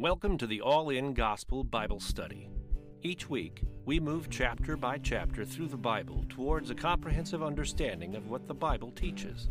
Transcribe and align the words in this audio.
Welcome 0.00 0.38
to 0.38 0.46
the 0.46 0.62
All 0.62 0.88
In 0.88 1.12
Gospel 1.12 1.62
Bible 1.62 2.00
Study. 2.00 2.48
Each 3.02 3.28
week, 3.28 3.60
we 3.84 4.00
move 4.00 4.30
chapter 4.30 4.74
by 4.74 4.96
chapter 4.96 5.44
through 5.44 5.68
the 5.68 5.76
Bible 5.76 6.24
towards 6.30 6.70
a 6.70 6.74
comprehensive 6.74 7.42
understanding 7.42 8.14
of 8.14 8.30
what 8.30 8.48
the 8.48 8.54
Bible 8.54 8.92
teaches. 8.92 9.50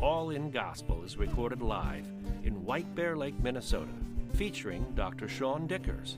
All 0.00 0.30
In 0.30 0.50
Gospel 0.50 1.04
is 1.04 1.18
recorded 1.18 1.60
live 1.60 2.06
in 2.42 2.64
White 2.64 2.94
Bear 2.94 3.18
Lake, 3.18 3.38
Minnesota, 3.42 3.92
featuring 4.32 4.82
Dr. 4.94 5.28
Sean 5.28 5.66
Dickers. 5.66 6.16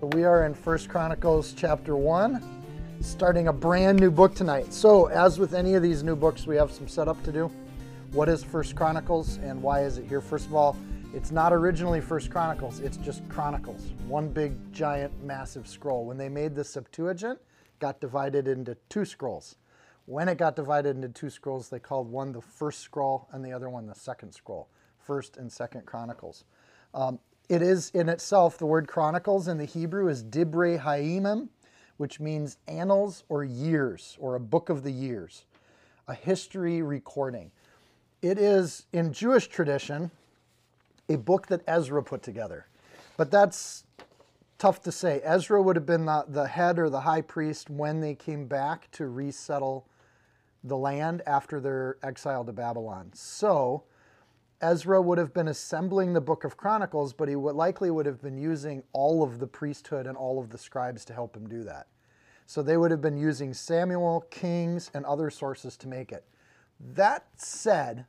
We 0.00 0.22
are 0.22 0.46
in 0.46 0.54
First 0.54 0.88
Chronicles 0.88 1.52
chapter 1.52 1.96
1, 1.96 3.00
starting 3.00 3.48
a 3.48 3.52
brand 3.52 3.98
new 3.98 4.12
book 4.12 4.36
tonight. 4.36 4.72
So, 4.72 5.06
as 5.06 5.40
with 5.40 5.52
any 5.52 5.74
of 5.74 5.82
these 5.82 6.04
new 6.04 6.14
books, 6.14 6.46
we 6.46 6.54
have 6.54 6.70
some 6.70 6.86
setup 6.86 7.20
to 7.24 7.32
do. 7.32 7.50
What 8.12 8.28
is 8.28 8.44
First 8.44 8.76
Chronicles 8.76 9.38
and 9.38 9.60
why 9.60 9.82
is 9.82 9.98
it 9.98 10.06
here? 10.06 10.20
First 10.20 10.46
of 10.46 10.54
all, 10.54 10.76
it's 11.16 11.30
not 11.30 11.50
originally 11.50 12.02
First 12.02 12.30
Chronicles, 12.30 12.80
it's 12.80 12.98
just 12.98 13.26
Chronicles. 13.30 13.94
One 14.06 14.28
big, 14.28 14.52
giant, 14.70 15.24
massive 15.24 15.66
scroll. 15.66 16.04
When 16.04 16.18
they 16.18 16.28
made 16.28 16.54
the 16.54 16.62
Septuagint, 16.62 17.38
got 17.78 18.02
divided 18.02 18.46
into 18.46 18.76
two 18.90 19.06
scrolls. 19.06 19.56
When 20.04 20.28
it 20.28 20.36
got 20.36 20.56
divided 20.56 20.94
into 20.94 21.08
two 21.08 21.30
scrolls, 21.30 21.70
they 21.70 21.78
called 21.78 22.12
one 22.12 22.32
the 22.32 22.42
first 22.42 22.80
scroll 22.80 23.28
and 23.32 23.42
the 23.42 23.50
other 23.50 23.70
one 23.70 23.86
the 23.86 23.94
second 23.94 24.32
scroll. 24.32 24.68
First 24.98 25.38
and 25.38 25.50
Second 25.50 25.86
Chronicles. 25.86 26.44
Um, 26.92 27.18
it 27.48 27.62
is 27.62 27.88
in 27.94 28.10
itself, 28.10 28.58
the 28.58 28.66
word 28.66 28.86
chronicles 28.86 29.48
in 29.48 29.56
the 29.56 29.64
Hebrew 29.64 30.08
is 30.08 30.22
dibre 30.22 30.76
hayimim, 30.78 31.48
which 31.96 32.20
means 32.20 32.58
annals 32.68 33.24
or 33.30 33.42
years, 33.42 34.18
or 34.20 34.34
a 34.34 34.40
book 34.40 34.68
of 34.68 34.82
the 34.82 34.92
years, 34.92 35.46
a 36.08 36.14
history 36.14 36.82
recording. 36.82 37.52
It 38.20 38.36
is 38.36 38.84
in 38.92 39.14
Jewish 39.14 39.48
tradition, 39.48 40.10
a 41.08 41.16
book 41.16 41.46
that 41.48 41.62
Ezra 41.66 42.02
put 42.02 42.22
together. 42.22 42.66
But 43.16 43.30
that's 43.30 43.84
tough 44.58 44.82
to 44.82 44.92
say. 44.92 45.20
Ezra 45.24 45.62
would 45.62 45.76
have 45.76 45.86
been 45.86 46.06
the, 46.06 46.24
the 46.28 46.46
head 46.46 46.78
or 46.78 46.90
the 46.90 47.00
high 47.00 47.20
priest 47.20 47.70
when 47.70 48.00
they 48.00 48.14
came 48.14 48.46
back 48.46 48.90
to 48.92 49.08
resettle 49.08 49.86
the 50.64 50.76
land 50.76 51.22
after 51.26 51.60
their 51.60 51.96
exile 52.02 52.44
to 52.44 52.52
Babylon. 52.52 53.10
So 53.14 53.84
Ezra 54.60 55.00
would 55.00 55.18
have 55.18 55.34
been 55.34 55.48
assembling 55.48 56.12
the 56.12 56.20
book 56.20 56.44
of 56.44 56.56
Chronicles, 56.56 57.12
but 57.12 57.28
he 57.28 57.36
would 57.36 57.54
likely 57.54 57.90
would 57.90 58.06
have 58.06 58.22
been 58.22 58.38
using 58.38 58.82
all 58.92 59.22
of 59.22 59.38
the 59.38 59.46
priesthood 59.46 60.06
and 60.06 60.16
all 60.16 60.40
of 60.40 60.50
the 60.50 60.58
scribes 60.58 61.04
to 61.04 61.12
help 61.12 61.36
him 61.36 61.48
do 61.48 61.62
that. 61.64 61.86
So 62.46 62.62
they 62.62 62.76
would 62.76 62.90
have 62.90 63.00
been 63.00 63.16
using 63.16 63.52
Samuel, 63.52 64.24
Kings, 64.30 64.90
and 64.94 65.04
other 65.04 65.30
sources 65.30 65.76
to 65.78 65.88
make 65.88 66.12
it. 66.12 66.24
That 66.80 67.26
said, 67.36 68.06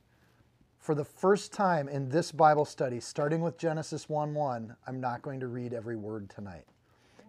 for 0.88 0.96
the 0.96 1.04
first 1.04 1.52
time 1.52 1.90
in 1.90 2.08
this 2.08 2.32
Bible 2.32 2.64
study, 2.64 3.02
starting 3.02 3.42
with 3.42 3.58
Genesis 3.58 4.08
1 4.08 4.34
1, 4.34 4.74
I'm 4.88 5.02
not 5.02 5.22
going 5.22 5.42
to 5.42 5.48
read 5.48 5.74
every 5.74 5.98
word 5.98 6.30
tonight. 6.30 6.64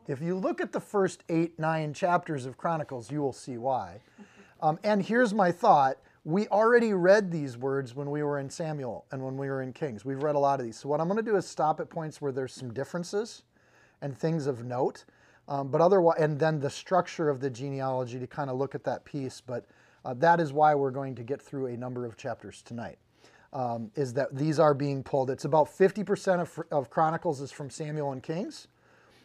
If 0.07 0.23
you 0.23 0.37
look 0.37 0.61
at 0.61 0.71
the 0.71 0.79
first 0.79 1.25
eight, 1.29 1.59
nine 1.59 1.93
chapters 1.93 2.47
of 2.47 2.57
Chronicles, 2.57 3.11
you 3.11 3.21
will 3.21 3.33
see 3.33 3.59
why. 3.59 3.99
Um, 4.63 4.79
and 4.85 5.03
here's 5.03 5.35
my 5.35 5.51
thought 5.51 5.99
we 6.25 6.47
already 6.47 6.93
read 6.93 7.33
these 7.33 7.57
words 7.57 7.97
when 7.97 8.13
we 8.13 8.23
were 8.23 8.39
in 8.39 8.49
Samuel 8.49 9.07
and 9.11 9.25
when 9.25 9.37
we 9.37 9.49
were 9.49 9.61
in 9.61 9.73
Kings. 9.73 10.05
We've 10.05 10.23
read 10.23 10.37
a 10.37 10.39
lot 10.39 10.61
of 10.61 10.67
these. 10.67 10.79
So, 10.79 10.89
what 10.89 11.01
I'm 11.01 11.09
going 11.09 11.17
to 11.17 11.29
do 11.29 11.35
is 11.35 11.45
stop 11.45 11.81
at 11.81 11.91
points 11.91 12.23
where 12.23 12.31
there's 12.31 12.53
some 12.53 12.73
differences 12.73 13.43
and 14.03 14.17
things 14.17 14.47
of 14.47 14.65
note. 14.65 15.05
Um, 15.49 15.67
but 15.67 15.81
otherwise, 15.81 16.21
and 16.21 16.39
then 16.39 16.61
the 16.61 16.71
structure 16.71 17.29
of 17.29 17.41
the 17.41 17.51
genealogy 17.51 18.21
to 18.21 18.27
kind 18.29 18.51
of 18.51 18.57
look 18.57 18.77
at 18.77 18.85
that 18.85 19.05
piece. 19.05 19.41
But 19.41 19.65
uh, 20.05 20.15
that 20.15 20.39
is 20.39 20.53
why 20.53 20.77
we're 20.77 20.93
going 20.93 21.17
to 21.17 21.25
get 21.25 21.43
through 21.43 21.67
a 21.67 21.77
number 21.77 22.07
of 22.07 22.17
chapters 22.17 22.63
tonight 22.63 22.99
um, 23.53 23.91
is 23.95 24.13
that 24.15 24.35
these 24.37 24.59
are 24.59 24.75
being 24.75 25.03
pulled. 25.03 25.31
It's 25.31 25.45
about 25.45 25.67
50% 25.67 26.41
of, 26.41 26.61
of 26.71 26.91
Chronicles 26.91 27.41
is 27.41 27.51
from 27.51 27.71
Samuel 27.71 28.13
and 28.13 28.23
Kings. 28.23 28.69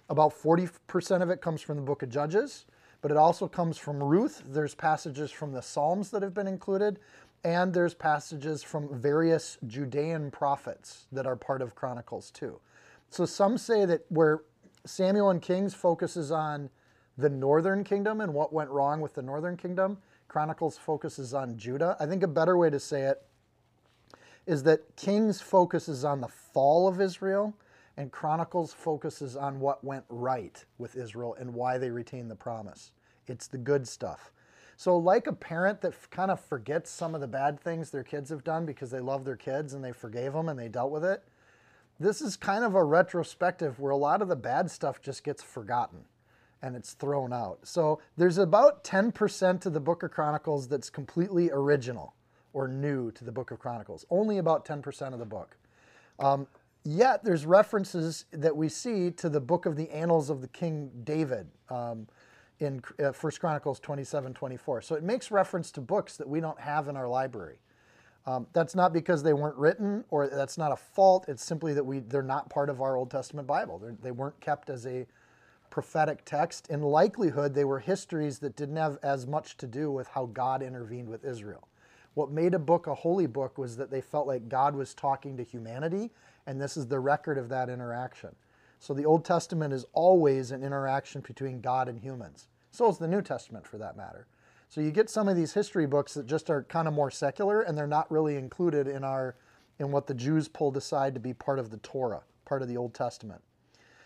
About 0.09 0.33
40% 0.33 1.21
of 1.21 1.29
it 1.29 1.41
comes 1.41 1.61
from 1.61 1.77
the 1.77 1.81
book 1.81 2.03
of 2.03 2.09
Judges, 2.09 2.65
but 3.01 3.11
it 3.11 3.17
also 3.17 3.47
comes 3.47 3.77
from 3.77 4.01
Ruth. 4.01 4.43
There's 4.45 4.75
passages 4.75 5.31
from 5.31 5.51
the 5.51 5.61
Psalms 5.61 6.11
that 6.11 6.21
have 6.21 6.33
been 6.33 6.47
included, 6.47 6.99
and 7.43 7.73
there's 7.73 7.93
passages 7.93 8.63
from 8.63 8.97
various 8.99 9.57
Judean 9.67 10.31
prophets 10.31 11.05
that 11.11 11.25
are 11.25 11.35
part 11.35 11.61
of 11.61 11.75
Chronicles 11.75 12.31
too. 12.31 12.59
So 13.09 13.25
some 13.25 13.57
say 13.57 13.85
that 13.85 14.05
where 14.09 14.41
Samuel 14.85 15.29
and 15.29 15.41
Kings 15.41 15.73
focuses 15.73 16.31
on 16.31 16.69
the 17.17 17.29
northern 17.29 17.83
kingdom 17.83 18.21
and 18.21 18.33
what 18.33 18.51
went 18.51 18.69
wrong 18.69 19.01
with 19.01 19.13
the 19.13 19.21
northern 19.21 19.55
kingdom, 19.55 19.97
Chronicles 20.27 20.77
focuses 20.77 21.33
on 21.33 21.57
Judah. 21.57 21.95
I 21.99 22.05
think 22.05 22.23
a 22.23 22.27
better 22.27 22.57
way 22.57 22.69
to 22.69 22.79
say 22.79 23.03
it 23.03 23.21
is 24.45 24.63
that 24.63 24.95
Kings 24.95 25.41
focuses 25.41 26.03
on 26.03 26.21
the 26.21 26.27
fall 26.27 26.87
of 26.87 26.99
Israel 26.99 27.53
and 27.97 28.11
Chronicles 28.11 28.73
focuses 28.73 29.35
on 29.35 29.59
what 29.59 29.83
went 29.83 30.05
right 30.09 30.63
with 30.77 30.95
Israel 30.95 31.35
and 31.39 31.53
why 31.53 31.77
they 31.77 31.91
retained 31.91 32.31
the 32.31 32.35
promise. 32.35 32.91
It's 33.27 33.47
the 33.47 33.57
good 33.57 33.87
stuff. 33.87 34.31
So, 34.75 34.97
like 34.97 35.27
a 35.27 35.33
parent 35.33 35.81
that 35.81 35.93
kind 36.09 36.31
of 36.31 36.39
forgets 36.39 36.89
some 36.89 37.13
of 37.13 37.21
the 37.21 37.27
bad 37.27 37.59
things 37.59 37.91
their 37.91 38.03
kids 38.03 38.31
have 38.31 38.43
done 38.43 38.65
because 38.65 38.89
they 38.89 38.99
love 38.99 39.23
their 39.23 39.35
kids 39.35 39.73
and 39.73 39.83
they 39.83 39.91
forgave 39.91 40.33
them 40.33 40.49
and 40.49 40.59
they 40.59 40.67
dealt 40.67 40.91
with 40.91 41.05
it, 41.05 41.23
this 41.99 42.21
is 42.21 42.35
kind 42.35 42.63
of 42.63 42.73
a 42.73 42.83
retrospective 42.83 43.79
where 43.79 43.91
a 43.91 43.97
lot 43.97 44.21
of 44.21 44.27
the 44.27 44.35
bad 44.35 44.71
stuff 44.71 45.01
just 45.01 45.23
gets 45.23 45.43
forgotten 45.43 45.99
and 46.61 46.75
it's 46.75 46.93
thrown 46.93 47.31
out. 47.31 47.59
So, 47.63 47.99
there's 48.17 48.39
about 48.39 48.83
10% 48.83 49.65
of 49.65 49.73
the 49.73 49.79
book 49.79 50.01
of 50.01 50.09
Chronicles 50.09 50.67
that's 50.67 50.89
completely 50.89 51.51
original 51.51 52.15
or 52.53 52.67
new 52.67 53.11
to 53.11 53.25
the 53.25 53.31
book 53.31 53.51
of 53.51 53.59
Chronicles, 53.59 54.05
only 54.09 54.37
about 54.37 54.65
10% 54.65 55.13
of 55.13 55.19
the 55.19 55.25
book. 55.25 55.57
Um, 56.19 56.47
yet 56.85 57.23
there's 57.23 57.45
references 57.45 58.25
that 58.31 58.55
we 58.55 58.69
see 58.69 59.11
to 59.11 59.29
the 59.29 59.41
book 59.41 59.65
of 59.65 59.75
the 59.75 59.89
annals 59.89 60.29
of 60.29 60.41
the 60.41 60.47
King 60.47 60.91
David 61.03 61.47
um, 61.69 62.07
in 62.59 62.81
uh, 63.03 63.11
1 63.11 63.31
Chronicles 63.39 63.79
27 63.79 64.33
24. 64.33 64.81
So 64.81 64.95
it 64.95 65.03
makes 65.03 65.31
reference 65.31 65.71
to 65.71 65.81
books 65.81 66.17
that 66.17 66.27
we 66.27 66.39
don't 66.39 66.59
have 66.59 66.87
in 66.87 66.95
our 66.95 67.07
library. 67.07 67.57
Um, 68.25 68.47
that's 68.53 68.73
not 68.73 68.93
because 68.93 69.21
they 69.21 69.33
weren't 69.33 69.57
written 69.57 70.05
or 70.09 70.27
that's 70.27 70.57
not 70.57 70.71
a 70.71 70.77
fault. 70.77 71.25
It's 71.27 71.43
simply 71.43 71.73
that 71.73 71.83
we 71.85 71.99
they're 71.99 72.21
not 72.21 72.49
part 72.49 72.69
of 72.69 72.81
our 72.81 72.95
Old 72.95 73.11
Testament 73.11 73.47
Bible. 73.47 73.79
They're, 73.79 73.95
they 74.01 74.11
were 74.11 74.27
not 74.27 74.39
kept 74.39 74.69
as 74.69 74.85
a 74.85 75.05
prophetic 75.69 76.23
text. 76.23 76.69
In 76.69 76.81
likelihood, 76.81 77.53
they 77.53 77.65
were 77.65 77.79
histories 77.79 78.39
that 78.39 78.55
didn't 78.55 78.77
have 78.77 78.97
as 79.03 79.27
much 79.27 79.57
to 79.57 79.67
do 79.67 79.91
with 79.91 80.07
how 80.07 80.27
God 80.27 80.61
intervened 80.61 81.09
with 81.09 81.25
Israel. 81.25 81.67
What 82.13 82.31
made 82.31 82.53
a 82.53 82.59
book 82.59 82.87
a 82.87 82.93
holy 82.93 83.25
book 83.25 83.57
was 83.57 83.77
that 83.77 83.89
they 83.89 84.01
felt 84.01 84.27
like 84.27 84.49
God 84.49 84.75
was 84.75 84.93
talking 84.93 85.35
to 85.37 85.43
humanity, 85.43 86.11
and 86.45 86.61
this 86.61 86.77
is 86.77 86.87
the 86.87 86.99
record 86.99 87.37
of 87.37 87.49
that 87.49 87.69
interaction. 87.69 88.35
So 88.79 88.93
the 88.93 89.05
Old 89.05 89.25
Testament 89.25 89.73
is 89.73 89.85
always 89.93 90.51
an 90.51 90.63
interaction 90.63 91.21
between 91.21 91.61
God 91.61 91.87
and 91.87 91.99
humans. 91.99 92.47
So 92.71 92.89
is 92.89 92.97
the 92.97 93.07
New 93.07 93.21
Testament 93.21 93.65
for 93.65 93.77
that 93.77 93.95
matter. 93.95 94.27
So 94.67 94.81
you 94.81 94.91
get 94.91 95.09
some 95.09 95.27
of 95.27 95.35
these 95.35 95.53
history 95.53 95.85
books 95.85 96.15
that 96.15 96.25
just 96.25 96.49
are 96.49 96.63
kind 96.63 96.87
of 96.87 96.93
more 96.93 97.11
secular 97.11 97.61
and 97.61 97.77
they're 97.77 97.87
not 97.87 98.09
really 98.11 98.35
included 98.35 98.87
in 98.87 99.03
our 99.03 99.35
in 99.79 99.91
what 99.91 100.07
the 100.07 100.13
Jews 100.13 100.47
pulled 100.47 100.77
aside 100.77 101.13
to 101.13 101.19
be 101.19 101.33
part 101.33 101.59
of 101.59 101.69
the 101.69 101.77
Torah, 101.77 102.21
part 102.45 102.61
of 102.61 102.67
the 102.67 102.77
Old 102.77 102.93
Testament. 102.93 103.41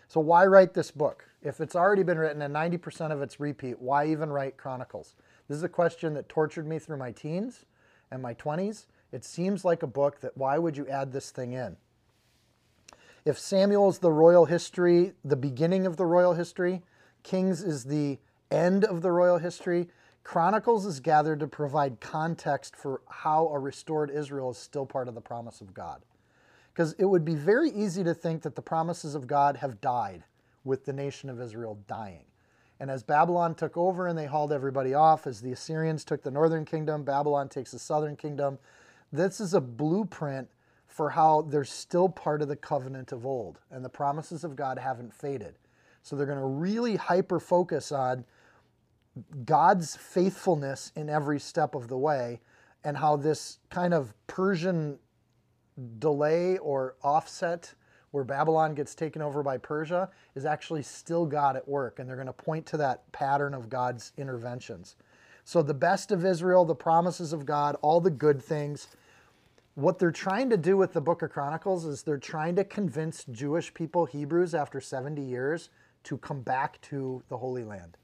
So 0.08 0.20
why 0.20 0.46
write 0.46 0.74
this 0.74 0.90
book? 0.90 1.26
If 1.42 1.60
it's 1.60 1.76
already 1.76 2.02
been 2.02 2.18
written 2.18 2.42
and 2.42 2.54
90% 2.54 3.12
of 3.12 3.20
it's 3.20 3.38
repeat, 3.40 3.80
why 3.80 4.06
even 4.06 4.30
write 4.30 4.56
Chronicles? 4.56 5.14
This 5.48 5.56
is 5.56 5.62
a 5.62 5.68
question 5.68 6.14
that 6.14 6.28
tortured 6.28 6.66
me 6.66 6.78
through 6.78 6.96
my 6.96 7.12
teens 7.12 7.64
and 8.10 8.22
my 8.22 8.34
20s, 8.34 8.86
it 9.12 9.24
seems 9.24 9.64
like 9.64 9.82
a 9.82 9.86
book 9.86 10.20
that 10.20 10.36
why 10.36 10.58
would 10.58 10.76
you 10.76 10.86
add 10.88 11.12
this 11.12 11.30
thing 11.30 11.52
in? 11.52 11.76
If 13.24 13.38
Samuel 13.38 13.88
is 13.88 13.98
the 13.98 14.12
royal 14.12 14.46
history, 14.46 15.12
the 15.24 15.36
beginning 15.36 15.86
of 15.86 15.96
the 15.96 16.06
royal 16.06 16.34
history, 16.34 16.82
Kings 17.22 17.62
is 17.62 17.84
the 17.84 18.18
end 18.50 18.84
of 18.84 19.02
the 19.02 19.10
royal 19.10 19.38
history, 19.38 19.88
Chronicles 20.28 20.84
is 20.84 21.00
gathered 21.00 21.40
to 21.40 21.46
provide 21.46 22.00
context 22.00 22.76
for 22.76 23.00
how 23.08 23.48
a 23.48 23.58
restored 23.58 24.10
Israel 24.10 24.50
is 24.50 24.58
still 24.58 24.84
part 24.84 25.08
of 25.08 25.14
the 25.14 25.22
promise 25.22 25.62
of 25.62 25.72
God. 25.72 26.02
Because 26.72 26.92
it 26.98 27.06
would 27.06 27.24
be 27.24 27.34
very 27.34 27.70
easy 27.70 28.04
to 28.04 28.12
think 28.12 28.42
that 28.42 28.54
the 28.54 28.60
promises 28.62 29.14
of 29.14 29.26
God 29.26 29.56
have 29.56 29.80
died 29.80 30.24
with 30.64 30.84
the 30.84 30.92
nation 30.92 31.30
of 31.30 31.40
Israel 31.40 31.78
dying. 31.88 32.27
And 32.80 32.90
as 32.90 33.02
Babylon 33.02 33.54
took 33.54 33.76
over 33.76 34.06
and 34.06 34.16
they 34.16 34.26
hauled 34.26 34.52
everybody 34.52 34.94
off, 34.94 35.26
as 35.26 35.40
the 35.40 35.52
Assyrians 35.52 36.04
took 36.04 36.22
the 36.22 36.30
northern 36.30 36.64
kingdom, 36.64 37.02
Babylon 37.02 37.48
takes 37.48 37.72
the 37.72 37.78
southern 37.78 38.16
kingdom, 38.16 38.58
this 39.12 39.40
is 39.40 39.54
a 39.54 39.60
blueprint 39.60 40.48
for 40.86 41.10
how 41.10 41.42
they're 41.42 41.64
still 41.64 42.08
part 42.08 42.40
of 42.40 42.48
the 42.48 42.56
covenant 42.56 43.12
of 43.12 43.26
old. 43.26 43.60
And 43.70 43.84
the 43.84 43.88
promises 43.88 44.44
of 44.44 44.56
God 44.56 44.78
haven't 44.78 45.12
faded. 45.12 45.56
So 46.02 46.16
they're 46.16 46.26
going 46.26 46.38
to 46.38 46.44
really 46.44 46.96
hyper 46.96 47.40
focus 47.40 47.92
on 47.92 48.24
God's 49.44 49.96
faithfulness 49.96 50.92
in 50.94 51.10
every 51.10 51.40
step 51.40 51.74
of 51.74 51.88
the 51.88 51.98
way 51.98 52.40
and 52.84 52.96
how 52.96 53.16
this 53.16 53.58
kind 53.70 53.92
of 53.92 54.14
Persian 54.26 54.98
delay 55.98 56.58
or 56.58 56.94
offset 57.02 57.74
where 58.10 58.24
Babylon 58.24 58.74
gets 58.74 58.94
taken 58.94 59.22
over 59.22 59.42
by 59.42 59.58
Persia 59.58 60.08
is 60.34 60.44
actually 60.44 60.82
still 60.82 61.26
God 61.26 61.56
at 61.56 61.68
work. 61.68 61.98
And 61.98 62.08
they're 62.08 62.16
going 62.16 62.26
to 62.26 62.32
point 62.32 62.66
to 62.66 62.76
that 62.78 63.10
pattern 63.12 63.54
of 63.54 63.68
God's 63.68 64.12
interventions. 64.16 64.96
So, 65.44 65.62
the 65.62 65.74
best 65.74 66.10
of 66.10 66.24
Israel, 66.24 66.64
the 66.64 66.74
promises 66.74 67.32
of 67.32 67.46
God, 67.46 67.76
all 67.80 68.00
the 68.00 68.10
good 68.10 68.42
things. 68.42 68.88
What 69.74 69.98
they're 69.98 70.10
trying 70.10 70.50
to 70.50 70.56
do 70.56 70.76
with 70.76 70.92
the 70.92 71.00
book 71.00 71.22
of 71.22 71.30
Chronicles 71.30 71.84
is 71.84 72.02
they're 72.02 72.18
trying 72.18 72.56
to 72.56 72.64
convince 72.64 73.24
Jewish 73.24 73.72
people, 73.72 74.06
Hebrews, 74.06 74.54
after 74.54 74.80
70 74.80 75.22
years, 75.22 75.70
to 76.04 76.18
come 76.18 76.42
back 76.42 76.80
to 76.82 77.22
the 77.28 77.36
Holy 77.36 77.64
Land. 77.64 77.96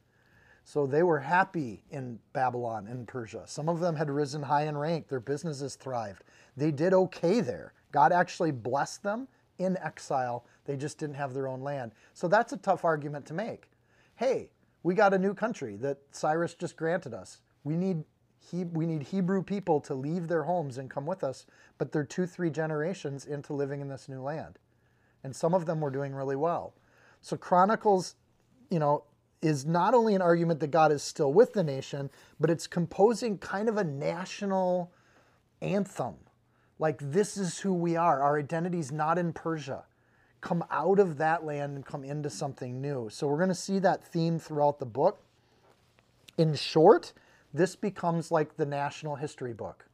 So 0.65 0.87
they 0.87 1.03
were 1.03 1.21
happy 1.21 1.83
in 1.91 2.19
Babylon 2.33 2.87
and 2.87 3.07
Persia. 3.07 3.43
Some 3.47 3.69
of 3.69 3.81
them 3.81 3.97
had 3.97 4.11
risen 4.11 4.43
high 4.43 4.67
in 4.67 4.77
rank, 4.79 5.09
their 5.09 5.21
businesses 5.21 5.75
thrived. 5.75 6.25
They 6.57 6.71
did 6.71 6.95
okay 6.95 7.41
there. 7.41 7.75
God 7.93 8.13
actually 8.13 8.53
blessed 8.53 9.03
them 9.03 9.29
in 9.59 9.77
exile. 9.79 10.45
They 10.65 10.77
just 10.77 10.99
didn't 10.99 11.17
have 11.17 11.35
their 11.35 11.49
own 11.49 11.61
land. 11.61 11.93
So 12.13 12.29
that's 12.29 12.53
a 12.53 12.57
tough 12.57 12.85
argument 12.85 13.27
to 13.27 13.35
make. 13.35 13.71
Hey, 14.17 14.51
we 14.83 14.95
got 14.95 15.15
a 15.15 15.19
new 15.19 15.35
country 15.35 15.77
that 15.77 15.99
Cyrus 16.11 16.55
just 16.55 16.77
granted 16.77 17.15
us. 17.15 17.41
We 17.65 17.77
need 17.77 18.05
he, 18.51 18.65
we 18.65 18.87
need 18.87 19.03
Hebrew 19.03 19.43
people 19.43 19.81
to 19.81 19.95
leave 19.95 20.29
their 20.29 20.43
homes 20.43 20.77
and 20.77 20.91
come 20.91 21.07
with 21.07 21.25
us, 21.25 21.47
but 21.79 21.93
they're 21.93 22.05
two, 22.05 22.27
three 22.27 22.51
generations 22.51 23.25
into 23.25 23.55
living 23.55 23.81
in 23.81 23.89
this 23.89 24.09
new 24.09 24.21
land. 24.21 24.59
And 25.23 25.35
some 25.35 25.55
of 25.55 25.65
them 25.65 25.81
were 25.81 25.91
doing 25.91 26.15
really 26.15 26.37
well. 26.37 26.75
So 27.23 27.39
Chronicles, 27.39 28.17
you 28.71 28.79
know, 28.79 29.05
is 29.41 29.65
not 29.65 29.95
only 29.95 30.15
an 30.15 30.23
argument 30.23 30.61
that 30.61 30.71
God 30.71 30.93
is 30.93 31.03
still 31.03 31.33
with 31.33 31.55
the 31.55 31.65
nation, 31.65 32.11
but 32.39 32.51
it's 32.51 32.67
composing 32.67 33.39
kind 33.39 33.69
of 33.69 33.79
a 33.79 33.85
national 33.85 34.93
anthem. 35.63 36.15
Like, 36.79 36.99
this 37.01 37.37
is 37.37 37.61
who 37.61 37.73
we 37.73 37.97
are. 37.97 38.23
Our 38.23 38.39
identity 38.39 38.79
is 38.79 38.91
not 38.91 39.19
in 39.19 39.33
Persia. 39.33 39.85
Come 40.41 40.65
out 40.71 40.99
of 40.99 41.17
that 41.19 41.45
land 41.45 41.77
and 41.77 41.87
come 41.87 42.05
into 42.05 42.29
something 42.29 42.81
new. 42.81 43.09
So, 43.11 43.27
we're 43.27 43.39
going 43.39 43.49
to 43.49 43.55
see 43.55 43.79
that 43.81 44.05
theme 44.05 44.39
throughout 44.39 44.79
the 44.79 44.87
book. 44.87 45.23
In 46.37 46.55
short, 46.55 47.13
this 47.53 47.77
becomes 47.77 48.33
like 48.33 48.57
the 48.57 48.67
national 48.67 49.17
history 49.17 49.53
book. 49.53 49.87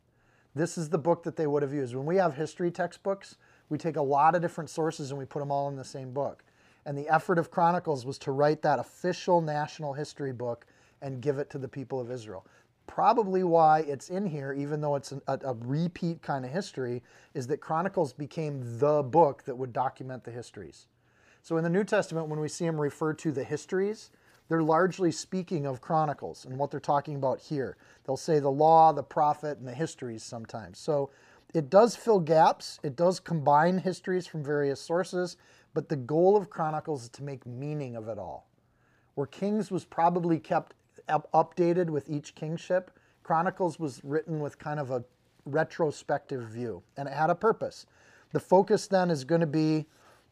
This 0.55 0.77
is 0.77 0.89
the 0.89 0.99
book 0.99 1.23
that 1.23 1.37
they 1.37 1.47
would 1.47 1.63
have 1.63 1.73
used. 1.73 1.95
When 1.95 2.07
we 2.07 2.17
have 2.17 2.35
history 2.35 2.71
textbooks, 2.71 3.37
we 3.69 3.79
take 3.79 3.97
a 3.97 4.03
lot 4.03 4.35
of 4.35 4.43
different 4.43 4.71
sources 4.71 5.11
and 5.11 5.19
we 5.19 5.25
put 5.25 5.39
them 5.39 5.53
all 5.53 5.69
in 5.69 5.77
the 5.77 5.85
same 5.85 6.13
book. 6.13 6.43
And 6.87 6.97
the 6.97 7.09
effort 7.09 7.39
of 7.39 7.51
Chronicles 7.51 8.05
was 8.05 8.19
to 8.19 8.33
write 8.33 8.63
that 8.63 8.79
official 8.79 9.41
national 9.41 9.93
history 9.93 10.33
book 10.33 10.67
and 11.03 11.21
give 11.21 11.39
it 11.39 11.51
to 11.51 11.59
the 11.59 11.69
people 11.69 12.01
of 12.01 12.11
Israel. 12.11 12.47
Probably 12.91 13.45
why 13.45 13.81
it's 13.81 14.11
in 14.11 14.27
here, 14.27 14.53
even 14.53 14.81
though 14.81 14.97
it's 14.97 15.13
a, 15.13 15.39
a 15.45 15.55
repeat 15.61 16.23
kind 16.23 16.45
of 16.45 16.51
history, 16.51 17.05
is 17.35 17.47
that 17.47 17.61
Chronicles 17.61 18.13
became 18.13 18.81
the 18.81 19.05
book 19.05 19.45
that 19.45 19.57
would 19.57 19.73
document 19.73 20.25
the 20.25 20.33
histories. 20.33 20.89
So 21.41 21.57
in 21.57 21.63
the 21.63 21.71
New 21.71 21.85
Testament, 21.85 22.27
when 22.27 22.41
we 22.41 22.49
see 22.49 22.67
them 22.67 22.81
refer 22.81 23.13
to 23.13 23.31
the 23.31 23.45
histories, 23.45 24.11
they're 24.49 24.61
largely 24.61 25.13
speaking 25.13 25.67
of 25.67 25.81
Chronicles 25.81 26.45
and 26.45 26.59
what 26.59 26.73
they're 26.73 26.81
talking 26.81 27.15
about 27.15 27.39
here. 27.39 27.77
They'll 28.05 28.17
say 28.17 28.41
the 28.41 28.51
law, 28.51 28.93
the 28.93 29.05
prophet, 29.05 29.59
and 29.59 29.69
the 29.69 29.73
histories 29.73 30.25
sometimes. 30.25 30.81
So 30.81 31.11
it 31.55 31.71
does 31.71 31.95
fill 31.95 32.19
gaps, 32.19 32.81
it 32.83 32.97
does 32.97 33.21
combine 33.21 33.79
histories 33.79 34.27
from 34.27 34.43
various 34.43 34.81
sources, 34.81 35.37
but 35.75 35.89
the 35.89 35.97
goal 35.97 36.37
of 36.37 36.51
Chronicles 36.51 37.05
is 37.05 37.09
to 37.11 37.23
make 37.23 37.47
meaning 37.47 37.95
of 37.95 38.09
it 38.09 38.19
all. 38.19 38.49
Where 39.15 39.29
Kings 39.29 39.71
was 39.71 39.85
probably 39.85 40.41
kept 40.41 40.75
up- 41.09 41.31
updated 41.33 41.91
with 41.91 42.09
each 42.09 42.35
kingship, 42.35 42.91
Chronicles 43.23 43.79
was 43.79 44.03
written 44.05 44.41
with 44.41 44.59
kind 44.59 44.81
of 44.81 44.91
a 44.91 45.05
retrospective 45.45 46.43
view, 46.43 46.83
and 46.97 47.09
it 47.09 47.15
had 47.15 47.31
a 47.31 47.35
purpose. 47.35 47.87
The 48.33 48.41
focus 48.41 48.87
then 48.87 49.11
is 49.11 49.25
going 49.25 49.41
to 49.41 49.47
be 49.47 49.87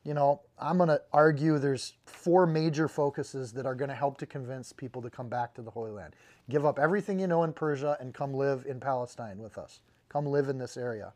you 0.05 0.15
know, 0.15 0.41
I'm 0.59 0.79
going 0.79 0.89
to 0.89 1.03
argue 1.13 1.59
there's 1.59 1.93
four 2.07 2.47
major 2.47 2.89
focuses 2.89 3.53
that 3.53 3.67
are 3.67 3.75
going 3.75 3.91
to 3.91 3.95
help 3.95 4.17
to 4.19 4.27
convince 4.27 4.73
people 4.73 5.03
to 5.03 5.11
come 5.11 5.29
back 5.29 5.53
to 5.55 5.61
the 5.63 5.71
Holy 5.71 5.91
Land. 5.91 6.15
Give 6.49 6.65
up 6.65 6.79
everything 6.79 7.21
you 7.21 7.27
know 7.27 7.45
in 7.45 7.53
Persia 7.53 7.97
and 8.01 8.15
come 8.15 8.33
live 8.33 8.65
in 8.67 8.81
Palestine 8.81 9.39
with 9.39 9.59
us. 9.59 9.81
Come 10.09 10.25
live 10.25 10.49
in 10.49 10.57
this 10.57 10.79
area. 10.79 11.13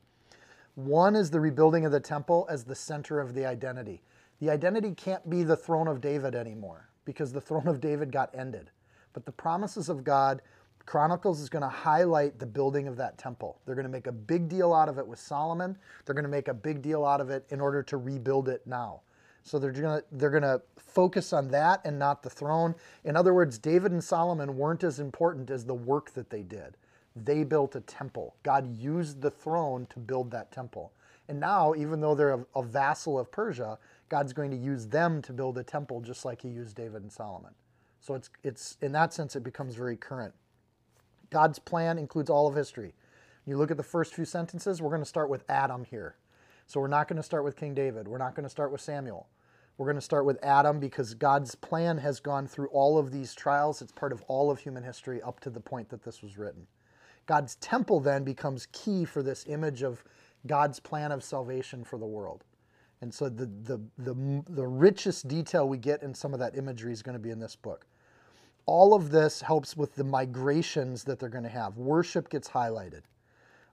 One 0.75 1.17
is 1.17 1.31
the 1.31 1.41
rebuilding 1.41 1.87
of 1.87 1.93
the 1.93 2.01
temple 2.01 2.47
as 2.51 2.65
the 2.65 2.75
center 2.75 3.19
of 3.19 3.33
the 3.35 3.47
identity. 3.47 4.03
The 4.41 4.51
identity 4.51 4.93
can't 4.95 5.29
be 5.31 5.43
the 5.43 5.57
throne 5.57 5.89
of 5.89 6.01
David 6.01 6.35
anymore 6.35 6.89
because 7.07 7.33
the 7.33 7.41
throne 7.41 7.69
of 7.69 7.81
David 7.81 8.13
got 8.13 8.35
ended. 8.35 8.71
But 9.13 9.27
the 9.27 9.33
promises 9.33 9.89
of 9.89 10.05
God 10.05 10.43
Chronicles 10.87 11.41
is 11.41 11.49
going 11.49 11.63
to 11.63 11.69
highlight 11.69 12.39
the 12.39 12.47
building 12.47 12.89
of 12.89 12.97
that 12.97 13.19
temple. 13.19 13.59
They're 13.65 13.75
going 13.75 13.87
to 13.87 13.91
make 13.91 14.07
a 14.07 14.13
big 14.13 14.49
deal 14.49 14.73
out 14.73 14.89
of 14.89 14.99
it 14.99 15.07
with 15.07 15.19
Solomon. 15.19 15.77
They're 16.05 16.15
going 16.15 16.25
to 16.25 16.31
make 16.31 16.49
a 16.49 16.55
big 16.55 16.83
deal 16.83 17.05
out 17.05 17.21
of 17.21 17.31
it 17.31 17.47
in 17.51 17.61
order 17.61 17.83
to 17.85 17.97
rebuild 17.97 18.49
it 18.49 18.67
now. 18.67 19.03
So 19.45 19.59
they're 19.59 19.73
going 19.73 20.01
to 20.01 20.05
they're 20.13 20.31
going 20.31 20.43
to 20.43 20.63
focus 20.77 21.33
on 21.33 21.49
that 21.49 21.81
and 21.85 21.99
not 21.99 22.23
the 22.23 22.31
throne. 22.31 22.75
In 23.05 23.17
other 23.17 23.35
words, 23.35 23.59
David 23.59 23.93
and 23.93 24.03
Solomon 24.03 24.57
weren't 24.57 24.85
as 24.85 25.01
important 25.01 25.51
as 25.51 25.65
the 25.65 25.75
work 25.75 26.13
that 26.13 26.31
they 26.31 26.43
did. 26.43 26.77
They 27.17 27.45
built 27.45 27.75
a 27.75 27.81
temple. 27.81 28.37
God 28.43 28.79
used 28.79 29.21
the 29.21 29.31
throne 29.31 29.87
to 29.91 29.99
build 29.99 30.31
that 30.31 30.53
temple. 30.53 30.93
And 31.29 31.39
now, 31.39 31.75
even 31.75 32.01
though 32.01 32.15
they're 32.15 32.35
a, 32.35 32.47
a 32.55 32.63
vassal 32.63 33.19
of 33.19 33.31
Persia, 33.31 33.79
God's 34.09 34.33
going 34.33 34.51
to 34.51 34.57
use 34.57 34.87
them 34.87 35.23
to 35.23 35.33
build 35.33 35.59
a 35.59 35.65
temple 35.65 36.01
just 36.01 36.25
like 36.25 36.43
he 36.43 36.49
used 36.49 36.77
David 36.77 37.03
and 37.03 37.13
Solomon. 37.13 37.53
So 38.03 38.15
it's 38.15 38.31
it's 38.43 38.77
in 38.83 38.93
that 38.93 39.15
sense 39.15 39.37
it 39.37 39.45
becomes 39.45 39.77
very 39.77 39.97
current. 39.97 40.35
God's 41.31 41.61
plan 41.61 41.99
includes 41.99 42.29
all 42.29 42.49
of 42.49 42.55
history. 42.55 42.95
You 43.47 43.57
look 43.57 43.71
at 43.71 43.77
the 43.77 43.83
first 43.83 44.15
few 44.15 44.25
sentences, 44.25 44.83
we're 44.83 44.91
going 44.91 45.03
to 45.03 45.07
start 45.07 45.31
with 45.31 45.45
Adam 45.49 45.85
here. 45.85 46.17
So 46.67 46.81
we're 46.81 46.89
not 46.89 47.09
going 47.09 47.17
to 47.17 47.23
start 47.23 47.45
with 47.45 47.57
King 47.57 47.75
David. 47.75 48.07
We're 48.07 48.19
not 48.19 48.35
going 48.35 48.45
to 48.45 48.51
start 48.51 48.71
with 48.71 48.81
Samuel. 48.81 49.29
We're 49.79 49.87
going 49.87 49.97
to 49.97 50.03
start 50.03 50.25
with 50.27 50.39
Adam 50.45 50.79
because 50.79 51.15
God's 51.15 51.55
plan 51.55 51.99
has 51.99 52.21
gone 52.21 52.47
through 52.47 52.69
all 52.69 52.99
of 52.99 53.11
these 53.11 53.35
trials. 53.35 53.81
It's 53.81 53.93
part 53.93 54.13
of 54.13 54.23
all 54.23 54.51
of 54.51 54.59
human 54.59 54.83
history 54.83 55.23
up 55.23 55.41
to 55.41 55.51
the 55.51 55.61
point 55.61 55.89
that 55.89 56.05
this 56.05 56.23
was 56.23 56.37
written. 56.37 56.67
God's 57.27 57.55
temple 57.57 58.01
then 58.01 58.25
becomes 58.25 58.67
key 58.73 59.05
for 59.05 59.23
this 59.23 59.45
image 59.49 59.83
of 59.83 60.05
God's 60.47 60.79
plan 60.79 61.13
of 61.13 61.25
salvation 61.25 61.85
for 61.85 61.99
the 61.99 62.07
world. 62.07 62.45
And 63.01 63.13
so 63.13 63.29
the, 63.29 63.47
the, 63.47 63.81
the, 63.99 64.43
the 64.49 64.67
richest 64.67 65.27
detail 65.27 65.69
we 65.69 65.79
get 65.79 66.03
in 66.03 66.15
some 66.15 66.33
of 66.33 66.41
that 66.41 66.57
imagery 66.57 66.93
is 66.93 67.03
going 67.03 67.15
to 67.15 67.23
be 67.23 67.31
in 67.31 67.41
this 67.41 67.57
book 67.57 67.87
all 68.67 68.95
of 68.95 69.11
this 69.11 69.41
helps 69.41 69.77
with 69.77 69.95
the 69.95 70.05
migrations 70.05 71.05
that 71.05 71.19
they're 71.19 71.29
going 71.29 71.45
to 71.45 71.51
have. 71.51 71.77
Worship 71.77 72.29
gets 72.29 72.49
highlighted. 72.49 73.03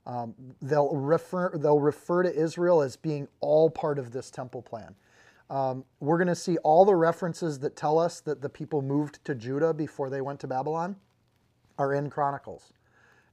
Um, 0.06 0.34
they'll 0.62 0.94
refer 0.94 1.56
they'll 1.56 1.78
refer 1.78 2.22
to 2.22 2.34
Israel 2.34 2.80
as 2.82 2.96
being 2.96 3.28
all 3.40 3.68
part 3.70 3.98
of 3.98 4.12
this 4.12 4.30
temple 4.30 4.62
plan. 4.62 4.94
Um, 5.50 5.84
we're 5.98 6.16
going 6.16 6.28
to 6.28 6.34
see 6.34 6.56
all 6.58 6.84
the 6.84 6.94
references 6.94 7.58
that 7.58 7.76
tell 7.76 7.98
us 7.98 8.20
that 8.20 8.40
the 8.40 8.48
people 8.48 8.82
moved 8.82 9.24
to 9.24 9.34
Judah 9.34 9.74
before 9.74 10.08
they 10.08 10.20
went 10.20 10.40
to 10.40 10.46
Babylon 10.46 10.96
are 11.76 11.92
in 11.92 12.08
Chronicles. 12.08 12.72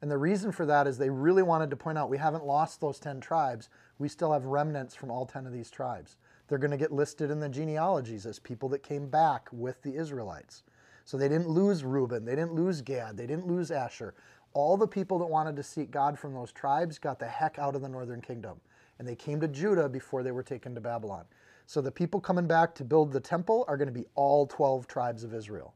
And 0.01 0.11
the 0.11 0.17
reason 0.17 0.51
for 0.51 0.65
that 0.65 0.87
is 0.87 0.97
they 0.97 1.09
really 1.09 1.43
wanted 1.43 1.69
to 1.69 1.75
point 1.75 1.97
out 1.97 2.09
we 2.09 2.17
haven't 2.17 2.45
lost 2.45 2.81
those 2.81 2.99
10 2.99 3.19
tribes. 3.19 3.69
We 3.97 4.09
still 4.09 4.33
have 4.33 4.45
remnants 4.45 4.95
from 4.95 5.11
all 5.11 5.25
10 5.25 5.45
of 5.45 5.53
these 5.53 5.69
tribes. 5.71 6.17
They're 6.47 6.57
going 6.57 6.71
to 6.71 6.77
get 6.77 6.91
listed 6.91 7.29
in 7.29 7.39
the 7.39 7.49
genealogies 7.49 8.25
as 8.25 8.39
people 8.39 8.69
that 8.69 8.83
came 8.83 9.09
back 9.09 9.49
with 9.51 9.81
the 9.81 9.95
Israelites. 9.95 10.63
So 11.07 11.15
they 11.15 11.29
didn't 11.29 11.47
lose 11.47 11.85
Reuben, 11.85 12.25
they 12.25 12.35
didn't 12.35 12.53
lose 12.53 12.81
Gad, 12.81 13.15
they 13.15 13.25
didn't 13.25 13.47
lose 13.47 13.71
Asher. 13.71 14.13
All 14.51 14.75
the 14.75 14.85
people 14.85 15.17
that 15.19 15.25
wanted 15.25 15.55
to 15.55 15.63
seek 15.63 15.89
God 15.89 16.19
from 16.19 16.33
those 16.33 16.51
tribes 16.51 16.99
got 16.99 17.17
the 17.17 17.25
heck 17.25 17.57
out 17.57 17.75
of 17.75 17.81
the 17.81 17.87
northern 17.87 18.19
kingdom. 18.19 18.59
And 18.99 19.07
they 19.07 19.15
came 19.15 19.39
to 19.39 19.47
Judah 19.47 19.87
before 19.87 20.21
they 20.21 20.33
were 20.33 20.43
taken 20.43 20.75
to 20.75 20.81
Babylon. 20.81 21.23
So 21.65 21.79
the 21.79 21.89
people 21.89 22.19
coming 22.19 22.45
back 22.45 22.75
to 22.75 22.83
build 22.83 23.13
the 23.13 23.21
temple 23.21 23.63
are 23.69 23.77
going 23.77 23.87
to 23.87 23.93
be 23.93 24.03
all 24.15 24.47
12 24.47 24.85
tribes 24.85 25.23
of 25.23 25.33
Israel. 25.33 25.73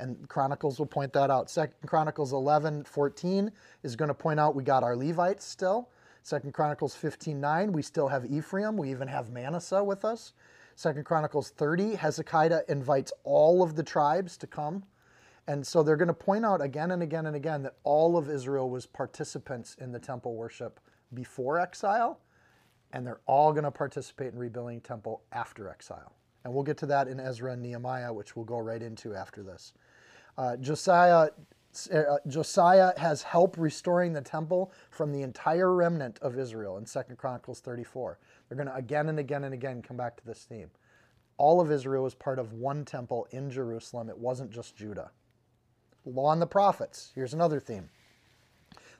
And 0.00 0.28
Chronicles 0.28 0.80
will 0.80 0.86
point 0.86 1.12
that 1.12 1.30
out. 1.30 1.48
Second 1.48 1.86
Chronicles 1.86 2.32
11, 2.32 2.82
14 2.82 3.52
is 3.84 3.94
going 3.94 4.08
to 4.08 4.14
point 4.14 4.40
out 4.40 4.56
we 4.56 4.64
got 4.64 4.82
our 4.82 4.96
Levites 4.96 5.44
still. 5.44 5.90
Second 6.24 6.54
Chronicles 6.54 6.96
15, 6.96 7.40
9, 7.40 7.70
we 7.70 7.82
still 7.82 8.08
have 8.08 8.26
Ephraim. 8.26 8.76
We 8.76 8.90
even 8.90 9.06
have 9.06 9.30
Manasseh 9.30 9.84
with 9.84 10.04
us. 10.04 10.32
Second 10.74 11.04
Chronicles 11.04 11.50
30, 11.50 11.94
Hezekiah 11.94 12.62
invites 12.68 13.12
all 13.24 13.62
of 13.62 13.76
the 13.76 13.82
tribes 13.82 14.36
to 14.38 14.46
come. 14.46 14.84
And 15.48 15.66
so 15.66 15.82
they're 15.82 15.96
going 15.96 16.08
to 16.08 16.14
point 16.14 16.44
out 16.44 16.62
again 16.62 16.92
and 16.92 17.02
again 17.02 17.26
and 17.26 17.34
again 17.34 17.62
that 17.64 17.74
all 17.82 18.16
of 18.16 18.30
Israel 18.30 18.70
was 18.70 18.86
participants 18.86 19.76
in 19.80 19.90
the 19.90 19.98
temple 19.98 20.36
worship 20.36 20.78
before 21.14 21.58
exile, 21.58 22.20
and 22.92 23.06
they're 23.06 23.20
all 23.26 23.52
going 23.52 23.64
to 23.64 23.70
participate 23.70 24.32
in 24.32 24.38
rebuilding 24.38 24.80
temple 24.80 25.22
after 25.32 25.68
exile. 25.68 26.12
And 26.44 26.52
we'll 26.52 26.62
get 26.62 26.76
to 26.78 26.86
that 26.86 27.08
in 27.08 27.20
Ezra 27.20 27.52
and 27.52 27.62
Nehemiah, 27.62 28.12
which 28.12 28.36
we'll 28.36 28.44
go 28.44 28.58
right 28.58 28.82
into 28.82 29.14
after 29.14 29.42
this. 29.42 29.74
Uh, 30.36 30.56
Josiah, 30.56 31.28
uh, 31.92 32.16
Josiah 32.26 32.92
has 32.96 33.22
help 33.22 33.56
restoring 33.58 34.12
the 34.12 34.20
temple 34.20 34.72
from 34.90 35.12
the 35.12 35.22
entire 35.22 35.72
remnant 35.72 36.18
of 36.20 36.38
Israel 36.38 36.78
in 36.78 36.86
Second 36.86 37.16
Chronicles 37.16 37.60
34. 37.60 38.18
They're 38.52 38.62
going 38.66 38.74
to 38.74 38.78
again 38.78 39.08
and 39.08 39.18
again 39.18 39.44
and 39.44 39.54
again 39.54 39.80
come 39.80 39.96
back 39.96 40.14
to 40.18 40.26
this 40.26 40.44
theme. 40.44 40.70
All 41.38 41.58
of 41.58 41.72
Israel 41.72 42.02
was 42.02 42.14
part 42.14 42.38
of 42.38 42.52
one 42.52 42.84
temple 42.84 43.26
in 43.30 43.48
Jerusalem. 43.48 44.10
It 44.10 44.18
wasn't 44.18 44.50
just 44.50 44.76
Judah. 44.76 45.10
Law 46.04 46.32
and 46.32 46.42
the 46.42 46.46
prophets. 46.46 47.12
Here's 47.14 47.32
another 47.32 47.58
theme. 47.58 47.88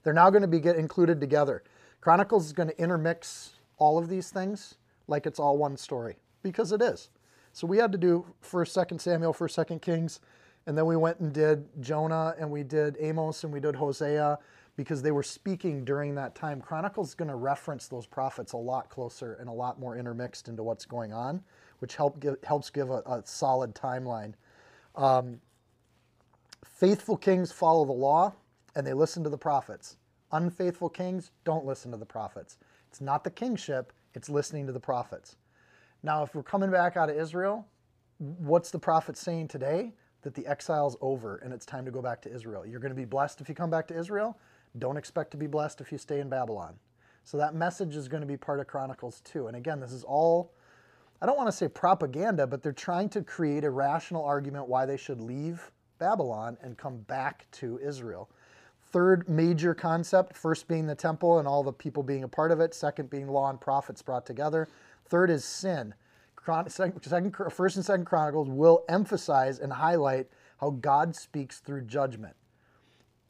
They're 0.02 0.14
now 0.14 0.30
going 0.30 0.40
to 0.40 0.48
be 0.48 0.58
get 0.58 0.76
included 0.76 1.20
together. 1.20 1.64
Chronicles 2.00 2.46
is 2.46 2.54
going 2.54 2.70
to 2.70 2.80
intermix 2.80 3.56
all 3.76 3.98
of 3.98 4.08
these 4.08 4.30
things 4.30 4.76
like 5.06 5.26
it's 5.26 5.38
all 5.38 5.58
one 5.58 5.76
story 5.76 6.16
because 6.42 6.72
it 6.72 6.80
is. 6.80 7.10
So 7.52 7.66
we 7.66 7.76
had 7.76 7.92
to 7.92 7.98
do 7.98 8.24
first, 8.40 8.72
second 8.72 9.00
Samuel, 9.02 9.34
first, 9.34 9.54
second 9.54 9.82
Kings, 9.82 10.20
and 10.66 10.78
then 10.78 10.86
we 10.86 10.96
went 10.96 11.20
and 11.20 11.30
did 11.30 11.68
Jonah 11.78 12.34
and 12.38 12.50
we 12.50 12.62
did 12.62 12.96
Amos 12.98 13.44
and 13.44 13.52
we 13.52 13.60
did 13.60 13.76
Hosea. 13.76 14.38
Because 14.76 15.02
they 15.02 15.10
were 15.10 15.22
speaking 15.22 15.84
during 15.84 16.14
that 16.14 16.34
time. 16.34 16.60
Chronicles 16.60 17.08
is 17.08 17.14
going 17.14 17.28
to 17.28 17.36
reference 17.36 17.88
those 17.88 18.06
prophets 18.06 18.52
a 18.52 18.56
lot 18.56 18.88
closer 18.88 19.34
and 19.34 19.48
a 19.48 19.52
lot 19.52 19.78
more 19.78 19.96
intermixed 19.96 20.48
into 20.48 20.62
what's 20.62 20.86
going 20.86 21.12
on, 21.12 21.42
which 21.80 21.96
help 21.96 22.18
give, 22.20 22.36
helps 22.44 22.70
give 22.70 22.90
a, 22.90 23.02
a 23.06 23.22
solid 23.24 23.74
timeline. 23.74 24.32
Um, 24.96 25.40
faithful 26.64 27.16
kings 27.16 27.52
follow 27.52 27.84
the 27.84 27.92
law 27.92 28.32
and 28.74 28.86
they 28.86 28.94
listen 28.94 29.22
to 29.24 29.30
the 29.30 29.38
prophets. 29.38 29.96
Unfaithful 30.32 30.88
kings 30.88 31.30
don't 31.44 31.66
listen 31.66 31.90
to 31.90 31.98
the 31.98 32.06
prophets. 32.06 32.56
It's 32.88 33.00
not 33.00 33.24
the 33.24 33.30
kingship, 33.30 33.92
it's 34.14 34.30
listening 34.30 34.66
to 34.66 34.72
the 34.72 34.80
prophets. 34.80 35.36
Now, 36.02 36.22
if 36.22 36.34
we're 36.34 36.42
coming 36.42 36.70
back 36.70 36.96
out 36.96 37.10
of 37.10 37.16
Israel, 37.16 37.66
what's 38.18 38.70
the 38.70 38.78
prophet 38.78 39.16
saying 39.16 39.48
today? 39.48 39.92
That 40.22 40.34
the 40.34 40.46
exile's 40.46 40.96
over 41.00 41.36
and 41.38 41.52
it's 41.52 41.66
time 41.66 41.84
to 41.84 41.90
go 41.90 42.00
back 42.00 42.22
to 42.22 42.32
Israel. 42.32 42.64
You're 42.64 42.80
going 42.80 42.92
to 42.92 42.96
be 42.96 43.04
blessed 43.04 43.40
if 43.40 43.48
you 43.48 43.54
come 43.54 43.70
back 43.70 43.88
to 43.88 43.98
Israel. 43.98 44.38
Don't 44.78 44.96
expect 44.96 45.30
to 45.32 45.36
be 45.36 45.46
blessed 45.46 45.80
if 45.80 45.92
you 45.92 45.98
stay 45.98 46.20
in 46.20 46.28
Babylon. 46.28 46.74
So 47.24 47.36
that 47.36 47.54
message 47.54 47.94
is 47.94 48.08
going 48.08 48.22
to 48.22 48.26
be 48.26 48.36
part 48.36 48.58
of 48.60 48.66
Chronicles 48.66 49.20
too. 49.20 49.46
And 49.46 49.56
again, 49.56 49.80
this 49.80 49.92
is 49.92 50.02
all, 50.02 50.52
I 51.20 51.26
don't 51.26 51.36
want 51.36 51.48
to 51.48 51.56
say 51.56 51.68
propaganda, 51.68 52.46
but 52.46 52.62
they're 52.62 52.72
trying 52.72 53.08
to 53.10 53.22
create 53.22 53.64
a 53.64 53.70
rational 53.70 54.24
argument 54.24 54.68
why 54.68 54.86
they 54.86 54.96
should 54.96 55.20
leave 55.20 55.70
Babylon 55.98 56.56
and 56.62 56.76
come 56.76 56.98
back 57.02 57.46
to 57.52 57.78
Israel. 57.78 58.28
Third 58.90 59.28
major 59.28 59.74
concept, 59.74 60.36
first 60.36 60.68
being 60.68 60.86
the 60.86 60.94
temple 60.94 61.38
and 61.38 61.46
all 61.46 61.62
the 61.62 61.72
people 61.72 62.02
being 62.02 62.24
a 62.24 62.28
part 62.28 62.50
of 62.50 62.60
it, 62.60 62.74
second 62.74 63.08
being 63.08 63.28
law 63.28 63.50
and 63.50 63.60
prophets 63.60 64.02
brought 64.02 64.26
together. 64.26 64.68
Third 65.06 65.30
is 65.30 65.44
sin. 65.44 65.94
Second, 66.66 67.36
first 67.52 67.76
and 67.76 67.84
second 67.84 68.04
Chronicles 68.04 68.48
will 68.48 68.84
emphasize 68.88 69.60
and 69.60 69.72
highlight 69.72 70.26
how 70.58 70.70
God 70.70 71.14
speaks 71.14 71.60
through 71.60 71.82
judgment 71.82 72.34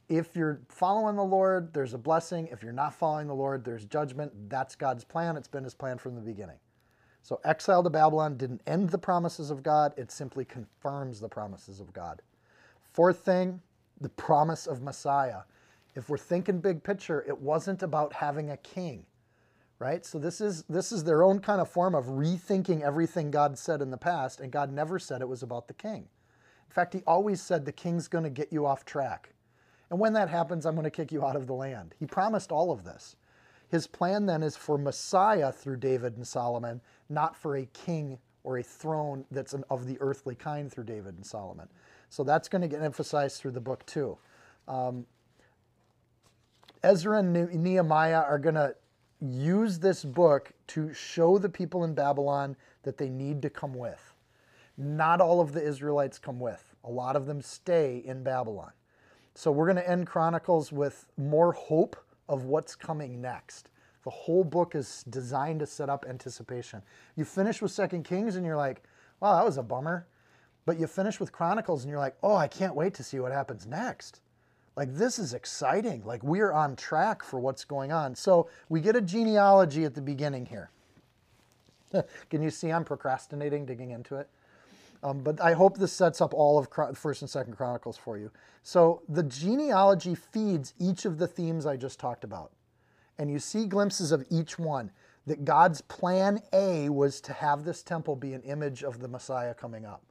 if 0.09 0.37
you're 0.37 0.61
following 0.69 1.17
the 1.17 1.25
Lord, 1.25 1.73
there's 1.73 1.95
a 1.95 1.99
blessing. 1.99 2.49
If 2.51 2.63
you're 2.63 2.73
not 2.73 2.95
following 2.95 3.27
the 3.27 3.35
Lord, 3.35 3.65
there's 3.65 3.85
judgment. 3.87 4.33
That's 4.49 4.75
God's 4.75 5.05
plan. 5.05 5.37
It's 5.37 5.49
been 5.49 5.65
his 5.65 5.75
plan 5.75 5.99
from 5.99 6.15
the 6.15 6.21
beginning. 6.21 6.59
So, 7.23 7.41
exile 7.45 7.85
to 7.85 7.91
Babylon 7.91 8.37
didn't 8.37 8.63
end 8.67 8.91
the 8.91 8.99
promises 8.99 9.51
of 9.51 9.63
God, 9.63 9.95
it 9.97 10.11
simply 10.11 10.45
confirms 10.45 11.21
the 11.21 11.29
promises 11.29 11.79
of 11.79 11.93
God. 11.93 12.21
Fourth 12.93 13.19
thing, 13.19 13.61
the 14.01 14.09
promise 14.09 14.67
of 14.67 14.83
Messiah. 14.83 15.43
If 15.95 16.09
we're 16.09 16.19
thinking 16.19 16.61
big 16.61 16.83
picture, 16.83 17.25
it 17.29 17.39
wasn't 17.39 17.83
about 17.83 18.13
having 18.13 18.51
a 18.51 18.57
king, 18.57 19.07
right? 19.79 20.05
So 20.05 20.19
this 20.19 20.41
is 20.41 20.65
this 20.69 20.91
is 20.91 21.05
their 21.05 21.23
own 21.23 21.39
kind 21.39 21.61
of 21.61 21.71
form 21.71 21.95
of 21.95 22.07
rethinking 22.07 22.83
everything 22.83 23.31
God 23.31 23.57
said 23.57 23.81
in 23.81 23.91
the 23.91 23.97
past, 23.97 24.41
and 24.41 24.51
God 24.51 24.73
never 24.73 24.99
said 24.99 25.21
it 25.21 25.29
was 25.29 25.45
about 25.45 25.69
the 25.69 25.75
king. 25.75 26.09
In 26.69 26.75
fact, 26.75 26.93
he 26.95 27.03
always 27.07 27.41
said 27.41 27.65
the 27.65 27.73
king's 27.73 28.09
going 28.09 28.25
to 28.25 28.31
get 28.31 28.53
you 28.53 28.67
off 28.67 28.85
track. 28.85 29.33
And 29.93 30.01
when 30.01 30.15
that 30.15 30.31
happens, 30.31 30.65
I'm 30.65 30.75
going 30.75 30.85
to 30.85 30.91
kick 30.91 31.13
you 31.13 31.23
out 31.23 31.37
of 31.37 31.47
the 31.47 31.53
land. 31.53 31.95
He 31.99 32.07
promised 32.07 32.51
all 32.51 32.73
of 32.73 32.83
this. 32.83 33.15
His 33.69 33.87
plan 33.87 34.25
then 34.25 34.43
is 34.43 34.57
for 34.57 34.79
Messiah 34.79 35.53
through 35.53 35.77
David 35.77 36.17
and 36.17 36.27
Solomon, 36.27 36.81
not 37.11 37.37
for 37.37 37.57
a 37.59 37.67
king 37.67 38.19
or 38.43 38.57
a 38.57 38.63
throne 38.63 39.27
that's 39.31 39.53
an, 39.53 39.65
of 39.69 39.87
the 39.87 39.99
earthly 40.01 40.35
kind 40.35 40.73
through 40.73 40.85
David 40.85 41.17
and 41.17 41.27
Solomon. 41.27 41.69
So 42.09 42.25
that's 42.25 42.49
going 42.49 42.63
to 42.63 42.69
get 42.69 42.81
emphasized 42.81 43.39
through 43.39 43.51
the 43.51 43.61
book 43.61 43.85
too. 43.85 44.17
Um, 44.67 45.05
Ezra 46.83 47.19
and 47.19 47.63
Nehemiah 47.63 48.23
are 48.23 48.39
going 48.39 48.55
to 48.55 48.75
use 49.21 49.79
this 49.79 50.07
book 50.07 50.53
to 50.69 50.95
show 50.95 51.37
the 51.37 51.51
people 51.51 51.85
in 51.85 51.93
Babylon 51.93 52.57
that 52.83 52.97
they 52.97 53.11
need 53.11 53.43
to 53.43 53.51
come 53.51 53.75
with. 53.75 54.15
Not 54.79 55.21
all 55.21 55.43
of 55.43 55.53
the 55.53 55.63
Israelites 55.63 56.19
come 56.19 56.41
with, 56.41 56.75
a 56.83 56.91
lot 56.91 57.15
of 57.15 57.27
them 57.27 57.43
stay 57.43 58.03
in 58.07 58.23
Babylon. 58.23 58.73
So 59.35 59.51
we're 59.51 59.67
going 59.67 59.77
to 59.77 59.89
end 59.89 60.07
Chronicles 60.07 60.73
with 60.73 61.07
more 61.17 61.53
hope 61.53 61.97
of 62.29 62.45
what's 62.45 62.75
coming 62.75 63.21
next. 63.21 63.69
The 64.05 64.11
whole 64.11 64.45
book 64.45 64.75
is 64.75 65.05
designed 65.09 65.61
to 65.61 65.67
set 65.67 65.89
up 65.89 66.05
anticipation. 66.09 66.83
You 67.17 67.25
finish 67.25 67.63
with 67.63 67.71
Second 67.71 68.05
Kings 68.05 68.37
and 68.37 68.45
you're 68.45 68.57
like, 68.57 68.83
wow, 69.21 69.37
that 69.37 69.45
was 69.45 69.59
a 69.59 69.63
bummer. 69.63 70.07
But 70.65 70.79
you 70.79 70.87
finish 70.87 71.19
with 71.19 71.33
Chronicles 71.33 71.83
and 71.83 71.91
you're 71.91 71.99
like, 71.99 72.17
oh, 72.23 72.37
I 72.37 72.49
can't 72.49 72.75
wait 72.75 72.95
to 72.95 73.03
see 73.03 73.19
what 73.21 73.33
happens 73.33 73.67
next. 73.67 74.21
Like, 74.77 74.95
this 74.95 75.19
is 75.19 75.35
exciting. 75.35 76.03
Like, 76.05 76.23
we're 76.23 76.53
on 76.53 76.77
track 76.77 77.23
for 77.23 77.39
what's 77.39 77.65
going 77.65 77.93
on. 77.93 78.15
So, 78.15 78.49
we 78.69 78.81
get 78.81 78.97
a 78.97 79.03
genealogy 79.03 79.85
at 79.85 79.95
the 79.95 80.01
beginning 80.01 80.47
here. 80.47 80.71
Can 82.31 82.43
you 82.43 82.51
see 82.51 82.73
I'm 82.73 82.85
procrastinating 82.85 83.67
digging 83.67 83.91
into 83.91 84.17
it? 84.17 84.29
Um, 85.03 85.21
but 85.21 85.41
I 85.41 85.53
hope 85.53 85.79
this 85.79 85.93
sets 85.93 86.21
up 86.21 86.33
all 86.33 86.59
of 86.59 86.69
First 86.97 87.23
and 87.23 87.31
Second 87.31 87.57
Chronicles 87.57 87.97
for 87.97 88.19
you. 88.19 88.31
So 88.63 89.03
the 89.09 89.25
genealogy 89.25 90.15
feeds 90.15 90.75
each 90.79 91.05
of 91.05 91.19
the 91.19 91.27
themes 91.27 91.67
I 91.67 91.77
just 91.77 91.99
talked 91.99 92.23
about, 92.23 92.53
and 93.19 93.31
you 93.31 93.39
see 93.39 93.67
glimpses 93.67 94.13
of 94.13 94.25
each 94.31 94.59
one. 94.59 94.91
That 95.25 95.45
God's 95.45 95.81
plan 95.83 96.41
A 96.53 96.89
was 96.89 97.21
to 97.21 97.33
have 97.33 97.65
this 97.65 97.85
temple 97.85 98.17
be 98.17 98.35
an 98.35 98.43
image 98.43 98.83
of 98.83 98.99
the 98.99 99.07
Messiah 99.07 99.55
coming 99.55 99.85
up, 99.85 100.03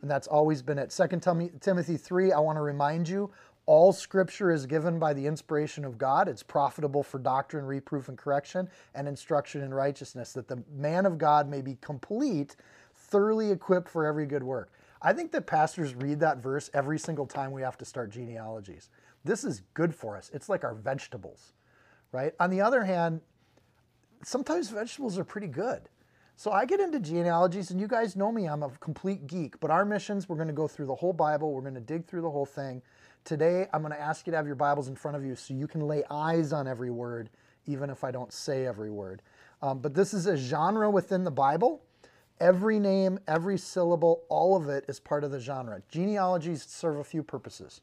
and 0.00 0.10
that's 0.10 0.26
always 0.26 0.62
been 0.62 0.78
it. 0.78 0.90
Second 0.90 1.22
Timothy 1.60 1.98
three. 1.98 2.32
I 2.32 2.38
want 2.40 2.56
to 2.56 2.62
remind 2.62 3.08
you. 3.08 3.30
All 3.66 3.92
scripture 3.92 4.50
is 4.50 4.64
given 4.64 4.98
by 4.98 5.12
the 5.12 5.26
inspiration 5.26 5.84
of 5.84 5.98
God. 5.98 6.26
It's 6.26 6.42
profitable 6.42 7.02
for 7.02 7.18
doctrine, 7.18 7.66
reproof, 7.66 8.08
and 8.08 8.16
correction, 8.16 8.70
and 8.94 9.06
instruction 9.06 9.60
in 9.60 9.74
righteousness, 9.74 10.32
that 10.32 10.48
the 10.48 10.62
man 10.74 11.04
of 11.04 11.18
God 11.18 11.50
may 11.50 11.60
be 11.60 11.76
complete, 11.82 12.56
thoroughly 13.08 13.50
equipped 13.50 13.88
for 13.88 14.06
every 14.06 14.26
good 14.26 14.42
work. 14.42 14.72
I 15.00 15.12
think 15.12 15.32
that 15.32 15.46
pastors 15.46 15.94
read 15.94 16.20
that 16.20 16.38
verse 16.38 16.70
every 16.74 16.98
single 16.98 17.26
time 17.26 17.52
we 17.52 17.62
have 17.62 17.78
to 17.78 17.84
start 17.84 18.10
genealogies. 18.10 18.90
This 19.24 19.44
is 19.44 19.62
good 19.74 19.94
for 19.94 20.16
us. 20.16 20.30
It's 20.32 20.48
like 20.48 20.64
our 20.64 20.74
vegetables, 20.74 21.52
right? 22.12 22.32
On 22.40 22.50
the 22.50 22.60
other 22.60 22.84
hand, 22.84 23.20
sometimes 24.24 24.70
vegetables 24.70 25.18
are 25.18 25.24
pretty 25.24 25.46
good. 25.46 25.88
So 26.36 26.52
I 26.52 26.66
get 26.66 26.78
into 26.78 27.00
genealogies, 27.00 27.72
and 27.72 27.80
you 27.80 27.88
guys 27.88 28.14
know 28.14 28.30
me, 28.30 28.46
I'm 28.46 28.62
a 28.62 28.70
complete 28.78 29.26
geek. 29.26 29.58
But 29.58 29.72
our 29.72 29.84
missions, 29.84 30.28
we're 30.28 30.36
going 30.36 30.48
to 30.48 30.54
go 30.54 30.68
through 30.68 30.86
the 30.86 30.94
whole 30.94 31.12
Bible, 31.12 31.52
we're 31.52 31.62
going 31.62 31.74
to 31.74 31.80
dig 31.80 32.06
through 32.06 32.22
the 32.22 32.30
whole 32.30 32.46
thing. 32.46 32.80
Today, 33.24 33.66
I'm 33.72 33.82
going 33.82 33.92
to 33.92 34.00
ask 34.00 34.26
you 34.26 34.30
to 34.30 34.36
have 34.36 34.46
your 34.46 34.54
Bibles 34.54 34.88
in 34.88 34.94
front 34.94 35.16
of 35.16 35.24
you 35.24 35.34
so 35.34 35.52
you 35.52 35.66
can 35.66 35.80
lay 35.80 36.04
eyes 36.10 36.52
on 36.52 36.68
every 36.68 36.90
word, 36.90 37.30
even 37.66 37.90
if 37.90 38.04
I 38.04 38.12
don't 38.12 38.32
say 38.32 38.66
every 38.66 38.90
word. 38.90 39.20
Um, 39.62 39.80
but 39.80 39.94
this 39.94 40.14
is 40.14 40.26
a 40.26 40.36
genre 40.36 40.88
within 40.88 41.24
the 41.24 41.30
Bible 41.32 41.82
Every 42.40 42.78
name, 42.78 43.18
every 43.26 43.58
syllable, 43.58 44.22
all 44.28 44.56
of 44.56 44.68
it 44.68 44.84
is 44.88 45.00
part 45.00 45.24
of 45.24 45.30
the 45.30 45.40
genre. 45.40 45.82
Genealogies 45.88 46.64
serve 46.64 46.98
a 46.98 47.04
few 47.04 47.22
purposes. 47.22 47.80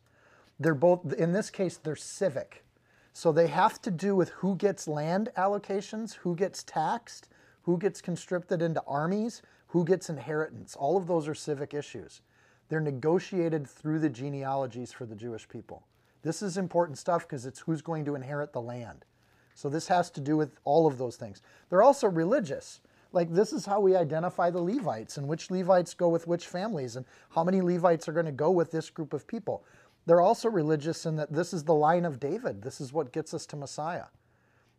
They're 0.59 0.73
both, 0.73 1.13
in 1.13 1.33
this 1.33 1.49
case, 1.49 1.77
they're 1.77 1.95
civic. 1.95 2.63
So 3.11 3.31
they 3.31 3.47
have 3.47 3.81
to 3.81 3.91
do 3.91 4.15
with 4.15 4.29
who 4.29 4.55
gets 4.55 4.87
land 4.87 5.29
allocations, 5.37 6.13
who 6.13 6.35
gets 6.35 6.63
taxed, 6.63 7.27
who 7.63 7.77
gets 7.77 8.01
conscripted 8.01 8.61
into 8.61 8.83
armies, 8.87 9.41
who 9.67 9.83
gets 9.83 10.09
inheritance. 10.09 10.75
All 10.75 10.95
of 10.95 11.07
those 11.07 11.27
are 11.27 11.35
civic 11.35 11.73
issues. 11.73 12.21
They're 12.69 12.79
negotiated 12.79 13.67
through 13.67 13.99
the 13.99 14.09
genealogies 14.09 14.91
for 14.91 15.05
the 15.05 15.15
Jewish 15.15 15.47
people. 15.47 15.83
This 16.23 16.41
is 16.41 16.57
important 16.57 16.97
stuff 16.97 17.27
because 17.27 17.45
it's 17.45 17.59
who's 17.59 17.81
going 17.81 18.05
to 18.05 18.15
inherit 18.15 18.53
the 18.53 18.61
land. 18.61 19.05
So 19.53 19.69
this 19.69 19.87
has 19.87 20.09
to 20.11 20.21
do 20.21 20.37
with 20.37 20.57
all 20.63 20.87
of 20.87 20.97
those 20.97 21.15
things. 21.15 21.41
They're 21.69 21.83
also 21.83 22.07
religious 22.07 22.81
like 23.15 23.33
this 23.33 23.53
is 23.53 23.65
how 23.65 23.79
we 23.79 23.95
identify 23.95 24.49
the 24.49 24.61
Levites 24.61 25.17
and 25.17 25.27
which 25.27 25.49
Levites 25.49 25.93
go 25.93 26.09
with 26.09 26.27
which 26.27 26.45
families 26.45 26.95
and 26.95 27.05
how 27.29 27.43
many 27.43 27.61
Levites 27.61 28.07
are 28.07 28.13
going 28.13 28.25
to 28.25 28.31
go 28.31 28.51
with 28.51 28.71
this 28.71 28.89
group 28.89 29.13
of 29.13 29.25
people. 29.25 29.63
They're 30.05 30.21
also 30.21 30.49
religious 30.49 31.05
in 31.05 31.15
that 31.15 31.33
this 31.33 31.53
is 31.53 31.63
the 31.63 31.73
line 31.73 32.05
of 32.05 32.19
David. 32.19 32.61
This 32.61 32.79
is 32.79 32.93
what 32.93 33.11
gets 33.11 33.33
us 33.33 33.45
to 33.47 33.55
Messiah. 33.55 34.05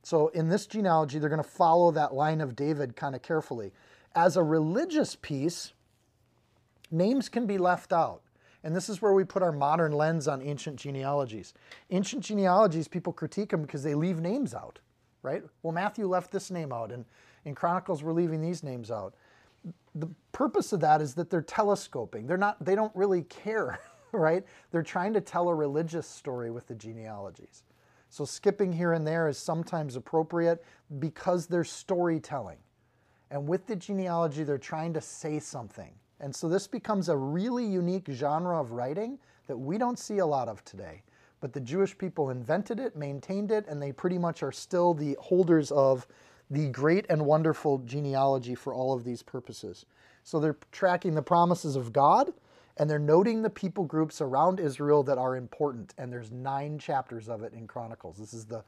So 0.02 0.28
in 0.28 0.48
this 0.48 0.66
genealogy, 0.66 1.18
they're 1.18 1.28
going 1.28 1.42
to 1.42 1.48
follow 1.48 1.90
that 1.90 2.14
line 2.14 2.40
of 2.40 2.54
David 2.54 2.94
kind 2.94 3.16
of 3.16 3.22
carefully. 3.22 3.72
As 4.14 4.36
a 4.36 4.42
religious 4.42 5.16
piece, 5.16 5.72
names 6.92 7.28
can 7.28 7.46
be 7.46 7.58
left 7.58 7.92
out. 7.92 8.22
And 8.62 8.74
this 8.74 8.88
is 8.88 9.00
where 9.00 9.12
we 9.12 9.24
put 9.24 9.42
our 9.42 9.52
modern 9.52 9.92
lens 9.92 10.28
on 10.28 10.42
ancient 10.42 10.76
genealogies. 10.76 11.54
Ancient 11.90 12.22
genealogies, 12.22 12.88
people 12.88 13.12
critique 13.12 13.50
them 13.50 13.62
because 13.62 13.82
they 13.82 13.94
leave 13.94 14.20
names 14.20 14.54
out, 14.54 14.80
right? 15.22 15.42
Well, 15.62 15.72
Matthew 15.72 16.06
left 16.08 16.32
this 16.32 16.50
name 16.50 16.72
out, 16.72 16.90
and 16.90 17.04
in 17.46 17.54
Chronicles, 17.54 18.02
we're 18.02 18.12
leaving 18.12 18.42
these 18.42 18.62
names 18.62 18.90
out. 18.90 19.14
The 19.94 20.08
purpose 20.32 20.72
of 20.72 20.80
that 20.80 21.00
is 21.00 21.14
that 21.14 21.30
they're 21.30 21.40
telescoping. 21.40 22.26
They're 22.26 22.36
not, 22.36 22.62
they 22.62 22.74
don't 22.74 22.94
really 22.94 23.22
care, 23.22 23.78
right? 24.12 24.44
They're 24.72 24.82
trying 24.82 25.14
to 25.14 25.20
tell 25.20 25.48
a 25.48 25.54
religious 25.54 26.06
story 26.06 26.50
with 26.50 26.66
the 26.66 26.74
genealogies. 26.74 27.62
So 28.10 28.24
skipping 28.24 28.72
here 28.72 28.92
and 28.92 29.06
there 29.06 29.28
is 29.28 29.38
sometimes 29.38 29.96
appropriate 29.96 30.64
because 30.98 31.46
they're 31.46 31.64
storytelling. 31.64 32.58
And 33.30 33.48
with 33.48 33.66
the 33.66 33.76
genealogy, 33.76 34.42
they're 34.44 34.58
trying 34.58 34.92
to 34.94 35.00
say 35.00 35.38
something. 35.38 35.92
And 36.20 36.34
so 36.34 36.48
this 36.48 36.66
becomes 36.66 37.08
a 37.08 37.16
really 37.16 37.64
unique 37.64 38.08
genre 38.10 38.60
of 38.60 38.72
writing 38.72 39.18
that 39.46 39.56
we 39.56 39.78
don't 39.78 39.98
see 39.98 40.18
a 40.18 40.26
lot 40.26 40.48
of 40.48 40.64
today. 40.64 41.02
But 41.40 41.52
the 41.52 41.60
Jewish 41.60 41.96
people 41.96 42.30
invented 42.30 42.80
it, 42.80 42.96
maintained 42.96 43.52
it, 43.52 43.66
and 43.68 43.80
they 43.80 43.92
pretty 43.92 44.18
much 44.18 44.42
are 44.42 44.52
still 44.52 44.94
the 44.94 45.16
holders 45.20 45.70
of 45.70 46.06
the 46.50 46.68
great 46.68 47.06
and 47.10 47.26
wonderful 47.26 47.78
genealogy 47.80 48.54
for 48.54 48.74
all 48.74 48.94
of 48.94 49.04
these 49.04 49.22
purposes. 49.22 49.86
So 50.24 50.40
they're 50.40 50.58
tracking 50.72 51.14
the 51.14 51.22
promises 51.22 51.76
of 51.76 51.92
God 51.92 52.32
And 52.78 52.90
they're 52.90 52.98
noting 52.98 53.42
the 53.42 53.50
people 53.50 53.84
groups 53.84 54.20
around 54.20 54.60
Israel 54.60 55.02
that 55.04 55.18
are 55.18 55.36
important. 55.36 55.94
And 55.98 56.12
there's 56.12 56.32
nine 56.32 56.78
chapters 56.78 57.28
of 57.28 57.42
it 57.42 57.52
in 57.54 57.66
Chronicles. 57.66 58.18
This 58.18 58.34
is 58.34 58.46
the 58.46 58.64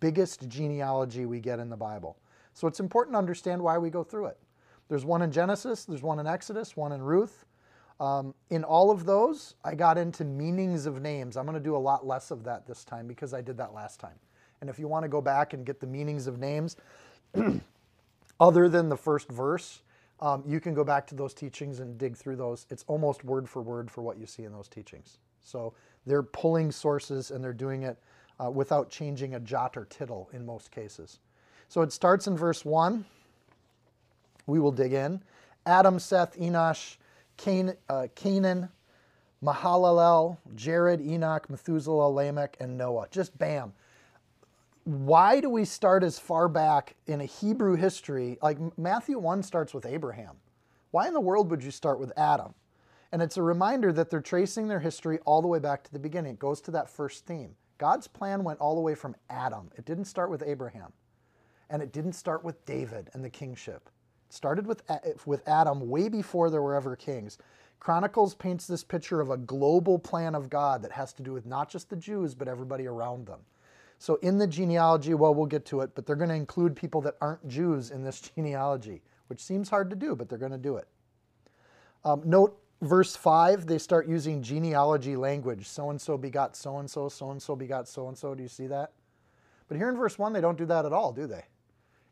biggest 0.00 0.48
genealogy 0.48 1.26
we 1.26 1.40
get 1.40 1.60
in 1.60 1.70
the 1.70 1.76
Bible. 1.76 2.18
So 2.54 2.68
it's 2.68 2.80
important 2.80 3.14
to 3.14 3.18
understand 3.18 3.62
why 3.62 3.78
we 3.78 3.90
go 3.90 4.04
through 4.04 4.26
it. 4.26 4.38
There's 4.88 5.04
one 5.04 5.22
in 5.22 5.32
Genesis, 5.32 5.84
there's 5.86 6.02
one 6.02 6.20
in 6.20 6.26
Exodus, 6.26 6.76
one 6.76 6.92
in 6.92 7.02
Ruth. 7.02 7.46
Um, 8.00 8.34
in 8.50 8.64
all 8.64 8.90
of 8.90 9.06
those, 9.06 9.54
I 9.64 9.74
got 9.76 9.98
into 9.98 10.24
meanings 10.24 10.86
of 10.86 11.00
names. 11.02 11.36
I'm 11.36 11.46
going 11.46 11.56
to 11.58 11.64
do 11.64 11.76
a 11.76 11.78
lot 11.78 12.06
less 12.06 12.30
of 12.32 12.44
that 12.44 12.66
this 12.66 12.84
time 12.84 13.06
because 13.06 13.34
I 13.34 13.42
did 13.42 13.56
that 13.58 13.74
last 13.74 14.00
time. 14.00 14.18
And 14.60 14.70
if 14.70 14.78
you 14.78 14.88
want 14.88 15.04
to 15.04 15.08
go 15.08 15.20
back 15.20 15.54
and 15.54 15.64
get 15.66 15.80
the 15.80 15.86
meanings 15.86 16.26
of 16.26 16.38
names, 16.38 16.76
other 18.40 18.68
than 18.68 18.88
the 18.88 18.96
first 18.96 19.28
verse, 19.28 19.82
um, 20.20 20.42
you 20.46 20.60
can 20.60 20.74
go 20.74 20.84
back 20.84 21.06
to 21.08 21.14
those 21.14 21.34
teachings 21.34 21.80
and 21.80 21.98
dig 21.98 22.16
through 22.16 22.36
those. 22.36 22.66
It's 22.70 22.84
almost 22.86 23.24
word 23.24 23.48
for 23.48 23.60
word 23.60 23.90
for 23.90 24.02
what 24.02 24.18
you 24.18 24.26
see 24.26 24.44
in 24.44 24.52
those 24.52 24.68
teachings. 24.68 25.18
So 25.40 25.74
they're 26.06 26.22
pulling 26.22 26.70
sources 26.70 27.30
and 27.30 27.42
they're 27.42 27.52
doing 27.52 27.82
it 27.82 27.98
uh, 28.42 28.50
without 28.50 28.90
changing 28.90 29.34
a 29.34 29.40
jot 29.40 29.76
or 29.76 29.84
tittle 29.86 30.28
in 30.32 30.46
most 30.46 30.70
cases. 30.70 31.18
So 31.68 31.82
it 31.82 31.92
starts 31.92 32.26
in 32.26 32.36
verse 32.36 32.64
1. 32.64 33.04
We 34.46 34.60
will 34.60 34.72
dig 34.72 34.92
in. 34.92 35.22
Adam, 35.66 35.98
Seth, 35.98 36.38
Enosh, 36.38 36.96
Cain, 37.36 37.74
uh, 37.88 38.08
Canaan, 38.14 38.68
Mahalalel, 39.42 40.36
Jared, 40.54 41.00
Enoch, 41.00 41.48
Methuselah, 41.48 42.08
Lamech, 42.10 42.56
and 42.60 42.76
Noah. 42.76 43.06
Just 43.10 43.36
bam. 43.38 43.72
Why 44.84 45.40
do 45.40 45.48
we 45.48 45.64
start 45.64 46.02
as 46.02 46.18
far 46.18 46.48
back 46.48 46.96
in 47.06 47.20
a 47.20 47.24
Hebrew 47.24 47.76
history? 47.76 48.36
Like 48.42 48.58
Matthew 48.76 49.16
1 49.16 49.44
starts 49.44 49.72
with 49.72 49.86
Abraham. 49.86 50.36
Why 50.90 51.06
in 51.06 51.14
the 51.14 51.20
world 51.20 51.50
would 51.50 51.62
you 51.62 51.70
start 51.70 52.00
with 52.00 52.12
Adam? 52.18 52.54
And 53.12 53.22
it's 53.22 53.36
a 53.36 53.42
reminder 53.42 53.92
that 53.92 54.10
they're 54.10 54.20
tracing 54.20 54.66
their 54.66 54.80
history 54.80 55.20
all 55.24 55.40
the 55.40 55.46
way 55.46 55.60
back 55.60 55.84
to 55.84 55.92
the 55.92 56.00
beginning. 56.00 56.32
It 56.32 56.40
goes 56.40 56.60
to 56.62 56.72
that 56.72 56.90
first 56.90 57.26
theme. 57.26 57.54
God's 57.78 58.08
plan 58.08 58.42
went 58.42 58.58
all 58.58 58.74
the 58.74 58.80
way 58.80 58.96
from 58.96 59.14
Adam. 59.30 59.70
It 59.76 59.84
didn't 59.84 60.06
start 60.06 60.30
with 60.30 60.42
Abraham. 60.44 60.92
And 61.70 61.80
it 61.80 61.92
didn't 61.92 62.14
start 62.14 62.42
with 62.42 62.64
David 62.66 63.08
and 63.12 63.24
the 63.24 63.30
kingship. 63.30 63.88
It 64.28 64.34
started 64.34 64.66
with, 64.66 64.82
with 65.26 65.46
Adam 65.46 65.88
way 65.90 66.08
before 66.08 66.50
there 66.50 66.62
were 66.62 66.74
ever 66.74 66.96
kings. 66.96 67.38
Chronicles 67.78 68.34
paints 68.34 68.66
this 68.66 68.82
picture 68.82 69.20
of 69.20 69.30
a 69.30 69.36
global 69.36 69.98
plan 69.98 70.34
of 70.34 70.50
God 70.50 70.82
that 70.82 70.92
has 70.92 71.12
to 71.14 71.22
do 71.22 71.32
with 71.32 71.46
not 71.46 71.70
just 71.70 71.88
the 71.88 71.96
Jews, 71.96 72.34
but 72.34 72.48
everybody 72.48 72.88
around 72.88 73.26
them. 73.26 73.40
So 74.02 74.16
in 74.16 74.36
the 74.36 74.48
genealogy, 74.48 75.14
well, 75.14 75.32
we'll 75.32 75.46
get 75.46 75.64
to 75.66 75.80
it, 75.82 75.94
but 75.94 76.06
they're 76.06 76.16
going 76.16 76.28
to 76.28 76.34
include 76.34 76.74
people 76.74 77.00
that 77.02 77.14
aren't 77.20 77.46
Jews 77.46 77.92
in 77.92 78.02
this 78.02 78.20
genealogy, 78.34 79.00
which 79.28 79.40
seems 79.40 79.68
hard 79.68 79.90
to 79.90 79.94
do, 79.94 80.16
but 80.16 80.28
they're 80.28 80.38
going 80.38 80.50
to 80.50 80.58
do 80.58 80.76
it. 80.76 80.88
Um, 82.04 82.20
note 82.24 82.58
verse 82.80 83.14
5, 83.14 83.64
they 83.64 83.78
start 83.78 84.08
using 84.08 84.42
genealogy 84.42 85.14
language. 85.14 85.68
So 85.68 85.90
and 85.90 86.00
so 86.00 86.18
begot 86.18 86.56
so 86.56 86.78
and 86.78 86.90
so, 86.90 87.08
so 87.08 87.30
and 87.30 87.40
so 87.40 87.54
begot 87.54 87.86
so 87.86 88.08
and 88.08 88.18
so. 88.18 88.34
Do 88.34 88.42
you 88.42 88.48
see 88.48 88.66
that? 88.66 88.90
But 89.68 89.76
here 89.76 89.88
in 89.88 89.96
verse 89.96 90.18
1, 90.18 90.32
they 90.32 90.40
don't 90.40 90.58
do 90.58 90.66
that 90.66 90.84
at 90.84 90.92
all, 90.92 91.12
do 91.12 91.28
they? 91.28 91.44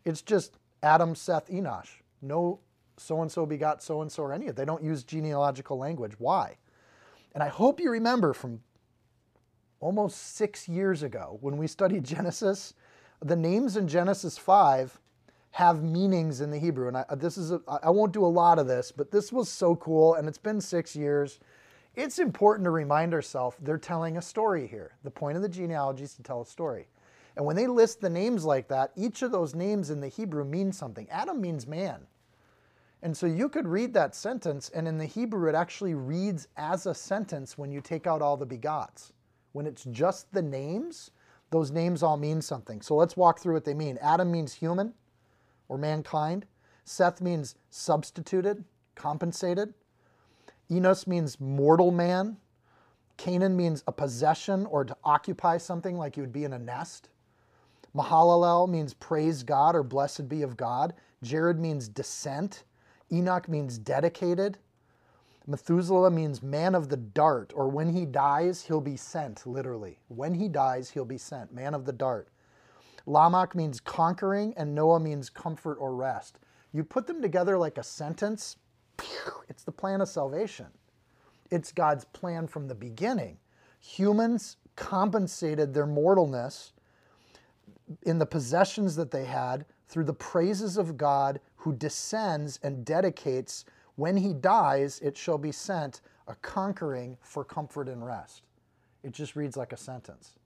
It's 0.05 0.23
just 0.23 0.59
Adam, 0.85 1.17
Seth, 1.17 1.51
Enosh. 1.51 1.89
No 2.23 2.61
so 2.99 3.21
and 3.21 3.33
so 3.33 3.45
begot 3.45 3.83
so 3.83 4.01
and 4.01 4.13
so 4.13 4.23
or 4.23 4.33
any 4.33 4.45
of 4.45 4.51
it. 4.51 4.57
They 4.57 4.65
don't 4.65 4.85
use 4.85 5.03
genealogical 5.03 5.77
language. 5.77 6.13
Why? 6.19 6.57
And 7.35 7.43
I 7.43 7.49
hope 7.49 7.81
you 7.81 7.91
remember 7.91 8.33
from 8.33 8.61
almost 9.81 10.37
six 10.37 10.69
years 10.69 11.03
ago 11.03 11.39
when 11.41 11.57
we 11.57 11.67
studied 11.67 12.05
Genesis, 12.05 12.75
the 13.21 13.37
names 13.37 13.77
in 13.77 13.89
Genesis 13.89 14.39
5 14.39 15.01
have 15.53 15.83
meanings 15.83 16.41
in 16.41 16.51
the 16.51 16.59
Hebrew. 16.59 16.89
And 16.89 16.97
I, 16.97 17.05
uh, 17.09 17.17
this 17.17 17.37
is 17.37 17.51
a, 17.51 17.61
I 17.83 17.91
won't 17.91 18.13
do 18.13 18.25
a 18.25 18.27
lot 18.27 18.59
of 18.59 18.67
this, 18.67 18.93
but 18.93 19.11
this 19.11 19.33
was 19.33 19.49
so 19.49 19.75
cool, 19.77 20.15
and 20.15 20.29
it's 20.29 20.39
been 20.39 20.61
six 20.61 20.95
years. 20.95 21.41
It's 21.97 22.19
important 22.21 22.65
to 22.65 22.71
remind 22.71 23.13
ourselves 23.13 23.57
they're 23.61 23.79
telling 23.79 24.17
a 24.17 24.23
story 24.23 24.67
here. 24.67 24.93
The 25.03 25.11
point 25.11 25.37
of 25.37 25.43
the 25.43 25.49
genealogy 25.49 26.05
is 26.05 26.15
to 26.15 26.23
tell 26.23 26.41
a 26.41 26.47
story. 26.47 26.87
And 27.37 27.45
when 27.45 27.57
they 27.57 27.67
list 27.67 28.01
the 28.01 28.11
names 28.11 28.45
like 28.45 28.69
that, 28.69 28.93
each 28.97 29.23
of 29.23 29.33
those 29.33 29.55
names 29.55 29.91
in 29.91 30.01
the 30.01 30.09
Hebrew 30.09 30.45
means 30.45 30.77
something. 30.77 31.09
Adam 31.11 31.41
means 31.41 31.67
man. 31.67 32.07
And 33.03 33.17
so 33.17 33.27
you 33.27 33.49
could 33.49 33.67
read 33.67 33.95
that 33.95 34.15
sentence, 34.15 34.71
and 34.75 34.87
in 34.87 34.99
the 34.99 35.07
Hebrew, 35.07 35.49
it 35.49 35.55
actually 35.55 35.95
reads 35.95 36.49
as 36.57 36.87
a 36.87 36.95
sentence 36.95 37.57
when 37.57 37.73
you 37.73 37.81
take 37.81 38.07
out 38.07 38.21
all 38.21 38.37
the 38.37 38.47
begots. 38.47 39.13
When 39.53 39.67
it's 39.67 39.85
just 39.85 40.33
the 40.33 40.43
names, 40.43 41.11
those 41.51 41.71
names 41.71 42.03
all 42.03 42.17
mean 42.17 42.41
something. 42.43 42.81
So 42.81 42.95
let's 42.95 43.17
walk 43.17 43.41
through 43.41 43.55
what 43.55 43.65
they 43.65 43.75
mean. 43.75 43.99
Adam 44.01 44.31
means 44.31 44.55
human 44.55 44.95
or 45.69 45.79
mankind. 45.79 46.47
Seth 46.85 47.21
means 47.21 47.55
substituted, 47.71 48.65
compensated. 48.95 49.75
Enos 50.71 51.07
means 51.07 51.41
mortal 51.41 51.91
man. 51.91 52.37
Canaan 53.17 53.57
means 53.57 53.83
a 53.87 53.93
possession 53.93 54.67
or 54.67 54.85
to 54.85 54.97
occupy 55.05 55.59
something 55.59 55.99
like 55.99 56.17
you 56.17 56.23
would 56.23 56.33
be 56.33 56.45
in 56.45 56.53
a 56.53 56.59
nest. 56.59 57.09
Mahalalel 57.95 58.69
means 58.69 58.95
praise 58.95 59.43
God 59.43 59.75
or 59.75 59.83
blessed 59.83 60.29
be 60.29 60.43
of 60.43 60.57
God. 60.57 60.95
Jared 61.23 61.59
means 61.59 61.89
descent. 61.89 62.65
Enoch 63.13 63.49
means 63.49 63.79
dedicated. 63.79 64.59
Methuselah 65.47 66.11
means 66.11 66.43
man 66.43 66.75
of 66.75 66.89
the 66.89 66.97
dart, 66.97 67.53
or 67.55 67.69
when 67.69 67.93
he 67.93 68.05
dies, 68.05 68.63
he'll 68.63 68.81
be 68.81 68.97
sent, 68.97 69.47
literally. 69.47 69.99
When 70.09 70.35
he 70.35 70.49
dies, 70.49 70.91
he'll 70.91 71.05
be 71.05 71.19
sent, 71.19 71.53
man 71.53 71.75
of 71.75 71.85
the 71.85 71.93
dart. 71.93 72.29
Lamech 73.07 73.55
means 73.55 73.81
conquering, 73.81 74.55
and 74.57 74.75
Noah 74.75 75.01
means 75.01 75.31
comfort 75.31 75.77
or 75.81 75.95
rest. 75.95 76.39
You 76.73 76.85
put 76.85 77.07
them 77.07 77.23
together 77.23 77.59
like 77.59 77.79
a 77.79 77.83
sentence, 77.83 78.57
it's 79.49 79.65
the 79.65 79.73
plan 79.73 80.01
of 80.01 80.09
salvation. 80.09 80.67
It's 81.51 81.73
God's 81.73 82.05
plan 82.05 82.47
from 82.47 82.69
the 82.69 82.75
beginning. 82.75 83.39
Humans 83.81 84.57
compensated 84.77 85.75
their 85.75 85.87
mortalness 85.87 86.73
in 88.03 88.19
the 88.19 88.27
possessions 88.27 88.95
that 88.97 89.11
they 89.11 89.25
had 89.25 89.65
through 89.89 90.05
the 90.05 90.13
praises 90.13 90.77
of 90.77 90.97
God 90.97 91.41
who 91.57 91.73
descends 91.73 92.61
and 92.63 92.85
dedicates 92.85 93.65
when 94.01 94.17
he 94.17 94.33
dies, 94.33 94.99
it 95.01 95.15
shall 95.15 95.37
be 95.37 95.53
sent 95.53 96.01
a 96.27 96.35
conquering 96.37 97.19
for 97.21 97.45
comfort 97.45 97.87
and 97.87 98.03
rest. 98.07 98.45
It 99.03 99.13
just 99.13 99.37
reads 99.37 99.59
like 99.59 99.75
a 99.75 99.77
sentence. 99.77 100.39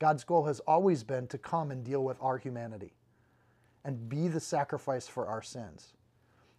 God's 0.00 0.24
goal 0.24 0.44
has 0.46 0.58
always 0.66 1.04
been 1.04 1.28
to 1.28 1.38
come 1.38 1.70
and 1.70 1.84
deal 1.84 2.02
with 2.02 2.16
our 2.20 2.36
humanity 2.36 2.94
and 3.84 4.08
be 4.08 4.26
the 4.26 4.40
sacrifice 4.40 5.06
for 5.06 5.28
our 5.28 5.40
sins. 5.40 5.92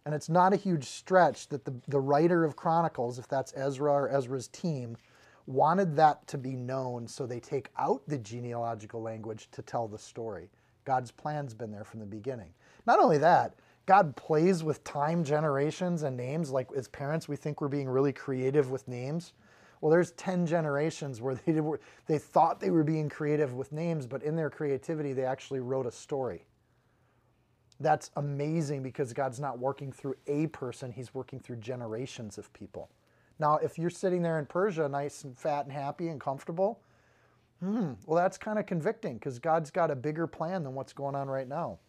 And 0.06 0.14
it's 0.14 0.30
not 0.30 0.54
a 0.54 0.56
huge 0.56 0.84
stretch 0.84 1.50
that 1.50 1.66
the, 1.66 1.74
the 1.86 2.00
writer 2.00 2.46
of 2.46 2.56
Chronicles, 2.56 3.18
if 3.18 3.28
that's 3.28 3.52
Ezra 3.54 3.92
or 3.92 4.08
Ezra's 4.08 4.48
team, 4.48 4.96
wanted 5.44 5.94
that 5.96 6.26
to 6.28 6.38
be 6.38 6.56
known 6.56 7.06
so 7.06 7.26
they 7.26 7.40
take 7.40 7.68
out 7.76 8.00
the 8.08 8.16
genealogical 8.16 9.02
language 9.02 9.48
to 9.50 9.60
tell 9.60 9.86
the 9.86 9.98
story. 9.98 10.48
God's 10.86 11.10
plan's 11.10 11.52
been 11.52 11.70
there 11.70 11.84
from 11.84 12.00
the 12.00 12.06
beginning. 12.06 12.54
Not 12.86 13.00
only 13.00 13.18
that, 13.18 13.54
God 13.86 14.14
plays 14.16 14.62
with 14.62 14.84
time, 14.84 15.24
generations, 15.24 16.02
and 16.02 16.16
names. 16.16 16.50
Like 16.50 16.68
as 16.76 16.88
parents, 16.88 17.28
we 17.28 17.36
think 17.36 17.60
we're 17.60 17.68
being 17.68 17.88
really 17.88 18.12
creative 18.12 18.70
with 18.70 18.86
names. 18.86 19.32
Well, 19.80 19.90
there's 19.90 20.12
10 20.12 20.46
generations 20.46 21.20
where 21.20 21.34
they, 21.34 21.52
did, 21.52 21.64
they 22.06 22.18
thought 22.18 22.60
they 22.60 22.70
were 22.70 22.84
being 22.84 23.08
creative 23.08 23.54
with 23.54 23.72
names, 23.72 24.06
but 24.06 24.22
in 24.22 24.36
their 24.36 24.48
creativity, 24.48 25.12
they 25.12 25.24
actually 25.24 25.60
wrote 25.60 25.86
a 25.86 25.90
story. 25.90 26.46
That's 27.80 28.12
amazing 28.16 28.84
because 28.84 29.12
God's 29.12 29.40
not 29.40 29.58
working 29.58 29.90
through 29.90 30.14
a 30.28 30.46
person, 30.48 30.92
He's 30.92 31.12
working 31.12 31.40
through 31.40 31.56
generations 31.56 32.38
of 32.38 32.52
people. 32.52 32.90
Now, 33.40 33.56
if 33.56 33.76
you're 33.76 33.90
sitting 33.90 34.22
there 34.22 34.38
in 34.38 34.46
Persia, 34.46 34.88
nice 34.88 35.24
and 35.24 35.36
fat 35.36 35.64
and 35.64 35.72
happy 35.72 36.06
and 36.06 36.20
comfortable, 36.20 36.80
hmm, 37.58 37.94
well, 38.06 38.22
that's 38.22 38.38
kind 38.38 38.60
of 38.60 38.66
convicting 38.66 39.14
because 39.14 39.40
God's 39.40 39.72
got 39.72 39.90
a 39.90 39.96
bigger 39.96 40.28
plan 40.28 40.62
than 40.62 40.74
what's 40.74 40.92
going 40.92 41.16
on 41.16 41.28
right 41.28 41.48
now. 41.48 41.80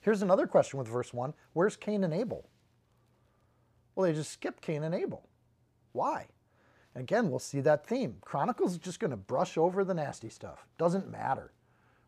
Here's 0.00 0.22
another 0.22 0.46
question 0.46 0.78
with 0.78 0.88
verse 0.88 1.14
1 1.14 1.32
Where's 1.52 1.76
Cain 1.76 2.04
and 2.04 2.12
Abel? 2.12 2.48
Well, 3.94 4.06
they 4.06 4.12
just 4.12 4.32
skipped 4.32 4.62
Cain 4.62 4.82
and 4.82 4.94
Abel. 4.94 5.28
Why? 5.92 6.26
Again, 6.94 7.30
we'll 7.30 7.38
see 7.38 7.60
that 7.60 7.86
theme. 7.86 8.16
Chronicles 8.20 8.72
is 8.72 8.78
just 8.78 9.00
going 9.00 9.12
to 9.12 9.16
brush 9.16 9.56
over 9.56 9.84
the 9.84 9.94
nasty 9.94 10.28
stuff. 10.28 10.66
Doesn't 10.76 11.10
matter. 11.10 11.52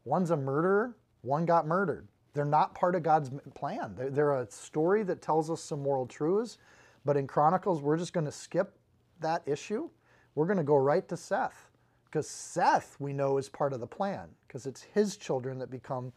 One's 0.04 0.30
a 0.30 0.36
murderer, 0.36 0.96
one 1.22 1.46
got 1.46 1.66
murdered. 1.66 2.08
They're 2.34 2.44
not 2.44 2.74
part 2.74 2.94
of 2.94 3.02
God's 3.02 3.30
plan. 3.54 3.94
They're, 3.96 4.10
they're 4.10 4.40
a 4.40 4.50
story 4.50 5.02
that 5.04 5.22
tells 5.22 5.50
us 5.50 5.62
some 5.62 5.80
moral 5.80 6.06
truths, 6.06 6.58
but 7.04 7.16
in 7.16 7.26
Chronicles, 7.26 7.80
we're 7.80 7.96
just 7.96 8.12
going 8.12 8.26
to 8.26 8.32
skip 8.32 8.76
that 9.20 9.42
issue. 9.46 9.88
We're 10.34 10.46
going 10.46 10.58
to 10.58 10.64
go 10.64 10.76
right 10.76 11.08
to 11.08 11.16
Seth 11.16 11.70
because 12.06 12.28
Seth, 12.28 12.96
we 12.98 13.12
know, 13.12 13.38
is 13.38 13.48
part 13.48 13.72
of 13.72 13.80
the 13.80 13.86
plan 13.86 14.28
because 14.46 14.66
it's 14.66 14.82
his 14.82 15.16
children 15.16 15.58
that 15.58 15.70
become 15.70 16.12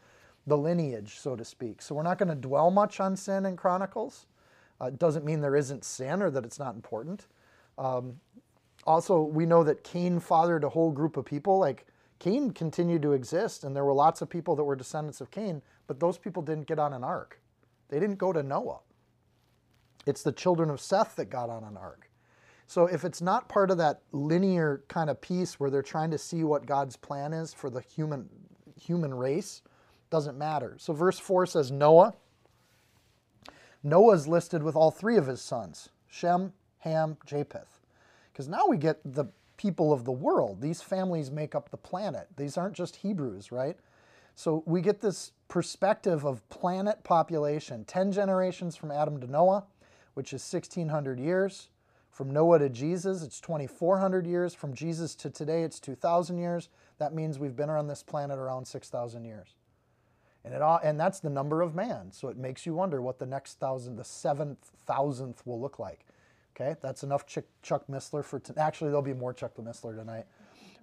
the 0.48 0.58
lineage, 0.58 1.20
so 1.20 1.36
to 1.36 1.46
speak. 1.46 1.82
So 1.82 1.94
we're 1.94 2.04
not 2.04 2.18
going 2.18 2.30
to 2.30 2.36
dwell 2.36 2.72
much 2.72 3.00
on 3.00 3.16
sin 3.16 3.46
in 3.46 3.58
Chronicles. 3.58 4.26
Uh, 4.82 4.86
it 4.86 4.98
doesn't 4.98 5.26
mean 5.26 5.42
there 5.42 5.56
isn't 5.56 5.84
sin 5.84 6.22
or 6.22 6.30
that 6.32 6.46
it's 6.46 6.58
not 6.58 6.74
important. 6.74 7.28
Um, 7.78 8.20
also, 8.86 9.22
we 9.22 9.46
know 9.46 9.64
that 9.66 9.84
Cain 9.84 10.20
fathered 10.20 10.64
a 10.64 10.70
whole 10.70 10.92
group 10.92 11.18
of 11.18 11.26
people. 11.26 11.60
Like 11.60 11.86
Cain 12.20 12.52
continued 12.52 13.02
to 13.02 13.12
exist, 13.12 13.64
and 13.66 13.76
there 13.76 13.84
were 13.84 13.94
lots 13.94 14.22
of 14.22 14.30
people 14.30 14.56
that 14.56 14.64
were 14.64 14.76
descendants 14.76 15.20
of 15.20 15.30
Cain, 15.30 15.62
but 15.86 16.00
those 16.00 16.18
people 16.18 16.42
didn't 16.42 16.68
get 16.68 16.80
on 16.80 16.94
an 16.94 17.04
ark. 17.04 17.42
They 17.90 18.00
didn't 18.00 18.18
go 18.18 18.32
to 18.32 18.42
Noah. 18.42 18.80
It's 20.06 20.24
the 20.24 20.32
children 20.32 20.70
of 20.70 20.80
Seth 20.80 21.18
that 21.18 21.30
got 21.30 21.50
on 21.50 21.66
an 21.66 21.76
ark. 21.76 22.10
So 22.66 22.86
if 22.86 23.04
it's 23.04 23.22
not 23.22 23.50
part 23.50 23.72
of 23.72 23.78
that 23.78 24.02
linear 24.12 24.84
kind 24.88 25.10
of 25.10 25.20
piece 25.22 25.60
where 25.60 25.70
they're 25.70 25.82
trying 25.82 26.12
to 26.12 26.18
see 26.18 26.44
what 26.44 26.66
God's 26.66 26.96
plan 26.96 27.34
is 27.34 27.54
for 27.54 27.70
the 27.70 27.82
human 27.82 28.30
human 28.80 29.14
race, 29.14 29.64
doesn't 30.10 30.38
matter. 30.38 30.76
So 30.80 30.94
verse 30.94 31.20
4 31.20 31.46
says 31.46 31.72
Noah. 31.72 32.14
Noah's 33.84 34.28
listed 34.28 34.64
with 34.64 34.76
all 34.76 34.92
three 34.92 35.18
of 35.18 35.28
his 35.28 35.42
sons, 35.42 35.90
Shem, 36.08 36.54
Ham, 36.80 37.18
Japheth. 37.26 37.80
Because 38.32 38.48
now 38.48 38.68
we 38.68 38.78
get 38.78 39.00
the 39.04 39.26
people 39.58 39.92
of 39.92 40.06
the 40.06 40.12
world. 40.12 40.62
These 40.62 40.82
families 40.82 41.32
make 41.32 41.56
up 41.56 41.70
the 41.70 41.78
planet. 41.78 42.28
These 42.38 42.58
aren't 42.58 42.76
just 42.76 42.98
Hebrews, 42.98 43.52
right? 43.52 43.78
So 44.36 44.62
we 44.66 44.82
get 44.82 45.02
this 45.02 45.32
perspective 45.48 46.26
of 46.26 46.48
planet 46.50 47.04
population 47.04 47.86
10 47.86 48.12
generations 48.12 48.76
from 48.76 48.92
Adam 48.92 49.20
to 49.20 49.28
Noah, 49.28 49.66
which 50.14 50.34
is 50.34 50.42
1600 50.42 51.20
years. 51.20 51.70
From 52.12 52.32
Noah 52.32 52.60
to 52.60 52.70
Jesus, 52.70 53.22
it's 53.22 53.40
2,400 53.40 54.26
years. 54.26 54.54
From 54.54 54.74
Jesus 54.74 55.16
to 55.16 55.30
today, 55.30 55.64
it's 55.64 55.80
2,000 55.80 56.38
years. 56.38 56.70
That 56.98 57.14
means 57.14 57.38
we've 57.38 57.56
been 57.56 57.70
around 57.70 57.88
this 57.88 58.04
planet 58.04 58.40
around 58.40 58.68
6,000 58.68 59.24
years. 59.24 59.57
And, 60.46 60.54
it 60.54 60.62
and 60.84 61.00
that's 61.00 61.20
the 61.20 61.30
number 61.30 61.62
of 61.62 61.76
man. 61.76 62.12
So 62.12 62.30
it 62.30 62.38
makes 62.38 62.66
you 62.66 62.74
wonder 62.74 63.02
what 63.02 63.20
the 63.20 63.26
next 63.26 63.60
thousand, 63.60 63.98
the 63.98 64.04
seventh 64.04 64.72
thousandth 64.86 65.46
will 65.46 65.60
look 65.60 65.80
like. 65.80 66.06
Okay, 66.56 66.76
that's 66.82 67.04
enough 67.04 67.28
Chuck, 67.28 67.44
Chuck 67.62 67.84
Missler 67.88 68.26
for 68.26 68.40
t- 68.40 68.54
actually 68.58 68.88
there'll 68.90 69.02
be 69.04 69.14
more 69.14 69.34
Chuck 69.34 69.54
the 69.56 69.62
Missler 69.62 69.96
tonight. 69.96 70.26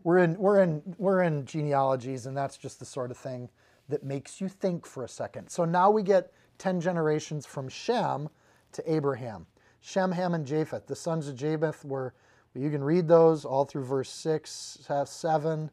We're 0.04 0.18
in 0.18 0.36
we're 0.38 0.60
in 0.60 0.82
we're 0.98 1.22
in 1.22 1.46
genealogies, 1.46 2.26
and 2.26 2.36
that's 2.36 2.56
just 2.56 2.78
the 2.78 2.84
sort 2.84 3.10
of 3.10 3.16
thing 3.16 3.48
that 3.88 4.04
makes 4.04 4.40
you 4.40 4.48
think 4.48 4.86
for 4.86 5.02
a 5.02 5.08
second. 5.08 5.48
So 5.48 5.64
now 5.64 5.90
we 5.90 6.02
get 6.02 6.32
ten 6.58 6.80
generations 6.80 7.46
from 7.46 7.68
Shem 7.68 8.28
to 8.72 8.92
Abraham. 8.92 9.46
Shem, 9.80 10.12
Ham, 10.12 10.34
and 10.34 10.46
Japheth. 10.46 10.86
The 10.86 10.96
sons 10.96 11.26
of 11.28 11.36
Japheth 11.36 11.84
were. 11.84 12.14
You 12.54 12.70
can 12.70 12.84
read 12.84 13.08
those 13.08 13.44
all 13.44 13.64
through 13.64 13.84
verse 13.84 14.08
six, 14.10 14.78
seven, 15.06 15.70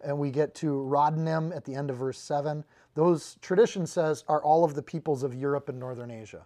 and 0.00 0.16
we 0.16 0.30
get 0.30 0.54
to 0.56 0.66
Rodanim 0.66 1.54
at 1.56 1.64
the 1.64 1.74
end 1.74 1.90
of 1.90 1.96
verse 1.96 2.20
seven. 2.20 2.64
Those 2.94 3.36
tradition 3.40 3.86
says 3.86 4.24
are 4.28 4.42
all 4.42 4.64
of 4.64 4.74
the 4.74 4.82
peoples 4.82 5.22
of 5.22 5.34
Europe 5.34 5.68
and 5.68 5.78
Northern 5.78 6.10
Asia. 6.10 6.44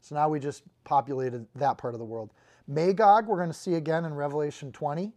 So 0.00 0.14
now 0.14 0.28
we 0.28 0.38
just 0.38 0.62
populated 0.84 1.46
that 1.54 1.78
part 1.78 1.94
of 1.94 1.98
the 1.98 2.04
world. 2.04 2.32
Magog, 2.68 3.26
we're 3.26 3.36
going 3.36 3.48
to 3.48 3.54
see 3.54 3.74
again 3.74 4.04
in 4.04 4.14
Revelation 4.14 4.72
20 4.72 5.12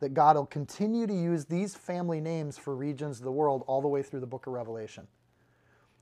that 0.00 0.14
God 0.14 0.36
will 0.36 0.46
continue 0.46 1.06
to 1.06 1.14
use 1.14 1.44
these 1.44 1.74
family 1.74 2.20
names 2.20 2.58
for 2.58 2.74
regions 2.74 3.18
of 3.18 3.24
the 3.24 3.32
world 3.32 3.62
all 3.66 3.80
the 3.80 3.88
way 3.88 4.02
through 4.02 4.20
the 4.20 4.26
book 4.26 4.46
of 4.46 4.52
Revelation. 4.52 5.06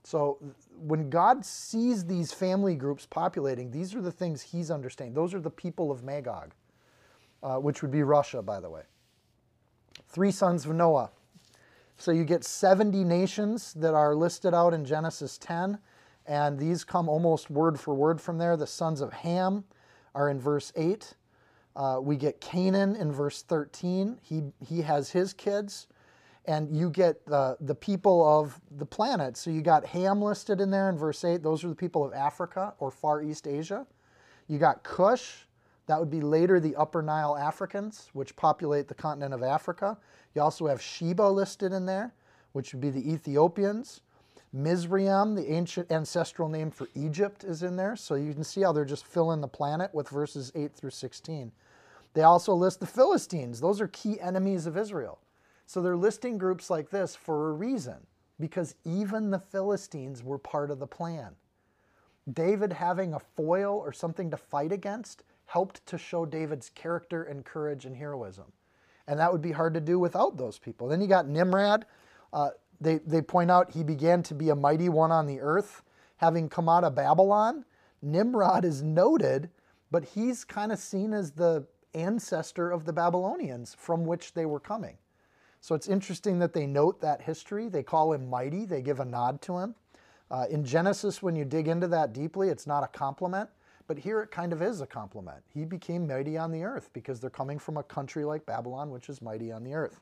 So 0.03 0.39
when 0.75 1.09
God 1.09 1.45
sees 1.45 2.05
these 2.05 2.31
family 2.31 2.75
groups 2.75 3.05
populating, 3.05 3.69
these 3.69 3.93
are 3.93 4.01
the 4.01 4.11
things 4.11 4.41
he's 4.41 4.71
understanding. 4.71 5.13
Those 5.13 5.33
are 5.33 5.39
the 5.39 5.51
people 5.51 5.91
of 5.91 6.03
Magog, 6.03 6.53
uh, 7.43 7.57
which 7.57 7.81
would 7.81 7.91
be 7.91 8.01
Russia, 8.01 8.41
by 8.41 8.59
the 8.59 8.69
way. 8.69 8.81
Three 10.07 10.31
sons 10.31 10.65
of 10.65 10.73
Noah. 10.73 11.11
So 12.01 12.09
you 12.09 12.25
get 12.25 12.43
70 12.43 13.03
nations 13.03 13.75
that 13.75 13.93
are 13.93 14.15
listed 14.15 14.55
out 14.55 14.73
in 14.73 14.83
Genesis 14.83 15.37
10 15.37 15.77
and 16.25 16.57
these 16.57 16.83
come 16.83 17.07
almost 17.07 17.51
word 17.51 17.79
for 17.79 17.93
word 17.93 18.19
from 18.19 18.39
there. 18.39 18.57
The 18.57 18.65
sons 18.65 19.01
of 19.01 19.13
Ham 19.13 19.63
are 20.15 20.27
in 20.27 20.39
verse 20.39 20.73
8. 20.75 21.13
Uh, 21.75 21.99
we 22.01 22.15
get 22.15 22.41
Canaan 22.41 22.95
in 22.95 23.11
verse 23.11 23.43
13. 23.43 24.17
He, 24.23 24.41
he 24.67 24.81
has 24.81 25.11
his 25.11 25.31
kids. 25.31 25.85
And 26.45 26.75
you 26.75 26.89
get 26.89 27.23
the, 27.27 27.55
the 27.61 27.75
people 27.75 28.27
of 28.27 28.59
the 28.77 28.85
planet. 28.85 29.37
So 29.37 29.51
you 29.51 29.61
got 29.61 29.85
Ham 29.85 30.23
listed 30.23 30.59
in 30.59 30.71
there 30.71 30.89
in 30.89 30.97
verse 30.97 31.23
8. 31.23 31.43
Those 31.43 31.63
are 31.63 31.67
the 31.67 31.75
people 31.75 32.03
of 32.03 32.13
Africa 32.13 32.73
or 32.79 32.89
Far 32.89 33.21
East 33.21 33.45
Asia. 33.45 33.85
You 34.47 34.57
got 34.57 34.81
Cush. 34.81 35.45
That 35.91 35.99
would 35.99 36.09
be 36.09 36.21
later 36.21 36.61
the 36.61 36.73
Upper 36.77 37.01
Nile 37.01 37.35
Africans, 37.35 38.07
which 38.13 38.33
populate 38.37 38.87
the 38.87 38.93
continent 38.93 39.33
of 39.33 39.43
Africa. 39.43 39.97
You 40.33 40.41
also 40.41 40.67
have 40.67 40.81
Sheba 40.81 41.23
listed 41.23 41.73
in 41.73 41.85
there, 41.85 42.13
which 42.53 42.71
would 42.71 42.79
be 42.79 42.91
the 42.91 43.11
Ethiopians. 43.11 43.99
Mizraim, 44.53 45.35
the 45.35 45.51
ancient 45.51 45.91
ancestral 45.91 46.47
name 46.47 46.71
for 46.71 46.87
Egypt, 46.95 47.43
is 47.43 47.61
in 47.61 47.75
there. 47.75 47.97
So 47.97 48.15
you 48.15 48.33
can 48.33 48.45
see 48.45 48.61
how 48.61 48.71
they're 48.71 48.85
just 48.85 49.05
filling 49.05 49.41
the 49.41 49.49
planet 49.49 49.93
with 49.93 50.07
verses 50.07 50.49
8 50.55 50.73
through 50.73 50.91
16. 50.91 51.51
They 52.13 52.23
also 52.23 52.53
list 52.53 52.79
the 52.79 52.85
Philistines. 52.85 53.59
Those 53.59 53.81
are 53.81 53.89
key 53.89 54.17
enemies 54.21 54.67
of 54.67 54.77
Israel. 54.77 55.19
So 55.65 55.81
they're 55.81 55.97
listing 55.97 56.37
groups 56.37 56.69
like 56.69 56.89
this 56.89 57.17
for 57.17 57.49
a 57.49 57.53
reason, 57.53 57.97
because 58.39 58.75
even 58.85 59.29
the 59.29 59.39
Philistines 59.39 60.23
were 60.23 60.37
part 60.37 60.71
of 60.71 60.79
the 60.79 60.87
plan. 60.87 61.35
David 62.31 62.71
having 62.71 63.13
a 63.13 63.19
foil 63.19 63.77
or 63.77 63.91
something 63.91 64.31
to 64.31 64.37
fight 64.37 64.71
against 64.71 65.23
helped 65.51 65.85
to 65.85 65.97
show 65.97 66.25
David's 66.25 66.69
character 66.69 67.23
and 67.23 67.43
courage 67.43 67.85
and 67.85 67.95
heroism. 67.95 68.45
And 69.07 69.19
that 69.19 69.31
would 69.31 69.41
be 69.41 69.51
hard 69.51 69.73
to 69.73 69.81
do 69.81 69.99
without 69.99 70.37
those 70.37 70.57
people. 70.57 70.87
Then 70.87 71.01
you 71.01 71.07
got 71.07 71.27
Nimrod. 71.27 71.85
Uh, 72.31 72.51
they, 72.79 72.99
they 72.99 73.21
point 73.21 73.51
out 73.51 73.71
he 73.71 73.83
began 73.83 74.23
to 74.23 74.33
be 74.33 74.49
a 74.49 74.55
mighty 74.55 74.87
one 74.87 75.11
on 75.11 75.27
the 75.27 75.41
earth, 75.41 75.81
having 76.17 76.47
come 76.47 76.69
out 76.69 76.85
of 76.85 76.95
Babylon. 76.95 77.65
Nimrod 78.01 78.63
is 78.63 78.81
noted, 78.81 79.49
but 79.91 80.05
he's 80.05 80.45
kind 80.45 80.71
of 80.71 80.79
seen 80.79 81.13
as 81.13 81.31
the 81.31 81.65
ancestor 81.93 82.71
of 82.71 82.85
the 82.85 82.93
Babylonians 82.93 83.75
from 83.77 84.05
which 84.05 84.33
they 84.33 84.45
were 84.45 84.59
coming. 84.59 84.97
So 85.59 85.75
it's 85.75 85.89
interesting 85.89 86.39
that 86.39 86.53
they 86.53 86.65
note 86.65 87.01
that 87.01 87.21
history. 87.21 87.67
They 87.67 87.83
call 87.83 88.13
him 88.13 88.29
mighty, 88.29 88.63
they 88.63 88.81
give 88.81 89.01
a 89.01 89.05
nod 89.05 89.41
to 89.43 89.57
him. 89.57 89.75
Uh, 90.31 90.45
in 90.49 90.63
Genesis, 90.63 91.21
when 91.21 91.35
you 91.35 91.43
dig 91.43 91.67
into 91.67 91.87
that 91.89 92.13
deeply, 92.13 92.47
it's 92.47 92.65
not 92.65 92.85
a 92.85 92.87
compliment, 92.87 93.49
but 93.87 93.97
here 93.97 94.21
it 94.21 94.31
kind 94.31 94.53
of 94.53 94.61
is 94.61 94.81
a 94.81 94.87
compliment. 94.87 95.43
He 95.53 95.65
became 95.65 96.07
mighty 96.07 96.37
on 96.37 96.51
the 96.51 96.63
earth 96.63 96.89
because 96.93 97.19
they're 97.19 97.29
coming 97.29 97.59
from 97.59 97.77
a 97.77 97.83
country 97.83 98.23
like 98.23 98.45
Babylon, 98.45 98.89
which 98.91 99.09
is 99.09 99.21
mighty 99.21 99.51
on 99.51 99.63
the 99.63 99.73
earth. 99.73 99.99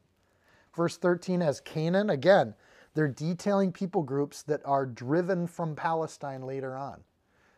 Verse 0.75 0.97
13 0.97 1.41
has 1.41 1.59
Canaan. 1.61 2.09
Again, 2.09 2.53
they're 2.93 3.07
detailing 3.07 3.71
people 3.71 4.03
groups 4.03 4.43
that 4.43 4.61
are 4.65 4.85
driven 4.85 5.47
from 5.47 5.75
Palestine 5.75 6.43
later 6.43 6.75
on. 6.75 7.01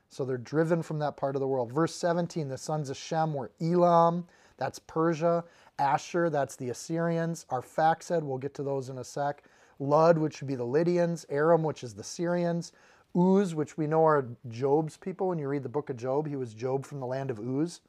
So 0.10 0.26
they're 0.26 0.38
driven 0.38 0.82
from 0.82 1.00
that 1.00 1.16
part 1.18 1.36
of 1.36 1.40
the 1.40 1.48
world. 1.48 1.72
Verse 1.72 1.96
17, 1.96 2.50
the 2.50 2.58
sons 2.58 2.90
of 2.90 2.98
Shem 2.98 3.34
were 3.34 3.52
Elam, 3.62 4.26
that's 4.62 4.78
Persia. 4.78 5.44
Asshur, 5.80 6.32
that's 6.32 6.56
the 6.56 6.70
Assyrians. 6.70 7.48
Arphaxad, 7.50 8.22
we'll 8.22 8.38
get 8.38 8.54
to 8.54 8.64
those 8.64 8.90
in 8.90 9.00
a 9.00 9.04
sec. 9.04 9.44
Lud, 9.80 10.20
which 10.20 10.40
would 10.40 10.48
be 10.48 10.54
the 10.54 10.64
Lydians. 10.64 11.26
Aram, 11.30 11.64
which 11.64 11.84
is 11.84 11.96
the 11.96 12.04
Syrians. 12.04 12.72
Uz, 13.16 13.54
which 13.54 13.78
we 13.78 13.88
know 13.88 14.06
are 14.06 14.26
Job's 14.50 14.98
people. 14.98 15.30
When 15.30 15.40
you 15.40 15.48
read 15.48 15.64
the 15.64 15.70
book 15.70 15.90
of 15.90 15.98
Job, 15.98 16.28
he 16.28 16.36
was 16.36 16.54
Job 16.54 16.86
from 16.86 17.00
the 17.00 17.06
land 17.06 17.30
of 17.30 17.40
Uz. 17.40 17.82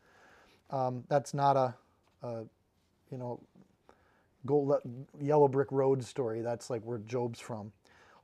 Um, 0.70 1.04
that's 1.08 1.34
not 1.34 1.56
a, 1.56 1.74
a, 2.22 2.42
you 3.10 3.18
know, 3.18 3.40
gold, 4.46 4.74
yellow 5.20 5.48
brick 5.48 5.70
road 5.70 6.02
story. 6.02 6.40
That's 6.40 6.70
like 6.70 6.82
where 6.82 6.98
Job's 6.98 7.40
from. 7.40 7.72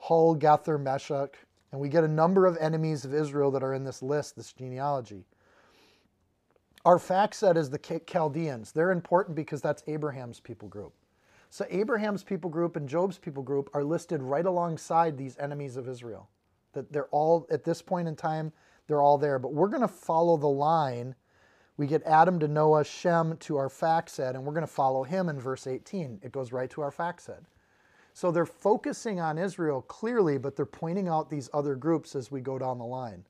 Hul, 0.00 0.34
Gether, 0.34 0.78
Meshach. 0.78 1.34
And 1.70 1.80
we 1.80 1.88
get 1.88 2.04
a 2.04 2.08
number 2.08 2.46
of 2.46 2.56
enemies 2.58 3.04
of 3.04 3.14
Israel 3.14 3.50
that 3.50 3.62
are 3.62 3.74
in 3.74 3.84
this 3.84 4.02
list, 4.02 4.36
this 4.36 4.52
genealogy. 4.52 5.24
Arphaxad 6.84 7.56
is 7.56 7.68
the 7.68 8.00
Chaldeans. 8.06 8.72
They're 8.72 8.92
important 8.92 9.36
because 9.36 9.60
that's 9.60 9.82
Abraham's 9.86 10.40
people 10.40 10.68
group. 10.68 10.94
So 11.50 11.66
Abraham's 11.70 12.22
people 12.22 12.50
group 12.50 12.76
and 12.76 12.88
Job's 12.88 13.18
people 13.18 13.42
group 13.42 13.68
are 13.74 13.84
listed 13.84 14.22
right 14.22 14.46
alongside 14.46 15.16
these 15.16 15.36
enemies 15.38 15.76
of 15.76 15.88
Israel. 15.88 16.28
That 16.78 16.92
they're 16.92 17.08
all, 17.08 17.46
at 17.50 17.64
this 17.64 17.82
point 17.82 18.08
in 18.08 18.16
time, 18.16 18.52
they're 18.86 19.02
all 19.02 19.18
there. 19.18 19.38
But 19.38 19.52
we're 19.52 19.68
going 19.68 19.82
to 19.82 19.88
follow 19.88 20.36
the 20.36 20.46
line 20.46 21.14
we 21.78 21.86
get 21.86 22.02
Adam 22.02 22.40
to 22.40 22.48
Noah, 22.48 22.84
Shem 22.84 23.36
to 23.38 23.54
Arphaxad, 23.54 24.34
and 24.34 24.44
we're 24.44 24.52
going 24.52 24.66
to 24.66 24.72
follow 24.72 25.04
him 25.04 25.28
in 25.28 25.38
verse 25.38 25.68
18. 25.68 26.18
It 26.22 26.32
goes 26.32 26.52
right 26.52 26.68
to 26.70 26.80
Arphaxad. 26.80 27.44
So 28.12 28.32
they're 28.32 28.44
focusing 28.46 29.20
on 29.20 29.38
Israel 29.38 29.82
clearly, 29.82 30.38
but 30.38 30.56
they're 30.56 30.66
pointing 30.66 31.06
out 31.06 31.30
these 31.30 31.48
other 31.54 31.76
groups 31.76 32.16
as 32.16 32.32
we 32.32 32.40
go 32.40 32.58
down 32.58 32.78
the 32.78 32.84
line. 32.84 33.24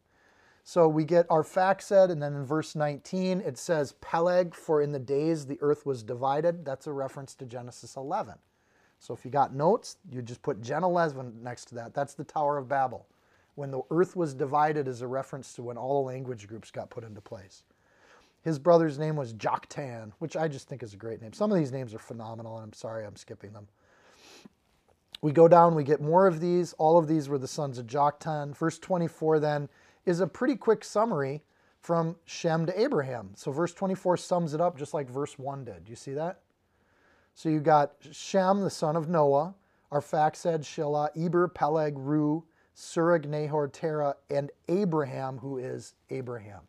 So 0.64 0.88
we 0.88 1.04
get 1.04 1.28
Arphaxad, 1.28 2.10
and 2.10 2.22
then 2.22 2.34
in 2.34 2.46
verse 2.46 2.74
19 2.74 3.42
it 3.42 3.58
says 3.58 3.92
Peleg, 4.00 4.54
for 4.54 4.80
in 4.80 4.92
the 4.92 4.98
days 4.98 5.44
the 5.44 5.58
earth 5.60 5.84
was 5.84 6.02
divided. 6.02 6.64
That's 6.64 6.86
a 6.86 6.92
reference 6.92 7.34
to 7.36 7.44
Genesis 7.44 7.96
11. 7.96 8.34
So 8.98 9.12
if 9.12 9.26
you 9.26 9.30
got 9.30 9.54
notes, 9.54 9.98
you 10.10 10.22
just 10.22 10.40
put 10.40 10.62
Gen 10.62 10.84
11 10.84 11.42
next 11.42 11.66
to 11.66 11.74
that. 11.74 11.92
That's 11.92 12.14
the 12.14 12.24
Tower 12.24 12.56
of 12.56 12.66
Babel. 12.66 13.06
When 13.58 13.72
the 13.72 13.82
earth 13.90 14.14
was 14.14 14.34
divided 14.34 14.86
is 14.86 15.02
a 15.02 15.08
reference 15.08 15.52
to 15.54 15.64
when 15.64 15.76
all 15.76 16.00
the 16.00 16.06
language 16.06 16.46
groups 16.46 16.70
got 16.70 16.90
put 16.90 17.02
into 17.02 17.20
place. 17.20 17.64
His 18.44 18.56
brother's 18.56 19.00
name 19.00 19.16
was 19.16 19.34
Joktan, 19.34 20.12
which 20.20 20.36
I 20.36 20.46
just 20.46 20.68
think 20.68 20.84
is 20.84 20.94
a 20.94 20.96
great 20.96 21.20
name. 21.20 21.32
Some 21.32 21.50
of 21.50 21.58
these 21.58 21.72
names 21.72 21.92
are 21.92 21.98
phenomenal, 21.98 22.54
and 22.54 22.66
I'm 22.66 22.72
sorry 22.72 23.04
I'm 23.04 23.16
skipping 23.16 23.52
them. 23.52 23.66
We 25.22 25.32
go 25.32 25.48
down, 25.48 25.74
we 25.74 25.82
get 25.82 26.00
more 26.00 26.28
of 26.28 26.38
these. 26.38 26.72
All 26.74 26.98
of 26.98 27.08
these 27.08 27.28
were 27.28 27.36
the 27.36 27.48
sons 27.48 27.78
of 27.78 27.88
Joktan. 27.88 28.56
Verse 28.56 28.78
24 28.78 29.40
then 29.40 29.68
is 30.06 30.20
a 30.20 30.26
pretty 30.28 30.54
quick 30.54 30.84
summary 30.84 31.42
from 31.80 32.14
Shem 32.26 32.64
to 32.64 32.80
Abraham. 32.80 33.30
So 33.34 33.50
verse 33.50 33.74
24 33.74 34.18
sums 34.18 34.54
it 34.54 34.60
up 34.60 34.78
just 34.78 34.94
like 34.94 35.10
verse 35.10 35.36
1 35.36 35.64
did. 35.64 35.84
Do 35.84 35.90
you 35.90 35.96
see 35.96 36.14
that? 36.14 36.42
So 37.34 37.48
you 37.48 37.58
got 37.58 37.94
Shem, 38.12 38.60
the 38.60 38.70
son 38.70 38.94
of 38.94 39.08
Noah, 39.08 39.56
Arphaxad, 39.90 40.60
Shelah, 40.60 41.08
Eber, 41.16 41.48
Peleg, 41.48 41.98
Ru, 41.98 42.44
Serug, 42.78 43.26
Nahor, 43.26 43.66
Terah, 43.66 44.14
and 44.30 44.50
Abraham, 44.68 45.38
who 45.38 45.58
is 45.58 45.94
Abraham. 46.10 46.60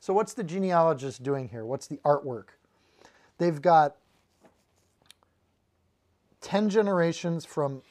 So, 0.00 0.14
what's 0.14 0.32
the 0.32 0.44
genealogist 0.44 1.22
doing 1.22 1.48
here? 1.48 1.66
What's 1.66 1.86
the 1.86 1.98
artwork? 1.98 2.46
they've 3.40 3.60
got 3.60 3.96
10 6.42 6.68
generations 6.68 7.44
from 7.44 7.82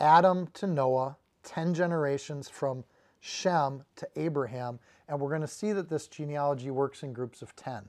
Adam 0.00 0.48
to 0.54 0.66
Noah, 0.66 1.16
10 1.42 1.74
generations 1.74 2.48
from 2.48 2.84
Shem 3.20 3.84
to 3.96 4.08
Abraham, 4.16 4.78
and 5.08 5.20
we're 5.20 5.28
going 5.28 5.42
to 5.42 5.48
see 5.48 5.72
that 5.72 5.90
this 5.90 6.06
genealogy 6.06 6.70
works 6.70 7.02
in 7.02 7.12
groups 7.12 7.42
of 7.42 7.54
10 7.56 7.88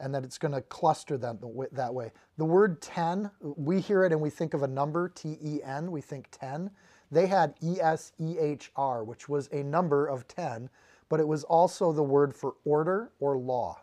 and 0.00 0.14
that 0.14 0.24
it's 0.24 0.38
going 0.38 0.52
to 0.52 0.60
cluster 0.60 1.16
them 1.16 1.38
that 1.72 1.94
way. 1.94 2.12
The 2.36 2.44
word 2.44 2.82
10, 2.82 3.30
we 3.40 3.80
hear 3.80 4.04
it 4.04 4.12
and 4.12 4.20
we 4.20 4.30
think 4.30 4.52
of 4.52 4.62
a 4.62 4.68
number, 4.68 5.08
T 5.08 5.38
E 5.42 5.60
N, 5.64 5.90
we 5.90 6.00
think 6.00 6.28
10. 6.32 6.70
They 7.10 7.26
had 7.26 7.54
E 7.62 7.80
S 7.80 8.12
E 8.18 8.38
H 8.38 8.70
R, 8.76 9.04
which 9.04 9.28
was 9.28 9.48
a 9.52 9.62
number 9.62 10.06
of 10.06 10.26
10, 10.28 10.68
but 11.08 11.20
it 11.20 11.28
was 11.28 11.44
also 11.44 11.92
the 11.92 12.02
word 12.02 12.34
for 12.34 12.54
order 12.64 13.10
or 13.20 13.36
law. 13.36 13.80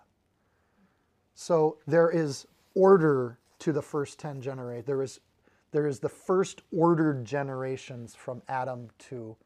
So 1.33 1.77
there 1.87 2.09
is 2.09 2.45
order 2.75 3.39
to 3.59 3.71
the 3.71 3.81
first 3.81 4.19
10 4.19 4.41
generate. 4.41 4.85
There 4.85 5.01
is 5.01 5.19
there 5.71 5.87
is 5.87 5.99
the 5.99 6.09
first 6.09 6.63
ordered 6.75 7.23
generations 7.23 8.13
from 8.13 8.41
Adam 8.49 8.89
to 9.09 9.37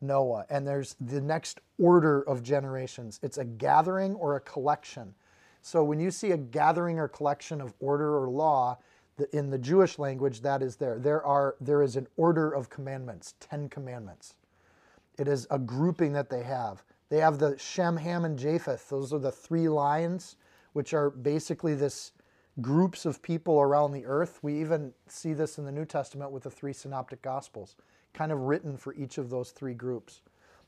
Noah, 0.00 0.46
and 0.48 0.66
there's 0.66 0.94
the 1.00 1.20
next 1.20 1.60
order 1.78 2.22
of 2.22 2.42
generations. 2.42 3.18
It's 3.22 3.38
a 3.38 3.44
gathering 3.44 4.14
or 4.14 4.36
a 4.36 4.40
collection. 4.40 5.14
So 5.62 5.82
when 5.82 5.98
you 5.98 6.12
see 6.12 6.30
a 6.30 6.36
gathering 6.36 7.00
or 7.00 7.08
collection 7.08 7.60
of 7.60 7.74
order 7.80 8.16
or 8.16 8.28
law, 8.28 8.78
in 9.32 9.50
the 9.50 9.58
Jewish 9.58 9.98
language, 9.98 10.42
that 10.42 10.62
is 10.62 10.76
there. 10.76 10.98
There 10.98 11.24
are 11.24 11.56
there 11.60 11.82
is 11.82 11.96
an 11.96 12.06
order 12.16 12.50
of 12.50 12.70
commandments, 12.70 13.34
ten 13.40 13.68
commandments. 13.68 14.34
It 15.18 15.28
is 15.28 15.46
a 15.50 15.58
grouping 15.58 16.12
that 16.12 16.28
they 16.28 16.42
have. 16.42 16.84
They 17.08 17.18
have 17.18 17.38
the 17.38 17.56
Shem, 17.58 17.96
Ham, 17.96 18.24
and 18.24 18.38
Japheth. 18.38 18.88
Those 18.88 19.12
are 19.12 19.18
the 19.18 19.32
three 19.32 19.68
lines, 19.68 20.36
which 20.72 20.92
are 20.92 21.10
basically 21.10 21.74
this 21.74 22.12
groups 22.60 23.06
of 23.06 23.22
people 23.22 23.60
around 23.60 23.92
the 23.92 24.04
earth. 24.06 24.38
We 24.42 24.60
even 24.60 24.92
see 25.06 25.32
this 25.32 25.58
in 25.58 25.64
the 25.64 25.72
New 25.72 25.84
Testament 25.84 26.32
with 26.32 26.42
the 26.42 26.50
three 26.50 26.72
synoptic 26.72 27.22
gospels, 27.22 27.76
kind 28.12 28.32
of 28.32 28.40
written 28.40 28.76
for 28.76 28.94
each 28.94 29.18
of 29.18 29.30
those 29.30 29.50
three 29.50 29.74
groups. 29.74 30.20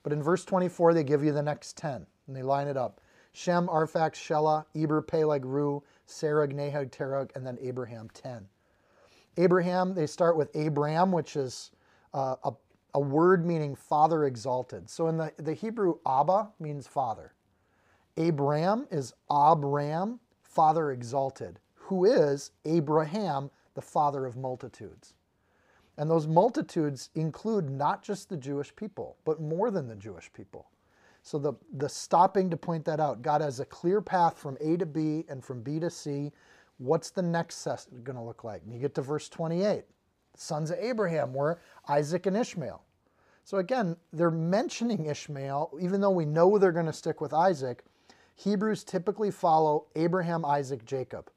But 0.02 0.12
in 0.12 0.22
verse 0.22 0.44
24, 0.44 0.94
they 0.94 1.04
give 1.04 1.24
you 1.24 1.32
the 1.32 1.42
next 1.42 1.76
10, 1.76 2.06
and 2.26 2.36
they 2.36 2.42
line 2.42 2.68
it 2.68 2.76
up. 2.76 3.00
Shem, 3.32 3.66
Arphax, 3.68 4.14
Shelah, 4.14 4.64
Eber, 4.74 5.02
Peleg, 5.02 5.44
Ru, 5.44 5.82
Serug, 6.08 6.52
Nahag, 6.52 6.90
Terug, 6.90 7.30
and 7.34 7.46
then 7.46 7.58
Abraham, 7.60 8.08
10. 8.14 8.46
Abraham, 9.36 9.94
they 9.94 10.06
start 10.06 10.36
with 10.36 10.54
Abram, 10.56 11.12
which 11.12 11.36
is 11.36 11.70
uh, 12.12 12.36
a, 12.42 12.52
a 12.94 13.00
word 13.00 13.46
meaning 13.46 13.76
father 13.76 14.24
exalted. 14.24 14.90
So 14.90 15.08
in 15.08 15.16
the, 15.16 15.32
the 15.36 15.54
Hebrew, 15.54 15.98
Abba 16.06 16.50
means 16.58 16.86
father. 16.86 17.34
Abram 18.16 18.86
is 18.90 19.14
Abram, 19.30 20.18
father 20.42 20.90
exalted, 20.90 21.60
who 21.74 22.04
is 22.04 22.50
Abraham, 22.64 23.50
the 23.74 23.82
father 23.82 24.26
of 24.26 24.36
multitudes. 24.36 25.14
And 25.96 26.10
those 26.10 26.26
multitudes 26.26 27.10
include 27.14 27.70
not 27.70 28.02
just 28.02 28.28
the 28.28 28.36
Jewish 28.36 28.74
people, 28.74 29.16
but 29.24 29.40
more 29.40 29.70
than 29.70 29.86
the 29.88 29.96
Jewish 29.96 30.32
people. 30.32 30.68
So 31.22 31.38
the, 31.38 31.52
the 31.74 31.88
stopping 31.88 32.48
to 32.50 32.56
point 32.56 32.84
that 32.86 33.00
out, 33.00 33.22
God 33.22 33.40
has 33.40 33.60
a 33.60 33.64
clear 33.64 34.00
path 34.00 34.38
from 34.38 34.56
A 34.60 34.76
to 34.76 34.86
B 34.86 35.24
and 35.28 35.44
from 35.44 35.62
B 35.62 35.78
to 35.80 35.90
C. 35.90 36.32
What's 36.78 37.10
the 37.10 37.22
next 37.22 37.64
going 37.64 38.16
to 38.16 38.22
look 38.22 38.44
like? 38.44 38.62
And 38.62 38.72
you 38.72 38.80
get 38.80 38.94
to 38.94 39.02
verse 39.02 39.28
28. 39.28 39.82
The 40.32 40.40
sons 40.40 40.70
of 40.70 40.78
Abraham 40.78 41.34
were 41.34 41.60
Isaac 41.88 42.26
and 42.26 42.36
Ishmael. 42.36 42.82
So 43.44 43.58
again, 43.58 43.96
they're 44.12 44.30
mentioning 44.30 45.06
Ishmael, 45.06 45.78
even 45.80 46.00
though 46.00 46.10
we 46.10 46.26
know 46.26 46.58
they're 46.58 46.70
going 46.70 46.86
to 46.86 46.92
stick 46.92 47.20
with 47.20 47.32
Isaac. 47.32 47.84
Hebrews 48.34 48.84
typically 48.84 49.30
follow 49.30 49.86
Abraham, 49.96 50.44
Isaac, 50.44 50.84
Jacob. 50.84 51.30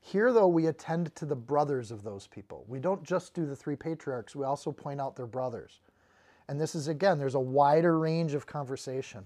Here, 0.00 0.32
though, 0.32 0.48
we 0.48 0.66
attend 0.66 1.14
to 1.16 1.26
the 1.26 1.36
brothers 1.36 1.90
of 1.90 2.02
those 2.02 2.26
people. 2.26 2.64
We 2.66 2.80
don't 2.80 3.04
just 3.04 3.34
do 3.34 3.46
the 3.46 3.54
three 3.54 3.76
patriarchs, 3.76 4.34
we 4.34 4.44
also 4.44 4.72
point 4.72 5.00
out 5.00 5.14
their 5.14 5.26
brothers. 5.26 5.80
And 6.48 6.60
this 6.60 6.74
is, 6.74 6.88
again, 6.88 7.18
there's 7.18 7.34
a 7.34 7.40
wider 7.40 7.98
range 7.98 8.34
of 8.34 8.46
conversation. 8.46 9.24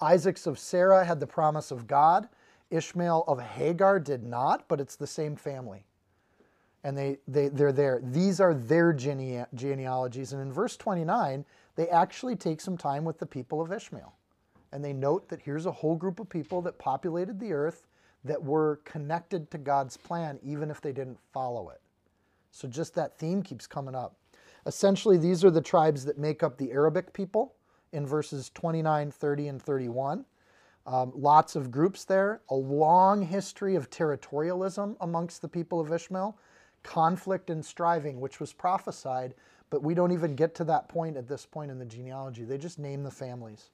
Isaacs 0.00 0.46
of 0.46 0.58
Sarah 0.58 1.04
had 1.04 1.20
the 1.20 1.26
promise 1.26 1.70
of 1.70 1.86
God. 1.86 2.28
Ishmael 2.70 3.24
of 3.28 3.40
Hagar 3.40 4.00
did 4.00 4.24
not, 4.24 4.68
but 4.68 4.80
it's 4.80 4.96
the 4.96 5.06
same 5.06 5.36
family. 5.36 5.84
And 6.84 6.96
they, 6.96 7.18
they, 7.26 7.48
they're 7.48 7.72
there. 7.72 8.00
These 8.02 8.40
are 8.40 8.54
their 8.54 8.92
gene- 8.92 9.46
genealogies. 9.54 10.32
And 10.32 10.42
in 10.42 10.52
verse 10.52 10.76
29, 10.76 11.44
they 11.76 11.88
actually 11.88 12.36
take 12.36 12.60
some 12.60 12.76
time 12.76 13.04
with 13.04 13.18
the 13.18 13.26
people 13.26 13.60
of 13.60 13.72
Ishmael. 13.72 14.14
And 14.72 14.84
they 14.84 14.92
note 14.92 15.28
that 15.28 15.40
here's 15.40 15.66
a 15.66 15.72
whole 15.72 15.96
group 15.96 16.20
of 16.20 16.28
people 16.28 16.60
that 16.62 16.78
populated 16.78 17.38
the 17.40 17.52
earth 17.52 17.86
that 18.24 18.42
were 18.42 18.80
connected 18.84 19.50
to 19.52 19.58
God's 19.58 19.96
plan, 19.96 20.38
even 20.42 20.70
if 20.70 20.80
they 20.80 20.92
didn't 20.92 21.18
follow 21.32 21.70
it. 21.70 21.80
So 22.50 22.66
just 22.66 22.94
that 22.94 23.18
theme 23.18 23.42
keeps 23.42 23.66
coming 23.66 23.94
up. 23.94 24.16
Essentially, 24.66 25.16
these 25.16 25.44
are 25.44 25.50
the 25.50 25.60
tribes 25.60 26.04
that 26.04 26.18
make 26.18 26.42
up 26.42 26.58
the 26.58 26.72
Arabic 26.72 27.12
people 27.12 27.54
in 27.92 28.04
verses 28.04 28.50
29, 28.50 29.10
30, 29.12 29.48
and 29.48 29.62
31. 29.62 30.24
Um, 30.86 31.12
lots 31.14 31.56
of 31.56 31.70
groups 31.70 32.04
there, 32.04 32.42
a 32.50 32.54
long 32.54 33.22
history 33.22 33.76
of 33.76 33.90
territorialism 33.90 34.96
amongst 35.00 35.40
the 35.40 35.48
people 35.48 35.80
of 35.80 35.92
Ishmael, 35.92 36.36
conflict 36.82 37.50
and 37.50 37.64
striving, 37.64 38.20
which 38.20 38.38
was 38.38 38.52
prophesied, 38.52 39.34
but 39.70 39.82
we 39.82 39.94
don't 39.94 40.12
even 40.12 40.36
get 40.36 40.54
to 40.56 40.64
that 40.64 40.88
point 40.88 41.16
at 41.16 41.26
this 41.26 41.46
point 41.46 41.70
in 41.70 41.78
the 41.78 41.84
genealogy. 41.84 42.44
They 42.44 42.58
just 42.58 42.78
name 42.78 43.02
the 43.02 43.10
families. 43.10 43.70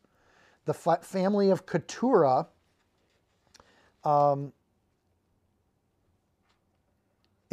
The 0.65 0.75
fa- 0.75 1.01
family 1.03 1.51
of 1.51 1.67
Keturah 1.67 2.49
um, 4.05 4.53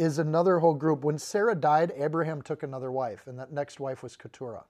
is 0.00 0.18
another 0.18 0.58
whole 0.58 0.74
group. 0.74 1.04
When 1.04 1.18
Sarah 1.18 1.54
died, 1.54 1.92
Abraham 1.94 2.40
took 2.40 2.62
another 2.62 2.90
wife, 2.90 3.26
and 3.26 3.38
that 3.38 3.52
next 3.52 3.78
wife 3.78 4.02
was 4.02 4.16
Keturah. 4.16 4.64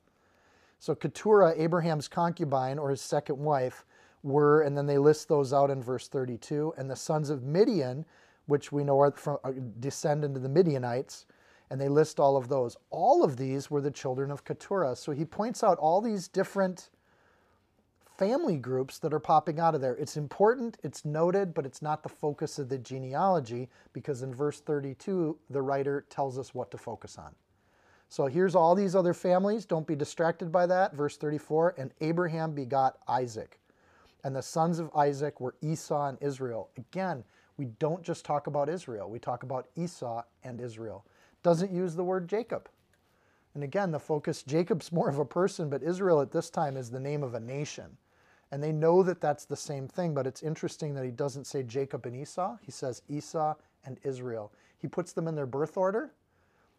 So 0.80 0.94
Keturah, 0.94 1.54
Abraham's 1.56 2.08
concubine 2.08 2.78
or 2.78 2.90
his 2.90 3.00
second 3.00 3.38
wife, 3.38 3.84
were, 4.24 4.62
and 4.62 4.76
then 4.76 4.86
they 4.86 4.98
list 4.98 5.28
those 5.28 5.52
out 5.52 5.70
in 5.70 5.82
verse 5.82 6.08
32, 6.08 6.74
and 6.76 6.90
the 6.90 6.96
sons 6.96 7.30
of 7.30 7.44
Midian, 7.44 8.04
which 8.46 8.72
we 8.72 8.82
know 8.82 8.98
are 9.00 9.12
from, 9.12 9.38
uh, 9.44 9.52
descend 9.78 10.24
into 10.24 10.40
the 10.40 10.48
Midianites, 10.48 11.26
and 11.70 11.80
they 11.80 11.88
list 11.88 12.18
all 12.18 12.36
of 12.36 12.48
those. 12.48 12.76
All 12.90 13.22
of 13.22 13.36
these 13.36 13.70
were 13.70 13.80
the 13.80 13.90
children 13.90 14.32
of 14.32 14.44
Keturah. 14.44 14.96
So 14.96 15.12
he 15.12 15.24
points 15.24 15.62
out 15.62 15.78
all 15.78 16.00
these 16.00 16.26
different 16.26 16.90
family 18.20 18.58
groups 18.58 18.98
that 18.98 19.14
are 19.14 19.18
popping 19.18 19.58
out 19.58 19.74
of 19.74 19.80
there. 19.80 19.96
It's 19.96 20.18
important, 20.18 20.76
it's 20.82 21.06
noted, 21.06 21.54
but 21.54 21.64
it's 21.64 21.80
not 21.80 22.02
the 22.02 22.10
focus 22.10 22.58
of 22.58 22.68
the 22.68 22.76
genealogy 22.76 23.70
because 23.94 24.20
in 24.20 24.34
verse 24.34 24.60
32, 24.60 25.38
the 25.48 25.62
writer 25.62 26.04
tells 26.10 26.38
us 26.38 26.54
what 26.54 26.70
to 26.72 26.76
focus 26.76 27.16
on. 27.16 27.34
So 28.10 28.26
here's 28.26 28.54
all 28.54 28.74
these 28.74 28.94
other 28.94 29.14
families. 29.14 29.64
Don't 29.64 29.86
be 29.86 29.96
distracted 29.96 30.52
by 30.52 30.66
that. 30.66 30.94
Verse 30.94 31.16
34 31.16 31.76
And 31.78 31.94
Abraham 32.02 32.52
begot 32.52 32.98
Isaac. 33.08 33.58
And 34.22 34.36
the 34.36 34.42
sons 34.42 34.80
of 34.80 34.94
Isaac 34.94 35.40
were 35.40 35.54
Esau 35.62 36.08
and 36.08 36.18
Israel. 36.20 36.68
Again, 36.76 37.24
we 37.56 37.64
don't 37.78 38.02
just 38.02 38.26
talk 38.26 38.48
about 38.48 38.68
Israel, 38.68 39.08
we 39.08 39.18
talk 39.18 39.44
about 39.44 39.68
Esau 39.76 40.22
and 40.44 40.60
Israel. 40.60 41.06
Doesn't 41.42 41.72
use 41.72 41.94
the 41.94 42.04
word 42.04 42.28
Jacob. 42.28 42.68
And 43.54 43.64
again, 43.64 43.90
the 43.90 43.98
focus 43.98 44.42
Jacob's 44.42 44.92
more 44.92 45.08
of 45.08 45.18
a 45.18 45.24
person, 45.24 45.70
but 45.70 45.82
Israel 45.82 46.20
at 46.20 46.32
this 46.32 46.50
time 46.50 46.76
is 46.76 46.90
the 46.90 47.00
name 47.00 47.22
of 47.22 47.32
a 47.32 47.40
nation. 47.40 47.96
And 48.52 48.62
they 48.62 48.72
know 48.72 49.02
that 49.04 49.20
that's 49.20 49.44
the 49.44 49.56
same 49.56 49.86
thing, 49.86 50.12
but 50.12 50.26
it's 50.26 50.42
interesting 50.42 50.94
that 50.94 51.04
he 51.04 51.10
doesn't 51.10 51.46
say 51.46 51.62
Jacob 51.62 52.06
and 52.06 52.16
Esau. 52.16 52.56
He 52.62 52.72
says 52.72 53.02
Esau 53.08 53.54
and 53.84 53.98
Israel. 54.02 54.52
He 54.78 54.88
puts 54.88 55.12
them 55.12 55.28
in 55.28 55.34
their 55.34 55.46
birth 55.46 55.76
order, 55.76 56.12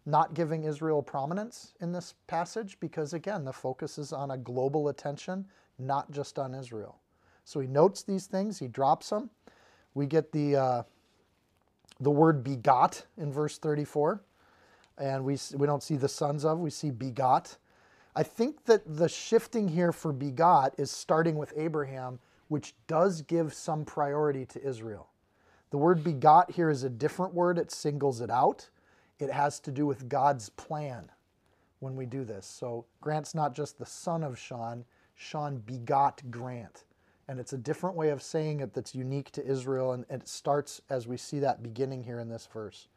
not 0.06 0.34
giving 0.34 0.64
Israel 0.66 1.02
prominence 1.02 1.74
in 1.80 1.92
this 1.92 2.16
passage 2.28 2.78
because, 2.80 3.14
again, 3.14 3.46
the 3.46 3.54
focus 3.54 3.98
is 3.98 4.12
on 4.12 4.32
a 4.32 4.38
global 4.38 4.90
attention, 4.90 5.46
not 5.80 6.12
just 6.12 6.38
on 6.38 6.54
Israel. 6.54 7.00
So 7.46 7.60
he 7.60 7.68
notes 7.68 8.04
these 8.04 8.28
things, 8.28 8.60
he 8.60 8.68
drops 8.68 9.10
them. 9.10 9.30
We 9.94 10.06
get 10.08 10.32
the, 10.32 10.56
uh, 10.56 10.84
the 12.00 12.12
word 12.12 12.44
begot 12.44 13.06
in 13.18 13.32
verse 13.32 13.58
34, 13.58 14.22
and 14.98 15.24
we, 15.24 15.38
we 15.56 15.68
don't 15.68 15.84
see 15.84 15.96
the 15.98 16.10
sons 16.10 16.46
of, 16.46 16.60
we 16.60 16.70
see 16.70 16.92
begot. 16.92 17.58
I 18.15 18.24
think 18.24 18.65
that 18.65 18.97
the 18.97 19.08
shifting 19.08 19.69
here 19.69 19.91
for 19.91 20.12
begot 20.12 20.74
is 20.78 20.91
starting 20.91 21.38
with 21.38 21.54
Abraham, 21.56 22.19
which 22.50 22.74
does 22.88 23.21
give 23.21 23.54
some 23.54 23.86
priority 23.86 24.45
to 24.47 24.63
Israel. 24.63 25.10
The 25.69 25.78
word 25.78 26.04
begot 26.04 26.52
here 26.52 26.69
is 26.69 26.84
a 26.84 26.89
different 26.89 27.34
word, 27.34 27.58
it 27.58 27.71
singles 27.71 28.19
it 28.19 28.30
out 28.30 28.69
it 29.21 29.32
has 29.32 29.60
to 29.60 29.71
do 29.71 29.86
with 29.86 30.10
God's 30.10 30.50
plan 30.50 31.10
when 31.80 31.95
we 31.95 32.06
do 32.06 32.24
this. 32.24 32.45
So 32.45 32.86
Grant's 33.00 33.36
not 33.36 33.54
just 33.54 33.78
the 33.78 33.86
son 33.86 34.24
of 34.24 34.38
Sean, 34.38 34.84
Sean 35.15 35.60
begot 35.60 36.21
Grant. 36.32 36.86
And 37.28 37.39
it's 37.39 37.54
a 37.54 37.58
different 37.58 37.95
way 37.95 38.10
of 38.10 38.21
saying 38.21 38.60
it 38.60 38.74
that's 38.74 38.95
unique 38.95 39.32
to 39.32 39.45
Israel, 39.45 39.93
and 39.93 40.06
it 40.10 40.28
starts 40.28 40.82
as 40.89 41.08
we 41.08 41.17
see 41.17 41.39
that 41.39 41.63
beginning 41.63 42.04
here 42.04 42.19
in 42.19 42.30
this 42.30 42.47
verse. 42.52 42.88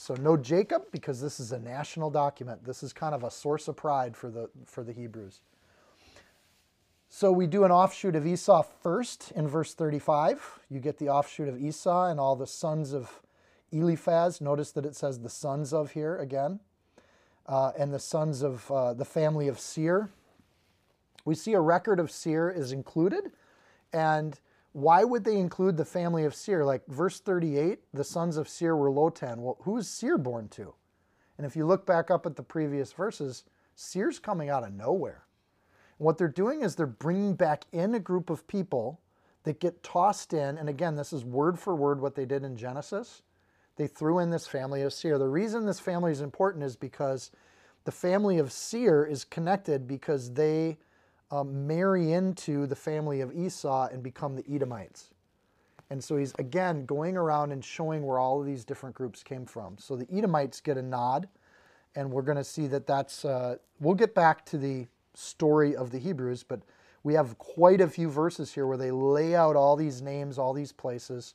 So 0.00 0.14
no 0.14 0.36
Jacob 0.36 0.84
because 0.92 1.20
this 1.20 1.40
is 1.40 1.50
a 1.50 1.58
national 1.58 2.08
document. 2.08 2.64
This 2.64 2.84
is 2.84 2.92
kind 2.92 3.16
of 3.16 3.24
a 3.24 3.32
source 3.32 3.66
of 3.66 3.74
pride 3.74 4.16
for 4.16 4.30
the 4.30 4.48
for 4.64 4.84
the 4.84 4.92
Hebrews. 4.92 5.40
So 7.08 7.32
we 7.32 7.48
do 7.48 7.64
an 7.64 7.72
offshoot 7.72 8.14
of 8.14 8.24
Esau 8.24 8.62
first 8.62 9.32
in 9.32 9.48
verse 9.48 9.74
35. 9.74 10.60
You 10.70 10.78
get 10.78 10.98
the 10.98 11.08
offshoot 11.08 11.48
of 11.48 11.60
Esau 11.60 12.06
and 12.06 12.20
all 12.20 12.36
the 12.36 12.46
sons 12.46 12.92
of 12.92 13.20
Eliphaz. 13.72 14.40
Notice 14.40 14.70
that 14.70 14.86
it 14.86 14.94
says 14.94 15.18
the 15.18 15.28
sons 15.28 15.72
of 15.72 15.90
here 15.90 16.16
again. 16.16 16.60
Uh, 17.46 17.72
and 17.76 17.92
the 17.92 17.98
sons 17.98 18.42
of 18.42 18.70
uh, 18.70 18.94
the 18.94 19.04
family 19.04 19.48
of 19.48 19.58
Seir. 19.58 20.10
We 21.24 21.34
see 21.34 21.54
a 21.54 21.60
record 21.60 21.98
of 21.98 22.12
Seir 22.12 22.48
is 22.48 22.70
included. 22.70 23.32
And 23.92 24.38
why 24.72 25.04
would 25.04 25.24
they 25.24 25.38
include 25.38 25.76
the 25.76 25.84
family 25.84 26.24
of 26.24 26.34
Seir? 26.34 26.64
Like 26.64 26.86
verse 26.86 27.20
38, 27.20 27.80
the 27.92 28.04
sons 28.04 28.36
of 28.36 28.48
Seir 28.48 28.76
were 28.76 28.90
Lotan. 28.90 29.38
Well, 29.38 29.58
who 29.62 29.76
is 29.76 29.88
Seir 29.88 30.18
born 30.18 30.48
to? 30.50 30.74
And 31.36 31.46
if 31.46 31.56
you 31.56 31.66
look 31.66 31.86
back 31.86 32.10
up 32.10 32.26
at 32.26 32.36
the 32.36 32.42
previous 32.42 32.92
verses, 32.92 33.44
Seir's 33.74 34.18
coming 34.18 34.50
out 34.50 34.64
of 34.64 34.72
nowhere. 34.72 35.24
And 35.98 36.06
what 36.06 36.18
they're 36.18 36.28
doing 36.28 36.62
is 36.62 36.74
they're 36.74 36.86
bringing 36.86 37.34
back 37.34 37.64
in 37.72 37.94
a 37.94 38.00
group 38.00 38.28
of 38.28 38.46
people 38.46 39.00
that 39.44 39.60
get 39.60 39.82
tossed 39.82 40.34
in. 40.34 40.58
And 40.58 40.68
again, 40.68 40.96
this 40.96 41.12
is 41.12 41.24
word 41.24 41.58
for 41.58 41.74
word 41.74 42.00
what 42.00 42.14
they 42.14 42.26
did 42.26 42.44
in 42.44 42.56
Genesis. 42.56 43.22
They 43.76 43.86
threw 43.86 44.18
in 44.18 44.30
this 44.30 44.46
family 44.46 44.82
of 44.82 44.92
Seir. 44.92 45.18
The 45.18 45.28
reason 45.28 45.64
this 45.64 45.80
family 45.80 46.10
is 46.10 46.20
important 46.20 46.64
is 46.64 46.76
because 46.76 47.30
the 47.84 47.92
family 47.92 48.38
of 48.38 48.52
Seir 48.52 49.06
is 49.06 49.24
connected 49.24 49.86
because 49.86 50.34
they 50.34 50.78
um, 51.30 51.66
marry 51.66 52.12
into 52.12 52.66
the 52.66 52.76
family 52.76 53.20
of 53.20 53.34
Esau 53.36 53.88
and 53.92 54.02
become 54.02 54.36
the 54.36 54.44
Edomites. 54.52 55.10
And 55.90 56.02
so 56.02 56.16
he's 56.16 56.34
again 56.38 56.84
going 56.84 57.16
around 57.16 57.52
and 57.52 57.64
showing 57.64 58.06
where 58.06 58.18
all 58.18 58.40
of 58.40 58.46
these 58.46 58.64
different 58.64 58.94
groups 58.94 59.22
came 59.22 59.46
from. 59.46 59.76
So 59.78 59.96
the 59.96 60.06
Edomites 60.12 60.60
get 60.60 60.76
a 60.76 60.82
nod, 60.82 61.28
and 61.94 62.10
we're 62.10 62.22
going 62.22 62.36
to 62.36 62.44
see 62.44 62.66
that 62.68 62.86
that's. 62.86 63.24
Uh, 63.24 63.56
we'll 63.80 63.94
get 63.94 64.14
back 64.14 64.44
to 64.46 64.58
the 64.58 64.86
story 65.14 65.74
of 65.74 65.90
the 65.90 65.98
Hebrews, 65.98 66.42
but 66.42 66.60
we 67.02 67.14
have 67.14 67.38
quite 67.38 67.80
a 67.80 67.88
few 67.88 68.10
verses 68.10 68.52
here 68.52 68.66
where 68.66 68.76
they 68.76 68.90
lay 68.90 69.34
out 69.34 69.56
all 69.56 69.76
these 69.76 70.02
names, 70.02 70.38
all 70.38 70.52
these 70.52 70.72
places, 70.72 71.34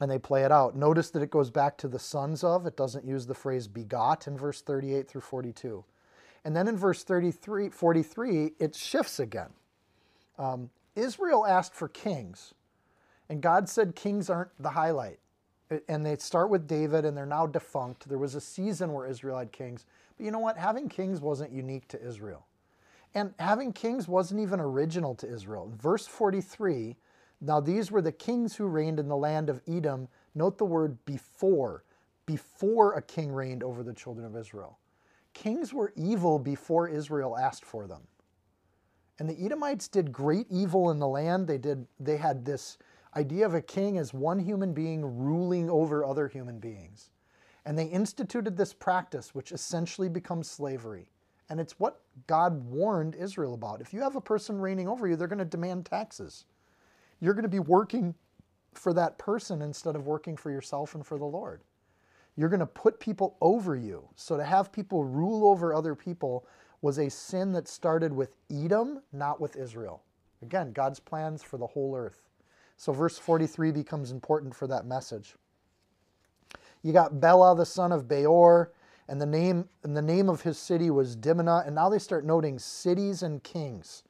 and 0.00 0.10
they 0.10 0.18
play 0.18 0.44
it 0.44 0.52
out. 0.52 0.74
Notice 0.74 1.10
that 1.10 1.22
it 1.22 1.30
goes 1.30 1.50
back 1.50 1.76
to 1.78 1.88
the 1.88 1.98
sons 1.98 2.42
of, 2.42 2.66
it 2.66 2.76
doesn't 2.76 3.04
use 3.04 3.26
the 3.26 3.34
phrase 3.34 3.68
begot 3.68 4.26
in 4.26 4.36
verse 4.36 4.62
38 4.62 5.08
through 5.08 5.20
42. 5.20 5.84
And 6.46 6.54
then 6.54 6.68
in 6.68 6.76
verse 6.76 7.02
33, 7.02 7.70
43, 7.70 8.52
it 8.60 8.76
shifts 8.76 9.18
again. 9.18 9.50
Um, 10.38 10.70
Israel 10.94 11.44
asked 11.44 11.74
for 11.74 11.88
kings, 11.88 12.54
and 13.28 13.42
God 13.42 13.68
said 13.68 13.96
kings 13.96 14.30
aren't 14.30 14.50
the 14.62 14.70
highlight. 14.70 15.18
And 15.88 16.06
they 16.06 16.14
start 16.18 16.48
with 16.48 16.68
David, 16.68 17.04
and 17.04 17.16
they're 17.16 17.26
now 17.26 17.48
defunct. 17.48 18.08
There 18.08 18.16
was 18.16 18.36
a 18.36 18.40
season 18.40 18.92
where 18.92 19.08
Israel 19.08 19.38
had 19.38 19.50
kings. 19.50 19.86
But 20.16 20.24
you 20.24 20.30
know 20.30 20.38
what? 20.38 20.56
Having 20.56 20.90
kings 20.90 21.20
wasn't 21.20 21.50
unique 21.50 21.88
to 21.88 22.00
Israel. 22.00 22.46
And 23.12 23.34
having 23.40 23.72
kings 23.72 24.06
wasn't 24.06 24.40
even 24.40 24.60
original 24.60 25.16
to 25.16 25.28
Israel. 25.28 25.68
In 25.72 25.76
verse 25.76 26.06
43 26.06 26.94
now 27.40 27.60
these 27.60 27.90
were 27.90 28.00
the 28.00 28.12
kings 28.12 28.56
who 28.56 28.66
reigned 28.66 28.98
in 28.98 29.08
the 29.08 29.16
land 29.16 29.50
of 29.50 29.60
Edom. 29.68 30.08
Note 30.34 30.56
the 30.56 30.64
word 30.64 31.04
before. 31.04 31.84
Before 32.24 32.94
a 32.94 33.02
king 33.02 33.30
reigned 33.30 33.62
over 33.62 33.82
the 33.82 33.92
children 33.92 34.26
of 34.26 34.36
Israel. 34.36 34.78
Kings 35.36 35.74
were 35.74 35.92
evil 35.96 36.38
before 36.38 36.88
Israel 36.88 37.36
asked 37.36 37.66
for 37.66 37.86
them. 37.86 38.00
And 39.18 39.28
the 39.28 39.44
Edomites 39.44 39.86
did 39.86 40.10
great 40.10 40.46
evil 40.48 40.90
in 40.90 40.98
the 40.98 41.06
land. 41.06 41.46
They 41.46 41.58
did 41.58 41.86
they 42.00 42.16
had 42.16 42.42
this 42.42 42.78
idea 43.14 43.44
of 43.44 43.52
a 43.52 43.60
king 43.60 43.98
as 43.98 44.14
one 44.14 44.38
human 44.38 44.72
being 44.72 45.04
ruling 45.04 45.68
over 45.68 46.06
other 46.06 46.26
human 46.26 46.58
beings. 46.58 47.10
And 47.66 47.78
they 47.78 47.84
instituted 47.84 48.56
this 48.56 48.72
practice, 48.72 49.34
which 49.34 49.52
essentially 49.52 50.08
becomes 50.08 50.50
slavery. 50.50 51.10
And 51.50 51.60
it's 51.60 51.78
what 51.78 52.00
God 52.26 52.64
warned 52.64 53.14
Israel 53.14 53.52
about. 53.52 53.82
If 53.82 53.92
you 53.92 54.00
have 54.00 54.16
a 54.16 54.20
person 54.22 54.58
reigning 54.58 54.88
over 54.88 55.06
you, 55.06 55.16
they're 55.16 55.28
going 55.28 55.38
to 55.38 55.44
demand 55.44 55.84
taxes. 55.84 56.46
You're 57.20 57.34
going 57.34 57.42
to 57.42 57.48
be 57.50 57.58
working 57.58 58.14
for 58.72 58.94
that 58.94 59.18
person 59.18 59.60
instead 59.60 59.96
of 59.96 60.06
working 60.06 60.36
for 60.36 60.50
yourself 60.50 60.94
and 60.94 61.04
for 61.06 61.18
the 61.18 61.26
Lord. 61.26 61.60
You're 62.36 62.50
going 62.50 62.60
to 62.60 62.66
put 62.66 63.00
people 63.00 63.36
over 63.40 63.76
you. 63.76 64.08
So 64.14 64.36
to 64.36 64.44
have 64.44 64.72
people 64.72 65.04
rule 65.04 65.46
over 65.46 65.72
other 65.72 65.94
people 65.94 66.46
was 66.82 66.98
a 66.98 67.10
sin 67.10 67.52
that 67.52 67.66
started 67.66 68.12
with 68.12 68.36
Edom, 68.50 69.00
not 69.12 69.40
with 69.40 69.56
Israel. 69.56 70.02
Again, 70.42 70.72
God's 70.72 71.00
plans 71.00 71.42
for 71.42 71.56
the 71.56 71.66
whole 71.66 71.96
earth. 71.96 72.28
So 72.76 72.92
verse 72.92 73.18
43 73.18 73.72
becomes 73.72 74.10
important 74.10 74.54
for 74.54 74.66
that 74.66 74.86
message. 74.86 75.34
You 76.82 76.92
got 76.92 77.20
Bela, 77.20 77.56
the 77.56 77.64
son 77.64 77.90
of 77.90 78.06
Beor, 78.06 78.72
and 79.08 79.20
the 79.20 79.26
name 79.26 79.68
and 79.82 79.96
the 79.96 80.02
name 80.02 80.28
of 80.28 80.42
his 80.42 80.58
city 80.58 80.90
was 80.90 81.16
Dimnah. 81.16 81.66
And 81.66 81.74
now 81.74 81.88
they 81.88 81.98
start 81.98 82.24
noting 82.26 82.58
cities 82.58 83.22
and 83.22 83.42
kings. 83.42 84.02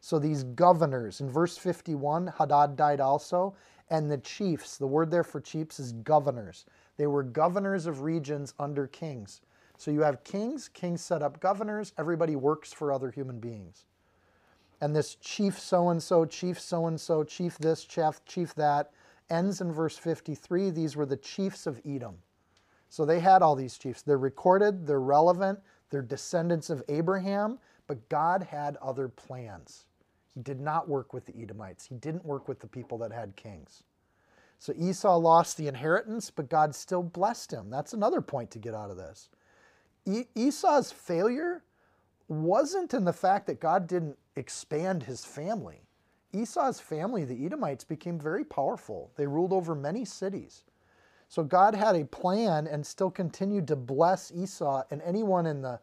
So 0.00 0.18
these 0.18 0.42
governors 0.42 1.20
in 1.20 1.30
verse 1.30 1.56
51, 1.56 2.32
Hadad 2.38 2.76
died 2.76 3.00
also, 3.00 3.54
and 3.90 4.10
the 4.10 4.18
chiefs. 4.18 4.76
The 4.76 4.86
word 4.86 5.10
there 5.10 5.24
for 5.24 5.40
chiefs 5.40 5.78
is 5.78 5.92
governors. 5.92 6.66
They 6.96 7.06
were 7.06 7.22
governors 7.22 7.86
of 7.86 8.02
regions 8.02 8.54
under 8.58 8.86
kings. 8.86 9.40
So 9.76 9.90
you 9.90 10.02
have 10.02 10.22
kings, 10.24 10.68
kings 10.68 11.02
set 11.02 11.22
up 11.22 11.40
governors, 11.40 11.92
everybody 11.98 12.36
works 12.36 12.72
for 12.72 12.92
other 12.92 13.10
human 13.10 13.40
beings. 13.40 13.86
And 14.80 14.94
this 14.94 15.16
chief 15.16 15.58
so 15.58 15.88
and 15.88 16.02
so, 16.02 16.24
chief 16.24 16.60
so 16.60 16.86
and 16.86 17.00
so, 17.00 17.24
chief 17.24 17.58
this, 17.58 17.84
chief, 17.84 18.24
chief 18.26 18.54
that, 18.54 18.90
ends 19.30 19.60
in 19.60 19.72
verse 19.72 19.96
53. 19.96 20.70
These 20.70 20.96
were 20.96 21.06
the 21.06 21.16
chiefs 21.16 21.66
of 21.66 21.80
Edom. 21.86 22.18
So 22.88 23.04
they 23.04 23.20
had 23.20 23.42
all 23.42 23.56
these 23.56 23.78
chiefs. 23.78 24.02
They're 24.02 24.18
recorded, 24.18 24.86
they're 24.86 25.00
relevant, 25.00 25.58
they're 25.90 26.02
descendants 26.02 26.70
of 26.70 26.82
Abraham, 26.88 27.58
but 27.86 28.08
God 28.08 28.42
had 28.42 28.76
other 28.76 29.08
plans. 29.08 29.86
He 30.32 30.40
did 30.40 30.60
not 30.60 30.88
work 30.88 31.12
with 31.12 31.26
the 31.26 31.34
Edomites, 31.40 31.86
He 31.86 31.96
didn't 31.96 32.24
work 32.24 32.46
with 32.46 32.60
the 32.60 32.66
people 32.66 32.98
that 32.98 33.12
had 33.12 33.34
kings. 33.36 33.82
So 34.58 34.72
Esau 34.76 35.16
lost 35.16 35.56
the 35.56 35.68
inheritance, 35.68 36.30
but 36.30 36.48
God 36.48 36.74
still 36.74 37.02
blessed 37.02 37.52
him. 37.52 37.70
That's 37.70 37.92
another 37.92 38.20
point 38.20 38.50
to 38.52 38.58
get 38.58 38.74
out 38.74 38.90
of 38.90 38.96
this. 38.96 39.28
E- 40.06 40.26
Esau's 40.34 40.90
failure 40.90 41.62
wasn't 42.28 42.94
in 42.94 43.04
the 43.04 43.12
fact 43.12 43.46
that 43.46 43.60
God 43.60 43.86
didn't 43.86 44.18
expand 44.36 45.02
his 45.02 45.24
family. 45.24 45.82
Esau's 46.32 46.80
family, 46.80 47.24
the 47.24 47.46
Edomites, 47.46 47.84
became 47.84 48.18
very 48.18 48.44
powerful. 48.44 49.10
They 49.16 49.26
ruled 49.26 49.52
over 49.52 49.74
many 49.74 50.04
cities. 50.04 50.64
So 51.28 51.44
God 51.44 51.74
had 51.74 51.96
a 51.96 52.04
plan 52.04 52.66
and 52.66 52.84
still 52.84 53.10
continued 53.10 53.68
to 53.68 53.76
bless 53.76 54.32
Esau, 54.32 54.82
and 54.90 55.02
anyone 55.02 55.46
in 55.46 55.62
the 55.62 55.80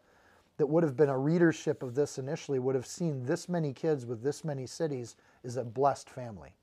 that 0.58 0.68
would 0.68 0.84
have 0.84 0.96
been 0.96 1.10
a 1.10 1.18
readership 1.18 1.82
of 1.82 1.96
this 1.96 2.20
initially 2.20 2.60
would 2.60 2.76
have 2.76 2.86
seen 2.86 3.26
this 3.26 3.50
many 3.50 3.74
kids 3.74 4.06
with 4.06 4.22
this 4.22 4.44
many 4.44 4.68
cities 4.68 5.16
is 5.44 5.58
a 5.58 5.64
blessed 5.64 6.08
family. 6.08 6.54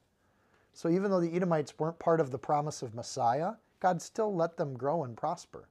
So 0.72 0.88
even 0.88 1.10
though 1.10 1.20
the 1.20 1.34
Edomites 1.34 1.78
weren't 1.78 1.98
part 1.98 2.20
of 2.20 2.30
the 2.30 2.38
promise 2.38 2.82
of 2.82 2.94
Messiah, 2.94 3.52
God 3.80 4.00
still 4.02 4.34
let 4.34 4.56
them 4.56 4.76
grow 4.76 5.04
and 5.04 5.16
prosper. 5.16 5.68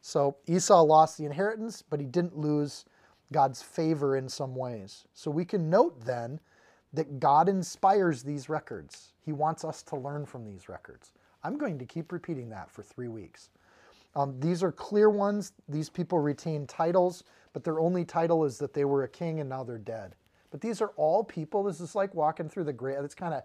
So 0.00 0.36
Esau 0.46 0.82
lost 0.82 1.18
the 1.18 1.24
inheritance, 1.24 1.82
but 1.82 2.00
he 2.00 2.06
didn't 2.06 2.36
lose 2.36 2.84
God's 3.32 3.62
favor 3.62 4.16
in 4.16 4.28
some 4.28 4.54
ways. 4.54 5.04
So 5.12 5.30
we 5.30 5.44
can 5.44 5.68
note 5.68 6.04
then 6.04 6.40
that 6.92 7.20
God 7.20 7.48
inspires 7.48 8.22
these 8.22 8.48
records. 8.48 9.12
He 9.24 9.32
wants 9.32 9.64
us 9.64 9.82
to 9.84 9.96
learn 9.96 10.24
from 10.24 10.44
these 10.44 10.68
records. 10.68 11.12
I'm 11.44 11.58
going 11.58 11.78
to 11.78 11.84
keep 11.84 12.12
repeating 12.12 12.48
that 12.50 12.70
for 12.70 12.82
three 12.82 13.08
weeks. 13.08 13.50
Um, 14.16 14.40
these 14.40 14.62
are 14.62 14.72
clear 14.72 15.10
ones. 15.10 15.52
These 15.68 15.90
people 15.90 16.18
retain 16.18 16.66
titles, 16.66 17.24
but 17.52 17.62
their 17.62 17.78
only 17.78 18.04
title 18.04 18.44
is 18.44 18.58
that 18.58 18.72
they 18.72 18.84
were 18.84 19.04
a 19.04 19.08
king 19.08 19.40
and 19.40 19.48
now 19.48 19.62
they're 19.62 19.78
dead. 19.78 20.14
But 20.50 20.60
these 20.60 20.80
are 20.80 20.92
all 20.96 21.22
people. 21.22 21.62
This 21.62 21.80
is 21.80 21.94
like 21.94 22.14
walking 22.14 22.48
through 22.48 22.64
the 22.64 22.72
grave. 22.72 22.98
It's 23.04 23.14
kind 23.14 23.34
of 23.34 23.42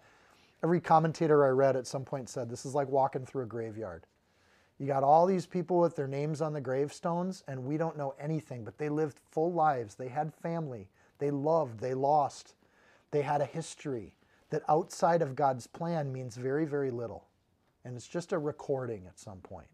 every 0.63 0.80
commentator 0.80 1.45
I 1.45 1.49
read 1.49 1.76
at 1.76 1.86
some 1.86 2.06
point 2.06 2.30
said 2.30 2.49
this 2.49 2.65
is 2.65 2.73
like 2.73 2.88
walking 2.88 3.26
through 3.26 3.43
a 3.43 3.47
graveyard. 3.47 4.06
You 4.80 4.88
got 4.88 5.04
all 5.04 5.26
these 5.26 5.45
people 5.45 5.80
with 5.80 5.95
their 5.95 6.08
names 6.08 6.41
on 6.41 6.54
the 6.54 6.62
gravestones, 6.62 7.43
and 7.47 7.63
we 7.63 7.78
don't 7.78 7.97
know 7.97 8.15
anything, 8.19 8.63
but 8.63 8.78
they 8.78 8.89
lived 8.89 9.19
full 9.30 9.54
lives. 9.54 9.95
They 9.95 10.08
had 10.08 10.34
family. 10.34 10.88
They 11.19 11.32
loved. 11.32 11.80
They 11.80 11.93
lost. 11.93 12.56
They 13.12 13.21
had 13.21 13.41
a 13.41 13.45
history 13.45 14.15
that 14.49 14.63
outside 14.67 15.21
of 15.21 15.36
God's 15.36 15.67
plan 15.67 16.12
means 16.12 16.36
very, 16.36 16.65
very 16.65 16.91
little. 16.91 17.28
And 17.86 17.95
it's 17.95 18.08
just 18.08 18.34
a 18.34 18.38
recording 18.39 19.06
at 19.08 19.19
some 19.19 19.39
point. 19.39 19.67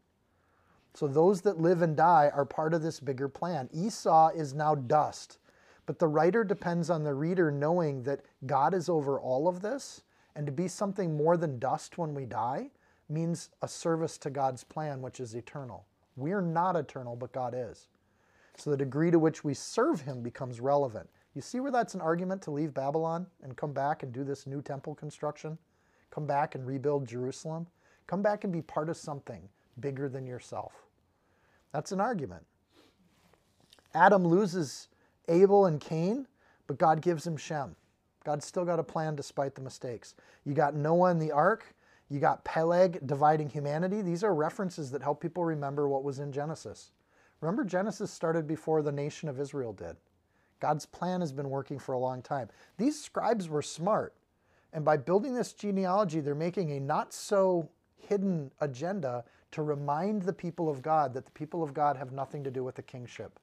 So 0.93 1.08
those 1.08 1.41
that 1.41 1.61
live 1.61 1.82
and 1.82 1.95
die 1.95 2.32
are 2.34 2.45
part 2.45 2.74
of 2.74 2.82
this 2.82 2.99
bigger 2.99 3.30
plan. 3.30 3.70
Esau 3.72 4.30
is 4.30 4.53
now 4.53 4.76
dust. 4.76 5.38
But 5.86 5.99
the 5.99 6.07
writer 6.07 6.43
depends 6.43 6.89
on 6.89 7.03
the 7.03 7.14
reader 7.14 7.51
knowing 7.51 8.03
that 8.03 8.22
God 8.45 8.74
is 8.74 8.89
over 8.89 9.20
all 9.20 9.47
of 9.47 9.61
this, 9.61 10.03
and 10.36 10.45
to 10.45 10.51
be 10.51 10.67
something 10.67 11.15
more 11.15 11.38
than 11.38 11.59
dust 11.59 11.97
when 11.97 12.13
we 12.13 12.25
die 12.25 12.69
means 13.09 13.49
a 13.61 13.67
service 13.67 14.17
to 14.19 14.30
God's 14.30 14.63
plan, 14.63 15.01
which 15.01 15.19
is 15.19 15.34
eternal. 15.36 15.86
We're 16.15 16.41
not 16.41 16.75
eternal, 16.75 17.15
but 17.15 17.32
God 17.32 17.53
is. 17.55 17.88
So 18.57 18.69
the 18.69 18.77
degree 18.77 19.09
to 19.11 19.19
which 19.19 19.43
we 19.43 19.53
serve 19.53 20.01
Him 20.01 20.21
becomes 20.21 20.59
relevant. 20.59 21.09
You 21.34 21.41
see 21.41 21.59
where 21.59 21.71
that's 21.71 21.95
an 21.95 22.01
argument 22.01 22.41
to 22.43 22.51
leave 22.51 22.73
Babylon 22.73 23.25
and 23.43 23.55
come 23.55 23.71
back 23.73 24.03
and 24.03 24.11
do 24.11 24.23
this 24.23 24.45
new 24.45 24.61
temple 24.61 24.95
construction? 24.95 25.57
Come 26.11 26.25
back 26.25 26.55
and 26.55 26.65
rebuild 26.65 27.07
Jerusalem? 27.07 27.67
Come 28.07 28.21
back 28.21 28.43
and 28.43 28.51
be 28.51 28.61
part 28.61 28.89
of 28.89 28.97
something 28.97 29.41
bigger 29.80 30.09
than 30.09 30.25
yourself. 30.27 30.73
That's 31.71 31.91
an 31.91 32.01
argument. 32.01 32.45
Adam 33.93 34.27
loses 34.27 34.88
Abel 35.27 35.65
and 35.67 35.80
Cain, 35.80 36.27
but 36.67 36.77
God 36.77 37.01
gives 37.01 37.25
him 37.25 37.38
Shem. 37.38 37.75
God's 38.30 38.45
still 38.45 38.63
got 38.63 38.77
a 38.77 38.84
plan 38.84 39.15
despite 39.15 39.55
the 39.55 39.61
mistakes. 39.61 40.13
You 40.45 40.53
got 40.53 40.75
Noah 40.75 41.09
and 41.09 41.19
the 41.19 41.32
ark. 41.32 41.73
You 42.09 42.19
got 42.19 42.43
Peleg 42.43 42.99
dividing 43.07 43.49
humanity. 43.49 44.03
These 44.03 44.23
are 44.23 44.36
references 44.36 44.91
that 44.91 45.01
help 45.01 45.19
people 45.19 45.43
remember 45.43 45.89
what 45.89 46.03
was 46.03 46.19
in 46.19 46.32
Genesis. 46.32 46.91
Remember, 47.41 47.65
Genesis 47.65 48.11
started 48.11 48.45
before 48.45 48.84
the 48.84 48.91
nation 48.91 49.30
of 49.30 49.39
Israel 49.39 49.73
did. 49.73 49.95
God's 50.59 50.86
plan 50.86 51.21
has 51.21 51.32
been 51.32 51.49
working 51.49 51.80
for 51.80 51.93
a 51.93 51.97
long 51.97 52.21
time. 52.21 52.49
These 52.77 53.01
scribes 53.03 53.49
were 53.49 53.63
smart. 53.63 54.13
And 54.73 54.86
by 54.86 54.97
building 54.97 55.34
this 55.34 55.53
genealogy, 55.53 56.19
they're 56.19 56.36
making 56.36 56.73
a 56.73 56.80
not 56.80 57.11
so 57.11 57.67
hidden 57.97 58.51
agenda 58.61 59.23
to 59.53 59.63
remind 59.63 60.21
the 60.21 60.34
people 60.34 60.69
of 60.69 60.84
God 60.84 61.15
that 61.15 61.25
the 61.25 61.32
people 61.32 61.63
of 61.63 61.73
God 61.73 61.97
have 61.97 62.11
nothing 62.11 62.43
to 62.43 62.51
do 62.51 62.63
with 62.63 62.75
the 62.75 62.84
kingship. 62.84 63.39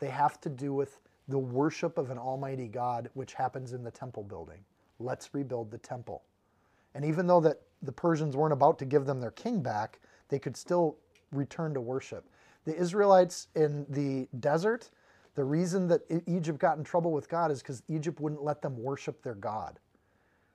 They 0.00 0.08
have 0.08 0.40
to 0.40 0.48
do 0.48 0.74
with 0.74 0.98
the 1.28 1.38
worship 1.38 1.98
of 1.98 2.10
an 2.10 2.18
almighty 2.18 2.68
God, 2.68 3.08
which 3.14 3.34
happens 3.34 3.72
in 3.72 3.82
the 3.82 3.90
temple 3.90 4.22
building. 4.22 4.60
Let's 4.98 5.32
rebuild 5.32 5.70
the 5.70 5.78
temple. 5.78 6.22
And 6.94 7.04
even 7.04 7.26
though 7.26 7.40
that 7.40 7.62
the 7.82 7.92
Persians 7.92 8.36
weren't 8.36 8.52
about 8.52 8.78
to 8.78 8.84
give 8.84 9.06
them 9.06 9.20
their 9.20 9.30
king 9.30 9.62
back, 9.62 10.00
they 10.28 10.38
could 10.38 10.56
still 10.56 10.96
return 11.32 11.74
to 11.74 11.80
worship. 11.80 12.28
The 12.64 12.76
Israelites 12.76 13.48
in 13.54 13.86
the 13.88 14.28
desert, 14.40 14.90
the 15.34 15.44
reason 15.44 15.88
that 15.88 16.02
Egypt 16.26 16.58
got 16.58 16.78
in 16.78 16.84
trouble 16.84 17.12
with 17.12 17.28
God 17.28 17.50
is 17.50 17.60
because 17.60 17.82
Egypt 17.88 18.20
wouldn't 18.20 18.42
let 18.42 18.62
them 18.62 18.80
worship 18.80 19.22
their 19.22 19.34
God. 19.34 19.80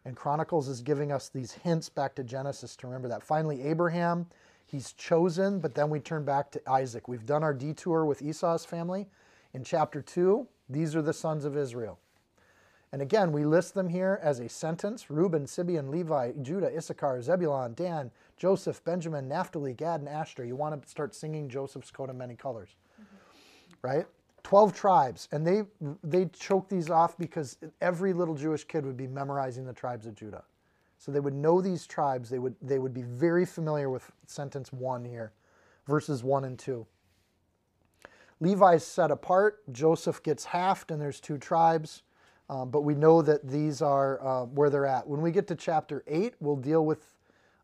And 0.06 0.16
Chronicles 0.16 0.70
is 0.70 0.82
giving 0.82 1.12
us 1.12 1.30
these 1.30 1.52
hints 1.52 1.90
back 1.90 2.16
to 2.16 2.24
Genesis 2.24 2.76
to 2.78 2.88
remember 2.88 3.10
that. 3.10 3.22
Finally, 3.22 3.62
Abraham, 3.64 4.28
he's 4.66 4.94
chosen, 4.94 5.60
but 5.60 5.76
then 5.76 5.90
we 5.90 6.00
turn 6.00 6.24
back 6.24 6.50
to 6.52 6.70
Isaac. 6.70 7.08
We've 7.08 7.26
done 7.26 7.44
our 7.44 7.54
detour 7.54 8.06
with 8.06 8.22
Esau's 8.22 8.66
family. 8.66 9.08
In 9.54 9.64
chapter 9.64 10.02
2, 10.02 10.48
these 10.70 10.96
are 10.96 11.02
the 11.02 11.14
sons 11.14 11.46
of 11.46 11.58
Israel. 11.58 12.00
And 12.92 13.02
again, 13.02 13.32
we 13.32 13.46
list 13.46 13.76
them 13.76 13.90
here 13.90 14.20
as 14.22 14.40
a 14.40 14.50
sentence 14.50 15.10
Reuben, 15.12 15.46
Simeon, 15.46 15.92
Levi, 15.92 16.34
Judah, 16.42 16.76
Issachar, 16.76 17.22
Zebulon, 17.22 17.74
Dan, 17.76 18.12
Joseph, 18.38 18.84
Benjamin, 18.84 19.28
Naphtali, 19.28 19.74
Gad, 19.74 20.00
and 20.00 20.10
Asher. 20.10 20.46
You 20.46 20.56
want 20.56 20.82
to 20.82 20.90
start 20.90 21.14
singing 21.14 21.50
Joseph's 21.50 21.92
coat 21.92 22.10
of 22.10 22.16
many 22.16 22.36
colors, 22.36 22.76
mm-hmm. 23.00 23.88
right? 23.88 24.06
12 24.44 24.74
tribes. 24.74 25.28
And 25.32 25.46
they, 25.46 25.64
they 26.04 26.26
choke 26.28 26.70
these 26.70 26.90
off 26.90 27.18
because 27.18 27.58
every 27.82 28.14
little 28.14 28.36
Jewish 28.36 28.64
kid 28.64 28.86
would 28.86 28.98
be 28.98 29.08
memorizing 29.08 29.66
the 29.66 29.74
tribes 29.74 30.08
of 30.08 30.16
Judah. 30.16 30.44
So 30.98 31.12
they 31.12 31.20
would 31.20 31.36
know 31.36 31.62
these 31.62 31.86
tribes. 31.86 32.30
They 32.30 32.40
would, 32.40 32.56
they 32.62 32.80
would 32.80 32.94
be 32.94 33.04
very 33.04 33.46
familiar 33.46 33.90
with 33.90 34.12
sentence 34.26 34.74
one 34.74 35.06
here, 35.06 35.32
verses 35.88 36.24
one 36.24 36.46
and 36.46 36.58
two. 36.58 36.86
Levi's 38.40 38.86
set 38.86 39.12
apart. 39.12 39.62
Joseph 39.72 40.24
gets 40.24 40.46
halved, 40.46 40.92
and 40.92 41.02
there's 41.02 41.20
two 41.20 41.38
tribes. 41.38 42.04
Um, 42.50 42.72
but 42.72 42.82
we 42.82 42.96
know 42.96 43.22
that 43.22 43.48
these 43.48 43.82
are 43.82 44.26
uh, 44.26 44.46
where 44.46 44.70
they're 44.70 44.86
at. 44.86 45.08
When 45.08 45.22
we 45.22 45.32
get 45.32 45.48
to 45.48 45.56
chapter 45.56 46.04
8, 46.08 46.34
we'll 46.40 46.56
deal 46.56 46.86
with 46.86 47.14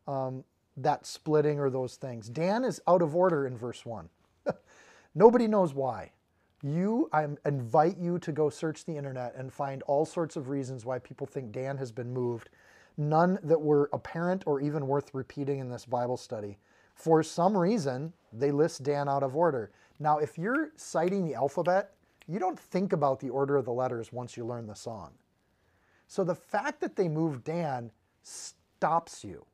um, 0.06 0.44
that 0.76 1.06
splitting 1.06 1.58
or 1.58 1.70
those 1.70 1.96
things. 1.96 2.28
Dan 2.28 2.64
is 2.64 2.80
out 2.86 3.02
of 3.02 3.16
order 3.16 3.46
in 3.46 3.56
verse 3.56 3.84
1. 3.84 4.08
Nobody 5.14 5.48
knows 5.48 5.74
why. 5.74 6.12
You, 6.62 7.08
I 7.12 7.26
invite 7.44 7.98
you 7.98 8.18
to 8.20 8.32
go 8.32 8.48
search 8.48 8.84
the 8.84 8.96
internet 8.96 9.34
and 9.36 9.52
find 9.52 9.82
all 9.84 10.06
sorts 10.06 10.36
of 10.36 10.48
reasons 10.48 10.84
why 10.84 10.98
people 10.98 11.26
think 11.26 11.52
Dan 11.52 11.76
has 11.78 11.90
been 11.90 12.12
moved. 12.12 12.50
None 12.96 13.38
that 13.42 13.60
were 13.60 13.90
apparent 13.92 14.44
or 14.46 14.60
even 14.60 14.86
worth 14.86 15.12
repeating 15.12 15.58
in 15.58 15.68
this 15.68 15.84
Bible 15.84 16.16
study. 16.16 16.58
For 16.94 17.22
some 17.22 17.56
reason, 17.56 18.12
they 18.32 18.50
list 18.50 18.82
Dan 18.82 19.08
out 19.08 19.22
of 19.22 19.36
order. 19.36 19.70
Now, 19.98 20.18
if 20.18 20.36
you're 20.38 20.70
citing 20.76 21.24
the 21.24 21.34
alphabet, 21.34 21.92
you 22.26 22.38
don't 22.38 22.58
think 22.58 22.92
about 22.92 23.20
the 23.20 23.30
order 23.30 23.56
of 23.56 23.64
the 23.64 23.72
letters 23.72 24.12
once 24.12 24.36
you 24.36 24.44
learn 24.44 24.66
the 24.66 24.74
song. 24.74 25.12
So 26.08 26.24
the 26.24 26.34
fact 26.34 26.80
that 26.80 26.96
they 26.96 27.08
moved 27.08 27.44
Dan 27.44 27.90
stops 28.22 29.24
you 29.24 29.44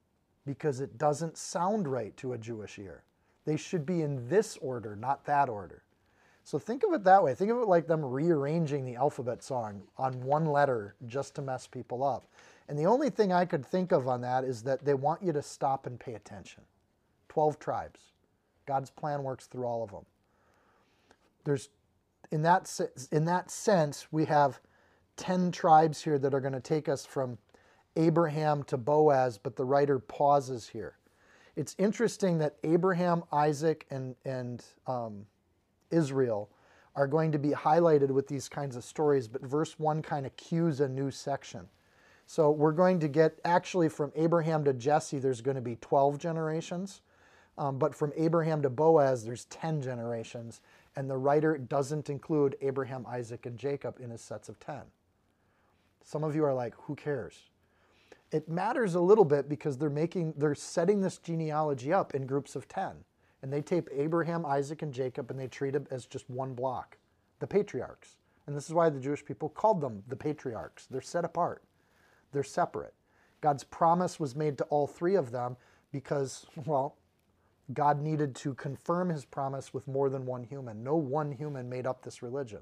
because 0.45 0.81
it 0.81 0.99
doesn't 0.99 1.37
sound 1.37 1.87
right 1.87 2.17
to 2.17 2.33
a 2.33 2.39
Jewish 2.39 2.79
ear. 2.79 3.05
They 3.45 3.57
should 3.57 3.87
be 3.87 4.03
in 4.03 4.29
this 4.29 4.57
order, 4.59 4.97
not 4.97 5.25
that 5.27 5.49
order. 5.49 5.83
So 6.45 6.59
think 6.59 6.83
of 6.83 6.93
it 6.93 7.05
that 7.05 7.23
way. 7.23 7.35
Think 7.35 7.51
of 7.51 7.59
it 7.59 7.69
like 7.69 7.87
them 7.87 8.05
rearranging 8.05 8.85
the 8.85 8.97
alphabet 8.97 9.43
song 9.43 9.83
on 9.97 10.23
one 10.23 10.47
letter 10.47 10.97
just 11.07 11.35
to 11.37 11.43
mess 11.43 11.67
people 11.67 12.03
up. 12.03 12.27
And 12.69 12.79
the 12.79 12.87
only 12.87 13.11
thing 13.11 13.33
I 13.33 13.45
could 13.45 13.65
think 13.65 13.93
of 13.93 14.09
on 14.09 14.21
that 14.23 14.45
is 14.45 14.63
that 14.63 14.85
they 14.85 14.95
want 14.95 15.23
you 15.23 15.33
to 15.33 15.43
stop 15.43 15.87
and 15.87 16.01
pay 16.01 16.15
attention. 16.15 16.63
12 17.29 17.59
tribes. 17.59 18.01
God's 18.67 18.91
plan 18.91 19.23
works 19.23 19.47
through 19.47 19.67
all 19.67 19.83
of 19.83 19.91
them. 19.91 20.05
There's 21.45 21.69
in 22.31 22.43
that 22.43 22.81
in 23.11 23.25
that 23.27 23.51
sense, 23.51 24.09
we 24.11 24.25
have 24.27 24.61
10 25.17 25.53
tribes 25.53 26.03
here 26.03 26.19
that 26.19 26.35
are 26.35 26.41
going 26.41 26.55
to 26.55 26.61
take 26.61 26.89
us 26.89 27.05
from 27.05 27.39
Abraham 27.97 28.63
to 28.65 28.77
Boaz, 28.77 29.39
but 29.39 29.57
the 29.57 29.65
writer 29.65 29.99
pauses 29.99 30.69
here. 30.69 30.97
It's 31.55 31.77
interesting 31.79 32.39
that 32.39 32.57
Abraham, 32.65 33.25
Isaac, 33.31 33.87
and, 33.91 34.17
and 34.25 34.65
um, 34.87 35.27
Israel 35.91 36.49
are 36.97 37.07
going 37.07 37.33
to 37.33 37.39
be 37.39 37.51
highlighted 37.51 38.11
with 38.11 38.27
these 38.27 38.49
kinds 38.49 38.77
of 38.77 38.85
stories, 38.85 39.29
but 39.29 39.43
verse 39.43 39.79
1 39.79 40.01
kind 40.03 40.25
of 40.25 40.35
cues 40.37 40.81
a 40.81 40.89
new 40.89 41.11
section. 41.11 41.69
So 42.27 42.51
we're 42.51 42.73
going 42.73 42.99
to 43.01 43.09
get 43.09 43.39
actually 43.45 43.91
from 43.91 44.13
Abraham 44.17 44.65
to 44.65 44.73
Jesse, 44.73 45.19
there's 45.19 45.43
going 45.43 45.57
to 45.57 45.61
be 45.61 45.77
12 45.77 46.19
generations. 46.19 47.03
Um, 47.59 47.79
but 47.79 47.95
from 47.95 48.13
Abraham 48.17 48.63
to 48.63 48.71
Boaz, 48.71 49.25
there's 49.25 49.45
10 49.47 49.83
generations 49.83 50.63
and 50.97 51.09
the 51.09 51.17
writer 51.17 51.57
doesn't 51.57 52.11
include 52.11 52.57
Abraham, 52.61 53.07
Isaac, 53.09 53.47
and 53.47 53.59
Jacob 53.59 53.99
in 54.01 54.11
his 54.11 54.21
sets 54.21 54.49
of 54.49 54.61
10. 54.61 54.83
Some 56.05 56.25
of 56.25 56.35
you 56.35 56.45
are 56.45 56.55
like, 56.55 56.75
who 56.77 56.95
cares? 56.95 57.51
It 58.31 58.49
matters 58.49 58.95
a 58.95 59.01
little 59.01 59.25
bit 59.25 59.49
because 59.49 59.79
they're 59.79 59.91
making 59.91 60.35
they're 60.37 60.55
setting 60.55 61.01
this 61.01 61.19
genealogy 61.19 61.93
up 61.93 62.15
in 62.15 62.27
groups 62.27 62.57
of 62.57 62.69
10. 62.69 62.93
And 63.43 63.53
they 63.53 63.61
tape 63.61 63.89
Abraham, 63.93 64.47
Isaac, 64.47 64.83
and 64.83 64.93
Jacob 64.93 65.31
and 65.31 65.39
they 65.39 65.49
treat 65.49 65.73
them 65.73 65.87
as 65.91 66.07
just 66.07 66.29
one 66.31 66.55
block, 66.55 66.97
the 67.41 67.47
patriarchs. 67.47 68.17
And 68.47 68.57
this 68.57 68.67
is 68.67 68.75
why 68.75 68.89
the 68.89 69.01
Jewish 69.01 69.25
people 69.25 69.49
called 69.49 69.81
them 69.81 70.03
the 70.09 70.17
patriarchs. 70.17 70.87
They're 70.87 71.01
set 71.01 71.25
apart. 71.25 71.63
They're 72.33 72.43
separate. 72.43 72.95
God's 73.41 73.65
promise 73.65 74.19
was 74.19 74.35
made 74.35 74.57
to 74.59 74.65
all 74.65 74.87
three 74.87 75.15
of 75.15 75.31
them 75.31 75.57
because, 75.93 76.47
well, 76.67 76.97
God 77.75 78.01
needed 78.01 78.35
to 78.37 78.55
confirm 78.55 79.09
his 79.09 79.25
promise 79.25 79.73
with 79.73 79.87
more 79.89 80.11
than 80.11 80.27
one 80.27 80.45
human. 80.45 80.83
No 80.83 80.97
one 80.97 81.33
human 81.33 81.69
made 81.69 81.87
up 81.87 82.03
this 82.03 82.23
religion. 82.23 82.61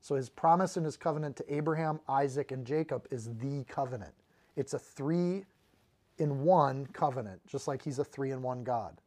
So 0.00 0.14
his 0.14 0.30
promise 0.30 0.76
and 0.76 0.86
his 0.86 0.96
covenant 0.96 1.36
to 1.36 1.54
Abraham, 1.54 2.00
Isaac, 2.08 2.52
and 2.52 2.66
Jacob 2.66 3.06
is 3.10 3.30
the 3.38 3.64
covenant. 3.64 4.14
It's 4.56 4.74
a 4.74 4.78
three 4.78 5.44
in 6.18 6.42
one 6.42 6.86
covenant, 6.86 7.40
just 7.46 7.68
like 7.68 7.82
he's 7.82 7.98
a 7.98 8.04
three 8.04 8.30
in 8.30 8.42
one 8.42 8.64
God. 8.64 9.00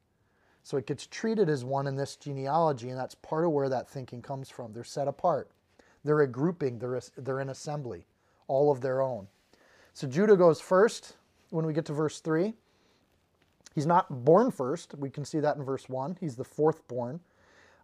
So 0.64 0.78
it 0.78 0.88
gets 0.88 1.08
treated 1.08 1.50
as 1.50 1.66
one 1.66 1.88
in 1.88 1.96
this 1.96 2.16
genealogy, 2.16 2.90
and 2.90 2.98
that's 2.98 3.16
part 3.16 3.44
of 3.44 3.52
where 3.52 3.70
that 3.70 3.90
thinking 3.90 4.22
comes 4.22 4.50
from. 4.50 4.72
They're 4.72 4.84
set 4.84 5.08
apart. 5.08 5.50
They're 6.04 6.22
a 6.22 6.28
grouping, 6.28 6.80
they're, 6.80 6.96
a, 6.96 7.02
they're 7.18 7.40
an 7.40 7.50
assembly, 7.50 8.06
all 8.48 8.72
of 8.72 8.82
their 8.82 9.02
own. 9.02 9.28
So 9.94 10.08
Judah 10.08 10.38
goes 10.38 10.62
first 10.62 11.16
when 11.50 11.66
we 11.66 11.74
get 11.74 11.86
to 11.86 11.94
verse 11.94 12.20
3. 12.20 12.54
He's 13.74 13.86
not 13.86 14.24
born 14.24 14.52
first. 14.52 14.94
We 14.96 15.10
can 15.10 15.26
see 15.26 15.40
that 15.40 15.58
in 15.58 15.64
verse 15.64 15.90
1. 15.90 16.18
He's 16.20 16.36
the 16.36 16.44
fourth 16.44 16.88
born, 16.88 17.22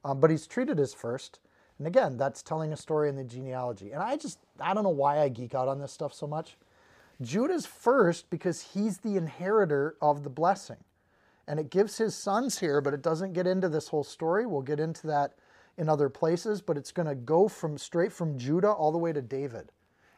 um, 0.05 0.19
but 0.19 0.29
he's 0.29 0.47
treated 0.47 0.79
as 0.79 0.93
first. 0.93 1.39
And 1.79 1.87
again, 1.87 2.17
that's 2.17 2.43
telling 2.43 2.73
a 2.73 2.77
story 2.77 3.09
in 3.09 3.15
the 3.15 3.23
genealogy. 3.23 3.91
And 3.91 4.03
I 4.03 4.17
just, 4.17 4.39
I 4.59 4.73
don't 4.73 4.83
know 4.83 4.89
why 4.89 5.19
I 5.19 5.29
geek 5.29 5.55
out 5.55 5.67
on 5.67 5.79
this 5.79 5.93
stuff 5.93 6.13
so 6.13 6.27
much. 6.27 6.57
Judah's 7.21 7.65
first 7.65 8.29
because 8.29 8.61
he's 8.73 8.99
the 8.99 9.17
inheritor 9.17 9.95
of 10.01 10.23
the 10.23 10.29
blessing. 10.29 10.77
And 11.47 11.59
it 11.59 11.71
gives 11.71 11.97
his 11.97 12.13
sons 12.15 12.59
here, 12.59 12.79
but 12.81 12.93
it 12.93 13.01
doesn't 13.01 13.33
get 13.33 13.47
into 13.47 13.69
this 13.69 13.87
whole 13.87 14.03
story. 14.03 14.45
We'll 14.45 14.61
get 14.61 14.79
into 14.79 15.07
that 15.07 15.33
in 15.77 15.89
other 15.89 16.09
places, 16.09 16.61
but 16.61 16.77
it's 16.77 16.91
going 16.91 17.07
to 17.07 17.15
go 17.15 17.47
from 17.47 17.77
straight 17.77 18.11
from 18.11 18.37
Judah 18.37 18.71
all 18.71 18.91
the 18.91 18.97
way 18.97 19.13
to 19.13 19.21
David. 19.21 19.71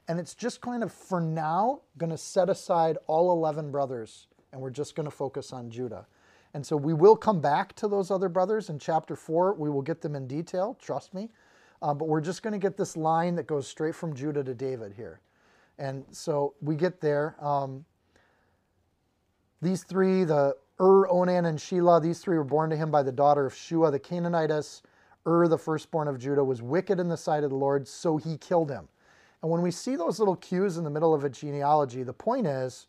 And 0.07 0.19
it's 0.19 0.36
just 0.36 0.59
kind 0.59 0.84
of, 0.84 0.91
for 0.91 1.22
now, 1.22 1.82
going 1.97 2.09
to 2.09 2.17
set 2.17 2.49
aside 2.49 2.97
all 3.07 3.32
11 3.32 3.72
brothers 3.72 4.28
and 4.52 4.62
we're 4.62 4.70
just 4.70 4.95
going 4.95 5.06
to 5.06 5.12
focus 5.12 5.54
on 5.54 5.70
Judah. 5.70 6.06
And 6.54 6.66
so 6.66 6.76
we 6.76 6.93
will 6.93 7.16
come 7.16 7.39
back 7.39 7.74
to 7.78 7.88
those 7.88 8.12
other 8.12 8.30
brothers 8.30 8.70
in 8.70 8.78
chapter 8.78 9.16
4. 9.16 9.54
We 9.54 9.70
will 9.70 9.82
get 9.82 10.02
them 10.02 10.16
in 10.16 10.28
detail, 10.28 10.78
trust 10.82 11.14
me. 11.14 11.30
Uh, 11.82 11.93
but 11.93 12.08
we're 12.08 12.22
just 12.22 12.43
going 12.43 12.54
to 12.54 12.60
get 12.60 12.78
this 12.78 12.95
line 12.95 13.36
that 13.36 13.47
goes 13.47 13.68
straight 13.68 13.95
from 13.95 14.14
Judah 14.14 14.43
to 14.43 14.54
David 14.54 14.93
here. 14.93 15.22
And 15.80 16.06
so 16.12 16.54
we 16.62 16.76
get 16.76 17.02
there. 17.02 17.36
Um, 17.43 17.86
these 19.62 19.84
three, 19.84 20.24
the 20.24 20.56
Ur, 20.80 21.08
Onan, 21.10 21.45
and 21.45 21.58
Shelah, 21.58 22.02
these 22.02 22.20
three 22.20 22.38
were 22.38 22.43
born 22.43 22.70
to 22.70 22.76
him 22.76 22.91
by 22.91 23.04
the 23.04 23.12
daughter 23.12 23.45
of 23.45 23.56
Shua 23.56 23.91
the 23.91 23.99
Canaanitess. 23.99 24.82
Ur, 25.26 25.47
the 25.47 25.58
firstborn 25.58 26.08
of 26.08 26.20
Judah, 26.20 26.43
was 26.43 26.62
wicked 26.62 26.99
in 26.99 27.08
the 27.08 27.18
sight 27.18 27.43
of 27.43 27.52
the 27.52 27.56
Lord, 27.56 27.88
so 27.88 28.18
he 28.18 28.38
killed 28.38 28.70
him. 28.70 28.88
And 29.41 29.52
when 29.52 29.62
we 29.62 29.72
see 29.72 29.95
those 29.95 30.20
little 30.20 30.36
cues 30.36 30.78
in 30.78 30.84
the 30.84 30.89
middle 30.89 31.14
of 31.14 31.24
a 31.24 31.30
genealogy, 31.30 32.04
the 32.04 32.14
point 32.14 32.47
is 32.47 32.88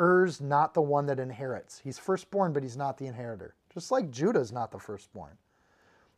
Er's 0.00 0.40
not 0.40 0.74
the 0.74 0.82
one 0.82 1.06
that 1.06 1.20
inherits. 1.20 1.80
He's 1.82 1.98
firstborn, 1.98 2.52
but 2.52 2.62
he's 2.62 2.76
not 2.76 2.98
the 2.98 3.06
inheritor. 3.06 3.54
Just 3.72 3.90
like 3.90 4.10
Judah's 4.10 4.52
not 4.52 4.70
the 4.70 4.78
firstborn. 4.78 5.36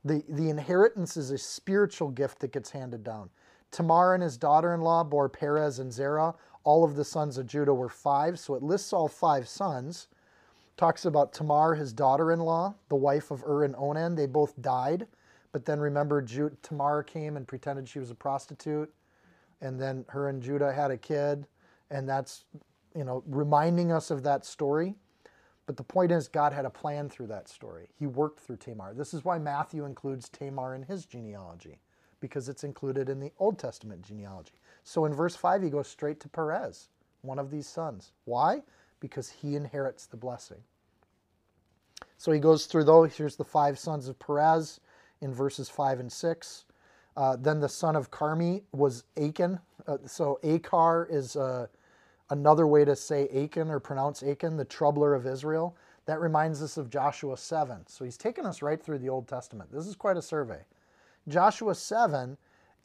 The, 0.05 0.23
the 0.29 0.51
inheritance 0.51 1.17
is 1.17 1.31
a 1.31 1.39
spiritual 1.39 2.11
gift 2.11 2.39
that 2.41 2.53
gets 2.53 2.71
handed 2.71 3.03
down. 3.03 3.31
Tamar 3.71 4.15
and 4.15 4.23
his 4.23 4.37
daughter 4.37 4.73
in 4.75 4.81
law 4.81 5.03
bore 5.05 5.29
Perez 5.29 5.79
and 5.79 5.93
Zerah. 5.93 6.35
All 6.65 6.85
of 6.85 6.97
the 6.97 7.05
sons 7.05 7.39
of 7.39 7.47
Judah 7.47 7.75
were 7.75 7.89
five. 7.89 8.39
So 8.39 8.55
it 8.55 8.63
lists 8.63 8.93
all 8.93 9.09
five 9.09 9.49
sons. 9.49 10.09
Talks 10.77 11.05
about 11.07 11.33
Tamar, 11.33 11.75
his 11.75 11.93
daughter 11.93 12.33
in 12.33 12.41
law, 12.41 12.75
the 12.89 12.97
wife 12.97 13.31
of 13.31 13.43
Ur 13.45 13.65
and 13.65 13.75
Onan. 13.77 14.15
They 14.15 14.27
both 14.27 14.61
died. 14.61 15.07
But 15.53 15.65
then 15.65 15.81
remember, 15.81 16.23
Ju- 16.23 16.57
Tamar 16.63 17.03
came 17.03 17.37
and 17.37 17.49
pretended 17.49 17.89
she 17.89 17.99
was 17.99 18.11
a 18.11 18.15
prostitute. 18.15 18.93
And 19.61 19.81
then 19.81 20.05
her 20.09 20.29
and 20.29 20.43
Judah 20.43 20.73
had 20.73 20.91
a 20.91 20.97
kid. 20.97 21.47
And 21.91 22.09
that's, 22.09 22.45
you 22.97 23.05
know, 23.05 23.23
reminding 23.27 23.93
us 23.93 24.11
of 24.11 24.23
that 24.25 24.45
story. 24.45 24.95
But 25.67 25.77
the 25.77 25.83
point 25.83 26.13
is, 26.13 26.29
God 26.29 26.53
had 26.53 26.65
a 26.65 26.71
plan 26.71 27.09
through 27.09 27.27
that 27.29 27.49
story. 27.49 27.89
He 27.99 28.07
worked 28.07 28.41
through 28.41 28.57
Tamar. 28.59 28.95
This 28.95 29.13
is 29.13 29.25
why 29.25 29.39
Matthew 29.39 29.85
includes 29.85 30.29
Tamar 30.29 30.75
in 30.75 30.83
his 30.83 31.05
genealogy, 31.05 31.81
because 32.21 32.49
it's 32.49 32.65
included 32.65 33.09
in 33.09 33.21
the 33.21 33.33
Old 33.39 33.59
Testament 33.59 34.03
genealogy. 34.03 34.55
So 34.85 35.05
in 35.05 35.13
verse 35.13 35.35
5, 35.35 35.63
he 35.63 35.71
goes 35.71 35.89
straight 35.89 36.21
to 36.21 36.29
Perez, 36.29 36.89
one 37.23 37.39
of 37.41 37.51
these 37.51 37.67
sons. 37.67 38.13
Why? 38.25 38.63
Because 39.01 39.29
he 39.29 39.57
inherits 39.57 40.07
the 40.07 40.17
blessing. 40.17 40.63
So 42.17 42.33
he 42.33 42.39
goes 42.39 42.67
through 42.67 42.85
those. 42.85 43.17
Here's 43.17 43.37
the 43.37 43.45
five 43.45 43.79
sons 43.79 44.09
of 44.09 44.19
Perez 44.19 44.81
in 45.21 45.35
verses 45.35 45.69
5 45.69 46.01
and 46.01 46.13
6. 46.13 46.65
Uh, 47.17 47.37
then 47.37 47.61
the 47.61 47.69
son 47.69 47.97
of 47.97 48.11
Carmi 48.11 48.63
was 48.73 49.05
Achan. 49.17 49.59
Uh, 49.87 49.99
so 50.07 50.39
Achar 50.45 51.11
is 51.11 51.35
uh, 51.37 51.67
another 52.31 52.67
way 52.67 52.85
to 52.85 52.97
say 52.97 53.29
Achan 53.29 53.71
or 53.71 53.81
pronounce 53.81 54.23
Achan, 54.23 54.57
the 54.57 54.65
troubler 54.65 55.15
of 55.15 55.27
Israel. 55.27 55.77
That 56.07 56.21
reminds 56.21 56.63
us 56.63 56.77
of 56.77 56.91
Joshua 56.91 57.37
7. 57.37 57.87
So 57.87 58.05
he's 58.05 58.17
taken 58.17 58.47
us 58.47 58.63
right 58.63 58.83
through 58.83 58.99
the 58.99 59.09
Old 59.09 59.27
Testament. 59.27 59.73
This 59.73 59.87
is 59.87 59.97
quite 59.97 60.17
a 60.17 60.23
survey. 60.23 60.61
Joshua 61.29 61.75
7, 61.75 62.37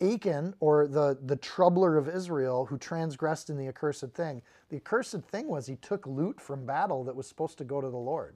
Achan, 0.02 0.56
or 0.60 0.88
the, 0.88 1.18
the 1.26 1.36
troubler 1.36 1.98
of 1.98 2.10
Israel 2.10 2.66
who 2.66 2.78
transgressed 2.78 3.52
in 3.52 3.58
the 3.58 3.68
accursed 3.68 4.12
thing, 4.14 4.42
the 4.70 4.78
accursed 4.78 5.22
thing 5.30 5.48
was 5.48 5.68
he 5.68 5.76
took 5.76 6.08
loot 6.08 6.42
from 6.42 6.66
battle 6.66 7.04
that 7.04 7.16
was 7.16 7.28
supposed 7.28 7.60
to 7.60 7.64
go 7.64 7.80
to 7.80 7.90
the 7.90 7.98
Lord. 7.98 8.36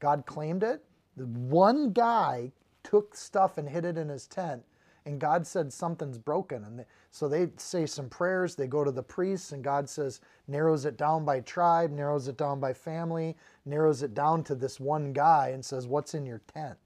God 0.00 0.24
claimed 0.24 0.62
it. 0.62 0.82
The 1.16 1.26
one 1.26 1.92
guy 1.92 2.52
took 2.82 3.14
stuff 3.14 3.58
and 3.58 3.68
hid 3.68 3.84
it 3.84 3.98
in 3.98 4.08
his 4.08 4.26
tent 4.26 4.62
and 5.08 5.18
God 5.18 5.46
said 5.46 5.72
something's 5.72 6.18
broken. 6.18 6.64
And 6.64 6.84
so 7.10 7.28
they 7.28 7.48
say 7.56 7.86
some 7.86 8.10
prayers, 8.10 8.54
they 8.54 8.66
go 8.66 8.84
to 8.84 8.90
the 8.90 9.02
priests, 9.02 9.52
and 9.52 9.64
God 9.64 9.88
says, 9.88 10.20
narrows 10.46 10.84
it 10.84 10.98
down 10.98 11.24
by 11.24 11.40
tribe, 11.40 11.90
narrows 11.90 12.28
it 12.28 12.36
down 12.36 12.60
by 12.60 12.74
family, 12.74 13.34
narrows 13.64 14.02
it 14.02 14.12
down 14.12 14.44
to 14.44 14.54
this 14.54 14.78
one 14.78 15.14
guy, 15.14 15.48
and 15.48 15.64
says, 15.64 15.86
What's 15.86 16.12
in 16.12 16.26
your 16.26 16.42
tent? 16.52 16.76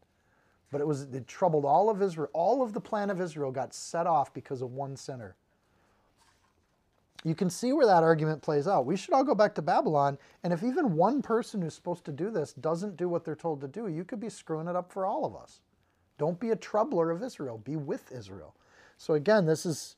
But 0.70 0.80
it 0.80 0.86
was 0.86 1.02
it 1.02 1.26
troubled 1.26 1.64
all 1.64 1.90
of 1.90 2.00
Israel. 2.00 2.30
All 2.32 2.62
of 2.62 2.72
the 2.72 2.80
plan 2.80 3.10
of 3.10 3.20
Israel 3.20 3.50
got 3.50 3.74
set 3.74 4.06
off 4.06 4.32
because 4.32 4.62
of 4.62 4.72
one 4.72 4.96
sinner. 4.96 5.34
You 7.24 7.34
can 7.34 7.50
see 7.50 7.72
where 7.72 7.86
that 7.86 8.04
argument 8.04 8.40
plays 8.40 8.68
out. 8.68 8.86
We 8.86 8.96
should 8.96 9.14
all 9.14 9.24
go 9.24 9.34
back 9.34 9.54
to 9.56 9.62
Babylon, 9.62 10.16
and 10.44 10.52
if 10.52 10.62
even 10.62 10.94
one 10.94 11.22
person 11.22 11.60
who's 11.60 11.74
supposed 11.74 12.04
to 12.04 12.12
do 12.12 12.30
this 12.30 12.52
doesn't 12.52 12.96
do 12.96 13.08
what 13.08 13.24
they're 13.24 13.34
told 13.34 13.60
to 13.62 13.68
do, 13.68 13.88
you 13.88 14.04
could 14.04 14.20
be 14.20 14.30
screwing 14.30 14.68
it 14.68 14.76
up 14.76 14.92
for 14.92 15.06
all 15.06 15.24
of 15.24 15.34
us. 15.34 15.60
Don't 16.18 16.38
be 16.38 16.50
a 16.50 16.56
troubler 16.56 17.10
of 17.10 17.22
Israel, 17.22 17.58
be 17.58 17.76
with 17.76 18.12
Israel. 18.12 18.54
So 18.96 19.14
again, 19.14 19.46
this 19.46 19.66
is 19.66 19.96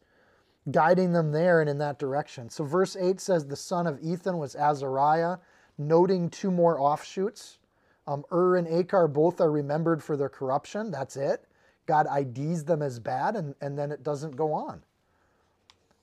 guiding 0.70 1.12
them 1.12 1.32
there 1.32 1.60
and 1.60 1.68
in 1.68 1.78
that 1.78 1.98
direction. 1.98 2.48
So 2.48 2.64
verse 2.64 2.96
8 2.96 3.20
says 3.20 3.46
the 3.46 3.56
son 3.56 3.86
of 3.86 3.98
Ethan 4.02 4.38
was 4.38 4.56
Azariah, 4.56 5.38
noting 5.76 6.30
two 6.30 6.50
more 6.50 6.80
offshoots. 6.80 7.58
Um, 8.06 8.24
Ur 8.32 8.56
and 8.56 8.66
Achar 8.66 9.12
both 9.12 9.40
are 9.40 9.50
remembered 9.50 10.02
for 10.02 10.16
their 10.16 10.28
corruption. 10.28 10.90
That's 10.90 11.16
it. 11.16 11.46
God 11.86 12.06
IDs 12.06 12.64
them 12.64 12.80
as 12.82 12.98
bad, 12.98 13.36
and, 13.36 13.54
and 13.60 13.78
then 13.78 13.92
it 13.92 14.02
doesn't 14.02 14.36
go 14.36 14.52
on. 14.52 14.82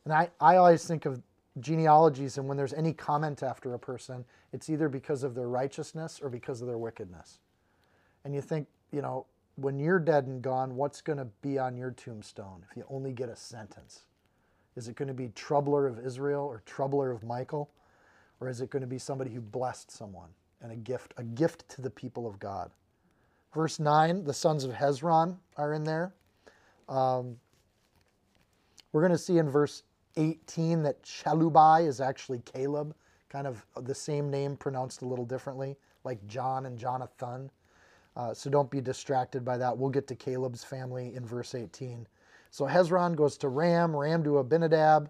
And 0.05 0.13
I, 0.13 0.29
I 0.39 0.57
always 0.57 0.85
think 0.85 1.05
of 1.05 1.21
genealogies, 1.59 2.37
and 2.37 2.47
when 2.47 2.57
there's 2.57 2.73
any 2.73 2.93
comment 2.93 3.43
after 3.43 3.73
a 3.73 3.79
person, 3.79 4.25
it's 4.53 4.69
either 4.69 4.89
because 4.89 5.23
of 5.23 5.35
their 5.35 5.49
righteousness 5.49 6.19
or 6.21 6.29
because 6.29 6.61
of 6.61 6.67
their 6.67 6.77
wickedness. 6.77 7.39
And 8.23 8.33
you 8.33 8.41
think, 8.41 8.67
you 8.91 9.01
know, 9.01 9.25
when 9.55 9.79
you're 9.79 9.99
dead 9.99 10.25
and 10.25 10.41
gone, 10.41 10.75
what's 10.75 11.01
going 11.01 11.17
to 11.17 11.27
be 11.41 11.59
on 11.59 11.77
your 11.77 11.91
tombstone 11.91 12.63
if 12.69 12.77
you 12.77 12.85
only 12.89 13.11
get 13.11 13.29
a 13.29 13.35
sentence? 13.35 14.03
Is 14.75 14.87
it 14.87 14.95
going 14.95 15.07
to 15.07 15.13
be 15.13 15.29
troubler 15.29 15.87
of 15.87 15.99
Israel 15.99 16.45
or 16.45 16.61
troubler 16.65 17.11
of 17.11 17.23
Michael? 17.23 17.69
Or 18.39 18.49
is 18.49 18.61
it 18.61 18.69
going 18.69 18.81
to 18.81 18.87
be 18.87 18.97
somebody 18.97 19.31
who 19.31 19.41
blessed 19.41 19.91
someone 19.91 20.29
and 20.61 20.71
a 20.71 20.75
gift, 20.75 21.13
a 21.17 21.23
gift 21.23 21.67
to 21.69 21.81
the 21.81 21.89
people 21.89 22.25
of 22.25 22.39
God? 22.39 22.71
Verse 23.53 23.79
9, 23.79 24.23
the 24.23 24.33
sons 24.33 24.63
of 24.63 24.71
Hezron 24.71 25.37
are 25.57 25.73
in 25.73 25.83
there. 25.83 26.13
Um, 26.87 27.37
we're 28.91 29.01
going 29.01 29.11
to 29.11 29.17
see 29.17 29.37
in 29.37 29.49
verse 29.49 29.83
18 30.17 30.83
that 30.83 31.01
Chelubai 31.03 31.87
is 31.87 32.01
actually 32.01 32.39
Caleb, 32.39 32.95
kind 33.29 33.47
of 33.47 33.65
the 33.81 33.95
same 33.95 34.29
name 34.29 34.57
pronounced 34.57 35.01
a 35.01 35.05
little 35.05 35.25
differently, 35.25 35.77
like 36.03 36.25
John 36.27 36.65
and 36.65 36.77
Jonathan. 36.77 37.49
Uh, 38.15 38.33
so 38.33 38.49
don't 38.49 38.69
be 38.69 38.81
distracted 38.81 39.45
by 39.45 39.57
that. 39.57 39.77
We'll 39.77 39.89
get 39.89 40.07
to 40.07 40.15
Caleb's 40.15 40.63
family 40.63 41.15
in 41.15 41.25
verse 41.25 41.55
18. 41.55 42.07
So 42.49 42.65
Hezron 42.65 43.15
goes 43.15 43.37
to 43.37 43.47
Ram, 43.47 43.95
Ram 43.95 44.23
to 44.25 44.39
Abinadab, 44.39 45.09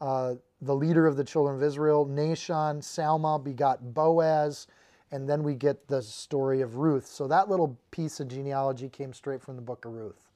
uh, 0.00 0.34
the 0.60 0.74
leader 0.74 1.06
of 1.06 1.16
the 1.16 1.24
children 1.24 1.56
of 1.56 1.62
Israel. 1.62 2.06
Nahshon, 2.06 2.80
Salma 2.80 3.42
begot 3.42 3.94
Boaz, 3.94 4.66
and 5.10 5.28
then 5.28 5.42
we 5.42 5.54
get 5.54 5.88
the 5.88 6.02
story 6.02 6.60
of 6.60 6.76
Ruth. 6.76 7.06
So 7.06 7.26
that 7.28 7.48
little 7.48 7.78
piece 7.90 8.20
of 8.20 8.28
genealogy 8.28 8.88
came 8.90 9.14
straight 9.14 9.40
from 9.40 9.56
the 9.56 9.62
book 9.62 9.86
of 9.86 9.92
Ruth. 9.92 10.28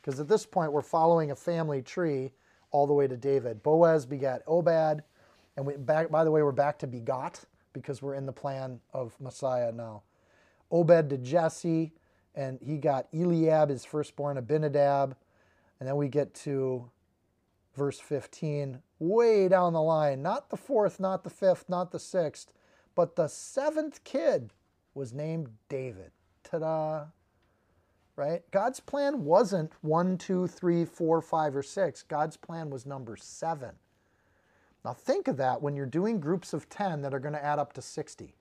Because 0.00 0.20
at 0.20 0.28
this 0.28 0.44
point, 0.44 0.72
we're 0.72 0.82
following 0.82 1.30
a 1.30 1.36
family 1.36 1.82
tree 1.82 2.32
all 2.70 2.86
the 2.86 2.92
way 2.92 3.06
to 3.06 3.16
David. 3.16 3.62
Boaz 3.62 4.06
begat 4.06 4.42
Obed, 4.46 5.02
and 5.56 5.66
we 5.66 5.76
back. 5.76 6.10
By 6.10 6.24
the 6.24 6.30
way, 6.30 6.42
we're 6.42 6.52
back 6.52 6.78
to 6.80 6.86
begot 6.86 7.40
because 7.72 8.02
we're 8.02 8.14
in 8.14 8.26
the 8.26 8.32
plan 8.32 8.80
of 8.92 9.18
Messiah 9.20 9.72
now. 9.72 10.02
Obed 10.70 11.10
to 11.10 11.18
Jesse, 11.18 11.92
and 12.34 12.58
he 12.62 12.78
got 12.78 13.08
Eliab, 13.12 13.70
his 13.70 13.84
firstborn, 13.84 14.38
Abinadab. 14.38 15.16
And 15.78 15.88
then 15.88 15.96
we 15.96 16.08
get 16.08 16.34
to 16.34 16.90
verse 17.74 17.98
15, 17.98 18.82
way 18.98 19.48
down 19.48 19.72
the 19.72 19.82
line. 19.82 20.22
Not 20.22 20.50
the 20.50 20.56
fourth, 20.56 21.00
not 21.00 21.24
the 21.24 21.30
fifth, 21.30 21.68
not 21.68 21.90
the 21.90 21.98
sixth, 21.98 22.52
but 22.94 23.16
the 23.16 23.28
seventh 23.28 24.04
kid 24.04 24.52
was 24.94 25.12
named 25.12 25.48
David. 25.68 26.10
Ta 26.44 26.58
da! 26.58 27.04
Right? 28.16 28.42
God's 28.50 28.80
plan 28.80 29.24
wasn't 29.24 29.72
one, 29.80 30.18
two, 30.18 30.46
three, 30.46 30.84
four, 30.84 31.22
five, 31.22 31.56
or 31.56 31.62
six. 31.62 32.02
God's 32.02 32.36
plan 32.36 32.68
was 32.68 32.84
number 32.84 33.16
seven. 33.16 33.70
Now 34.84 34.92
think 34.92 35.28
of 35.28 35.36
that 35.38 35.62
when 35.62 35.74
you're 35.74 35.86
doing 35.86 36.20
groups 36.20 36.52
of 36.52 36.68
10 36.68 37.02
that 37.02 37.14
are 37.14 37.18
going 37.18 37.34
to 37.34 37.44
add 37.44 37.58
up 37.58 37.72
to 37.74 37.82
60. 37.82 38.34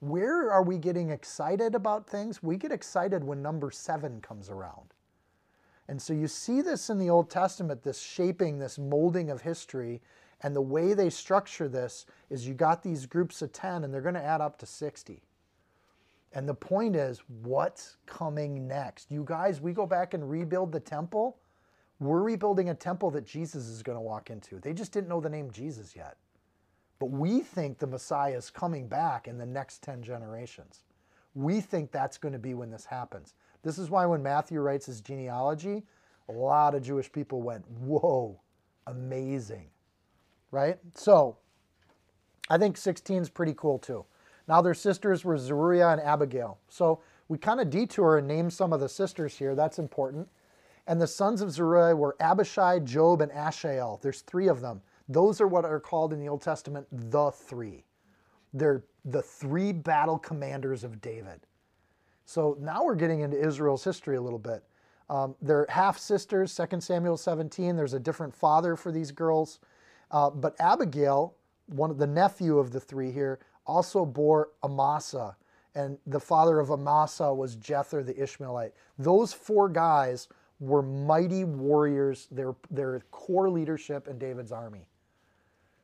Where 0.00 0.50
are 0.50 0.62
we 0.62 0.78
getting 0.78 1.10
excited 1.10 1.74
about 1.74 2.08
things? 2.08 2.42
We 2.42 2.56
get 2.56 2.72
excited 2.72 3.22
when 3.22 3.42
number 3.42 3.70
seven 3.70 4.20
comes 4.20 4.48
around. 4.48 4.94
And 5.88 6.00
so 6.00 6.12
you 6.12 6.26
see 6.26 6.62
this 6.62 6.88
in 6.88 6.98
the 6.98 7.10
Old 7.10 7.30
Testament, 7.30 7.82
this 7.82 8.00
shaping, 8.00 8.58
this 8.58 8.78
molding 8.78 9.28
of 9.28 9.42
history. 9.42 10.00
And 10.42 10.56
the 10.56 10.62
way 10.62 10.94
they 10.94 11.10
structure 11.10 11.68
this 11.68 12.06
is 12.30 12.46
you 12.46 12.54
got 12.54 12.82
these 12.82 13.06
groups 13.06 13.42
of 13.42 13.52
10 13.52 13.84
and 13.84 13.92
they're 13.92 14.00
going 14.00 14.14
to 14.14 14.24
add 14.24 14.40
up 14.40 14.56
to 14.58 14.66
60. 14.66 15.22
And 16.32 16.48
the 16.48 16.54
point 16.54 16.94
is, 16.94 17.22
what's 17.42 17.96
coming 18.06 18.68
next? 18.68 19.10
You 19.10 19.24
guys, 19.26 19.60
we 19.60 19.72
go 19.72 19.84
back 19.84 20.14
and 20.14 20.30
rebuild 20.30 20.72
the 20.72 20.80
temple. 20.80 21.38
We're 21.98 22.22
rebuilding 22.22 22.70
a 22.70 22.74
temple 22.74 23.10
that 23.10 23.26
Jesus 23.26 23.66
is 23.66 23.82
going 23.82 23.98
to 23.98 24.02
walk 24.02 24.30
into. 24.30 24.60
They 24.60 24.72
just 24.72 24.92
didn't 24.92 25.08
know 25.08 25.20
the 25.20 25.28
name 25.28 25.50
Jesus 25.50 25.94
yet. 25.94 26.16
But 27.00 27.06
we 27.06 27.40
think 27.40 27.78
the 27.78 27.86
Messiah 27.86 28.36
is 28.36 28.50
coming 28.50 28.86
back 28.86 29.26
in 29.26 29.38
the 29.38 29.46
next 29.46 29.82
10 29.82 30.02
generations. 30.02 30.84
We 31.34 31.60
think 31.60 31.90
that's 31.90 32.18
going 32.18 32.34
to 32.34 32.38
be 32.38 32.54
when 32.54 32.70
this 32.70 32.84
happens. 32.84 33.34
This 33.62 33.78
is 33.78 33.90
why 33.90 34.06
when 34.06 34.22
Matthew 34.22 34.60
writes 34.60 34.86
his 34.86 35.00
genealogy, 35.00 35.82
a 36.28 36.32
lot 36.32 36.74
of 36.74 36.82
Jewish 36.82 37.10
people 37.10 37.42
went, 37.42 37.68
Whoa, 37.68 38.38
amazing. 38.86 39.66
Right? 40.50 40.78
So 40.94 41.38
I 42.50 42.58
think 42.58 42.76
16 42.76 43.22
is 43.22 43.30
pretty 43.30 43.54
cool 43.56 43.78
too. 43.78 44.04
Now 44.46 44.60
their 44.60 44.74
sisters 44.74 45.24
were 45.24 45.38
Zeruiah 45.38 45.92
and 45.92 46.00
Abigail. 46.00 46.58
So 46.68 47.00
we 47.28 47.38
kind 47.38 47.60
of 47.60 47.70
detour 47.70 48.18
and 48.18 48.28
name 48.28 48.50
some 48.50 48.72
of 48.72 48.80
the 48.80 48.88
sisters 48.88 49.36
here. 49.36 49.54
That's 49.54 49.78
important. 49.78 50.28
And 50.86 51.00
the 51.00 51.06
sons 51.06 51.40
of 51.40 51.52
Zeruiah 51.52 51.94
were 51.96 52.16
Abishai, 52.20 52.80
Joab, 52.80 53.20
and 53.20 53.30
Asahel. 53.32 54.00
There's 54.02 54.22
three 54.22 54.48
of 54.48 54.60
them. 54.60 54.82
Those 55.10 55.40
are 55.40 55.48
what 55.48 55.64
are 55.64 55.80
called 55.80 56.12
in 56.12 56.20
the 56.20 56.28
Old 56.28 56.40
Testament 56.40 56.86
the 57.10 57.32
three. 57.32 57.84
They're 58.54 58.84
the 59.04 59.22
three 59.22 59.72
battle 59.72 60.18
commanders 60.18 60.84
of 60.84 61.00
David. 61.00 61.40
So 62.24 62.56
now 62.60 62.84
we're 62.84 62.94
getting 62.94 63.20
into 63.20 63.36
Israel's 63.36 63.82
history 63.82 64.16
a 64.16 64.20
little 64.20 64.38
bit. 64.38 64.62
Um, 65.08 65.34
they're 65.42 65.66
half 65.68 65.98
sisters, 65.98 66.54
2 66.54 66.80
Samuel 66.80 67.16
17. 67.16 67.74
There's 67.74 67.94
a 67.94 67.98
different 67.98 68.32
father 68.32 68.76
for 68.76 68.92
these 68.92 69.10
girls. 69.10 69.58
Uh, 70.12 70.30
but 70.30 70.54
Abigail, 70.60 71.34
one 71.66 71.90
of 71.90 71.98
the 71.98 72.06
nephew 72.06 72.58
of 72.58 72.70
the 72.70 72.78
three 72.78 73.10
here, 73.10 73.40
also 73.66 74.06
bore 74.06 74.50
Amasa. 74.62 75.36
And 75.74 75.98
the 76.06 76.20
father 76.20 76.60
of 76.60 76.70
Amasa 76.70 77.34
was 77.34 77.56
Jether 77.56 78.06
the 78.06 78.20
Ishmaelite. 78.20 78.74
Those 78.96 79.32
four 79.32 79.68
guys 79.68 80.28
were 80.60 80.82
mighty 80.82 81.42
warriors. 81.42 82.28
They're, 82.30 82.54
they're 82.70 83.00
core 83.10 83.50
leadership 83.50 84.06
in 84.06 84.18
David's 84.18 84.52
army. 84.52 84.86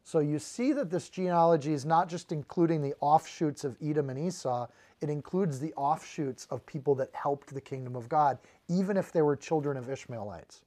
So 0.07 0.21
you 0.21 0.39
see 0.39 0.73
that 0.73 0.89
this 0.89 1.09
genealogy 1.09 1.73
is 1.73 1.85
not 1.85 2.09
just 2.09 2.31
including 2.31 2.81
the 2.81 2.95
offshoots 3.01 3.65
of 3.65 3.77
Edom 3.83 4.09
and 4.09 4.17
Esau, 4.17 4.69
it 5.01 5.11
includes 5.11 5.59
the 5.59 5.75
offshoots 5.75 6.47
of 6.49 6.65
people 6.65 6.95
that 6.95 7.11
helped 7.13 7.53
the 7.53 7.61
kingdom 7.61 7.97
of 7.97 8.09
God, 8.09 8.39
even 8.69 8.97
if 8.97 9.11
they 9.11 9.23
were 9.23 9.35
children 9.35 9.77
of 9.77 9.91
Ishmaelites. 9.91 10.63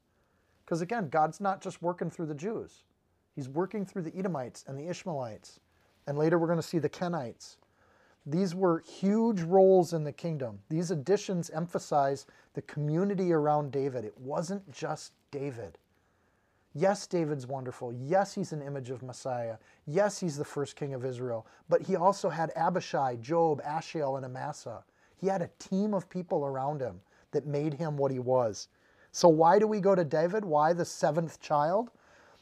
Because 0.66 0.82
again, 0.82 1.08
God's 1.08 1.40
not 1.40 1.62
just 1.62 1.82
working 1.82 2.10
through 2.10 2.26
the 2.26 2.36
Jews, 2.36 2.84
He's 3.34 3.48
working 3.48 3.86
through 3.86 4.02
the 4.02 4.14
Edomites 4.14 4.66
and 4.68 4.78
the 4.78 4.90
Ishmaelites. 4.90 5.62
And 6.06 6.18
later 6.18 6.38
we're 6.38 6.48
going 6.48 6.60
to 6.60 6.62
see 6.62 6.80
the 6.80 6.90
Kenites. 6.90 7.56
These 8.26 8.54
were 8.54 8.84
huge 8.86 9.40
roles 9.44 9.94
in 9.94 10.04
the 10.04 10.12
kingdom. 10.12 10.60
These 10.68 10.92
additions 10.92 11.50
emphasize 11.52 12.26
the 12.56 12.62
community 12.64 13.32
around 13.32 13.72
David. 13.72 14.04
It 14.04 14.20
wasn't 14.20 14.70
just 14.70 15.14
David. 15.32 15.78
Yes, 16.74 17.08
David's 17.08 17.48
wonderful. 17.48 17.92
Yes, 17.94 18.34
he's 18.34 18.54
an 18.54 18.62
image 18.62 18.90
of 18.92 19.02
Messiah. 19.02 19.58
Yes, 19.88 20.20
he's 20.20 20.38
the 20.38 20.46
first 20.46 20.76
king 20.76 20.94
of 20.94 21.04
Israel. 21.04 21.48
But 21.68 21.82
he 21.82 21.96
also 21.96 22.30
had 22.30 22.52
Abishai, 22.56 23.18
Joab, 23.18 23.62
Asahel, 23.66 24.18
and 24.18 24.26
Amasa. 24.26 24.84
He 25.18 25.28
had 25.28 25.42
a 25.42 25.50
team 25.60 25.94
of 25.94 26.10
people 26.10 26.46
around 26.46 26.82
him 26.82 27.02
that 27.32 27.48
made 27.48 27.74
him 27.74 27.98
what 27.98 28.12
he 28.12 28.20
was. 28.20 28.68
So, 29.12 29.28
why 29.28 29.58
do 29.58 29.68
we 29.68 29.80
go 29.80 29.96
to 29.96 30.06
David? 30.06 30.46
Why 30.46 30.74
the 30.74 30.86
seventh 30.86 31.40
child? 31.40 31.90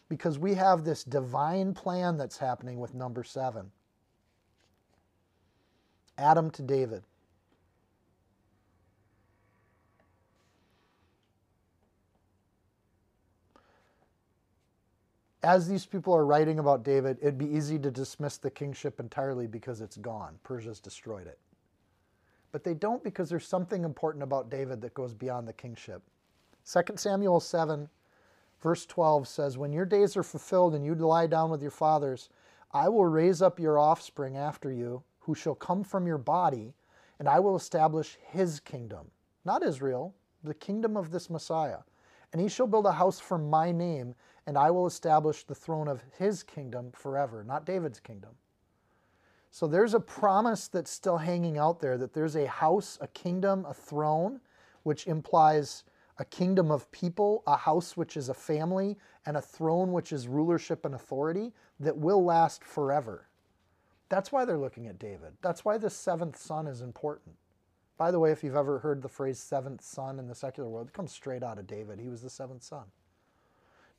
Because 0.10 0.38
we 0.38 0.54
have 0.56 0.84
this 0.84 1.04
divine 1.04 1.74
plan 1.74 2.18
that's 2.18 2.38
happening 2.38 2.80
with 2.80 2.94
number 2.94 3.24
seven 3.24 3.72
Adam 6.18 6.50
to 6.52 6.62
David. 6.62 7.04
As 15.48 15.66
these 15.66 15.86
people 15.86 16.14
are 16.14 16.26
writing 16.26 16.60
about 16.60 16.84
David, 16.84 17.18
it'd 17.22 17.38
be 17.38 17.50
easy 17.50 17.80
to 17.80 17.90
dismiss 17.90 18.38
the 18.38 18.52
kingship 18.52 19.00
entirely 19.00 19.48
because 19.48 19.80
it's 19.80 19.96
gone. 19.96 20.38
Persia's 20.44 20.82
destroyed 20.82 21.26
it. 21.26 21.40
But 22.52 22.66
they 22.66 22.74
don't 22.74 23.02
because 23.02 23.30
there's 23.30 23.48
something 23.48 23.86
important 23.86 24.24
about 24.24 24.50
David 24.50 24.82
that 24.82 24.94
goes 24.94 25.14
beyond 25.14 25.48
the 25.48 25.54
kingship. 25.54 26.02
2 26.70 26.82
Samuel 26.98 27.40
7, 27.40 27.88
verse 28.62 28.86
12 28.86 29.26
says, 29.26 29.58
When 29.58 29.72
your 29.72 29.86
days 29.86 30.18
are 30.18 30.24
fulfilled 30.24 30.76
and 30.76 30.86
you 30.86 30.94
lie 30.96 31.28
down 31.28 31.50
with 31.50 31.62
your 31.62 31.72
fathers, 31.72 32.28
I 32.74 32.90
will 32.90 33.06
raise 33.06 33.42
up 33.42 33.58
your 33.58 33.80
offspring 33.80 34.36
after 34.36 34.70
you, 34.70 35.02
who 35.20 35.34
shall 35.34 35.56
come 35.56 35.86
from 35.86 36.06
your 36.06 36.18
body, 36.18 36.74
and 37.20 37.30
I 37.30 37.40
will 37.40 37.56
establish 37.56 38.18
his 38.22 38.60
kingdom. 38.60 39.12
Not 39.46 39.64
Israel, 39.64 40.14
the 40.44 40.54
kingdom 40.54 40.98
of 40.98 41.10
this 41.10 41.30
Messiah. 41.30 41.80
And 42.34 42.42
he 42.42 42.50
shall 42.50 42.68
build 42.68 42.86
a 42.86 42.92
house 42.92 43.22
for 43.22 43.38
my 43.38 43.72
name, 43.72 44.14
and 44.48 44.58
I 44.58 44.72
will 44.72 44.88
establish 44.88 45.44
the 45.44 45.54
throne 45.54 45.90
of 45.90 46.02
his 46.18 46.42
kingdom 46.42 46.92
forever, 46.94 47.44
not 47.44 47.66
David's 47.66 48.00
kingdom. 48.00 48.32
So 49.52 49.68
there's 49.68 49.94
a 49.94 50.00
promise 50.00 50.70
that's 50.70 50.90
still 50.90 51.18
hanging 51.18 51.58
out 51.58 51.82
there 51.82 51.98
that 51.98 52.14
there's 52.14 52.38
a 52.38 52.48
house, 52.48 52.98
a 53.02 53.08
kingdom, 53.08 53.66
a 53.66 53.74
throne, 53.74 54.40
which 54.84 55.06
implies 55.06 55.84
a 56.18 56.26
kingdom 56.26 56.72
of 56.72 56.90
people, 56.92 57.44
a 57.46 57.58
house 57.58 57.98
which 57.98 58.16
is 58.16 58.30
a 58.30 58.34
family, 58.34 58.98
and 59.26 59.36
a 59.36 59.42
throne 59.42 59.92
which 59.92 60.14
is 60.14 60.28
rulership 60.28 60.86
and 60.86 60.96
authority 60.96 61.54
that 61.80 61.98
will 61.98 62.24
last 62.24 62.64
forever. 62.64 63.28
That's 64.10 64.32
why 64.32 64.46
they're 64.46 64.58
looking 64.58 64.88
at 64.88 64.98
David. 64.98 65.34
That's 65.42 65.66
why 65.66 65.78
the 65.78 65.90
seventh 65.90 66.38
son 66.38 66.68
is 66.68 66.82
important. 66.82 67.36
By 67.98 68.12
the 68.12 68.20
way, 68.20 68.32
if 68.32 68.44
you've 68.44 68.56
ever 68.56 68.80
heard 68.80 69.02
the 69.02 69.10
phrase 69.10 69.40
seventh 69.40 69.82
son 69.82 70.20
in 70.20 70.28
the 70.28 70.36
secular 70.36 70.70
world, 70.70 70.88
it 70.88 70.94
comes 70.94 71.12
straight 71.12 71.44
out 71.44 71.60
of 71.60 71.68
David. 71.68 72.00
He 72.00 72.08
was 72.08 72.22
the 72.22 72.30
seventh 72.30 72.64
son. 72.64 72.86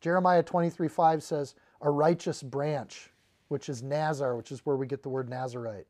Jeremiah 0.00 0.42
23 0.42 0.88
5 0.88 1.22
says, 1.22 1.54
a 1.80 1.90
righteous 1.90 2.42
branch, 2.42 3.10
which 3.48 3.68
is 3.68 3.82
Nazar, 3.82 4.36
which 4.36 4.52
is 4.52 4.64
where 4.64 4.76
we 4.76 4.86
get 4.86 5.02
the 5.02 5.08
word 5.08 5.28
Nazarite. 5.28 5.86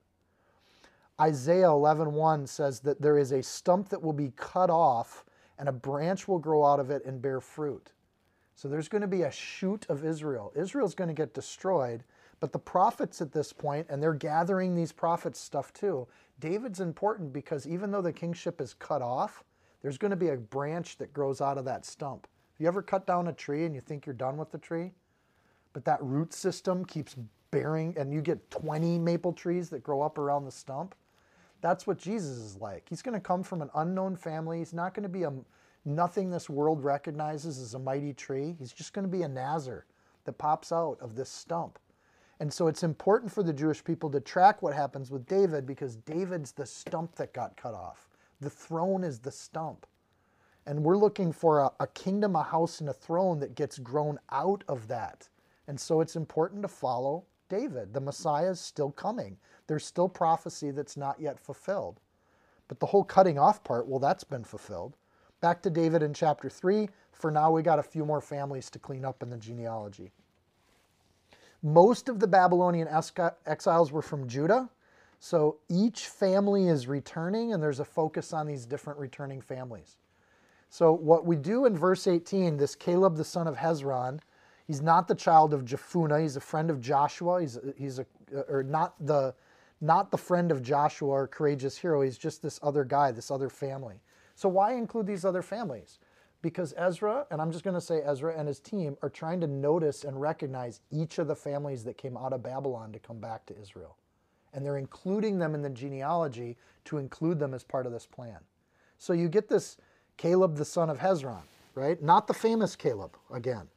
Isaiah 1.21 1.71
11 1.71 2.13
1 2.13 2.47
says 2.47 2.81
that 2.81 3.01
there 3.01 3.19
is 3.19 3.33
a 3.33 3.43
stump 3.43 3.89
that 3.89 4.03
will 4.03 4.13
be 4.13 4.33
cut 4.37 4.71
off 4.71 5.25
and 5.59 5.69
a 5.69 5.73
branch 5.73 6.29
will 6.29 6.39
grow 6.39 6.65
out 6.65 6.79
of 6.79 6.91
it 6.91 7.05
and 7.05 7.21
bear 7.21 7.41
fruit. 7.41 7.93
So 8.55 8.69
there's 8.69 8.89
going 8.89 9.03
to 9.03 9.09
be 9.09 9.23
a 9.23 9.31
shoot 9.31 9.87
of 9.89 10.05
Israel. 10.05 10.53
Israel's 10.55 10.95
going 10.95 11.09
to 11.09 11.15
get 11.15 11.35
destroyed, 11.35 12.05
but 12.41 12.53
the 12.53 12.59
prophets 12.59 13.21
at 13.21 13.33
this 13.33 13.53
point, 13.53 13.87
and 13.89 14.03
they're 14.03 14.15
gathering 14.15 14.75
these 14.75 14.93
prophets 14.93 15.41
stuff 15.41 15.73
too. 15.73 16.07
David's 16.39 16.81
important 16.81 17.33
because 17.33 17.67
even 17.67 17.91
though 17.91 18.03
the 18.03 18.13
kingship 18.13 18.61
is 18.61 18.75
cut 18.75 19.03
off, 19.03 19.43
there's 19.83 19.99
going 19.99 20.11
to 20.11 20.17
be 20.17 20.29
a 20.29 20.37
branch 20.37 20.99
that 20.99 21.13
grows 21.13 21.41
out 21.41 21.59
of 21.59 21.65
that 21.65 21.85
stump. 21.85 22.27
You 22.59 22.67
ever 22.67 22.83
cut 22.83 23.07
down 23.07 23.29
a 23.29 23.33
tree 23.33 23.65
and 23.65 23.75
you 23.75 23.81
think 23.81 24.05
you're 24.05 24.15
done 24.15 24.37
with 24.37 24.51
the 24.51 24.59
tree? 24.59 24.93
But 25.73 25.85
that 25.85 26.03
root 26.03 26.33
system 26.33 26.85
keeps 26.85 27.15
bearing, 27.51 27.95
and 27.97 28.13
you 28.13 28.21
get 28.21 28.51
20 28.51 28.99
maple 28.99 29.33
trees 29.33 29.71
that 29.71 29.83
grow 29.83 30.03
up 30.03 30.19
around 30.19 30.45
the 30.45 30.51
stump. 30.51 30.95
That's 31.61 31.87
what 31.87 31.99
Jesus 31.99 32.37
is 32.37 32.57
like. 32.57 32.87
He's 32.89 33.03
going 33.03 33.15
to 33.15 33.21
come 33.21 33.43
from 33.43 33.63
an 33.63 33.71
unknown 33.75 34.17
family. 34.17 34.59
He's 34.59 34.75
not 34.75 34.95
going 34.95 35.05
to 35.05 35.09
be 35.09 35.23
a 35.25 35.33
nothing 35.85 36.31
this 36.31 36.51
world 36.51 36.85
recognizes 36.85 37.59
as 37.59 37.75
a 37.75 37.79
mighty 37.79 38.13
tree. 38.13 38.57
He's 38.59 38.73
just 38.73 38.93
going 38.93 39.05
to 39.05 39.11
be 39.11 39.23
a 39.23 39.29
Nazar 39.29 39.87
that 40.25 40.39
pops 40.39 40.73
out 40.73 40.99
of 41.01 41.15
this 41.15 41.31
stump. 41.31 41.79
And 42.41 42.53
so 42.53 42.69
it's 42.69 42.83
important 42.83 43.33
for 43.33 43.43
the 43.43 43.53
Jewish 43.53 43.83
people 43.83 44.11
to 44.11 44.21
track 44.21 44.63
what 44.63 44.75
happens 44.75 45.11
with 45.11 45.27
David 45.27 45.67
because 45.67 45.97
David's 45.97 46.53
the 46.53 46.67
stump 46.67 47.17
that 47.17 47.33
got 47.33 47.57
cut 47.57 47.75
off. 47.75 48.09
The 48.41 48.51
throne 48.51 49.03
is 49.03 49.19
the 49.19 49.33
stump. 49.33 49.87
And 50.69 50.85
we're 50.85 50.99
looking 50.99 51.33
for 51.33 51.61
a, 51.61 51.71
a, 51.81 51.87
kingdom, 51.87 52.37
a 52.37 52.43
house, 52.43 52.81
and 52.81 52.91
a 52.91 52.93
throne 52.93 53.41
that 53.41 53.55
gets 53.55 53.79
grown 53.79 54.19
out 54.31 54.65
of 54.69 54.87
that. 54.89 55.27
And 55.67 55.81
so 55.81 56.03
it's 56.03 56.15
important 56.15 56.61
to 56.61 56.69
follow 56.69 57.25
David. 57.49 57.95
The 57.95 58.03
Messiah 58.03 58.51
is 58.51 58.61
still 58.61 58.91
coming. 58.91 59.39
There's 59.67 59.87
still 59.87 60.11
prophecy 60.11 60.71
that's 60.71 60.95
not 60.95 61.19
yet 61.19 61.41
fulfilled. 61.41 62.01
But 62.69 62.81
the 62.81 62.87
whole 62.87 63.03
cutting 63.03 63.39
off 63.39 63.65
part, 63.65 63.89
well, 63.89 63.99
that's 63.99 64.25
been 64.25 64.45
fulfilled. 64.45 64.95
Back 65.41 65.63
to 65.63 65.71
David 65.71 66.03
in 66.03 66.13
chapter 66.13 66.51
3. 66.51 66.91
For 67.13 67.31
now, 67.31 67.51
we 67.51 67.63
got 67.63 67.79
a 67.79 67.83
few 67.83 68.05
more 68.05 68.21
families 68.21 68.69
to 68.69 68.79
clean 68.79 69.07
up 69.07 69.23
in 69.23 69.31
the 69.31 69.39
genealogy. 69.39 70.13
Most 71.63 72.11
of 72.11 72.21
the 72.21 72.29
Babylonian 72.29 72.89
exiles 73.47 73.91
were 73.91 74.03
from 74.03 74.29
Judah. 74.29 74.69
So 75.19 75.57
each 75.71 76.09
family 76.09 76.69
is 76.69 76.87
returning, 76.87 77.55
and 77.55 77.63
there's 77.63 77.81
a 77.81 77.87
focus 77.87 78.35
on 78.35 78.47
these 78.47 78.67
different 78.67 78.99
returning 78.99 79.41
families. 79.41 79.97
So, 80.71 80.93
what 80.93 81.25
we 81.25 81.37
do 81.37 81.65
in 81.65 81.77
verse 81.77 82.07
18, 82.07 82.57
this 82.57 82.75
Caleb 82.75 83.17
the 83.17 83.25
son 83.25 83.47
of 83.47 83.57
Hezron, 83.57 84.21
he's 84.67 84.83
not 84.83 85.09
the 85.09 85.15
child 85.15 85.55
of 85.55 85.65
Jephunneh, 85.65 86.21
he's 86.21 86.37
a 86.37 86.41
friend 86.41 86.71
of 86.71 86.81
Joshua. 86.81 87.41
He's, 87.41 87.59
he's 87.77 87.99
a, 87.99 88.07
uh, 88.37 88.43
or 88.49 88.63
not 88.63 88.95
the, 89.05 89.35
not 89.81 90.11
the 90.11 90.19
friend 90.19 90.53
of 90.53 90.63
Joshua 90.63 91.09
or 91.09 91.27
courageous 91.27 91.79
hero, 91.79 92.03
he's 92.03 92.19
just 92.19 92.43
this 92.43 92.61
other 92.63 92.85
guy, 92.85 93.11
this 93.13 93.31
other 93.31 93.49
family. 93.49 94.01
So, 94.35 94.49
why 94.49 94.75
include 94.75 95.07
these 95.07 95.25
other 95.25 95.43
families? 95.43 95.99
Because 96.43 96.75
Ezra, 96.77 97.27
and 97.31 97.41
I'm 97.41 97.51
just 97.51 97.65
going 97.65 97.75
to 97.75 97.81
say 97.81 98.03
Ezra 98.05 98.39
and 98.39 98.47
his 98.47 98.61
team, 98.61 98.97
are 99.03 99.11
trying 99.11 99.41
to 99.41 99.47
notice 99.47 100.05
and 100.05 100.21
recognize 100.21 100.81
each 100.93 101.19
of 101.19 101.27
the 101.27 101.35
families 101.35 101.83
that 101.85 101.97
came 101.99 102.17
out 102.17 102.33
of 102.33 102.43
Babylon 102.43 102.93
to 102.93 102.99
come 102.99 103.19
back 103.19 103.45
to 103.47 103.61
Israel. 103.61 103.97
And 104.55 104.65
they're 104.65 104.79
including 104.79 105.39
them 105.39 105.55
in 105.55 105.63
the 105.63 105.71
genealogy 105.71 106.57
to 106.85 106.99
include 106.99 107.41
them 107.41 107.55
as 107.55 107.65
part 107.65 107.87
of 107.87 107.93
this 107.93 108.07
plan. 108.07 108.39
So 108.99 109.13
you 109.13 109.29
get 109.29 109.49
this 109.49 109.79
Caleb 110.19 110.57
the 110.57 110.65
son 110.65 110.91
of 110.91 110.99
Hezron, 110.99 111.43
right? 111.75 112.03
Not 112.03 112.27
the 112.27 112.35
famous 112.35 112.77
Caleb, 112.77 113.17
again. 113.33 113.69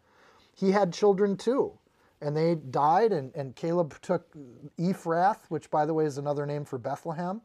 He 0.53 0.71
had 0.71 0.91
children 0.91 1.37
too, 1.37 1.71
and 2.19 2.35
they 2.35 2.55
died, 2.55 3.13
and, 3.13 3.33
and 3.35 3.55
Caleb 3.55 3.95
took 4.01 4.27
Ephrath, 4.77 5.45
which 5.47 5.71
by 5.71 5.85
the 5.85 5.93
way 5.93 6.03
is 6.03 6.17
another 6.17 6.45
name 6.45 6.65
for 6.65 6.77
Bethlehem, 6.77 7.41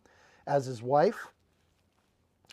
as 0.47 0.67
his 0.67 0.83
wife. 0.83 1.29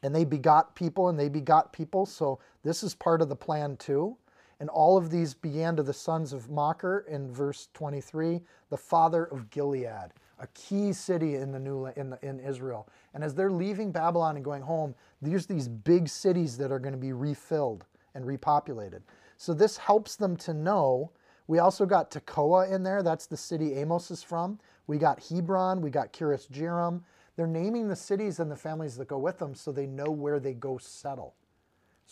And 0.03 0.13
they 0.13 0.25
begot 0.25 0.75
people, 0.75 1.09
and 1.09 1.17
they 1.17 1.29
begot 1.29 1.73
people, 1.73 2.05
so 2.05 2.39
this 2.63 2.83
is 2.83 2.93
part 2.93 3.21
of 3.21 3.29
the 3.29 3.35
plan 3.35 3.77
too. 3.77 4.17
And 4.59 4.69
all 4.69 4.97
of 4.97 5.09
these 5.09 5.33
began 5.33 5.75
to 5.77 5.83
the 5.83 5.93
sons 5.93 6.33
of 6.33 6.49
Machir 6.49 7.05
in 7.09 7.31
verse 7.31 7.69
23, 7.73 8.41
the 8.69 8.77
father 8.77 9.25
of 9.25 9.49
Gilead 9.49 10.11
a 10.43 10.47
key 10.47 10.91
city 10.91 11.35
in 11.35 11.51
the 11.53 11.59
new 11.59 11.85
in, 11.95 12.09
the, 12.09 12.19
in 12.21 12.39
Israel. 12.41 12.89
And 13.13 13.23
as 13.23 13.33
they're 13.33 13.51
leaving 13.51 13.91
Babylon 13.91 14.35
and 14.35 14.43
going 14.43 14.61
home, 14.61 14.93
there's 15.21 15.45
these 15.45 15.69
big 15.69 16.09
cities 16.09 16.57
that 16.57 16.71
are 16.71 16.79
going 16.79 16.93
to 16.93 16.99
be 16.99 17.13
refilled 17.13 17.85
and 18.13 18.25
repopulated. 18.25 19.01
So 19.37 19.53
this 19.53 19.77
helps 19.77 20.17
them 20.17 20.35
to 20.37 20.53
know. 20.53 21.11
We 21.47 21.59
also 21.59 21.85
got 21.85 22.11
Tekoa 22.11 22.71
in 22.71 22.83
there. 22.83 23.01
That's 23.01 23.25
the 23.25 23.37
city 23.37 23.73
Amos 23.75 24.11
is 24.11 24.21
from. 24.21 24.59
We 24.85 24.97
got 24.97 25.23
Hebron. 25.23 25.81
We 25.81 25.89
got 25.89 26.11
Kiriath 26.11 26.51
Jearim. 26.51 27.01
They're 27.37 27.47
naming 27.47 27.87
the 27.87 27.95
cities 27.95 28.39
and 28.39 28.51
the 28.51 28.55
families 28.55 28.97
that 28.97 29.07
go 29.07 29.17
with 29.17 29.39
them 29.39 29.55
so 29.55 29.71
they 29.71 29.87
know 29.87 30.11
where 30.11 30.39
they 30.39 30.53
go 30.53 30.77
settle. 30.77 31.35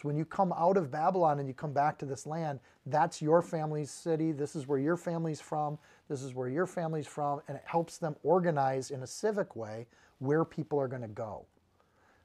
So 0.02 0.08
when 0.08 0.18
you 0.18 0.26
come 0.26 0.52
out 0.54 0.78
of 0.78 0.90
Babylon 0.90 1.38
and 1.38 1.48
you 1.48 1.54
come 1.54 1.74
back 1.74 2.00
to 2.00 2.08
this 2.08 2.26
land, 2.26 2.60
that's 2.88 3.22
your 3.22 3.44
family's 3.44 3.92
city. 3.92 4.32
This 4.32 4.56
is 4.56 4.68
where 4.68 4.80
your 4.80 4.98
family's 4.98 5.40
from. 5.40 5.78
This 6.10 6.24
is 6.24 6.34
where 6.34 6.50
your 6.50 6.66
family's 6.66 7.06
from. 7.06 7.42
And 7.48 7.56
it 7.56 7.64
helps 7.66 8.00
them 8.00 8.16
organize 8.24 8.90
in 8.90 9.04
a 9.04 9.08
civic 9.08 9.56
way 9.56 9.86
where 10.18 10.44
people 10.44 10.80
are 10.80 10.88
going 10.88 11.04
to 11.04 11.08
go. 11.08 11.46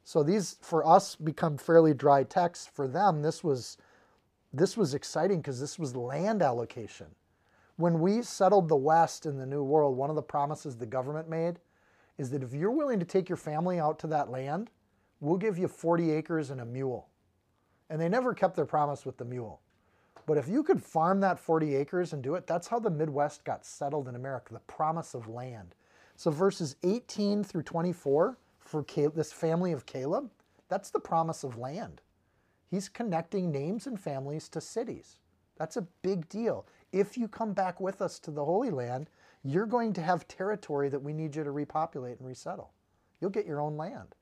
So 0.04 0.22
these 0.22 0.56
for 0.62 0.86
us 0.86 1.16
become 1.16 1.58
fairly 1.58 1.92
dry 1.92 2.22
texts. 2.22 2.66
For 2.72 2.88
them, 2.88 3.20
this 3.20 3.44
was 3.44 3.76
this 4.54 4.74
was 4.78 4.94
exciting 4.94 5.42
because 5.42 5.60
this 5.60 5.78
was 5.78 5.94
land 5.94 6.40
allocation. 6.40 7.08
When 7.76 8.00
we 8.00 8.22
settled 8.22 8.70
the 8.70 8.76
West 8.76 9.26
in 9.26 9.36
the 9.36 9.44
New 9.44 9.62
World, 9.62 9.98
one 9.98 10.08
of 10.08 10.16
the 10.16 10.22
promises 10.22 10.76
the 10.76 10.86
government 10.86 11.28
made 11.28 11.58
is 12.16 12.30
that 12.30 12.42
if 12.42 12.54
you're 12.54 12.70
willing 12.70 13.00
to 13.00 13.04
take 13.04 13.28
your 13.28 13.36
family 13.36 13.78
out 13.78 13.98
to 13.98 14.06
that 14.06 14.30
land, 14.30 14.70
we'll 15.20 15.36
give 15.36 15.58
you 15.58 15.68
40 15.68 16.10
acres 16.12 16.48
and 16.48 16.62
a 16.62 16.64
mule. 16.64 17.08
And 17.88 18.00
they 18.00 18.08
never 18.08 18.34
kept 18.34 18.56
their 18.56 18.66
promise 18.66 19.06
with 19.06 19.16
the 19.16 19.24
mule. 19.24 19.60
But 20.26 20.38
if 20.38 20.48
you 20.48 20.62
could 20.64 20.82
farm 20.82 21.20
that 21.20 21.38
40 21.38 21.76
acres 21.76 22.12
and 22.12 22.22
do 22.22 22.34
it, 22.34 22.46
that's 22.46 22.66
how 22.66 22.80
the 22.80 22.90
Midwest 22.90 23.44
got 23.44 23.64
settled 23.64 24.08
in 24.08 24.16
America, 24.16 24.52
the 24.52 24.60
promise 24.60 25.14
of 25.14 25.28
land. 25.28 25.74
So 26.16 26.30
verses 26.30 26.76
18 26.82 27.44
through 27.44 27.62
24 27.62 28.38
for 28.58 28.82
Caleb, 28.84 29.14
this 29.14 29.32
family 29.32 29.72
of 29.72 29.86
Caleb, 29.86 30.30
that's 30.68 30.90
the 30.90 30.98
promise 30.98 31.44
of 31.44 31.58
land. 31.58 32.00
He's 32.68 32.88
connecting 32.88 33.52
names 33.52 33.86
and 33.86 34.00
families 34.00 34.48
to 34.48 34.60
cities. 34.60 35.18
That's 35.56 35.76
a 35.76 35.86
big 36.02 36.28
deal. 36.28 36.66
If 36.92 37.16
you 37.16 37.28
come 37.28 37.52
back 37.52 37.80
with 37.80 38.02
us 38.02 38.18
to 38.20 38.30
the 38.30 38.44
Holy 38.44 38.70
Land, 38.70 39.08
you're 39.44 39.66
going 39.66 39.92
to 39.92 40.02
have 40.02 40.26
territory 40.26 40.88
that 40.88 41.02
we 41.02 41.12
need 41.12 41.36
you 41.36 41.44
to 41.44 41.52
repopulate 41.52 42.18
and 42.18 42.26
resettle. 42.26 42.72
You'll 43.20 43.30
get 43.30 43.46
your 43.46 43.60
own 43.60 43.76
land. 43.76 44.14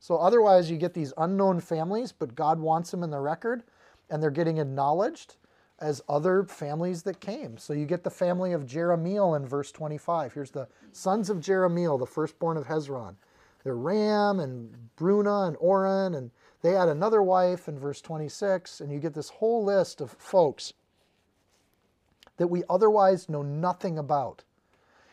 So 0.00 0.16
otherwise, 0.16 0.70
you 0.70 0.78
get 0.78 0.94
these 0.94 1.12
unknown 1.18 1.60
families, 1.60 2.10
but 2.10 2.34
God 2.34 2.58
wants 2.58 2.90
them 2.90 3.02
in 3.02 3.10
the 3.10 3.20
record, 3.20 3.62
and 4.08 4.22
they're 4.22 4.30
getting 4.30 4.56
acknowledged 4.58 5.36
as 5.78 6.02
other 6.08 6.42
families 6.44 7.02
that 7.02 7.20
came. 7.20 7.58
So 7.58 7.74
you 7.74 7.84
get 7.84 8.02
the 8.02 8.10
family 8.10 8.52
of 8.52 8.66
Jerahmeel 8.66 9.36
in 9.36 9.46
verse 9.46 9.70
25. 9.70 10.32
Here's 10.32 10.50
the 10.50 10.68
sons 10.92 11.28
of 11.30 11.38
Jerahmeel, 11.38 11.98
the 11.98 12.06
firstborn 12.06 12.56
of 12.56 12.66
Hezron. 12.66 13.14
They're 13.62 13.76
Ram 13.76 14.40
and 14.40 14.74
Bruna 14.96 15.42
and 15.42 15.56
Oren, 15.60 16.14
and 16.14 16.30
they 16.62 16.72
had 16.72 16.88
another 16.88 17.22
wife 17.22 17.68
in 17.68 17.78
verse 17.78 18.00
26, 18.00 18.80
and 18.80 18.90
you 18.90 18.98
get 18.98 19.14
this 19.14 19.28
whole 19.28 19.64
list 19.64 20.00
of 20.00 20.12
folks 20.18 20.72
that 22.38 22.48
we 22.48 22.64
otherwise 22.70 23.28
know 23.28 23.42
nothing 23.42 23.98
about. 23.98 24.44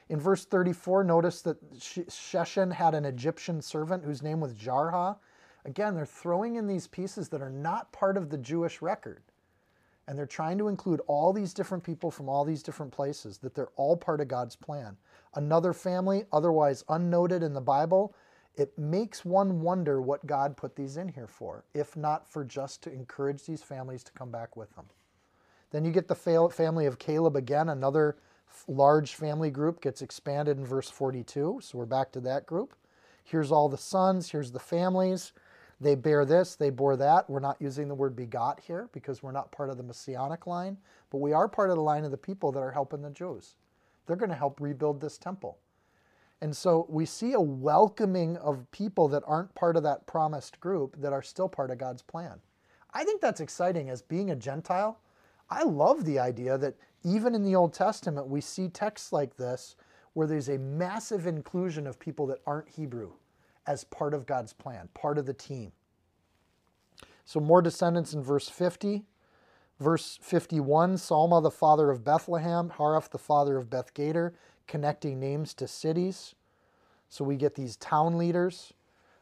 In 0.10 0.20
verse 0.20 0.45
34, 0.45 1.03
notice 1.03 1.41
that 1.41 1.80
Sheshan 1.80 2.72
had 2.72 2.95
an 2.95 3.05
Egyptian 3.05 3.62
servant 3.62 4.05
whose 4.05 4.24
name 4.24 4.39
was 4.39 4.53
Jarha. 4.53 5.18
Again, 5.66 5.95
they're 5.95 6.05
throwing 6.05 6.55
in 6.55 6.66
these 6.66 6.88
pieces 6.88 7.28
that 7.30 7.41
are 7.41 7.49
not 7.49 7.91
part 7.91 8.16
of 8.16 8.30
the 8.30 8.38
Jewish 8.38 8.82
record. 8.82 9.22
And 10.08 10.18
they're 10.18 10.26
trying 10.26 10.58
to 10.60 10.70
include 10.70 11.01
all 11.08 11.34
these 11.34 11.53
different 11.53 11.84
people 11.84 12.10
from 12.10 12.30
all 12.30 12.45
these 12.45 12.64
different 12.64 12.93
places, 12.93 13.38
that 13.39 13.53
they're 13.53 13.72
all 13.76 13.97
part 13.97 14.22
of 14.22 14.30
God's 14.30 14.55
plan. 14.55 14.95
Another 15.36 15.74
family, 15.74 16.24
otherwise 16.32 16.86
unnoted 16.88 17.43
in 17.43 17.53
the 17.53 17.60
Bible, 17.60 18.16
it 18.55 18.78
makes 18.80 19.26
one 19.26 19.60
wonder 19.60 20.01
what 20.01 20.26
God 20.26 20.55
put 20.55 20.78
these 20.78 20.95
in 20.95 21.10
here 21.10 21.28
for, 21.28 21.66
if 21.74 21.97
not 21.97 22.26
for 22.26 22.45
just 22.45 22.82
to 22.84 22.93
encourage 22.93 23.43
these 23.43 23.62
families 23.62 24.03
to 24.05 24.14
come 24.14 24.32
back 24.32 24.55
with 24.55 24.74
them. 24.76 24.86
Then 25.72 25.84
you 25.84 25.91
get 25.91 26.08
the 26.08 26.16
family 26.16 26.86
of 26.86 26.97
Caleb 26.97 27.36
again, 27.36 27.68
another 27.68 28.16
large 28.67 29.15
family 29.15 29.49
group 29.49 29.81
gets 29.81 30.01
expanded 30.01 30.57
in 30.57 30.65
verse 30.65 30.89
42. 30.89 31.59
So 31.61 31.77
we're 31.77 31.85
back 31.85 32.11
to 32.13 32.19
that 32.21 32.45
group. 32.45 32.75
Here's 33.23 33.51
all 33.51 33.69
the 33.69 33.77
sons, 33.77 34.31
here's 34.31 34.51
the 34.51 34.59
families. 34.59 35.33
They 35.79 35.95
bear 35.95 36.25
this, 36.25 36.55
they 36.55 36.69
bore 36.69 36.95
that. 36.95 37.29
We're 37.29 37.39
not 37.39 37.61
using 37.61 37.87
the 37.87 37.95
word 37.95 38.15
begot 38.15 38.59
here 38.59 38.89
because 38.93 39.21
we're 39.21 39.31
not 39.31 39.51
part 39.51 39.69
of 39.69 39.77
the 39.77 39.83
messianic 39.83 40.47
line, 40.47 40.77
but 41.11 41.19
we 41.19 41.33
are 41.33 41.47
part 41.47 41.69
of 41.69 41.75
the 41.75 41.83
line 41.83 42.03
of 42.03 42.11
the 42.11 42.17
people 42.17 42.51
that 42.53 42.61
are 42.61 42.71
helping 42.71 43.01
the 43.01 43.11
Jews. 43.11 43.55
They're 44.05 44.15
going 44.15 44.29
to 44.29 44.35
help 44.35 44.59
rebuild 44.59 45.01
this 45.01 45.17
temple. 45.17 45.59
And 46.41 46.55
so 46.55 46.85
we 46.89 47.05
see 47.05 47.33
a 47.33 47.41
welcoming 47.41 48.37
of 48.37 48.69
people 48.71 49.07
that 49.09 49.23
aren't 49.25 49.55
part 49.55 49.75
of 49.75 49.83
that 49.83 50.07
promised 50.07 50.59
group 50.59 50.95
that 51.01 51.13
are 51.13 51.23
still 51.23 51.49
part 51.49 51.71
of 51.71 51.77
God's 51.77 52.01
plan. 52.01 52.39
I 52.93 53.03
think 53.03 53.21
that's 53.21 53.41
exciting 53.41 53.89
as 53.89 54.01
being 54.01 54.31
a 54.31 54.35
Gentile. 54.35 54.99
I 55.49 55.63
love 55.63 56.05
the 56.05 56.19
idea 56.19 56.57
that 56.57 56.75
even 57.03 57.35
in 57.35 57.43
the 57.43 57.55
Old 57.55 57.73
Testament, 57.73 58.27
we 58.27 58.41
see 58.41 58.67
texts 58.67 59.11
like 59.11 59.37
this 59.37 59.75
where 60.13 60.27
there's 60.27 60.49
a 60.49 60.57
massive 60.57 61.27
inclusion 61.27 61.85
of 61.85 61.99
people 61.99 62.25
that 62.27 62.39
aren't 62.45 62.69
Hebrew 62.69 63.11
as 63.65 63.83
part 63.83 64.13
of 64.13 64.25
God's 64.25 64.53
plan, 64.53 64.89
part 64.93 65.17
of 65.17 65.25
the 65.25 65.33
team. 65.33 65.71
So, 67.25 67.39
more 67.39 67.61
descendants 67.61 68.13
in 68.13 68.23
verse 68.23 68.49
50. 68.49 69.05
Verse 69.79 70.17
51 70.23 70.95
Salma, 70.95 71.41
the 71.43 71.51
father 71.51 71.91
of 71.91 72.03
Bethlehem, 72.03 72.71
Haraph, 72.77 73.09
the 73.09 73.19
father 73.19 73.57
of 73.57 73.69
Beth 73.69 73.93
Gader, 73.93 74.33
connecting 74.65 75.19
names 75.19 75.53
to 75.55 75.67
cities. 75.67 76.33
So 77.09 77.23
we 77.23 77.35
get 77.35 77.55
these 77.55 77.75
town 77.77 78.17
leaders. 78.17 78.73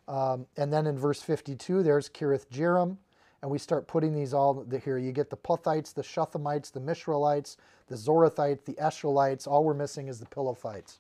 Um, 0.07 0.47
and 0.55 0.71
then 0.71 0.88
in 0.88 0.97
verse 0.97 1.21
52, 1.21 1.84
there's 1.84 2.09
Kiriath 2.09 2.47
Jearim. 2.49 2.97
And 3.42 3.52
we 3.52 3.58
start 3.58 3.88
putting 3.88 4.14
these 4.14 4.34
all 4.34 4.66
here. 4.84 4.98
You 4.98 5.12
get 5.12 5.30
the 5.30 5.38
Puthites, 5.38 5.94
the 5.94 6.02
Shuthamites, 6.02 6.72
the 6.72 6.80
Mishraelites, 6.80 7.58
the 7.88 7.96
Zorathites, 7.96 8.66
the 8.66 8.74
Eshcolites. 8.74 9.48
All 9.48 9.64
we're 9.64 9.74
missing 9.74 10.08
is 10.08 10.20
the 10.20 10.26
Pilathites. 10.26 10.98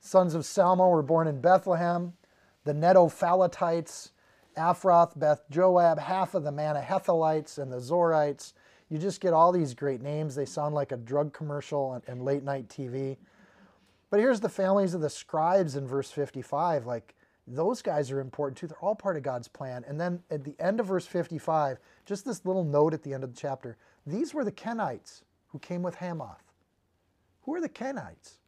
Sons 0.00 0.34
of 0.34 0.42
Salma 0.42 0.90
were 0.90 1.02
born 1.02 1.26
in 1.26 1.40
Bethlehem. 1.40 2.14
The 2.64 2.72
Netophalatites, 2.72 4.10
Aphroth, 4.56 5.18
Beth 5.18 5.42
Joab, 5.50 5.98
half 5.98 6.34
of 6.34 6.44
the 6.44 6.52
Manahethites, 6.52 7.58
and 7.58 7.72
the 7.72 7.78
Zorites. 7.78 8.52
You 8.88 8.98
just 8.98 9.20
get 9.20 9.34
all 9.34 9.52
these 9.52 9.74
great 9.74 10.00
names. 10.00 10.34
They 10.34 10.46
sound 10.46 10.74
like 10.74 10.92
a 10.92 10.96
drug 10.96 11.32
commercial 11.32 12.00
and 12.06 12.22
late 12.22 12.42
night 12.42 12.68
TV. 12.68 13.16
But 14.10 14.20
here's 14.20 14.40
the 14.40 14.48
families 14.48 14.94
of 14.94 15.02
the 15.02 15.10
scribes 15.10 15.76
in 15.76 15.86
verse 15.86 16.10
55. 16.10 16.86
Like, 16.86 17.14
those 17.54 17.82
guys 17.82 18.10
are 18.10 18.20
important 18.20 18.58
too. 18.58 18.66
They're 18.66 18.78
all 18.78 18.94
part 18.94 19.16
of 19.16 19.22
God's 19.22 19.48
plan. 19.48 19.84
And 19.88 20.00
then 20.00 20.20
at 20.30 20.44
the 20.44 20.54
end 20.58 20.80
of 20.80 20.86
verse 20.86 21.06
55, 21.06 21.78
just 22.04 22.24
this 22.24 22.44
little 22.44 22.64
note 22.64 22.94
at 22.94 23.02
the 23.02 23.14
end 23.14 23.24
of 23.24 23.34
the 23.34 23.40
chapter 23.40 23.76
these 24.06 24.32
were 24.32 24.44
the 24.44 24.52
Kenites 24.52 25.22
who 25.48 25.58
came 25.58 25.82
with 25.82 25.96
Hamath. 25.96 26.52
Who 27.42 27.54
are 27.54 27.60
the 27.60 27.68
Kenites? 27.68 28.38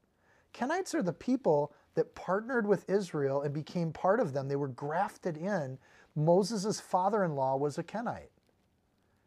Kenites 0.54 0.94
are 0.94 1.02
the 1.02 1.12
people 1.12 1.72
that 1.94 2.14
partnered 2.14 2.66
with 2.66 2.88
Israel 2.88 3.42
and 3.42 3.52
became 3.52 3.92
part 3.92 4.20
of 4.20 4.32
them. 4.32 4.48
They 4.48 4.56
were 4.56 4.68
grafted 4.68 5.36
in. 5.36 5.78
Moses' 6.14 6.80
father 6.80 7.24
in 7.24 7.34
law 7.34 7.56
was 7.56 7.78
a 7.78 7.82
Kenite. 7.82 8.30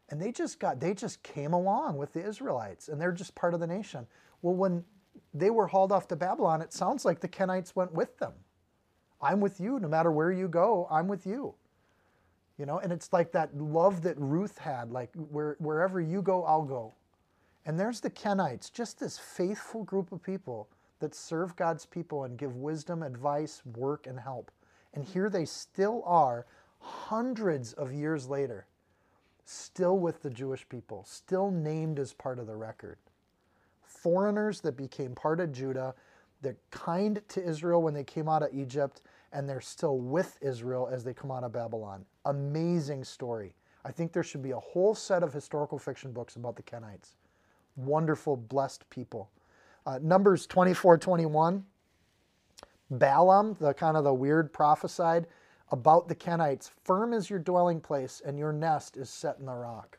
And 0.10 0.22
they 0.22 0.32
just 0.32 0.60
got, 0.60 0.80
they 0.80 0.94
just 0.94 1.24
came 1.24 1.54
along 1.54 1.98
with 1.98 2.14
the 2.14 2.26
Israelites 2.26 2.88
and 2.88 3.00
they're 3.00 3.12
just 3.12 3.36
part 3.36 3.54
of 3.54 3.60
the 3.60 3.68
nation. 3.68 4.06
Well, 4.42 4.56
when 4.56 4.84
they 5.34 5.50
were 5.50 5.68
hauled 5.68 5.92
off 5.92 6.08
to 6.10 6.16
Babylon, 6.16 6.62
it 6.62 6.74
sounds 6.74 7.06
like 7.06 7.20
the 7.20 7.28
Kenites 7.28 7.76
went 7.76 7.94
with 7.94 8.18
them. 8.20 8.34
I'm 9.24 9.40
with 9.40 9.60
you. 9.60 9.80
No 9.80 9.88
matter 9.88 10.12
where 10.12 10.32
you 10.32 10.48
go, 10.48 10.88
I'm 10.92 11.08
with 11.08 11.26
you. 11.26 11.56
You 12.58 12.66
know, 12.66 12.80
and 12.80 12.92
it's 12.92 13.12
like 13.12 13.32
that 13.32 13.58
love 13.58 14.04
that 14.04 14.18
Ruth 14.18 14.58
had, 14.58 14.92
like 14.92 15.10
where, 15.16 15.56
wherever 15.60 16.00
you 16.00 16.22
go, 16.22 16.44
I'll 16.44 16.64
go. 16.64 16.94
And 17.66 17.80
there's 17.80 18.00
the 18.00 18.10
Kenites, 18.10 18.72
just 18.72 19.00
this 19.00 19.18
faithful 19.18 19.84
group 19.84 20.12
of 20.12 20.22
people 20.22 20.68
that 21.00 21.16
serve 21.16 21.56
God's 21.56 21.86
people 21.86 22.26
and 22.26 22.38
give 22.38 22.56
wisdom, 22.58 23.02
advice, 23.02 23.64
work, 23.76 24.06
and 24.06 24.20
help. 24.20 24.52
And 24.94 25.04
here 25.04 25.30
they 25.30 25.46
still 25.46 26.04
are, 26.06 26.46
hundreds 26.80 27.74
of 27.74 27.94
years 27.94 28.28
later, 28.28 28.68
still 29.46 29.98
with 29.98 30.22
the 30.22 30.30
Jewish 30.30 30.68
people, 30.70 31.06
still 31.08 31.50
named 31.50 31.98
as 31.98 32.14
part 32.14 32.38
of 32.38 32.46
the 32.46 32.56
record 32.56 32.98
foreigners 34.04 34.60
that 34.62 34.76
became 34.76 35.16
part 35.16 35.40
of 35.40 35.54
Judah. 35.54 35.96
They're 36.42 36.58
kind 36.72 37.22
to 37.30 37.44
Israel 37.44 37.82
when 37.82 37.94
they 37.94 38.04
came 38.04 38.28
out 38.28 38.44
of 38.44 38.50
Egypt, 38.54 39.02
and 39.34 39.50
they're 39.50 39.62
still 39.62 39.98
with 39.98 40.38
Israel 40.42 40.90
as 40.92 41.04
they 41.04 41.14
come 41.14 41.32
out 41.32 41.44
of 41.44 41.52
Babylon. 41.52 42.06
Amazing 42.26 43.04
story. 43.04 43.54
I 43.84 43.92
think 43.92 44.14
there 44.14 44.24
should 44.24 44.44
be 44.44 44.52
a 44.52 44.60
whole 44.60 44.96
set 44.96 45.24
of 45.24 45.34
historical 45.34 45.78
fiction 45.78 46.12
books 46.14 46.36
about 46.36 46.56
the 46.56 46.64
Kenites. 46.64 47.16
Wonderful, 47.76 48.38
blessed 48.38 48.90
people. 48.90 49.30
Uh, 49.86 50.00
Numbers 50.02 50.48
24 50.48 50.98
21. 50.98 51.66
Balaam, 52.92 53.58
the 53.60 53.74
kind 53.74 53.98
of 53.98 54.04
the 54.04 54.14
weird 54.14 54.54
prophesied 54.54 55.26
about 55.72 56.08
the 56.08 56.16
Kenites, 56.16 56.70
firm 56.84 57.14
is 57.14 57.30
your 57.30 57.40
dwelling 57.40 57.82
place, 57.82 58.22
and 58.24 58.38
your 58.38 58.54
nest 58.54 58.96
is 58.96 59.10
set 59.10 59.40
in 59.40 59.48
the 59.48 59.54
rock. 59.54 59.98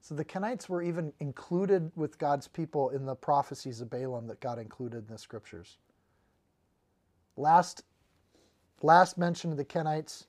So 0.00 0.14
the 0.14 0.24
Kenites 0.24 0.68
were 0.68 0.82
even 0.82 1.12
included 1.20 1.90
with 1.94 2.18
God's 2.18 2.48
people 2.48 2.90
in 2.90 3.04
the 3.04 3.14
prophecies 3.14 3.80
of 3.80 3.90
Balaam 3.90 4.26
that 4.28 4.40
God 4.40 4.58
included 4.58 5.06
in 5.06 5.12
the 5.12 5.18
scriptures. 5.18 5.76
Last, 7.36 7.84
last 8.84 9.16
mention 9.18 9.50
of 9.50 9.56
the 9.56 9.64
Kenites, 9.64 10.26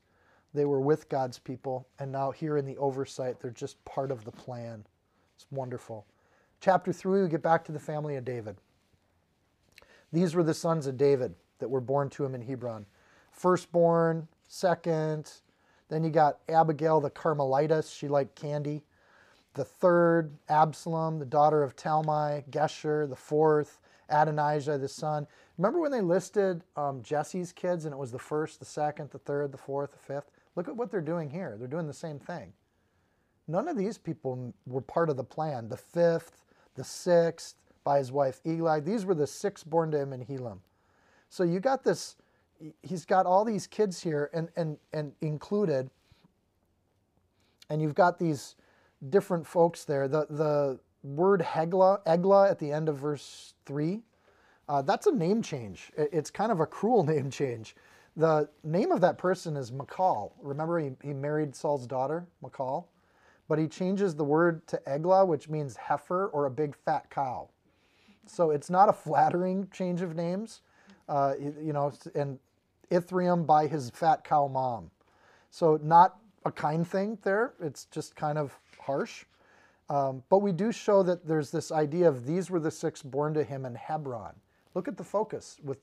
they 0.54 0.66
were 0.66 0.80
with 0.80 1.10
God's 1.10 1.38
people, 1.38 1.88
and 2.00 2.12
now 2.12 2.32
here 2.32 2.58
in 2.58 2.66
the 2.66 2.78
oversight, 2.78 3.40
they're 3.40 3.52
just 3.52 3.84
part 3.86 4.12
of 4.12 4.24
the 4.24 4.32
plan. 4.32 4.86
It's 5.36 5.46
wonderful. 5.52 6.06
Chapter 6.62 6.94
3, 6.94 7.24
we 7.24 7.30
get 7.30 7.44
back 7.44 7.66
to 7.66 7.72
the 7.72 7.80
family 7.80 8.16
of 8.16 8.24
David. 8.24 8.56
These 10.14 10.34
were 10.34 10.44
the 10.44 10.54
sons 10.54 10.88
of 10.88 10.98
David 10.98 11.36
that 11.60 11.70
were 11.70 11.82
born 11.82 12.10
to 12.12 12.24
him 12.24 12.34
in 12.34 12.42
Hebron. 12.42 12.86
Firstborn, 13.32 14.28
second, 14.48 15.32
then 15.90 16.04
you 16.04 16.10
got 16.10 16.40
Abigail 16.48 17.02
the 17.02 17.10
Carmelitess. 17.10 17.94
She 17.94 18.08
liked 18.08 18.36
candy 18.36 18.84
the 19.56 19.66
third, 19.66 20.38
Absalom, 20.50 21.18
the 21.18 21.26
daughter 21.26 21.64
of 21.64 21.76
Talmai, 21.76 22.48
Geshur, 22.50 23.10
the 23.10 23.16
fourth, 23.16 23.80
Adonijah 24.10 24.78
the 24.78 24.88
son. 24.88 25.28
Remember 25.58 25.80
when 25.80 25.92
they 25.92 26.02
listed 26.02 26.64
um, 26.76 27.02
Jesse's 27.02 27.52
kids 27.52 27.86
and 27.86 27.94
it 27.94 27.98
was 27.98 28.12
the 28.12 28.20
first, 28.20 28.60
the 28.60 28.66
second, 28.66 29.10
the 29.12 29.20
third, 29.20 29.52
the 29.52 29.58
fourth, 29.58 29.92
the 29.92 30.00
fifth? 30.00 30.32
Look 30.56 30.68
at 30.68 30.76
what 30.76 30.92
they're 30.92 31.02
doing 31.02 31.30
here. 31.30 31.56
They're 31.58 31.68
doing 31.68 31.88
the 31.88 31.94
same 31.94 32.20
thing. 32.20 32.54
None 33.48 33.68
of 33.68 33.78
these 33.78 33.98
people 33.98 34.54
were 34.66 34.82
part 34.82 35.10
of 35.10 35.18
the 35.18 35.24
plan. 35.24 35.70
The 35.70 35.78
fifth, 35.78 36.44
the 36.76 36.84
sixth, 36.84 37.56
by 37.86 38.00
his 38.00 38.12
wife 38.12 38.42
Eli. 38.46 38.82
These 38.82 39.06
were 39.06 39.16
the 39.16 39.28
six 39.28 39.64
born 39.64 39.92
to 39.92 40.00
him 40.00 40.12
in 40.12 40.26
Helam. 40.26 40.58
So 41.30 41.44
you 41.44 41.62
got 41.62 41.84
this, 41.84 42.18
he's 42.82 43.06
got 43.06 43.26
all 43.26 43.46
these 43.46 43.68
kids 43.68 44.02
here 44.02 44.30
and, 44.34 44.50
and, 44.58 44.78
and 44.92 45.14
included, 45.22 45.90
and 47.70 47.82
you've 47.82 47.96
got 47.96 48.20
these 48.20 48.56
different 49.10 49.46
folks 49.46 49.86
there. 49.86 50.08
The, 50.08 50.26
the 50.30 50.80
word 51.06 51.42
Hegla, 51.42 52.00
Eglah 52.06 52.50
at 52.50 52.60
the 52.60 52.72
end 52.72 52.90
of 52.90 52.98
verse 52.98 53.54
3, 53.66 54.02
uh, 54.68 54.82
that's 54.82 55.06
a 55.08 55.12
name 55.12 55.42
change. 55.42 55.92
It's 55.96 56.32
kind 56.32 56.52
of 56.52 56.60
a 56.60 56.66
cruel 56.66 57.04
name 57.06 57.30
change. 57.30 57.76
The 58.18 58.50
name 58.64 58.92
of 58.92 59.02
that 59.02 59.18
person 59.18 59.58
is 59.58 59.72
Michal. 59.72 60.34
Remember, 60.42 60.80
he, 60.80 60.92
he 61.04 61.14
married 61.14 61.56
Saul's 61.56 61.86
daughter, 61.86 62.26
Michal? 62.42 62.90
But 63.48 63.60
he 63.60 63.68
changes 63.68 64.16
the 64.16 64.24
word 64.24 64.66
to 64.68 64.82
Egla, 64.88 65.28
which 65.28 65.50
means 65.50 65.76
heifer 65.76 66.28
or 66.28 66.46
a 66.46 66.52
big 66.52 66.76
fat 66.76 67.10
cow. 67.12 67.50
So 68.26 68.50
it's 68.50 68.70
not 68.70 68.90
a 68.90 68.94
flattering 68.94 69.68
change 69.72 70.02
of 70.02 70.16
names, 70.16 70.62
uh, 71.08 71.34
you 71.40 71.74
know, 71.74 71.92
and 72.16 72.40
Ithream 72.90 73.46
by 73.46 73.68
his 73.68 73.92
fat 73.92 74.24
cow 74.24 74.48
mom. 74.48 74.90
So 75.52 75.80
not 75.84 76.18
a 76.46 76.52
kind 76.52 76.88
thing 76.88 77.18
there. 77.22 77.54
It's 77.62 77.86
just 77.86 78.16
kind 78.16 78.38
of 78.38 78.58
harsh. 78.80 79.26
Um, 79.90 80.24
but 80.30 80.40
we 80.40 80.52
do 80.52 80.72
show 80.72 81.04
that 81.04 81.28
there's 81.28 81.52
this 81.52 81.72
idea 81.72 82.08
of 82.08 82.26
these 82.26 82.50
were 82.50 82.60
the 82.60 82.72
six 82.72 83.02
born 83.04 83.34
to 83.36 83.44
him 83.44 83.66
in 83.66 83.76
Hebron. 83.76 84.34
Look 84.74 84.88
at 84.88 84.98
the 84.98 85.04
focus 85.04 85.58
with 85.64 85.78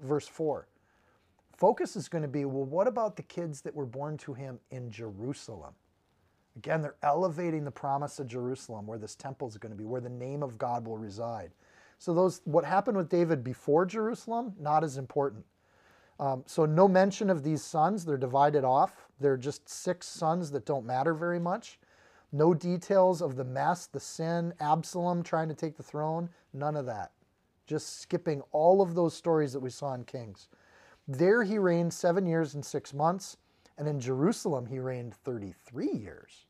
verse 0.00 0.26
4. 0.26 0.66
Focus 1.56 1.94
is 1.94 2.08
going 2.08 2.22
to 2.22 2.28
be 2.28 2.44
well, 2.44 2.64
what 2.64 2.88
about 2.88 3.16
the 3.16 3.22
kids 3.22 3.60
that 3.60 3.74
were 3.74 3.86
born 3.86 4.16
to 4.18 4.34
him 4.34 4.58
in 4.70 4.90
Jerusalem? 4.90 5.74
Again, 6.56 6.82
they're 6.82 6.96
elevating 7.02 7.64
the 7.64 7.70
promise 7.70 8.18
of 8.18 8.26
Jerusalem, 8.26 8.86
where 8.86 8.98
this 8.98 9.14
temple 9.14 9.48
is 9.48 9.56
going 9.56 9.72
to 9.72 9.78
be, 9.78 9.84
where 9.84 10.00
the 10.00 10.08
name 10.08 10.42
of 10.42 10.58
God 10.58 10.86
will 10.86 10.98
reside. 10.98 11.50
So 11.98 12.12
those 12.12 12.40
what 12.44 12.64
happened 12.64 12.96
with 12.96 13.08
David 13.08 13.44
before 13.44 13.86
Jerusalem, 13.86 14.54
not 14.58 14.82
as 14.82 14.96
important. 14.96 15.44
Um, 16.18 16.42
so 16.46 16.64
no 16.66 16.88
mention 16.88 17.30
of 17.30 17.42
these 17.42 17.62
sons. 17.62 18.04
They're 18.04 18.16
divided 18.16 18.64
off. 18.64 19.08
They're 19.20 19.36
just 19.36 19.68
six 19.68 20.06
sons 20.06 20.50
that 20.50 20.66
don't 20.66 20.84
matter 20.84 21.14
very 21.14 21.38
much. 21.38 21.78
No 22.32 22.54
details 22.54 23.20
of 23.20 23.36
the 23.36 23.44
mess, 23.44 23.86
the 23.86 24.00
sin, 24.00 24.54
Absalom 24.58 25.22
trying 25.22 25.48
to 25.48 25.54
take 25.54 25.76
the 25.76 25.82
throne. 25.82 26.30
None 26.54 26.76
of 26.76 26.86
that. 26.86 27.12
Just 27.66 28.00
skipping 28.00 28.42
all 28.52 28.80
of 28.80 28.94
those 28.94 29.14
stories 29.14 29.52
that 29.52 29.60
we 29.60 29.70
saw 29.70 29.92
in 29.92 30.04
Kings. 30.04 30.48
There 31.06 31.42
he 31.42 31.58
reigned 31.58 31.92
seven 31.92 32.26
years 32.26 32.54
and 32.54 32.64
six 32.64 32.94
months, 32.94 33.36
and 33.76 33.86
in 33.86 34.00
Jerusalem 34.00 34.66
he 34.66 34.78
reigned 34.78 35.14
33 35.14 35.90
years. 35.90 36.46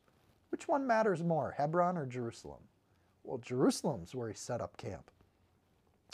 Which 0.49 0.67
one 0.67 0.87
matters 0.87 1.23
more, 1.23 1.51
Hebron 1.57 1.97
or 1.97 2.05
Jerusalem? 2.05 2.61
Well, 3.23 3.39
Jerusalem's 3.39 4.15
where 4.15 4.29
he 4.29 4.35
set 4.35 4.61
up 4.61 4.77
camp. 4.77 5.09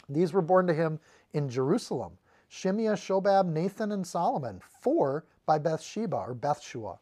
These 0.08 0.32
were 0.32 0.42
born 0.42 0.66
to 0.66 0.74
him 0.74 0.98
in 1.32 1.48
Jerusalem 1.48 2.18
Shimeah, 2.50 2.94
Shobab, 2.94 3.46
Nathan, 3.46 3.92
and 3.92 4.04
Solomon, 4.04 4.60
four 4.80 5.24
by 5.46 5.58
Bathsheba 5.58 6.16
or 6.16 6.34
Bathshua, 6.34 6.98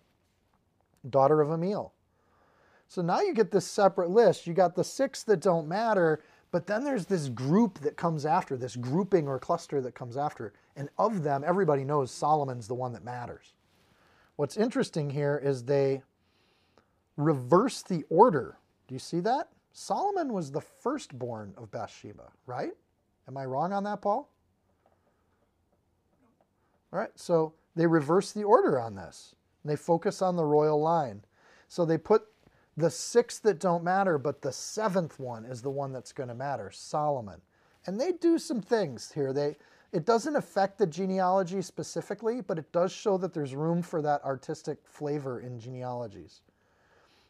daughter 1.09 1.41
of 1.41 1.51
Amiel. 1.51 1.95
So 2.89 3.03
now 3.03 3.21
you 3.21 3.35
get 3.35 3.51
this 3.51 3.67
separate 3.67 4.09
list. 4.09 4.47
You 4.47 4.55
got 4.55 4.75
the 4.75 4.83
six 4.83 5.23
that 5.25 5.41
don't 5.41 5.69
matter, 5.69 6.25
but 6.51 6.67
then 6.67 6.83
there's 6.83 7.05
this 7.05 7.29
group 7.29 7.79
that 7.81 7.97
comes 7.97 8.25
after, 8.25 8.57
this 8.57 8.77
grouping 8.77 9.29
or 9.29 9.39
cluster 9.39 9.83
that 9.83 9.95
comes 9.95 10.17
after. 10.17 10.55
And 10.75 10.89
of 10.99 11.23
them, 11.23 11.45
everybody 11.47 11.85
knows 11.85 12.11
Solomon's 12.11 12.67
the 12.67 12.75
one 12.75 12.93
that 12.95 13.05
matters. 13.05 13.53
What's 14.37 14.57
interesting 14.57 15.11
here 15.11 15.41
is 15.43 15.65
they 15.65 16.03
reverse 17.17 17.83
the 17.83 18.05
order. 18.09 18.59
Do 18.87 18.95
you 18.95 19.01
see 19.01 19.21
that? 19.21 19.49
Solomon 19.73 20.33
was 20.33 20.51
the 20.51 20.61
firstborn 20.61 21.53
of 21.59 21.71
Bathsheba, 21.71 22.33
right? 22.47 22.73
Am 23.27 23.37
I 23.37 23.45
wrong 23.45 23.73
on 23.73 23.85
that, 23.85 24.01
Paul? 24.01 24.31
All 26.91 26.99
right, 26.99 27.11
so 27.17 27.53
they 27.77 27.87
reverse 27.87 28.33
the 28.33 28.45
order 28.45 28.81
on 28.81 28.95
this. 28.95 29.35
They 29.65 29.77
focus 29.77 30.23
on 30.23 30.37
the 30.37 30.45
royal 30.45 30.81
line. 30.81 31.23
So 31.69 31.85
they 31.85 31.99
put 31.99 32.25
the 32.79 32.91
six 32.91 33.41
that 33.41 33.59
don't 33.59 33.83
matter, 33.83 34.19
but 34.19 34.41
the 34.41 34.53
seventh 34.53 35.19
one 35.19 35.45
is 35.45 35.61
the 35.61 35.71
one 35.71 35.93
that's 35.93 36.13
going 36.13 36.29
to 36.29 36.35
matter, 36.35 36.71
Solomon. 36.73 37.41
And 37.87 38.01
they 38.01 38.13
do 38.13 38.39
some 38.39 38.63
things 38.63 39.13
here. 39.13 39.33
They 39.33 39.57
it 39.91 40.05
doesn't 40.05 40.37
affect 40.37 40.79
the 40.79 40.87
genealogy 40.87 41.63
specifically, 41.63 42.43
but 42.43 42.59
it 42.59 42.71
does 42.73 42.93
show 42.93 43.17
that 43.19 43.33
there's 43.33 43.55
room 43.55 43.83
for 43.83 44.03
that 44.03 44.23
artistic 44.23 44.79
flavor 44.85 45.41
in 45.41 45.59
genealogies. 45.59 46.43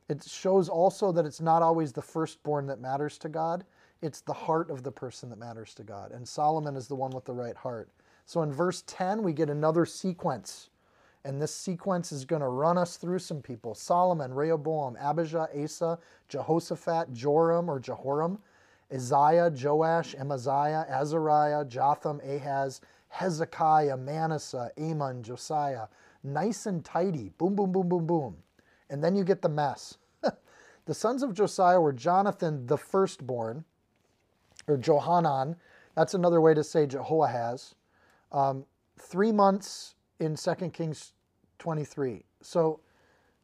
It 0.09 0.25
shows 0.25 0.69
also 0.69 1.13
that 1.13 1.25
it's 1.25 1.41
not 1.41 1.63
always 1.63 1.93
the 1.93 2.03
firstborn 2.03 2.67
that 2.67 2.81
matters 2.81 3.17
to 3.19 3.29
God. 3.29 3.65
It's 4.03 4.21
the 4.21 4.33
heart 4.33 4.71
of 4.71 4.83
the 4.83 4.91
person 4.91 5.31
that 5.31 5.39
matters 5.39 5.73
to 5.75 5.85
God. 5.85 6.13
And 6.13 6.27
Solomon 6.27 6.77
is 6.77 6.89
the 6.89 6.97
one 6.97 7.13
with 7.13 7.25
the 7.25 7.33
right 7.33 7.57
heart. 7.57 7.89
So 8.27 8.43
in 8.43 8.53
verse 8.53 8.83
10, 8.87 9.23
we 9.23 9.33
get 9.33 9.51
another 9.51 9.87
sequence. 9.87 10.71
And 11.29 11.43
this 11.43 11.55
sequence 11.55 12.11
is 12.11 12.25
going 12.25 12.41
to 12.41 12.49
run 12.49 12.79
us 12.79 12.97
through 12.97 13.19
some 13.19 13.43
people 13.43 13.75
Solomon, 13.75 14.33
Rehoboam, 14.33 14.97
Abijah, 14.99 15.51
Asa, 15.63 15.99
Jehoshaphat, 16.31 17.13
Joram 17.13 17.69
or 17.69 17.79
Jehoram, 17.79 18.39
Isaiah, 18.91 19.51
Joash, 19.51 20.15
Amaziah, 20.15 20.87
Azariah, 20.89 21.67
Jotham, 21.67 22.23
Ahaz, 22.27 22.81
Hezekiah, 23.09 23.99
Manasseh, 23.99 24.71
Amon, 24.81 25.23
Josiah. 25.23 25.89
Nice 26.25 26.65
and 26.65 26.83
tidy. 26.83 27.31
Boom, 27.37 27.55
boom, 27.55 27.73
boom, 27.73 27.91
boom, 27.91 28.07
boom. 28.07 28.37
And 28.89 29.05
then 29.05 29.15
you 29.15 29.23
get 29.23 29.43
the 29.43 29.51
mess. 29.51 29.99
the 30.87 30.95
sons 30.95 31.23
of 31.23 31.35
Josiah 31.35 31.79
were 31.79 31.93
Jonathan, 31.93 32.67
the 32.67 32.79
firstborn, 32.79 33.67
or 34.67 34.79
Johanan. 34.79 35.57
That's 35.95 36.15
another 36.15 36.41
way 36.41 36.55
to 36.55 36.65
say 36.65 36.87
Jehoahaz. 36.87 37.75
Um, 38.33 38.65
three 38.99 39.31
months 39.31 39.95
in 40.21 40.35
2 40.35 40.55
Kings 40.71 41.13
23. 41.59 42.25
So 42.41 42.81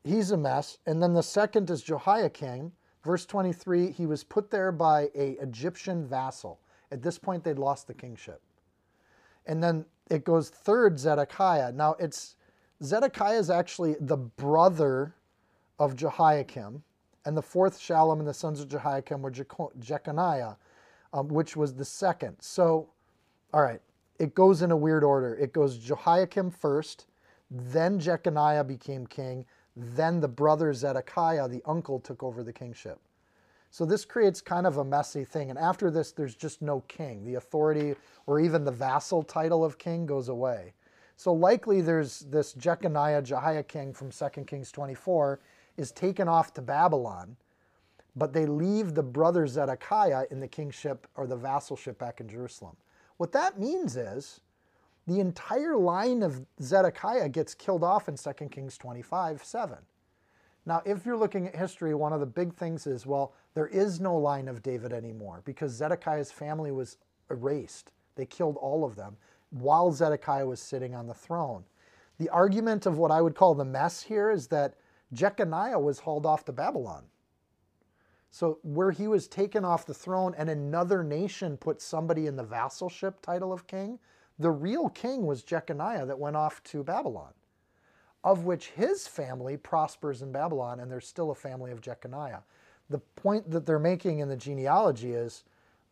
he's 0.04 0.30
a 0.30 0.36
mess. 0.36 0.78
And 0.86 1.02
then 1.02 1.14
the 1.14 1.22
second 1.22 1.70
is 1.70 1.82
Jehoiakim. 1.82 2.72
Verse 3.02 3.26
23, 3.26 3.90
he 3.90 4.06
was 4.06 4.24
put 4.24 4.50
there 4.50 4.72
by 4.72 5.10
a 5.14 5.32
Egyptian 5.40 6.06
vassal. 6.06 6.58
At 6.90 7.02
this 7.02 7.18
point, 7.18 7.44
they'd 7.44 7.58
lost 7.58 7.86
the 7.86 7.94
kingship. 7.94 8.40
And 9.46 9.62
then 9.62 9.84
it 10.10 10.24
goes 10.24 10.48
third, 10.48 10.98
Zedekiah. 10.98 11.72
Now 11.72 11.96
it's 11.98 12.36
Zedekiah 12.82 13.38
is 13.38 13.50
actually 13.50 13.96
the 14.00 14.16
brother 14.16 15.14
of 15.78 15.96
Jehoiakim. 15.96 16.82
And 17.26 17.36
the 17.36 17.42
fourth 17.42 17.78
Shallum 17.78 18.18
and 18.18 18.28
the 18.28 18.34
sons 18.34 18.60
of 18.60 18.68
Jehoiakim 18.68 19.22
were 19.22 19.30
Jeconiah 19.30 20.56
um, 21.14 21.28
which 21.28 21.56
was 21.56 21.72
the 21.72 21.84
second. 21.84 22.36
So, 22.40 22.88
all 23.54 23.62
right, 23.62 23.80
it 24.18 24.34
goes 24.34 24.62
in 24.62 24.72
a 24.72 24.76
weird 24.76 25.04
order. 25.04 25.36
It 25.36 25.52
goes 25.52 25.78
Jehoiakim 25.78 26.50
first, 26.50 27.06
then 27.50 27.98
Jeconiah 27.98 28.64
became 28.64 29.06
king, 29.06 29.44
then 29.76 30.20
the 30.20 30.28
brother 30.28 30.72
Zedekiah, 30.72 31.48
the 31.48 31.62
uncle, 31.66 32.00
took 32.00 32.22
over 32.22 32.42
the 32.42 32.52
kingship. 32.52 33.00
So 33.70 33.84
this 33.84 34.04
creates 34.04 34.40
kind 34.40 34.66
of 34.66 34.76
a 34.76 34.84
messy 34.84 35.24
thing. 35.24 35.50
And 35.50 35.58
after 35.58 35.90
this, 35.90 36.12
there's 36.12 36.36
just 36.36 36.62
no 36.62 36.80
king. 36.82 37.24
The 37.24 37.34
authority 37.34 37.96
or 38.26 38.38
even 38.38 38.64
the 38.64 38.70
vassal 38.70 39.22
title 39.22 39.64
of 39.64 39.78
king 39.78 40.06
goes 40.06 40.28
away. 40.28 40.74
So 41.16 41.32
likely 41.32 41.80
there's 41.80 42.20
this 42.20 42.54
Jeconiah, 42.54 43.22
Jehoiakim 43.22 43.92
from 43.92 44.10
2 44.10 44.44
Kings 44.44 44.70
24 44.70 45.40
is 45.76 45.90
taken 45.90 46.28
off 46.28 46.54
to 46.54 46.62
Babylon 46.62 47.36
but 48.16 48.32
they 48.32 48.46
leave 48.46 48.94
the 48.94 49.02
brother 49.02 49.46
Zedekiah 49.46 50.26
in 50.30 50.40
the 50.40 50.48
kingship 50.48 51.06
or 51.16 51.26
the 51.26 51.36
vassalship 51.36 51.98
back 51.98 52.20
in 52.20 52.28
Jerusalem. 52.28 52.76
What 53.16 53.32
that 53.32 53.58
means 53.58 53.96
is 53.96 54.40
the 55.06 55.20
entire 55.20 55.76
line 55.76 56.22
of 56.22 56.46
Zedekiah 56.60 57.28
gets 57.28 57.54
killed 57.54 57.84
off 57.84 58.08
in 58.08 58.16
2 58.16 58.32
Kings 58.50 58.78
25 58.78 59.44
7. 59.44 59.78
Now, 60.66 60.82
if 60.86 61.04
you're 61.04 61.16
looking 61.16 61.46
at 61.46 61.54
history, 61.54 61.94
one 61.94 62.14
of 62.14 62.20
the 62.20 62.26
big 62.26 62.54
things 62.54 62.86
is 62.86 63.04
well, 63.04 63.34
there 63.54 63.66
is 63.66 64.00
no 64.00 64.16
line 64.16 64.48
of 64.48 64.62
David 64.62 64.92
anymore 64.92 65.42
because 65.44 65.72
Zedekiah's 65.72 66.32
family 66.32 66.72
was 66.72 66.96
erased. 67.30 67.92
They 68.16 68.26
killed 68.26 68.56
all 68.56 68.84
of 68.84 68.96
them 68.96 69.16
while 69.50 69.92
Zedekiah 69.92 70.46
was 70.46 70.60
sitting 70.60 70.94
on 70.94 71.06
the 71.06 71.14
throne. 71.14 71.64
The 72.18 72.30
argument 72.30 72.86
of 72.86 72.98
what 72.98 73.10
I 73.10 73.20
would 73.20 73.34
call 73.34 73.54
the 73.54 73.64
mess 73.64 74.02
here 74.02 74.30
is 74.30 74.46
that 74.48 74.74
Jeconiah 75.12 75.78
was 75.78 76.00
hauled 76.00 76.26
off 76.26 76.44
to 76.46 76.52
Babylon. 76.52 77.04
So, 78.30 78.58
where 78.62 78.90
he 78.90 79.06
was 79.06 79.28
taken 79.28 79.64
off 79.64 79.86
the 79.86 79.94
throne 79.94 80.34
and 80.36 80.50
another 80.50 81.04
nation 81.04 81.56
put 81.56 81.80
somebody 81.80 82.26
in 82.26 82.34
the 82.34 82.44
vassalship 82.44 83.20
title 83.22 83.52
of 83.52 83.68
king, 83.68 84.00
the 84.38 84.50
real 84.50 84.88
king 84.88 85.26
was 85.26 85.42
Jeconiah 85.42 86.06
that 86.06 86.18
went 86.18 86.36
off 86.36 86.62
to 86.64 86.82
Babylon, 86.82 87.32
of 88.22 88.44
which 88.44 88.70
his 88.70 89.06
family 89.06 89.56
prospers 89.56 90.22
in 90.22 90.32
Babylon, 90.32 90.80
and 90.80 90.90
there's 90.90 91.06
still 91.06 91.30
a 91.30 91.34
family 91.34 91.70
of 91.70 91.80
Jeconiah. 91.80 92.42
The 92.90 92.98
point 92.98 93.50
that 93.50 93.66
they're 93.66 93.78
making 93.78 94.18
in 94.18 94.28
the 94.28 94.36
genealogy 94.36 95.12
is 95.12 95.44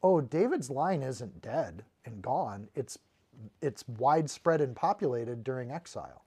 oh, 0.03 0.20
David's 0.20 0.68
line 0.68 1.03
isn't 1.03 1.40
dead 1.40 1.84
and 2.05 2.22
gone. 2.22 2.68
It's 2.74 2.99
it's 3.61 3.86
widespread 3.88 4.61
and 4.61 4.74
populated 4.74 5.43
during 5.43 5.70
exile. 5.70 6.22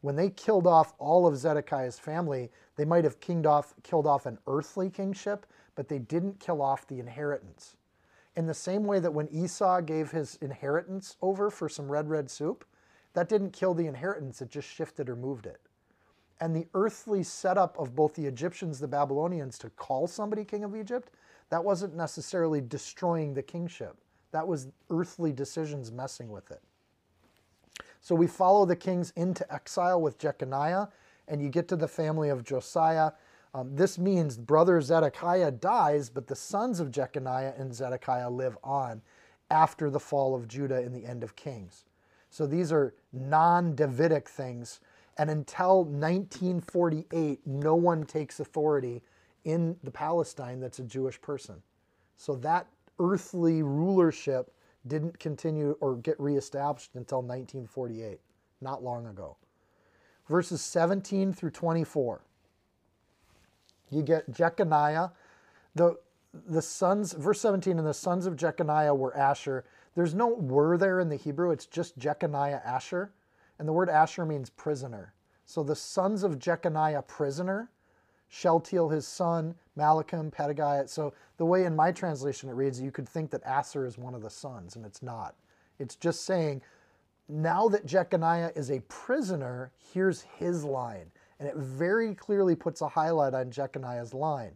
When 0.00 0.16
they 0.16 0.30
killed 0.30 0.66
off 0.66 0.94
all 0.98 1.26
of 1.26 1.36
Zedekiah's 1.36 1.98
family, 1.98 2.50
they 2.76 2.84
might 2.84 3.04
have 3.04 3.16
off, 3.46 3.74
killed 3.82 4.06
off 4.06 4.26
an 4.26 4.38
earthly 4.46 4.90
kingship, 4.90 5.46
but 5.74 5.88
they 5.88 5.98
didn't 5.98 6.40
kill 6.40 6.62
off 6.62 6.86
the 6.86 7.00
inheritance. 7.00 7.75
In 8.36 8.46
the 8.46 8.54
same 8.54 8.84
way 8.84 9.00
that 9.00 9.14
when 9.14 9.28
Esau 9.28 9.80
gave 9.80 10.10
his 10.10 10.36
inheritance 10.42 11.16
over 11.22 11.50
for 11.50 11.68
some 11.68 11.90
red, 11.90 12.08
red 12.08 12.30
soup, 12.30 12.66
that 13.14 13.30
didn't 13.30 13.52
kill 13.52 13.72
the 13.72 13.86
inheritance, 13.86 14.42
it 14.42 14.50
just 14.50 14.68
shifted 14.68 15.08
or 15.08 15.16
moved 15.16 15.46
it. 15.46 15.60
And 16.38 16.54
the 16.54 16.66
earthly 16.74 17.22
setup 17.22 17.78
of 17.78 17.96
both 17.96 18.14
the 18.14 18.26
Egyptians, 18.26 18.78
the 18.78 18.86
Babylonians, 18.86 19.56
to 19.58 19.70
call 19.70 20.06
somebody 20.06 20.44
king 20.44 20.64
of 20.64 20.76
Egypt, 20.76 21.10
that 21.48 21.64
wasn't 21.64 21.96
necessarily 21.96 22.60
destroying 22.60 23.32
the 23.32 23.42
kingship. 23.42 23.96
That 24.32 24.46
was 24.46 24.68
earthly 24.90 25.32
decisions 25.32 25.90
messing 25.90 26.28
with 26.28 26.50
it. 26.50 26.60
So 28.02 28.14
we 28.14 28.26
follow 28.26 28.66
the 28.66 28.76
kings 28.76 29.14
into 29.16 29.50
exile 29.52 30.00
with 30.00 30.18
Jeconiah, 30.18 30.88
and 31.26 31.40
you 31.40 31.48
get 31.48 31.68
to 31.68 31.76
the 31.76 31.88
family 31.88 32.28
of 32.28 32.44
Josiah. 32.44 33.12
Um, 33.54 33.74
this 33.74 33.98
means 33.98 34.36
brother 34.36 34.80
Zedekiah 34.80 35.50
dies, 35.50 36.10
but 36.10 36.26
the 36.26 36.36
sons 36.36 36.80
of 36.80 36.90
Jeconiah 36.90 37.54
and 37.56 37.74
Zedekiah 37.74 38.30
live 38.30 38.58
on 38.62 39.00
after 39.50 39.90
the 39.90 40.00
fall 40.00 40.34
of 40.34 40.48
Judah 40.48 40.82
in 40.82 40.92
the 40.92 41.06
end 41.06 41.22
of 41.22 41.36
Kings. 41.36 41.84
So 42.30 42.46
these 42.46 42.72
are 42.72 42.94
non 43.12 43.74
Davidic 43.74 44.28
things. 44.28 44.80
And 45.18 45.30
until 45.30 45.84
1948, 45.84 47.46
no 47.46 47.74
one 47.74 48.04
takes 48.04 48.40
authority 48.40 49.02
in 49.44 49.76
the 49.82 49.90
Palestine 49.90 50.60
that's 50.60 50.78
a 50.78 50.84
Jewish 50.84 51.20
person. 51.20 51.62
So 52.16 52.34
that 52.36 52.66
earthly 52.98 53.62
rulership 53.62 54.52
didn't 54.86 55.18
continue 55.18 55.76
or 55.80 55.96
get 55.96 56.18
reestablished 56.20 56.94
until 56.94 57.18
1948, 57.18 58.20
not 58.60 58.82
long 58.82 59.06
ago. 59.06 59.36
Verses 60.28 60.60
17 60.60 61.32
through 61.32 61.50
24. 61.50 62.20
You 63.90 64.02
get 64.02 64.30
Jeconiah. 64.30 65.10
The, 65.74 65.96
the 66.48 66.62
sons, 66.62 67.12
verse 67.12 67.40
17, 67.40 67.78
and 67.78 67.86
the 67.86 67.94
sons 67.94 68.26
of 68.26 68.36
Jeconiah 68.36 68.94
were 68.94 69.16
Asher. 69.16 69.64
There's 69.94 70.14
no 70.14 70.28
were 70.28 70.76
there 70.76 71.00
in 71.00 71.08
the 71.08 71.16
Hebrew, 71.16 71.50
it's 71.50 71.66
just 71.66 71.96
Jeconiah 71.98 72.60
Asher. 72.64 73.12
And 73.58 73.66
the 73.66 73.72
word 73.72 73.88
Asher 73.88 74.26
means 74.26 74.50
prisoner. 74.50 75.14
So 75.46 75.62
the 75.62 75.76
sons 75.76 76.22
of 76.22 76.38
Jeconiah, 76.38 77.02
prisoner, 77.02 77.70
Shealtiel 78.28 78.88
his 78.90 79.06
son, 79.06 79.54
Malachim, 79.78 80.32
Pedaiah. 80.32 80.88
So 80.88 81.14
the 81.36 81.46
way 81.46 81.64
in 81.64 81.76
my 81.76 81.92
translation 81.92 82.50
it 82.50 82.54
reads, 82.54 82.80
you 82.80 82.90
could 82.90 83.08
think 83.08 83.30
that 83.30 83.44
Asher 83.44 83.86
is 83.86 83.96
one 83.96 84.14
of 84.14 84.22
the 84.22 84.30
sons, 84.30 84.76
and 84.76 84.84
it's 84.84 85.02
not. 85.02 85.34
It's 85.78 85.94
just 85.94 86.24
saying, 86.24 86.62
now 87.28 87.68
that 87.68 87.86
Jeconiah 87.86 88.52
is 88.54 88.70
a 88.70 88.80
prisoner, 88.80 89.70
here's 89.92 90.22
his 90.22 90.64
line. 90.64 91.10
And 91.38 91.48
it 91.48 91.56
very 91.56 92.14
clearly 92.14 92.54
puts 92.54 92.80
a 92.80 92.88
highlight 92.88 93.34
on 93.34 93.50
Jeconiah's 93.50 94.14
line. 94.14 94.52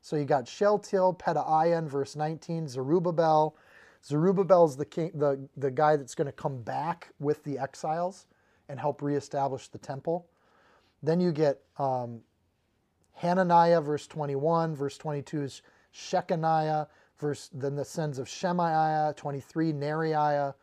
So 0.00 0.16
you 0.16 0.24
got 0.24 0.46
Shealtiel, 0.46 1.14
Pedaiah 1.14 1.78
in 1.78 1.88
verse 1.88 2.16
19, 2.16 2.68
Zerubbabel. 2.68 3.56
Zerubbabel 4.04 4.66
is 4.66 4.76
the, 4.76 4.84
king, 4.84 5.10
the, 5.14 5.48
the 5.56 5.70
guy 5.70 5.96
that's 5.96 6.14
going 6.14 6.26
to 6.26 6.32
come 6.32 6.60
back 6.62 7.08
with 7.18 7.42
the 7.44 7.58
exiles 7.58 8.26
and 8.68 8.78
help 8.78 9.00
reestablish 9.00 9.68
the 9.68 9.78
temple. 9.78 10.26
Then 11.02 11.20
you 11.20 11.32
get 11.32 11.60
um, 11.78 12.20
Hananiah, 13.14 13.80
verse 13.80 14.06
21. 14.06 14.74
Verse 14.74 14.98
22 14.98 15.42
is 15.42 15.62
Shechaniah. 15.94 16.86
Verse, 17.18 17.48
then 17.52 17.76
the 17.76 17.84
sons 17.84 18.18
of 18.18 18.28
Shemaiah. 18.28 19.14
23, 19.16 19.72
Neriah. 19.72 20.54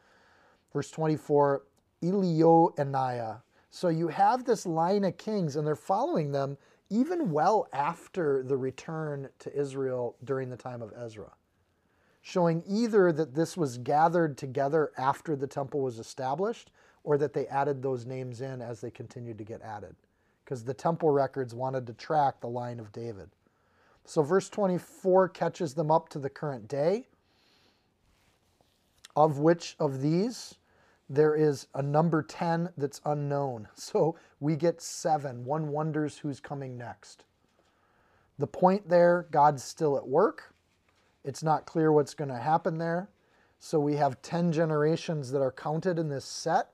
Verse 0.74 0.92
24, 0.92 1.64
Elioenaiah. 2.04 3.42
So 3.72 3.88
you 3.88 4.10
have 4.10 4.44
this 4.44 4.66
line 4.66 5.06
of 5.06 5.18
kings, 5.18 5.56
and 5.56 5.66
they're 5.66 5.76
following 5.76 6.32
them 6.32 6.58
even 6.90 7.32
well 7.32 7.70
after 7.72 8.44
the 8.44 8.58
return 8.58 9.30
to 9.40 9.58
Israel 9.58 10.18
during 10.26 10.50
the 10.50 10.58
time 10.58 10.82
of 10.82 10.92
Ezra, 10.96 11.32
showing 12.22 12.62
either 12.68 13.14
that 13.14 13.34
this 13.34 13.56
was 13.56 13.78
gathered 13.78 14.38
together 14.38 14.92
after 14.98 15.38
the 15.38 15.48
temple 15.48 15.80
was 15.80 16.00
established 16.00 16.70
or 17.06 17.18
that 17.18 17.34
they 17.34 17.48
added 17.48 17.82
those 17.82 18.06
names 18.06 18.42
in 18.42 18.62
as 18.62 18.82
they 18.82 18.92
continued 18.92 19.38
to 19.38 19.46
get 19.46 19.62
added 19.62 19.96
because 20.44 20.66
the 20.66 20.74
temple 20.74 21.10
records 21.10 21.56
wanted 21.56 21.88
to 21.88 21.94
track 21.94 22.42
the 22.42 22.50
line 22.50 22.78
of 22.78 22.92
David. 22.92 23.30
So 24.04 24.22
verse 24.22 24.50
24 24.50 25.30
catches 25.30 25.74
them 25.74 25.90
up 25.90 26.10
to 26.10 26.20
the 26.20 26.30
current 26.30 26.68
day, 26.68 27.08
of 29.16 29.40
which 29.40 29.78
of 29.80 30.02
these 30.02 30.56
there 31.12 31.36
is 31.36 31.68
a 31.76 31.82
number 31.82 32.24
10 32.24 32.70
that's 32.78 33.02
unknown. 33.06 33.68
So 33.76 34.16
we 34.40 34.56
get 34.56 34.82
seven. 34.82 35.44
One 35.44 35.68
wonders 35.68 36.18
who's 36.18 36.40
coming 36.40 36.78
next. 36.78 37.26
The 38.40 38.48
point 38.48 38.88
there, 38.88 39.28
God's 39.30 39.64
still 39.64 39.98
at 39.98 40.08
work. 40.08 40.54
It's 41.24 41.44
not 41.44 41.66
clear 41.66 41.92
what's 41.92 42.14
going 42.14 42.30
to 42.30 42.38
happen 42.38 42.78
there. 42.78 43.10
So 43.60 43.80
we 43.80 43.96
have 43.98 44.22
10 44.22 44.52
generations 44.52 45.32
that 45.32 45.42
are 45.42 45.52
counted 45.52 46.00
in 46.00 46.10
this 46.10 46.26
set 46.26 46.70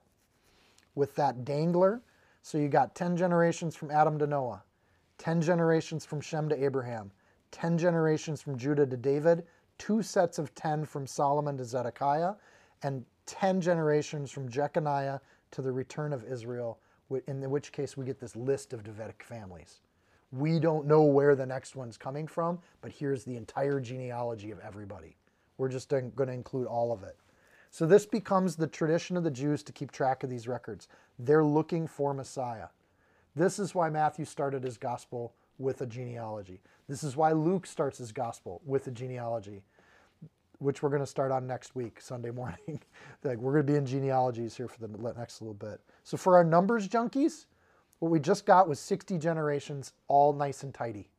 with 0.94 1.14
that 1.16 1.44
dangler. 1.44 2.00
So 2.42 2.56
you 2.56 2.68
got 2.68 2.94
10 2.94 3.16
generations 3.16 3.76
from 3.76 3.90
Adam 3.90 4.18
to 4.20 4.26
Noah, 4.26 4.62
10 5.18 5.42
generations 5.42 6.06
from 6.06 6.20
Shem 6.20 6.48
to 6.48 6.64
Abraham, 6.64 7.10
10 7.50 7.76
generations 7.76 8.40
from 8.40 8.56
Judah 8.56 8.86
to 8.86 8.96
David, 8.96 9.44
two 9.76 10.00
sets 10.00 10.38
of 10.38 10.54
10 10.54 10.84
from 10.84 11.06
Solomon 11.06 11.58
to 11.58 11.64
Zedekiah, 11.64 12.34
and 12.82 13.04
10 13.28 13.60
generations 13.60 14.30
from 14.30 14.48
Jeconiah 14.48 15.20
to 15.50 15.62
the 15.62 15.70
return 15.70 16.12
of 16.12 16.24
Israel, 16.24 16.80
in 17.26 17.48
which 17.50 17.70
case 17.70 17.96
we 17.96 18.06
get 18.06 18.18
this 18.18 18.34
list 18.34 18.72
of 18.72 18.82
Davidic 18.82 19.22
families. 19.22 19.80
We 20.32 20.58
don't 20.58 20.86
know 20.86 21.02
where 21.02 21.36
the 21.36 21.46
next 21.46 21.76
one's 21.76 21.96
coming 21.96 22.26
from, 22.26 22.58
but 22.80 22.90
here's 22.90 23.24
the 23.24 23.36
entire 23.36 23.80
genealogy 23.80 24.50
of 24.50 24.58
everybody. 24.60 25.16
We're 25.58 25.68
just 25.68 25.90
going 25.90 26.12
to 26.14 26.32
include 26.32 26.66
all 26.66 26.90
of 26.90 27.02
it. 27.02 27.16
So 27.70 27.86
this 27.86 28.06
becomes 28.06 28.56
the 28.56 28.66
tradition 28.66 29.16
of 29.16 29.24
the 29.24 29.30
Jews 29.30 29.62
to 29.64 29.72
keep 29.72 29.92
track 29.92 30.22
of 30.24 30.30
these 30.30 30.48
records. 30.48 30.88
They're 31.18 31.44
looking 31.44 31.86
for 31.86 32.14
Messiah. 32.14 32.68
This 33.36 33.58
is 33.58 33.74
why 33.74 33.90
Matthew 33.90 34.24
started 34.24 34.64
his 34.64 34.78
gospel 34.78 35.34
with 35.58 35.82
a 35.82 35.86
genealogy. 35.86 36.60
This 36.88 37.02
is 37.02 37.16
why 37.16 37.32
Luke 37.32 37.66
starts 37.66 37.98
his 37.98 38.12
gospel 38.12 38.62
with 38.64 38.86
a 38.86 38.90
genealogy, 38.90 39.62
which 40.58 40.82
we're 40.82 40.88
going 40.88 41.02
to 41.02 41.06
start 41.06 41.30
on 41.30 41.46
next 41.46 41.74
week, 41.74 42.00
Sunday 42.00 42.30
morning. 42.30 42.80
like 43.24 43.38
we're 43.38 43.52
going 43.52 43.66
to 43.66 43.72
be 43.72 43.78
in 43.78 43.86
genealogies 43.86 44.56
here 44.56 44.68
for 44.68 44.80
the 44.86 45.14
next 45.16 45.40
little 45.40 45.54
bit. 45.54 45.80
So 46.02 46.16
for 46.16 46.36
our 46.36 46.44
numbers 46.44 46.88
junkies, 46.88 47.46
what 48.00 48.10
we 48.10 48.20
just 48.20 48.46
got 48.46 48.68
was 48.68 48.78
60 48.80 49.18
generations, 49.18 49.92
all 50.08 50.32
nice 50.32 50.62
and 50.62 50.72
tidy, 50.72 51.10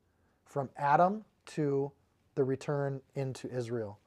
from 0.46 0.70
Adam 0.78 1.24
to 1.48 1.92
the 2.36 2.44
return 2.44 3.02
into 3.16 3.54
Israel. 3.54 4.00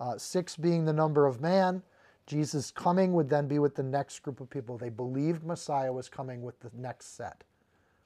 Uh, 0.00 0.18
six 0.18 0.56
being 0.56 0.84
the 0.84 0.92
number 0.92 1.26
of 1.26 1.40
man. 1.40 1.82
Jesus 2.26 2.72
coming 2.72 3.12
would 3.12 3.28
then 3.28 3.46
be 3.46 3.60
with 3.60 3.76
the 3.76 3.84
next 3.84 4.20
group 4.20 4.40
of 4.40 4.50
people. 4.50 4.76
They 4.76 4.88
believed 4.88 5.44
Messiah 5.44 5.92
was 5.92 6.08
coming 6.08 6.42
with 6.42 6.58
the 6.58 6.70
next 6.74 7.16
set, 7.16 7.44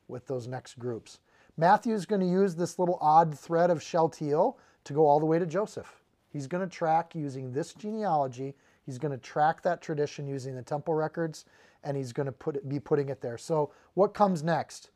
with 0.08 0.26
those 0.26 0.46
next 0.46 0.78
groups. 0.78 1.20
Matthew 1.56 1.94
is 1.94 2.04
going 2.04 2.20
to 2.20 2.26
use 2.26 2.54
this 2.54 2.78
little 2.78 2.98
odd 3.00 3.36
thread 3.38 3.70
of 3.70 3.82
Shealtiel 3.82 4.58
to 4.84 4.92
go 4.92 5.06
all 5.06 5.18
the 5.18 5.26
way 5.26 5.38
to 5.38 5.46
Joseph. 5.46 5.99
He's 6.32 6.46
going 6.46 6.66
to 6.66 6.74
track 6.74 7.14
using 7.14 7.52
this 7.52 7.74
genealogy. 7.74 8.54
He's 8.86 8.98
going 8.98 9.12
to 9.12 9.18
track 9.18 9.62
that 9.62 9.82
tradition 9.82 10.26
using 10.26 10.54
the 10.54 10.62
temple 10.62 10.94
records, 10.94 11.44
and 11.84 11.96
he's 11.96 12.12
going 12.12 12.26
to 12.26 12.32
put 12.32 12.56
it, 12.56 12.68
be 12.68 12.80
putting 12.80 13.08
it 13.08 13.20
there. 13.20 13.38
So, 13.38 13.72
what 13.94 14.14
comes 14.14 14.42
next? 14.42 14.90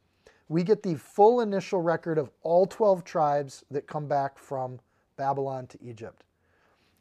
We 0.49 0.63
get 0.63 0.83
the 0.83 0.95
full 0.95 1.41
initial 1.41 1.81
record 1.81 2.19
of 2.19 2.31
all 2.43 2.67
12 2.67 3.05
tribes 3.05 3.65
that 3.71 3.87
come 3.87 4.07
back 4.07 4.39
from 4.39 4.79
Babylon 5.17 5.67
to 5.69 5.79
Egypt 5.83 6.25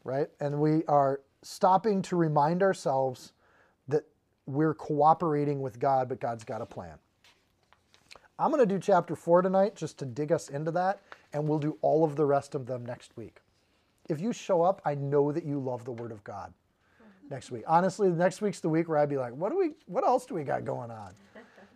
right? 0.03 0.27
And 0.39 0.59
we 0.59 0.83
are 0.85 1.21
stopping 1.41 2.01
to 2.03 2.15
remind 2.15 2.63
ourselves 2.63 3.33
that 3.87 4.03
we're 4.45 4.73
cooperating 4.73 5.61
with 5.61 5.79
God, 5.79 6.09
but 6.09 6.19
God's 6.19 6.43
got 6.43 6.61
a 6.61 6.65
plan. 6.65 6.97
I'm 8.39 8.51
going 8.51 8.67
to 8.67 8.73
do 8.73 8.79
chapter 8.79 9.15
four 9.15 9.41
tonight 9.41 9.75
just 9.75 9.97
to 9.99 10.05
dig 10.05 10.31
us 10.31 10.49
into 10.49 10.71
that, 10.71 11.01
and 11.31 11.47
we'll 11.47 11.59
do 11.59 11.77
all 11.81 12.03
of 12.03 12.15
the 12.15 12.25
rest 12.25 12.55
of 12.55 12.65
them 12.65 12.85
next 12.85 13.15
week. 13.15 13.39
If 14.09 14.19
you 14.19 14.33
show 14.33 14.61
up, 14.61 14.81
I 14.85 14.95
know 14.95 15.31
that 15.31 15.45
you 15.45 15.59
love 15.59 15.85
the 15.85 15.91
Word 15.91 16.11
of 16.11 16.23
God 16.23 16.53
next 17.29 17.51
week. 17.51 17.63
Honestly, 17.67 18.09
next 18.09 18.41
week's 18.41 18.59
the 18.59 18.69
week 18.69 18.89
where 18.89 18.97
I'd 18.97 19.09
be 19.09 19.17
like, 19.17 19.33
what 19.33 19.51
do 19.51 19.57
we, 19.57 19.71
what 19.85 20.03
else 20.03 20.25
do 20.25 20.35
we 20.35 20.43
got 20.43 20.65
going 20.65 20.91
on? 20.91 21.13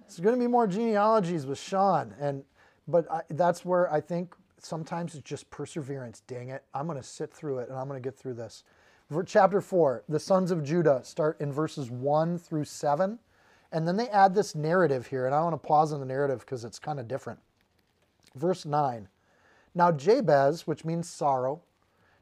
It's 0.05 0.19
going 0.19 0.35
to 0.35 0.39
be 0.39 0.47
more 0.47 0.67
genealogies 0.67 1.45
with 1.45 1.59
Sean, 1.59 2.13
and 2.19 2.43
but 2.87 3.11
I, 3.11 3.21
that's 3.31 3.65
where 3.65 3.91
I 3.91 3.99
think 3.99 4.35
sometimes 4.59 5.15
it's 5.15 5.23
just 5.27 5.49
perseverance. 5.49 6.21
Dang 6.27 6.49
it. 6.49 6.63
I'm 6.73 6.87
going 6.87 6.97
to 6.97 7.03
sit 7.03 7.33
through 7.33 7.59
it 7.59 7.69
and 7.69 7.77
I'm 7.77 7.87
going 7.87 8.01
to 8.01 8.07
get 8.07 8.17
through 8.17 8.35
this. 8.35 8.63
For 9.11 9.23
chapter 9.23 9.61
4, 9.61 10.03
the 10.09 10.19
sons 10.19 10.51
of 10.51 10.63
Judah 10.63 11.01
start 11.03 11.39
in 11.39 11.51
verses 11.51 11.89
1 11.89 12.37
through 12.37 12.65
7. 12.65 13.19
And 13.71 13.87
then 13.87 13.97
they 13.97 14.07
add 14.09 14.33
this 14.33 14.55
narrative 14.55 15.07
here. 15.07 15.25
And 15.25 15.35
I 15.35 15.41
want 15.41 15.53
to 15.53 15.67
pause 15.67 15.93
on 15.93 15.99
the 15.99 16.05
narrative 16.05 16.39
because 16.39 16.63
it's 16.63 16.79
kind 16.79 16.99
of 16.99 17.07
different. 17.07 17.39
Verse 18.35 18.65
9 18.65 19.07
Now 19.75 19.91
Jabez, 19.91 20.67
which 20.67 20.85
means 20.85 21.09
sorrow, 21.09 21.61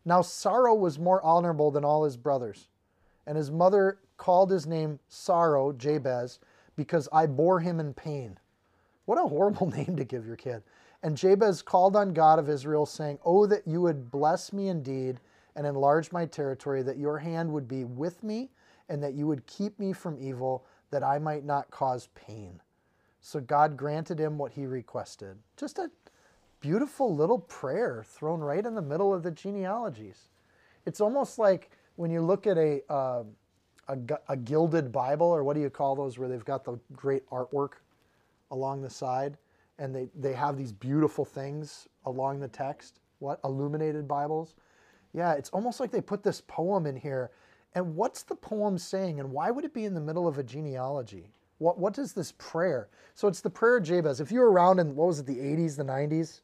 Now 0.06 0.22
sorrow 0.22 0.76
was 0.76 1.00
more 1.00 1.24
honorable 1.24 1.72
than 1.72 1.84
all 1.84 2.04
his 2.04 2.16
brothers, 2.16 2.68
and 3.26 3.36
his 3.36 3.52
mother 3.52 4.00
called 4.18 4.52
his 4.52 4.68
name 4.68 5.00
Sorrow, 5.10 5.74
Jabez, 5.74 6.40
because 6.76 7.10
I 7.12 7.26
bore 7.26 7.60
him 7.60 7.80
in 7.80 7.94
pain. 7.94 8.38
What 9.06 9.18
a 9.18 9.28
horrible 9.28 9.68
name 9.76 9.96
to 9.98 10.04
give 10.04 10.26
your 10.26 10.36
kid. 10.36 10.64
And 11.04 11.18
Jabez 11.18 11.62
called 11.62 11.96
on 11.96 12.14
God 12.14 12.40
of 12.40 12.50
Israel, 12.50 12.86
saying, 12.86 13.20
Oh, 13.26 13.46
that 13.48 13.68
you 13.68 13.82
would 13.82 14.12
bless 14.12 14.54
me 14.54 14.70
indeed 14.70 15.20
and 15.56 15.66
enlarge 15.66 16.12
my 16.12 16.26
territory, 16.26 16.82
that 16.84 16.98
your 16.98 17.18
hand 17.18 17.52
would 17.52 17.68
be 17.68 17.84
with 17.84 18.24
me, 18.24 18.50
and 18.90 19.02
that 19.02 19.14
you 19.14 19.26
would 19.28 19.46
keep 19.48 19.80
me 19.80 19.94
from 19.94 20.18
evil, 20.20 20.66
that 20.92 21.04
I 21.04 21.18
might 21.18 21.46
not 21.46 21.72
cause 21.72 22.10
pain. 22.14 22.62
So 23.22 23.40
God 23.40 23.78
granted 23.78 24.20
him 24.20 24.38
what 24.38 24.52
he 24.52 24.66
requested. 24.66 25.38
Just 25.58 25.80
a 25.80 25.90
beautiful 26.66 27.16
little 27.16 27.38
prayer 27.38 28.04
thrown 28.08 28.40
right 28.40 28.66
in 28.66 28.74
the 28.74 28.82
middle 28.82 29.14
of 29.14 29.22
the 29.22 29.30
genealogies. 29.30 30.30
It's 30.88 31.00
almost 31.00 31.38
like 31.38 31.70
when 31.96 32.10
you 32.10 32.22
look 32.22 32.48
at 32.48 32.58
a, 32.58 32.82
uh, 32.90 33.24
a, 33.88 33.98
a 34.30 34.36
gilded 34.36 34.92
Bible, 34.92 35.28
or 35.28 35.44
what 35.44 35.54
do 35.54 35.62
you 35.62 35.70
call 35.70 35.96
those, 35.96 36.18
where 36.18 36.28
they've 36.28 36.44
got 36.44 36.64
the 36.64 36.80
great 36.92 37.30
artwork 37.30 37.74
along 38.50 38.82
the 38.82 38.90
side 38.90 39.38
and 39.78 39.94
they, 39.94 40.08
they 40.16 40.34
have 40.34 40.58
these 40.58 40.72
beautiful 40.72 41.24
things 41.24 41.88
along 42.06 42.40
the 42.40 42.48
text. 42.48 43.00
What? 43.20 43.40
Illuminated 43.44 44.08
Bibles? 44.08 44.56
Yeah, 45.14 45.34
it's 45.34 45.52
almost 45.52 45.80
like 45.80 45.92
they 45.92 46.02
put 46.02 46.24
this 46.24 46.42
poem 46.48 46.88
in 46.88 46.96
here. 46.96 47.30
And 47.76 47.96
what's 47.96 48.24
the 48.24 48.36
poem 48.36 48.80
saying? 48.80 49.20
And 49.20 49.32
why 49.32 49.52
would 49.52 49.66
it 49.66 49.74
be 49.74 49.86
in 49.86 49.94
the 49.94 50.02
middle 50.02 50.28
of 50.28 50.40
a 50.40 50.44
genealogy? 50.44 51.30
What, 51.60 51.78
what 51.78 52.00
is 52.00 52.14
this 52.14 52.34
prayer? 52.40 52.90
So 53.14 53.28
it's 53.28 53.42
the 53.42 53.52
prayer 53.52 53.78
of 53.78 53.84
Jabez. 53.84 54.20
If 54.20 54.32
you 54.32 54.40
were 54.40 54.52
around 54.52 54.80
in, 54.80 54.96
what 54.96 55.08
was 55.08 55.20
it, 55.20 55.28
the 55.28 55.38
80s, 55.38 55.78
the 55.78 55.84
90s? 55.84 56.42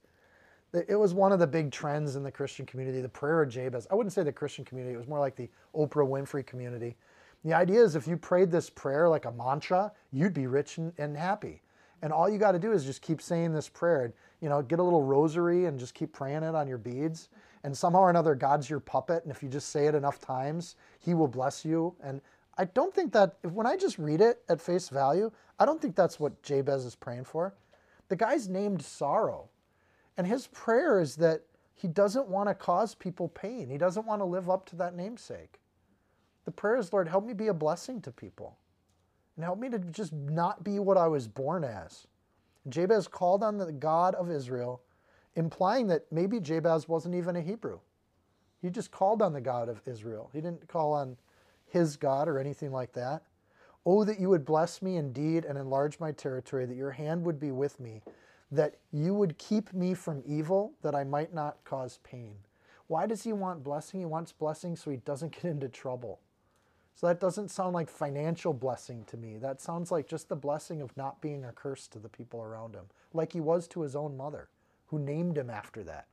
It 0.74 0.96
was 0.96 1.14
one 1.14 1.34
of 1.34 1.40
the 1.40 1.48
big 1.48 1.72
trends 1.72 2.16
in 2.16 2.24
the 2.24 2.32
Christian 2.32 2.66
community, 2.66 3.02
the 3.02 3.10
prayer 3.10 3.42
of 3.42 3.50
Jabez. 3.50 3.88
I 3.92 3.96
wouldn't 3.96 4.14
say 4.14 4.24
the 4.24 4.32
Christian 4.32 4.64
community, 4.64 4.94
it 4.94 4.98
was 4.98 5.08
more 5.08 5.20
like 5.20 5.36
the 5.36 5.50
Oprah 5.76 6.08
Winfrey 6.08 6.46
community. 6.46 6.96
The 7.44 7.54
idea 7.54 7.82
is 7.82 7.96
if 7.96 8.08
you 8.08 8.18
prayed 8.18 8.52
this 8.52 8.70
prayer 8.70 9.10
like 9.10 9.26
a 9.26 9.32
mantra, 9.32 9.92
you'd 10.12 10.34
be 10.34 10.48
rich 10.48 10.78
and, 10.78 10.94
and 10.98 11.18
happy. 11.18 11.62
And 12.02 12.14
all 12.14 12.30
you 12.30 12.38
got 12.38 12.54
to 12.54 12.60
do 12.60 12.72
is 12.72 12.86
just 12.86 13.02
keep 13.02 13.22
saying 13.22 13.54
this 13.54 13.68
prayer. 13.68 14.14
You 14.42 14.50
know, 14.50 14.62
get 14.62 14.80
a 14.80 14.84
little 14.84 15.04
rosary 15.04 15.66
and 15.66 15.80
just 15.80 15.94
keep 15.94 16.14
praying 16.14 16.44
it 16.44 16.56
on 16.56 16.68
your 16.68 16.78
beads. 16.78 17.30
And 17.64 17.78
somehow 17.78 18.00
or 18.00 18.10
another, 18.10 18.34
God's 18.34 18.70
your 18.70 18.80
puppet. 18.80 19.24
And 19.24 19.32
if 19.32 19.44
you 19.44 19.50
just 19.50 19.70
say 19.70 19.88
it 19.88 19.96
enough 19.96 20.20
times, 20.20 20.76
He 21.00 21.14
will 21.14 21.28
bless 21.28 21.64
you. 21.64 21.96
And 22.04 22.22
I 22.58 22.66
don't 22.66 22.94
think 22.94 23.12
that, 23.14 23.36
when 23.44 23.68
I 23.68 23.78
just 23.78 24.00
read 24.00 24.22
it 24.22 24.42
at 24.50 24.62
face 24.62 24.90
value, 24.90 25.32
I 25.60 25.66
don't 25.66 25.82
think 25.82 25.96
that's 25.96 26.20
what 26.20 26.42
Jabez 26.42 26.86
is 26.86 26.96
praying 26.96 27.26
for. 27.26 27.54
The 28.10 28.16
guy's 28.16 28.50
named 28.50 28.82
Sorrow. 28.82 29.48
And 30.22 30.28
his 30.28 30.46
prayer 30.46 31.02
is 31.02 31.16
that 31.16 31.42
he 31.74 31.88
doesn't 31.88 32.28
want 32.28 32.48
to 32.48 32.54
cause 32.54 32.94
people 32.94 33.28
pain, 33.30 33.68
he 33.72 33.80
doesn't 33.80 34.06
want 34.06 34.22
to 34.22 34.26
live 34.26 34.52
up 34.52 34.68
to 34.68 34.76
that 34.76 34.96
namesake. 34.96 35.60
The 36.46 36.52
prayer 36.52 36.78
is, 36.78 36.94
Lord, 36.94 37.08
help 37.08 37.26
me 37.26 37.34
be 37.34 37.48
a 37.48 37.56
blessing 37.56 38.00
to 38.02 38.12
people 38.12 38.56
and 39.36 39.44
help 39.44 39.58
me 39.58 39.68
to 39.70 39.80
just 39.80 40.14
not 40.14 40.64
be 40.64 40.78
what 40.78 40.96
I 40.96 41.08
was 41.08 41.28
born 41.28 41.64
as. 41.64 42.06
Jabez 42.70 43.08
called 43.08 43.42
on 43.42 43.58
the 43.58 43.72
God 43.72 44.14
of 44.14 44.30
Israel, 44.30 44.84
implying 45.34 45.88
that 45.88 46.06
maybe 46.12 46.40
Jabez 46.40 46.88
wasn't 46.88 47.16
even 47.16 47.36
a 47.36 47.42
Hebrew. 47.42 47.80
He 48.62 48.70
just 48.70 48.92
called 48.92 49.24
on 49.24 49.34
the 49.34 49.42
God 49.42 49.70
of 49.70 49.82
Israel. 49.88 50.30
He 50.34 50.40
didn't 50.40 50.68
call 50.68 50.94
on 50.94 51.18
his 51.66 51.98
God 51.98 52.28
or 52.28 52.38
anything 52.38 52.72
like 52.72 52.94
that. 52.94 53.24
Oh, 53.88 54.04
that 54.04 54.20
you 54.20 54.30
would 54.30 54.46
bless 54.46 54.84
me 54.84 54.98
indeed 54.98 55.46
and 55.46 55.58
enlarge 55.58 56.00
my 56.00 56.12
territory, 56.12 56.68
that 56.68 56.78
your 56.78 56.92
hand 56.92 57.26
would 57.26 57.40
be 57.40 57.50
with 57.50 57.80
me, 57.80 58.04
that 58.52 58.76
you 58.92 59.14
would 59.14 59.38
keep 59.38 59.74
me 59.74 59.94
from 59.94 60.24
evil, 60.26 60.74
that 60.82 60.96
I 60.96 61.04
might 61.04 61.34
not 61.34 61.64
cause 61.64 62.00
pain. 62.04 62.36
Why 62.88 63.08
does 63.08 63.24
he 63.24 63.32
want 63.32 63.64
blessing? 63.64 64.02
He 64.02 64.06
wants 64.06 64.34
blessing 64.34 64.76
so 64.76 64.92
he 64.92 64.98
doesn't 64.98 65.32
get 65.42 65.46
into 65.46 65.70
trouble. 65.70 66.20
So 66.96 67.08
that 67.08 67.20
doesn't 67.20 67.50
sound 67.50 67.74
like 67.74 67.90
financial 67.90 68.54
blessing 68.54 69.06
to 69.06 69.18
me. 69.18 69.38
That 69.38 69.62
sounds 69.62 69.92
like 69.92 70.08
just 70.08 70.30
the 70.30 70.36
blessing 70.36 70.82
of 70.82 70.96
not 70.98 71.22
being 71.22 71.46
a 71.46 71.52
curse 71.52 71.88
to 71.88 72.00
the 72.00 72.10
people 72.10 72.42
around 72.42 72.76
him, 72.76 72.86
like 73.14 73.34
he 73.34 73.40
was 73.40 73.68
to 73.70 73.82
his 73.82 73.96
own 73.96 74.18
mother, 74.18 74.50
who 74.88 75.00
named 75.00 75.38
him 75.38 75.50
after 75.50 75.84
that. 75.84 76.08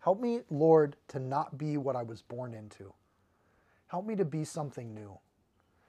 Help 0.00 0.20
me, 0.20 0.40
Lord, 0.50 0.96
to 1.08 1.18
not 1.18 1.58
be 1.58 1.76
what 1.76 1.96
I 1.96 2.02
was 2.02 2.22
born 2.22 2.54
into. 2.54 2.92
Help 3.88 4.06
me 4.06 4.14
to 4.16 4.24
be 4.24 4.44
something 4.44 4.94
new. 4.94 5.18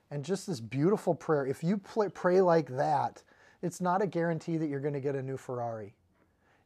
And 0.10 0.26
just 0.26 0.48
this 0.48 0.60
beautiful 0.60 1.16
prayer, 1.16 1.46
if 1.46 1.64
you 1.64 1.78
pray 1.78 2.42
like 2.42 2.68
that, 2.76 3.24
it's 3.62 3.82
not 3.82 4.02
a 4.02 4.08
guarantee 4.08 4.58
that 4.58 4.68
you're 4.68 4.80
going 4.80 4.94
to 4.94 5.00
get 5.00 5.16
a 5.16 5.22
new 5.22 5.38
Ferrari 5.38 5.94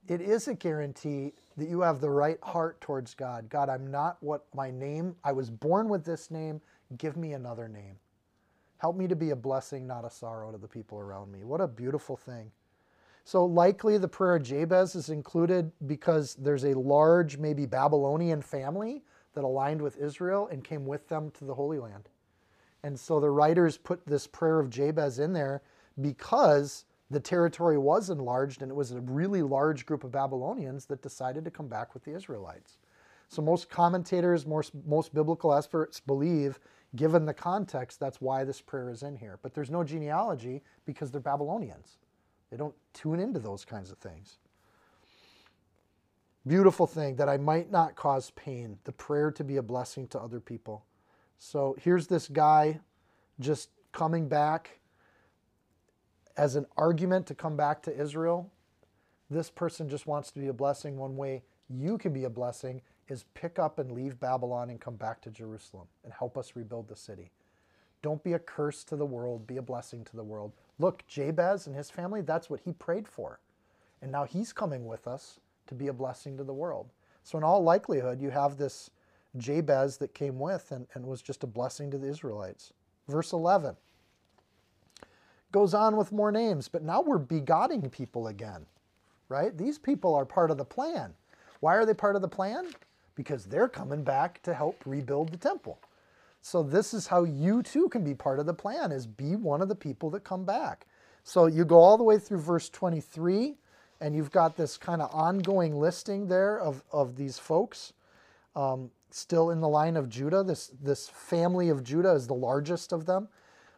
it 0.08 0.22
is 0.22 0.48
a 0.48 0.54
guarantee 0.54 1.34
that 1.58 1.68
you 1.68 1.82
have 1.82 2.00
the 2.00 2.10
right 2.10 2.38
heart 2.43 2.80
towards 2.82 3.14
God. 3.14 3.50
God, 3.50 3.70
I'm 3.70 3.89
not 3.89 4.18
what 4.22 4.46
my 4.54 4.70
name, 4.70 5.16
I 5.24 5.32
was 5.32 5.50
born 5.50 5.89
with 5.89 6.06
this 6.06 6.30
name. 6.30 6.62
Give 6.98 7.18
me 7.18 7.34
another 7.34 7.68
name. 7.68 7.96
Help 8.78 8.96
me 8.96 9.08
to 9.08 9.16
be 9.16 9.32
a 9.32 9.36
blessing, 9.36 9.88
not 9.88 10.06
a 10.06 10.10
sorrow 10.10 10.52
to 10.52 10.58
the 10.58 10.68
people 10.68 11.00
around 11.00 11.32
me. 11.32 11.43
What 11.43 11.62
a 11.62 11.68
beautiful 11.68 12.16
thing. 12.16 12.52
So, 13.24 13.43
likely 13.43 13.98
the 13.98 14.08
prayer 14.08 14.36
of 14.36 14.43
Jabez 14.43 14.93
is 14.93 15.10
included 15.10 15.72
because 15.88 16.36
there's 16.36 16.66
a 16.66 16.78
large, 16.78 17.38
maybe 17.38 17.66
Babylonian 17.66 18.43
family 18.43 19.04
that 19.34 19.43
aligned 19.43 19.82
with 19.82 19.98
Israel 19.98 20.48
and 20.52 20.64
came 20.64 20.86
with 20.86 21.08
them 21.10 21.32
to 21.32 21.46
the 21.46 21.56
Holy 21.56 21.80
Land. 21.80 22.10
And 22.84 23.00
so 23.00 23.20
the 23.20 23.32
writers 23.32 23.78
put 23.78 24.06
this 24.06 24.28
prayer 24.28 24.60
of 24.60 24.70
Jabez 24.70 25.18
in 25.18 25.34
there 25.34 25.64
because 26.02 26.86
the 27.12 27.20
territory 27.20 27.78
was 27.78 28.10
enlarged, 28.10 28.62
and 28.62 28.72
it 28.72 28.76
was 28.76 28.91
a 28.91 29.02
really 29.02 29.41
large 29.41 29.86
group 29.86 30.04
of 30.04 30.12
Babylonians 30.12 30.86
that 30.86 31.02
decided 31.02 31.46
to 31.46 31.52
come 31.52 31.68
back 31.68 31.93
with 31.93 32.04
the 32.04 32.16
Israelites. 32.16 32.78
So 33.28 33.41
most 33.41 33.70
commentators, 33.70 34.46
most, 34.46 34.74
most 34.86 35.14
biblical 35.14 35.54
experts 35.54 36.00
believe, 36.00 36.60
given 36.96 37.26
the 37.26 37.34
context, 37.34 38.00
that's 38.00 38.22
why 38.22 38.43
this 38.43 38.62
prayer 38.62 38.89
is 38.89 39.04
in 39.04 39.16
here. 39.16 39.39
But 39.41 39.54
there's 39.54 39.70
no 39.70 39.84
genealogy 39.84 40.64
because 40.86 41.12
they're 41.12 41.22
Babylonians. 41.22 41.98
They 42.50 42.58
don't 42.58 42.76
tune 42.93 43.20
into 43.20 43.39
those 43.39 43.66
kinds 43.66 43.91
of 43.91 43.98
things. 43.98 44.38
Beautiful 46.48 46.86
thing 46.86 47.16
that 47.16 47.28
I 47.28 47.38
might 47.38 47.72
not 47.72 47.96
cause 47.96 48.32
pain, 48.32 48.78
the 48.84 48.91
prayer 48.91 49.32
to 49.32 49.43
be 49.43 49.58
a 49.58 49.64
blessing 49.64 50.08
to 50.10 50.20
other 50.20 50.39
people. 50.39 50.86
So 51.39 51.76
here's 51.80 52.08
this 52.08 52.28
guy 52.28 52.80
just 53.39 53.70
coming 53.91 54.28
back 54.28 54.80
as 56.38 56.56
an 56.56 56.66
argument 56.78 57.26
to 57.28 57.36
come 57.36 57.56
back 57.56 57.82
to 57.84 58.00
Israel, 58.00 58.52
this 59.30 59.50
person 59.50 59.90
just 59.90 60.08
wants 60.08 60.32
to 60.32 60.40
be 60.40 60.48
a 60.48 60.54
blessing. 60.54 60.98
One 60.98 61.16
way 61.16 61.44
you 61.70 61.98
can 61.98 62.14
be 62.14 62.26
a 62.26 62.30
blessing 62.30 62.82
is 63.08 63.26
pick 63.34 63.60
up 63.60 63.80
and 63.80 63.92
leave 63.92 64.20
Babylon 64.20 64.70
and 64.70 64.80
come 64.80 64.96
back 64.96 65.22
to 65.22 65.30
Jerusalem 65.30 65.88
and 66.04 66.14
help 66.14 66.38
us 66.38 66.56
rebuild 66.56 66.88
the 66.88 66.96
city. 66.96 67.32
Don't 68.02 68.24
be 68.24 68.34
a 68.34 68.40
curse 68.40 68.84
to 68.86 68.96
the 68.96 69.06
world, 69.06 69.48
be 69.48 69.58
a 69.58 69.62
blessing 69.62 70.04
to 70.06 70.16
the 70.16 70.24
world. 70.24 70.52
Look, 70.78 71.06
Jabez 71.08 71.68
and 71.68 71.76
his 71.76 71.90
family, 71.90 72.22
that's 72.22 72.50
what 72.50 72.60
he 72.60 72.74
prayed 72.74 73.08
for. 73.08 73.40
And 74.02 74.12
now 74.12 74.26
he's 74.26 74.54
coming 74.54 74.86
with 74.86 75.08
us 75.08 75.40
to 75.68 75.74
be 75.74 75.88
a 75.88 75.94
blessing 75.94 76.38
to 76.38 76.44
the 76.44 76.54
world. 76.54 76.92
So, 77.24 77.38
in 77.38 77.44
all 77.44 77.64
likelihood, 77.64 78.22
you 78.22 78.30
have 78.30 78.58
this 78.58 78.92
Jabez 79.38 79.98
that 79.98 80.14
came 80.14 80.40
with 80.40 80.72
and, 80.72 80.86
and 80.94 81.06
was 81.06 81.24
just 81.24 81.44
a 81.44 81.48
blessing 81.48 81.90
to 81.91 81.98
the 81.98 82.07
Israelites. 82.07 82.74
Verse 83.07 83.34
11 83.34 83.76
goes 85.51 85.73
on 85.73 85.95
with 85.95 86.11
more 86.11 86.31
names, 86.31 86.67
but 86.67 86.84
now 86.84 87.01
we're 87.01 87.17
begotting 87.17 87.89
people 87.89 88.27
again, 88.27 88.65
right? 89.30 89.57
These 89.57 89.77
people 89.77 90.13
are 90.15 90.26
part 90.26 90.51
of 90.51 90.57
the 90.57 90.65
plan. 90.65 91.13
Why 91.59 91.76
are 91.76 91.85
they 91.85 91.93
part 91.93 92.15
of 92.15 92.22
the 92.22 92.27
plan? 92.27 92.67
Because 93.15 93.45
they're 93.45 93.69
coming 93.69 94.03
back 94.03 94.41
to 94.43 94.53
help 94.53 94.81
rebuild 94.85 95.30
the 95.30 95.38
temple. 95.38 95.80
So 96.41 96.61
this 96.61 96.93
is 96.93 97.07
how 97.07 97.23
you 97.23 97.63
too 97.63 97.89
can 97.89 98.03
be 98.03 98.13
part 98.13 98.39
of 98.39 98.45
the 98.45 98.53
plan 98.53 98.91
is 98.91 99.07
be 99.07 99.35
one 99.35 99.61
of 99.61 99.67
the 99.67 99.76
people 99.76 100.11
that 100.11 100.23
come 100.23 100.45
back. 100.45 100.85
So 101.23 101.47
you 101.47 101.65
go 101.65 101.80
all 101.80 101.97
the 101.97 102.03
way 102.03 102.19
through 102.19 102.41
verse 102.41 102.69
23 102.69 103.55
and 104.01 104.15
you've 104.15 104.31
got 104.31 104.55
this 104.55 104.77
kind 104.77 105.01
of 105.01 105.09
ongoing 105.11 105.76
listing 105.76 106.27
there 106.27 106.59
of, 106.59 106.84
of 106.91 107.15
these 107.15 107.39
folks 107.39 107.93
um, 108.55 108.91
still 109.09 109.49
in 109.49 109.59
the 109.59 109.67
line 109.67 109.97
of 109.97 110.09
Judah. 110.09 110.43
This, 110.43 110.67
this 110.81 111.09
family 111.09 111.69
of 111.69 111.84
Judah 111.84 112.11
is 112.11 112.27
the 112.27 112.35
largest 112.35 112.91
of 112.93 113.05
them. 113.07 113.27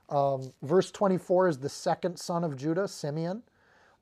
Um, 0.09 0.51
verse 0.61 0.91
24 0.91 1.49
is 1.49 1.57
the 1.57 1.69
second 1.69 2.17
son 2.17 2.43
of 2.43 2.55
Judah, 2.55 2.87
Simeon. 2.87 3.43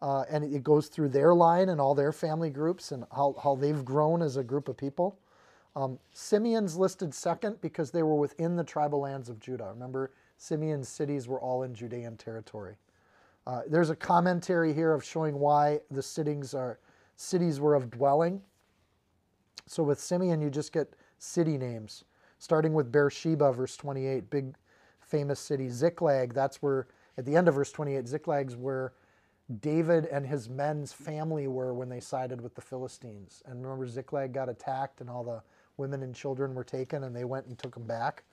Uh, 0.01 0.23
and 0.29 0.43
it 0.43 0.63
goes 0.63 0.87
through 0.87 1.09
their 1.09 1.33
line 1.33 1.69
and 1.69 1.79
all 1.79 1.95
their 1.95 2.11
family 2.11 2.49
groups 2.49 2.91
and 2.91 3.05
how, 3.15 3.35
how 3.41 3.55
they've 3.55 3.83
grown 3.83 4.21
as 4.21 4.37
a 4.37 4.43
group 4.43 4.67
of 4.67 4.77
people. 4.77 5.17
Um, 5.75 5.99
Simeon's 6.13 6.77
listed 6.77 7.13
second 7.13 7.59
because 7.61 7.91
they 7.91 8.03
were 8.03 8.15
within 8.15 8.55
the 8.55 8.63
tribal 8.63 8.99
lands 8.99 9.29
of 9.29 9.39
Judah. 9.39 9.69
Remember, 9.73 10.11
Simeon's 10.37 10.87
cities 10.87 11.27
were 11.27 11.39
all 11.39 11.63
in 11.63 11.73
Judean 11.73 12.17
territory. 12.17 12.75
Uh, 13.47 13.61
there's 13.67 13.89
a 13.89 13.95
commentary 13.95 14.73
here 14.73 14.93
of 14.93 15.03
showing 15.03 15.39
why 15.39 15.79
the 15.91 16.01
cities 16.01 16.53
are 16.53 16.79
cities 17.15 17.59
were 17.59 17.75
of 17.75 17.89
dwelling. 17.89 18.41
So 19.67 19.83
with 19.83 19.99
Simeon, 19.99 20.41
you 20.41 20.49
just 20.49 20.73
get 20.73 20.93
city 21.17 21.57
names, 21.57 22.03
starting 22.39 22.73
with 22.73 22.91
Beersheba, 22.91 23.53
verse 23.53 23.77
28, 23.77 24.29
big 24.29 24.55
famous 25.15 25.39
city, 25.39 25.69
Ziklag. 25.69 26.33
That's 26.33 26.61
where, 26.61 26.87
at 27.17 27.23
the 27.23 27.37
end 27.37 27.47
of 27.47 27.55
verse 27.55 27.71
28, 27.71 28.03
Ziklag's 28.03 28.57
where 28.57 28.91
David 29.61 30.07
and 30.07 30.27
his 30.27 30.49
men's 30.49 30.91
family 30.91 31.47
were 31.47 31.73
when 31.73 31.87
they 31.87 32.01
sided 32.01 32.41
with 32.41 32.53
the 32.53 32.61
Philistines. 32.61 33.41
And 33.45 33.63
remember, 33.63 33.87
Ziklag 33.87 34.33
got 34.33 34.49
attacked 34.49 34.99
and 34.99 35.09
all 35.09 35.23
the 35.23 35.41
women 35.77 36.03
and 36.03 36.13
children 36.13 36.53
were 36.53 36.65
taken 36.65 37.05
and 37.05 37.15
they 37.15 37.23
went 37.23 37.45
and 37.45 37.57
took 37.57 37.75
them 37.75 37.87
back. 37.87 38.25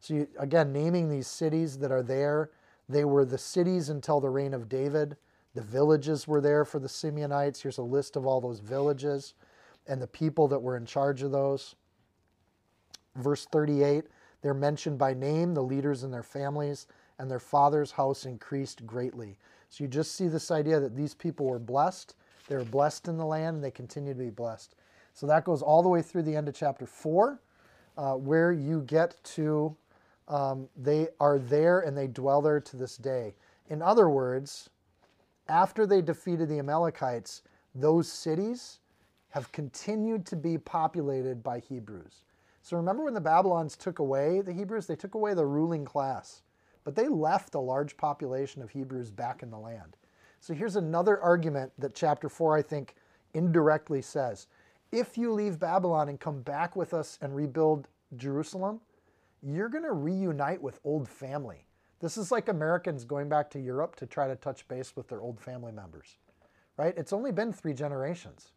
So, 0.00 0.14
you, 0.14 0.28
again, 0.38 0.72
naming 0.72 1.10
these 1.10 1.26
cities 1.26 1.76
that 1.78 1.92
are 1.92 2.02
there, 2.02 2.50
they 2.88 3.04
were 3.04 3.26
the 3.26 3.36
cities 3.36 3.90
until 3.90 4.18
the 4.18 4.30
reign 4.30 4.54
of 4.54 4.70
David. 4.70 5.18
The 5.54 5.60
villages 5.60 6.26
were 6.26 6.40
there 6.40 6.64
for 6.64 6.78
the 6.78 6.88
Simeonites. 6.88 7.60
Here's 7.60 7.76
a 7.76 7.82
list 7.82 8.16
of 8.16 8.24
all 8.24 8.40
those 8.40 8.60
villages 8.60 9.34
and 9.86 10.00
the 10.00 10.06
people 10.06 10.48
that 10.48 10.62
were 10.62 10.78
in 10.78 10.86
charge 10.86 11.20
of 11.20 11.32
those. 11.32 11.74
Verse 13.14 13.44
38 13.44 14.06
they're 14.44 14.52
mentioned 14.52 14.98
by 14.98 15.14
name, 15.14 15.54
the 15.54 15.62
leaders 15.62 16.02
and 16.02 16.12
their 16.12 16.22
families, 16.22 16.86
and 17.18 17.30
their 17.30 17.40
father's 17.40 17.92
house 17.92 18.26
increased 18.26 18.86
greatly. 18.86 19.38
So 19.70 19.82
you 19.82 19.88
just 19.88 20.14
see 20.16 20.28
this 20.28 20.50
idea 20.50 20.78
that 20.80 20.94
these 20.94 21.14
people 21.14 21.46
were 21.46 21.58
blessed. 21.58 22.14
They 22.46 22.56
were 22.56 22.64
blessed 22.64 23.08
in 23.08 23.16
the 23.16 23.24
land, 23.24 23.54
and 23.54 23.64
they 23.64 23.70
continue 23.70 24.12
to 24.12 24.18
be 24.18 24.28
blessed. 24.28 24.74
So 25.14 25.26
that 25.28 25.44
goes 25.44 25.62
all 25.62 25.82
the 25.82 25.88
way 25.88 26.02
through 26.02 26.24
the 26.24 26.36
end 26.36 26.46
of 26.46 26.54
chapter 26.54 26.84
4, 26.84 27.40
uh, 27.96 28.12
where 28.16 28.52
you 28.52 28.82
get 28.82 29.16
to 29.24 29.74
um, 30.28 30.68
they 30.76 31.08
are 31.20 31.38
there 31.38 31.80
and 31.80 31.96
they 31.96 32.06
dwell 32.06 32.42
there 32.42 32.60
to 32.60 32.76
this 32.76 32.98
day. 32.98 33.34
In 33.70 33.80
other 33.80 34.10
words, 34.10 34.68
after 35.48 35.86
they 35.86 36.02
defeated 36.02 36.50
the 36.50 36.58
Amalekites, 36.58 37.40
those 37.74 38.12
cities 38.12 38.80
have 39.30 39.50
continued 39.52 40.26
to 40.26 40.36
be 40.36 40.58
populated 40.58 41.42
by 41.42 41.60
Hebrews. 41.60 42.23
So 42.64 42.78
remember 42.78 43.04
when 43.04 43.12
the 43.12 43.20
Babylons 43.20 43.76
took 43.76 43.98
away 43.98 44.40
the 44.40 44.54
Hebrews? 44.54 44.86
They 44.86 44.96
took 44.96 45.14
away 45.14 45.34
the 45.34 45.44
ruling 45.44 45.84
class, 45.84 46.40
but 46.82 46.94
they 46.94 47.08
left 47.08 47.54
a 47.54 47.60
large 47.60 47.94
population 47.98 48.62
of 48.62 48.70
Hebrews 48.70 49.10
back 49.10 49.42
in 49.42 49.50
the 49.50 49.58
land. 49.58 49.98
So 50.40 50.54
here's 50.54 50.76
another 50.76 51.20
argument 51.20 51.72
that 51.76 51.94
chapter 51.94 52.30
4, 52.30 52.56
I 52.56 52.62
think, 52.62 52.94
indirectly 53.34 54.00
says. 54.00 54.46
If 54.92 55.18
you 55.18 55.30
leave 55.30 55.58
Babylon 55.58 56.08
and 56.08 56.18
come 56.18 56.40
back 56.40 56.74
with 56.74 56.94
us 56.94 57.18
and 57.20 57.36
rebuild 57.36 57.86
Jerusalem, 58.16 58.80
you're 59.42 59.68
going 59.68 59.84
to 59.84 59.92
reunite 59.92 60.62
with 60.62 60.80
old 60.84 61.06
family. 61.06 61.66
This 62.00 62.16
is 62.16 62.32
like 62.32 62.48
Americans 62.48 63.04
going 63.04 63.28
back 63.28 63.50
to 63.50 63.60
Europe 63.60 63.94
to 63.96 64.06
try 64.06 64.26
to 64.26 64.36
touch 64.36 64.66
base 64.68 64.96
with 64.96 65.08
their 65.08 65.20
old 65.20 65.38
family 65.38 65.72
members, 65.72 66.16
right? 66.78 66.94
It's 66.96 67.12
only 67.12 67.30
been 67.30 67.52
three 67.52 67.74
generations. 67.74 68.52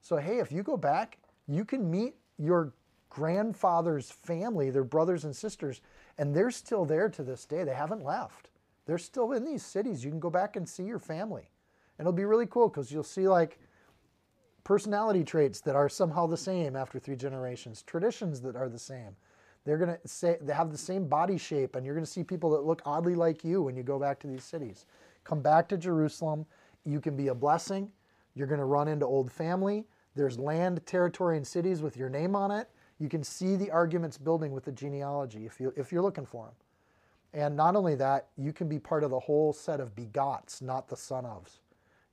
So, 0.00 0.16
hey, 0.16 0.38
if 0.38 0.50
you 0.50 0.62
go 0.62 0.78
back, 0.78 1.18
you 1.46 1.66
can 1.66 1.90
meet 1.90 2.14
your 2.38 2.72
grandfather's 3.14 4.10
family, 4.10 4.70
their 4.70 4.82
brothers 4.82 5.24
and 5.24 5.34
sisters, 5.34 5.80
and 6.18 6.34
they're 6.34 6.50
still 6.50 6.84
there 6.84 7.08
to 7.08 7.22
this 7.22 7.44
day. 7.44 7.62
They 7.62 7.74
haven't 7.74 8.02
left. 8.02 8.48
They're 8.86 8.98
still 8.98 9.32
in 9.32 9.44
these 9.44 9.64
cities. 9.64 10.04
You 10.04 10.10
can 10.10 10.18
go 10.18 10.30
back 10.30 10.56
and 10.56 10.68
see 10.68 10.82
your 10.82 10.98
family. 10.98 11.48
And 11.96 12.04
it'll 12.04 12.12
be 12.12 12.24
really 12.24 12.46
cool 12.46 12.68
because 12.68 12.90
you'll 12.90 13.04
see 13.04 13.28
like 13.28 13.60
personality 14.64 15.22
traits 15.22 15.60
that 15.60 15.76
are 15.76 15.88
somehow 15.88 16.26
the 16.26 16.36
same 16.36 16.74
after 16.74 16.98
three 16.98 17.14
generations, 17.14 17.82
traditions 17.82 18.40
that 18.40 18.56
are 18.56 18.68
the 18.68 18.80
same. 18.80 19.14
They're 19.64 19.78
going 19.78 19.96
to 19.96 20.08
say 20.08 20.36
they 20.42 20.52
have 20.52 20.72
the 20.72 20.76
same 20.76 21.06
body 21.06 21.38
shape, 21.38 21.76
and 21.76 21.86
you're 21.86 21.94
going 21.94 22.04
to 22.04 22.10
see 22.10 22.24
people 22.24 22.50
that 22.50 22.64
look 22.64 22.82
oddly 22.84 23.14
like 23.14 23.44
you 23.44 23.62
when 23.62 23.76
you 23.76 23.84
go 23.84 23.98
back 23.98 24.18
to 24.20 24.26
these 24.26 24.44
cities. 24.44 24.86
Come 25.22 25.40
back 25.40 25.68
to 25.68 25.78
Jerusalem. 25.78 26.46
You 26.84 27.00
can 27.00 27.16
be 27.16 27.28
a 27.28 27.34
blessing. 27.34 27.90
You're 28.34 28.48
going 28.48 28.58
to 28.58 28.66
run 28.66 28.88
into 28.88 29.06
old 29.06 29.30
family. 29.30 29.86
There's 30.16 30.36
land, 30.36 30.84
territory, 30.84 31.36
and 31.36 31.46
cities 31.46 31.80
with 31.80 31.96
your 31.96 32.08
name 32.08 32.34
on 32.34 32.50
it. 32.50 32.68
You 32.98 33.08
can 33.08 33.24
see 33.24 33.56
the 33.56 33.70
arguments 33.70 34.18
building 34.18 34.52
with 34.52 34.64
the 34.64 34.72
genealogy 34.72 35.46
if, 35.46 35.60
you, 35.60 35.72
if 35.76 35.90
you're 35.90 36.02
looking 36.02 36.26
for 36.26 36.46
them. 36.46 36.54
And 37.32 37.56
not 37.56 37.74
only 37.74 37.96
that, 37.96 38.28
you 38.36 38.52
can 38.52 38.68
be 38.68 38.78
part 38.78 39.02
of 39.02 39.10
the 39.10 39.18
whole 39.18 39.52
set 39.52 39.80
of 39.80 39.94
begots, 39.96 40.62
not 40.62 40.88
the 40.88 40.96
son 40.96 41.24
ofs. 41.24 41.58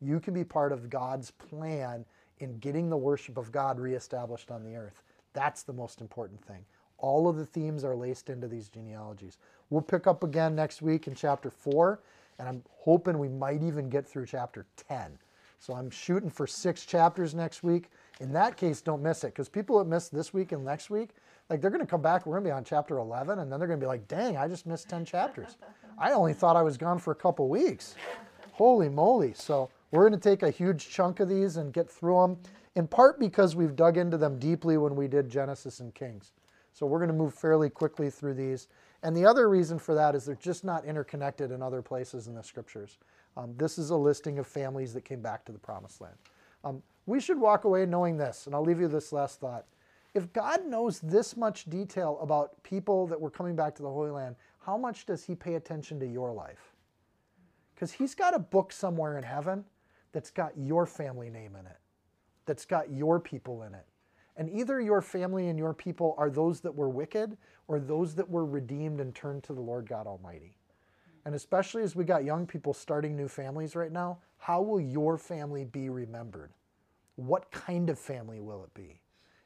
You 0.02 0.20
can 0.20 0.34
be 0.34 0.44
part 0.44 0.72
of 0.72 0.90
God's 0.90 1.30
plan 1.30 2.04
in 2.40 2.58
getting 2.58 2.90
the 2.90 2.98
worship 2.98 3.38
of 3.38 3.52
God 3.52 3.80
reestablished 3.80 4.50
on 4.50 4.64
the 4.64 4.76
earth. 4.76 5.04
That's 5.34 5.62
the 5.62 5.74
most 5.74 6.02
important 6.02 6.44
thing. 6.44 6.66
All 6.98 7.28
of 7.28 7.36
the 7.36 7.46
themes 7.46 7.84
are 7.84 7.96
laced 7.96 8.30
into 8.30 8.48
these 8.48 8.68
genealogies. 8.68 9.38
We'll 9.70 9.82
pick 9.82 10.08
up 10.08 10.24
again 10.24 10.56
next 10.56 10.82
week 10.82 11.08
in 11.08 11.14
chapter 11.14 11.52
4, 11.52 12.00
and 12.40 12.48
I'm 12.48 12.64
hoping 12.72 13.20
we 13.20 13.30
might 13.30 13.62
even 13.62 13.90
get 13.90 14.08
through 14.08 14.26
chapter 14.26 14.66
10. 14.90 15.18
So 15.60 15.76
I'm 15.76 15.92
shooting 15.92 16.30
for 16.32 16.48
six 16.48 16.86
chapters 16.86 17.36
next 17.36 17.62
week. 17.62 17.90
In 18.22 18.32
that 18.34 18.56
case, 18.56 18.82
don't 18.82 19.02
miss 19.02 19.24
it 19.24 19.28
because 19.28 19.50
people 19.50 19.80
that 19.80 19.86
miss 19.86 20.08
this 20.08 20.32
week 20.32 20.52
and 20.52 20.64
next 20.64 20.92
week, 20.92 21.10
like 21.50 21.60
they're 21.60 21.72
going 21.72 21.82
to 21.82 21.88
come 21.88 22.04
back. 22.04 22.28
We're 22.28 22.36
going 22.36 22.44
to 22.44 22.50
be 22.50 22.54
on 22.54 22.64
chapter 22.64 23.00
11, 23.00 23.40
and 23.40 23.52
then 23.52 23.60
they're 23.60 23.68
going 23.68 23.80
to 23.80 23.84
be 23.84 23.88
like, 23.88 24.08
dang, 24.08 24.38
I 24.38 24.48
just 24.48 24.68
missed 24.68 24.90
10 24.90 25.06
chapters. 25.06 25.58
I 25.98 26.12
only 26.12 26.34
thought 26.34 26.56
I 26.56 26.62
was 26.62 26.78
gone 26.78 27.00
for 27.00 27.12
a 27.12 27.16
couple 27.16 27.50
weeks. 27.50 27.96
Holy 28.52 28.90
moly. 28.90 29.34
So 29.34 29.72
we're 29.90 30.08
going 30.08 30.20
to 30.20 30.30
take 30.30 30.44
a 30.44 30.52
huge 30.52 30.88
chunk 30.90 31.20
of 31.20 31.30
these 31.30 31.58
and 31.58 31.74
get 31.74 31.90
through 31.90 32.22
them, 32.22 32.38
in 32.76 32.88
part 32.88 33.20
because 33.20 33.56
we've 33.56 33.76
dug 33.76 33.98
into 33.98 34.18
them 34.18 34.38
deeply 34.38 34.78
when 34.78 34.96
we 34.96 35.08
did 35.08 35.28
Genesis 35.28 35.80
and 35.80 35.94
Kings. 35.96 36.32
So 36.74 36.86
we're 36.86 37.00
going 37.00 37.10
to 37.10 37.16
move 37.16 37.34
fairly 37.34 37.72
quickly 37.72 38.12
through 38.12 38.36
these. 38.36 38.68
And 39.02 39.18
the 39.18 39.26
other 39.26 39.50
reason 39.50 39.80
for 39.80 39.96
that 39.96 40.14
is 40.14 40.26
they're 40.26 40.36
just 40.36 40.64
not 40.64 40.86
interconnected 40.86 41.52
in 41.52 41.64
other 41.64 41.82
places 41.82 42.28
in 42.28 42.36
the 42.36 42.44
scriptures. 42.44 43.00
Um, 43.36 43.56
this 43.58 43.80
is 43.80 43.90
a 43.90 43.96
listing 43.96 44.38
of 44.38 44.46
families 44.46 44.94
that 44.94 45.06
came 45.06 45.22
back 45.22 45.44
to 45.46 45.52
the 45.52 45.58
promised 45.58 46.02
land. 46.02 46.16
Um, 46.64 46.84
we 47.12 47.20
should 47.20 47.38
walk 47.38 47.66
away 47.66 47.86
knowing 47.86 48.16
this, 48.16 48.46
and 48.46 48.56
I'll 48.56 48.64
leave 48.64 48.80
you 48.80 48.88
this 48.88 49.12
last 49.12 49.42
thought. 49.42 49.66
If 50.14 50.32
God 50.32 50.66
knows 50.66 51.02
this 51.02 51.36
much 51.36 51.70
detail 51.70 52.18
about 52.22 52.64
people 52.64 53.06
that 53.08 53.20
were 53.20 53.30
coming 53.30 53.54
back 53.54 53.76
to 53.76 53.82
the 53.82 53.90
Holy 53.90 54.12
Land, 54.12 54.38
how 54.60 54.78
much 54.78 55.06
does 55.06 55.22
He 55.22 55.36
pay 55.36 55.56
attention 55.56 56.00
to 56.00 56.08
your 56.08 56.32
life? 56.32 56.74
Because 57.76 57.92
He's 57.92 58.16
got 58.16 58.34
a 58.34 58.40
book 58.40 58.72
somewhere 58.72 59.18
in 59.18 59.26
heaven 59.26 59.66
that's 60.14 60.32
got 60.32 60.58
your 60.58 60.86
family 60.86 61.30
name 61.30 61.58
in 61.60 61.66
it, 61.66 61.80
that's 62.46 62.66
got 62.66 62.90
your 62.90 63.20
people 63.20 63.64
in 63.64 63.74
it. 63.74 63.86
And 64.38 64.50
either 64.50 64.80
your 64.80 65.02
family 65.02 65.50
and 65.50 65.60
your 65.60 65.74
people 65.74 66.16
are 66.18 66.30
those 66.30 66.62
that 66.62 66.74
were 66.74 66.88
wicked 66.88 67.36
or 67.68 67.82
those 67.82 68.16
that 68.16 68.30
were 68.30 68.46
redeemed 68.46 69.02
and 69.02 69.14
turned 69.14 69.44
to 69.44 69.54
the 69.54 69.60
Lord 69.60 69.86
God 69.86 70.08
Almighty. 70.08 70.56
And 71.26 71.36
especially 71.36 71.84
as 71.84 71.94
we 71.94 72.06
got 72.06 72.24
young 72.24 72.48
people 72.48 72.74
starting 72.74 73.18
new 73.18 73.28
families 73.28 73.76
right 73.76 73.92
now, 73.92 74.20
how 74.38 74.62
will 74.62 74.80
your 74.80 75.18
family 75.18 75.66
be 75.66 75.90
remembered? 75.90 76.52
What 77.28 77.52
kind 77.52 77.90
of 77.90 78.00
family 78.00 78.40
will 78.40 78.64
it 78.64 78.74
be? 78.74 79.02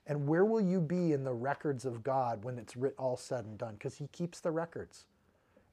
And 0.08 0.28
where 0.28 0.46
will 0.46 0.62
you 0.62 0.80
be 0.80 1.14
in 1.14 1.24
the 1.24 1.34
records 1.34 1.84
of 1.86 2.04
God 2.04 2.44
when 2.44 2.58
it's 2.58 2.78
writ, 2.78 2.96
all 2.98 3.18
said 3.18 3.46
and 3.46 3.58
done? 3.58 3.74
Because 3.74 3.98
He 3.98 4.08
keeps 4.08 4.40
the 4.40 4.52
records. 4.52 5.06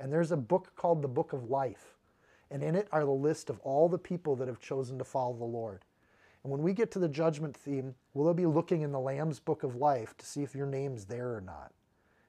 And 0.01 0.13
there's 0.13 0.33
a 0.33 0.37
book 0.37 0.73
called 0.75 1.03
the 1.03 1.09
Book 1.09 1.33
of 1.33 1.51
Life. 1.51 1.97
And 2.51 2.63
in 2.63 2.75
it 2.75 2.89
are 2.93 3.05
the 3.05 3.11
list 3.11 3.51
of 3.51 3.61
all 3.61 3.89
the 3.89 3.99
people 3.99 4.37
that 4.37 4.49
have 4.49 4.59
chosen 4.59 4.99
to 4.99 5.05
follow 5.05 5.37
the 5.37 5.45
Lord. 5.45 5.85
And 6.43 6.51
when 6.51 6.63
we 6.63 6.73
get 6.73 6.91
to 6.93 6.99
the 6.99 7.09
judgment 7.09 7.57
theme, 7.57 7.95
we'll 8.15 8.35
be 8.35 8.47
looking 8.47 8.83
in 8.83 8.91
the 8.91 9.01
Lamb's 9.01 9.39
Book 9.39 9.63
of 9.63 9.77
Life 9.77 10.17
to 10.17 10.27
see 10.27 10.43
if 10.43 10.55
your 10.55 10.67
name's 10.67 11.05
there 11.05 11.35
or 11.35 11.41
not. 11.41 11.73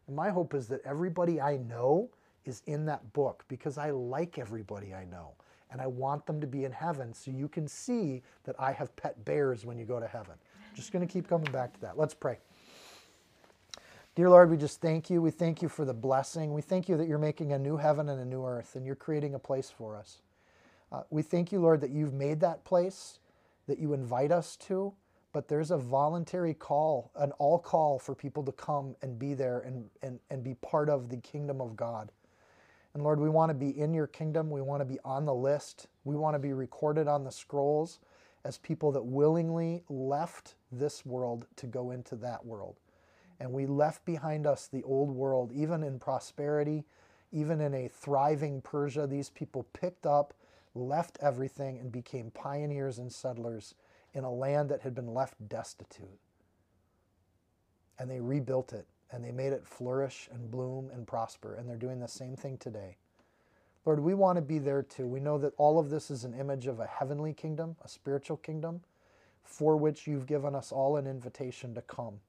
And 0.07 0.15
my 0.15 0.29
hope 0.29 0.53
is 0.53 0.67
that 0.67 0.85
everybody 0.85 1.41
I 1.41 1.57
know 1.57 2.09
is 2.45 2.61
in 2.67 2.85
that 2.85 3.13
book 3.13 3.43
because 3.47 3.77
I 3.77 3.89
like 3.89 4.37
everybody 4.37 4.93
I 4.93 5.05
know 5.05 5.33
and 5.73 5.81
I 5.81 5.87
want 5.87 6.25
them 6.27 6.39
to 6.39 6.47
be 6.47 6.63
in 6.63 6.71
heaven 6.71 7.13
so 7.13 7.31
you 7.31 7.49
can 7.49 7.67
see 7.67 8.21
that 8.45 8.55
I 8.59 8.71
have 8.71 8.95
pet 8.95 9.25
bears 9.25 9.65
when 9.65 9.77
you 9.77 9.85
go 9.85 9.99
to 9.99 10.07
heaven. 10.07 10.35
Just 10.75 10.93
going 10.93 11.05
to 11.05 11.11
keep 11.11 11.27
coming 11.27 11.51
back 11.51 11.73
to 11.73 11.81
that. 11.81 11.97
Let's 11.97 12.13
pray. 12.13 12.37
Dear 14.15 14.29
Lord, 14.29 14.51
we 14.51 14.57
just 14.57 14.79
thank 14.79 15.09
you. 15.09 15.21
We 15.21 15.31
thank 15.31 15.63
you 15.63 15.67
for 15.67 15.85
the 15.85 15.93
blessing. 15.93 16.53
We 16.53 16.61
thank 16.61 16.87
you 16.87 16.95
that 16.97 17.07
you're 17.07 17.17
making 17.17 17.53
a 17.53 17.59
new 17.59 17.77
heaven 17.77 18.09
and 18.09 18.21
a 18.21 18.25
new 18.25 18.45
earth 18.45 18.75
and 18.75 18.85
you're 18.85 18.95
creating 18.95 19.33
a 19.33 19.39
place 19.39 19.71
for 19.75 19.97
us. 19.97 20.19
Uh, 20.91 21.01
we 21.09 21.23
thank 21.23 21.51
you, 21.51 21.59
Lord, 21.59 21.81
that 21.81 21.89
you've 21.89 22.13
made 22.13 22.39
that 22.41 22.63
place, 22.63 23.17
that 23.67 23.79
you 23.79 23.93
invite 23.93 24.31
us 24.31 24.55
to, 24.57 24.93
but 25.31 25.47
there's 25.47 25.71
a 25.71 25.77
voluntary 25.77 26.53
call, 26.53 27.09
an 27.15 27.31
all 27.33 27.57
call 27.57 27.97
for 27.97 28.13
people 28.13 28.43
to 28.43 28.51
come 28.51 28.95
and 29.01 29.17
be 29.17 29.33
there 29.33 29.61
and, 29.61 29.89
and, 30.03 30.19
and 30.29 30.43
be 30.43 30.53
part 30.53 30.89
of 30.89 31.09
the 31.09 31.17
kingdom 31.17 31.59
of 31.59 31.75
God. 31.75 32.11
And 32.93 33.03
Lord, 33.03 33.19
we 33.19 33.29
want 33.29 33.49
to 33.49 33.55
be 33.55 33.69
in 33.69 33.93
your 33.93 34.07
kingdom. 34.07 34.49
We 34.49 34.61
want 34.61 34.81
to 34.81 34.85
be 34.85 34.99
on 35.03 35.25
the 35.25 35.33
list. 35.33 35.87
We 36.03 36.15
want 36.15 36.35
to 36.35 36.39
be 36.39 36.53
recorded 36.53 37.07
on 37.07 37.23
the 37.23 37.31
scrolls 37.31 37.99
as 38.45 38.57
people 38.57 38.91
that 38.91 39.03
willingly 39.03 39.83
left 39.89 40.55
this 40.71 41.05
world 41.05 41.47
to 41.55 41.65
go 41.65 41.91
into 41.91 42.15
that 42.17 42.45
world. 42.45 42.79
And 43.39 43.51
we 43.51 43.65
left 43.65 44.05
behind 44.05 44.45
us 44.45 44.67
the 44.67 44.83
old 44.83 45.09
world, 45.09 45.51
even 45.51 45.81
in 45.83 45.97
prosperity, 45.97 46.85
even 47.31 47.61
in 47.61 47.73
a 47.73 47.87
thriving 47.87 48.61
Persia. 48.61 49.07
These 49.07 49.29
people 49.31 49.65
picked 49.73 50.05
up, 50.05 50.33
left 50.75 51.17
everything, 51.21 51.79
and 51.79 51.91
became 51.91 52.29
pioneers 52.31 52.99
and 52.99 53.11
settlers 53.11 53.73
in 54.13 54.23
a 54.23 54.31
land 54.31 54.69
that 54.69 54.81
had 54.81 54.93
been 54.93 55.13
left 55.13 55.49
destitute. 55.49 56.19
And 57.97 58.09
they 58.09 58.19
rebuilt 58.19 58.71
it 58.71 58.85
and 59.13 59.23
they 59.23 59.31
made 59.31 59.53
it 59.53 59.65
flourish 59.65 60.27
and 60.33 60.49
bloom 60.49 60.89
and 60.93 61.07
prosper. 61.07 61.55
And 61.55 61.69
they're 61.69 61.77
doing 61.77 61.99
the 61.99 62.07
same 62.07 62.35
thing 62.35 62.57
today. 62.57 62.97
Lord, 63.85 63.99
we 63.99 64.13
want 64.13 64.37
to 64.37 64.41
be 64.41 64.59
there 64.59 64.81
too. 64.81 65.05
We 65.05 65.19
know 65.19 65.37
that 65.37 65.53
all 65.57 65.77
of 65.77 65.89
this 65.89 66.09
is 66.09 66.23
an 66.23 66.33
image 66.33 66.67
of 66.67 66.79
a 66.79 66.87
heavenly 66.87 67.33
kingdom, 67.33 67.75
a 67.83 67.87
spiritual 67.87 68.37
kingdom, 68.37 68.81
for 69.43 69.77
which 69.77 70.07
you've 70.07 70.25
given 70.25 70.55
us 70.55 70.71
all 70.71 70.97
an 70.97 71.05
invitation 71.05 71.75
to 71.75 71.81
come. 71.81 72.19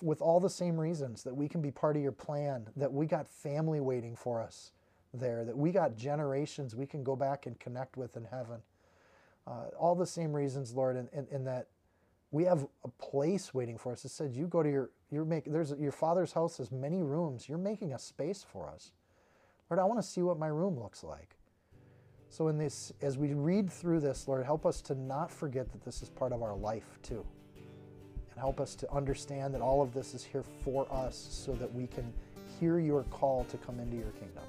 With 0.00 0.22
all 0.22 0.40
the 0.40 0.50
same 0.50 0.80
reasons 0.80 1.22
that 1.24 1.36
we 1.36 1.48
can 1.48 1.60
be 1.60 1.70
part 1.70 1.96
of 1.96 2.02
your 2.02 2.12
plan, 2.12 2.68
that 2.76 2.92
we 2.92 3.06
got 3.06 3.28
family 3.28 3.80
waiting 3.80 4.16
for 4.16 4.40
us, 4.40 4.72
there, 5.12 5.44
that 5.44 5.56
we 5.56 5.70
got 5.70 5.96
generations 5.96 6.74
we 6.74 6.86
can 6.86 7.04
go 7.04 7.14
back 7.14 7.46
and 7.46 7.58
connect 7.60 7.96
with 7.96 8.16
in 8.16 8.24
heaven. 8.24 8.60
Uh, 9.46 9.66
all 9.78 9.94
the 9.94 10.06
same 10.06 10.32
reasons, 10.32 10.72
Lord, 10.72 10.96
in, 10.96 11.08
in, 11.12 11.26
in, 11.30 11.44
that 11.44 11.66
we 12.34 12.42
have 12.42 12.66
a 12.82 12.88
place 12.88 13.54
waiting 13.54 13.78
for 13.78 13.92
us. 13.92 14.04
It 14.04 14.10
said, 14.10 14.34
you 14.34 14.48
go 14.48 14.60
to 14.60 14.68
your, 14.68 14.90
you're 15.08 15.24
making, 15.24 15.52
there's 15.52 15.72
your 15.78 15.92
father's 15.92 16.32
house 16.32 16.56
has 16.58 16.72
many 16.72 17.00
rooms. 17.00 17.48
You're 17.48 17.58
making 17.58 17.92
a 17.92 17.98
space 17.98 18.44
for 18.44 18.68
us. 18.68 18.90
Lord, 19.70 19.78
I 19.78 19.84
want 19.84 20.00
to 20.00 20.02
see 20.06 20.20
what 20.20 20.36
my 20.36 20.48
room 20.48 20.76
looks 20.76 21.04
like. 21.04 21.36
So 22.30 22.48
in 22.48 22.58
this, 22.58 22.92
as 23.00 23.16
we 23.16 23.34
read 23.34 23.70
through 23.70 24.00
this, 24.00 24.26
Lord, 24.26 24.44
help 24.44 24.66
us 24.66 24.80
to 24.82 24.96
not 24.96 25.30
forget 25.30 25.70
that 25.70 25.84
this 25.84 26.02
is 26.02 26.10
part 26.10 26.32
of 26.32 26.42
our 26.42 26.56
life 26.56 26.98
too. 27.04 27.24
And 28.32 28.40
help 28.40 28.58
us 28.58 28.74
to 28.76 28.92
understand 28.92 29.54
that 29.54 29.60
all 29.60 29.80
of 29.80 29.94
this 29.94 30.12
is 30.12 30.24
here 30.24 30.42
for 30.64 30.92
us 30.92 31.28
so 31.30 31.52
that 31.52 31.72
we 31.72 31.86
can 31.86 32.12
hear 32.58 32.80
your 32.80 33.04
call 33.04 33.44
to 33.44 33.56
come 33.58 33.78
into 33.78 33.96
your 33.96 34.10
kingdom. 34.10 34.42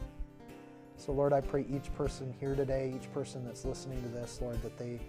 So, 0.97 1.11
Lord, 1.11 1.33
I 1.33 1.41
pray 1.41 1.67
each 1.69 1.93
person 1.93 2.33
here 2.39 2.55
today, 2.55 2.95
each 2.99 3.13
person 3.13 3.45
that's 3.45 3.63
listening 3.63 4.01
to 4.01 4.07
this, 4.07 4.39
Lord, 4.41 4.59
that 4.63 4.75
they 4.75 4.99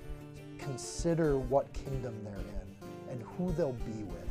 consider 0.58 1.38
what 1.38 1.72
kingdom 1.72 2.14
they're 2.22 2.34
in 2.34 2.65
and 3.10 3.22
who 3.22 3.52
they'll 3.52 3.72
be 3.72 4.02
with. 4.04 4.26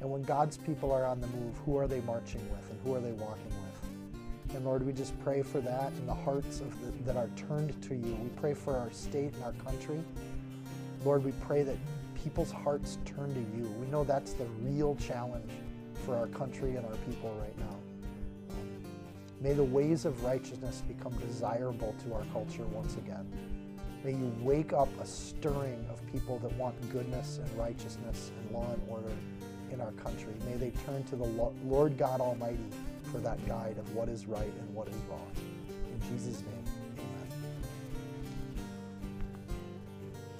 And 0.00 0.10
when 0.10 0.22
God's 0.22 0.56
people 0.56 0.92
are 0.92 1.04
on 1.04 1.20
the 1.20 1.26
move, 1.28 1.56
who 1.64 1.76
are 1.78 1.86
they 1.86 2.00
marching 2.02 2.42
with 2.50 2.70
and 2.70 2.78
who 2.84 2.94
are 2.94 3.00
they 3.00 3.12
walking 3.12 3.44
with? 3.46 4.54
And 4.54 4.64
Lord, 4.64 4.84
we 4.84 4.92
just 4.92 5.18
pray 5.22 5.42
for 5.42 5.60
that 5.60 5.92
in 5.98 6.06
the 6.06 6.14
hearts 6.14 6.60
of 6.60 6.80
the, 6.80 7.04
that 7.04 7.16
are 7.16 7.28
turned 7.36 7.80
to 7.82 7.94
you. 7.94 8.14
We 8.22 8.28
pray 8.40 8.54
for 8.54 8.76
our 8.76 8.90
state 8.92 9.34
and 9.34 9.44
our 9.44 9.52
country. 9.52 10.00
Lord, 11.04 11.24
we 11.24 11.32
pray 11.32 11.62
that 11.62 11.76
people's 12.14 12.52
hearts 12.52 12.98
turn 13.04 13.32
to 13.34 13.56
you. 13.56 13.68
We 13.80 13.86
know 13.86 14.04
that's 14.04 14.32
the 14.32 14.46
real 14.62 14.96
challenge 14.96 15.50
for 16.04 16.16
our 16.16 16.26
country 16.28 16.76
and 16.76 16.86
our 16.86 16.96
people 17.08 17.34
right 17.40 17.58
now. 17.58 17.76
May 19.40 19.52
the 19.52 19.64
ways 19.64 20.04
of 20.04 20.24
righteousness 20.24 20.82
become 20.88 21.12
desirable 21.18 21.94
to 22.04 22.14
our 22.14 22.24
culture 22.32 22.64
once 22.64 22.94
again. 22.96 23.30
May 24.06 24.12
you 24.12 24.32
wake 24.40 24.72
up 24.72 24.88
a 25.00 25.04
stirring 25.04 25.84
of 25.90 26.00
people 26.12 26.38
that 26.38 26.52
want 26.52 26.76
goodness 26.92 27.40
and 27.42 27.58
righteousness 27.58 28.30
and 28.38 28.52
law 28.52 28.70
and 28.72 28.80
order 28.88 29.10
in 29.72 29.80
our 29.80 29.90
country. 29.94 30.32
May 30.48 30.56
they 30.56 30.70
turn 30.86 31.02
to 31.06 31.16
the 31.16 31.24
Lord 31.24 31.98
God 31.98 32.20
Almighty 32.20 32.70
for 33.10 33.18
that 33.18 33.44
guide 33.48 33.78
of 33.78 33.94
what 33.96 34.08
is 34.08 34.26
right 34.26 34.52
and 34.60 34.72
what 34.72 34.86
is 34.86 34.94
wrong. 35.10 35.32
In 35.68 36.00
Jesus' 36.08 36.40
name, 36.42 36.64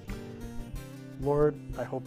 amen. 0.06 0.16
Lord, 1.20 1.56
I 1.76 1.82
hope 1.82 2.06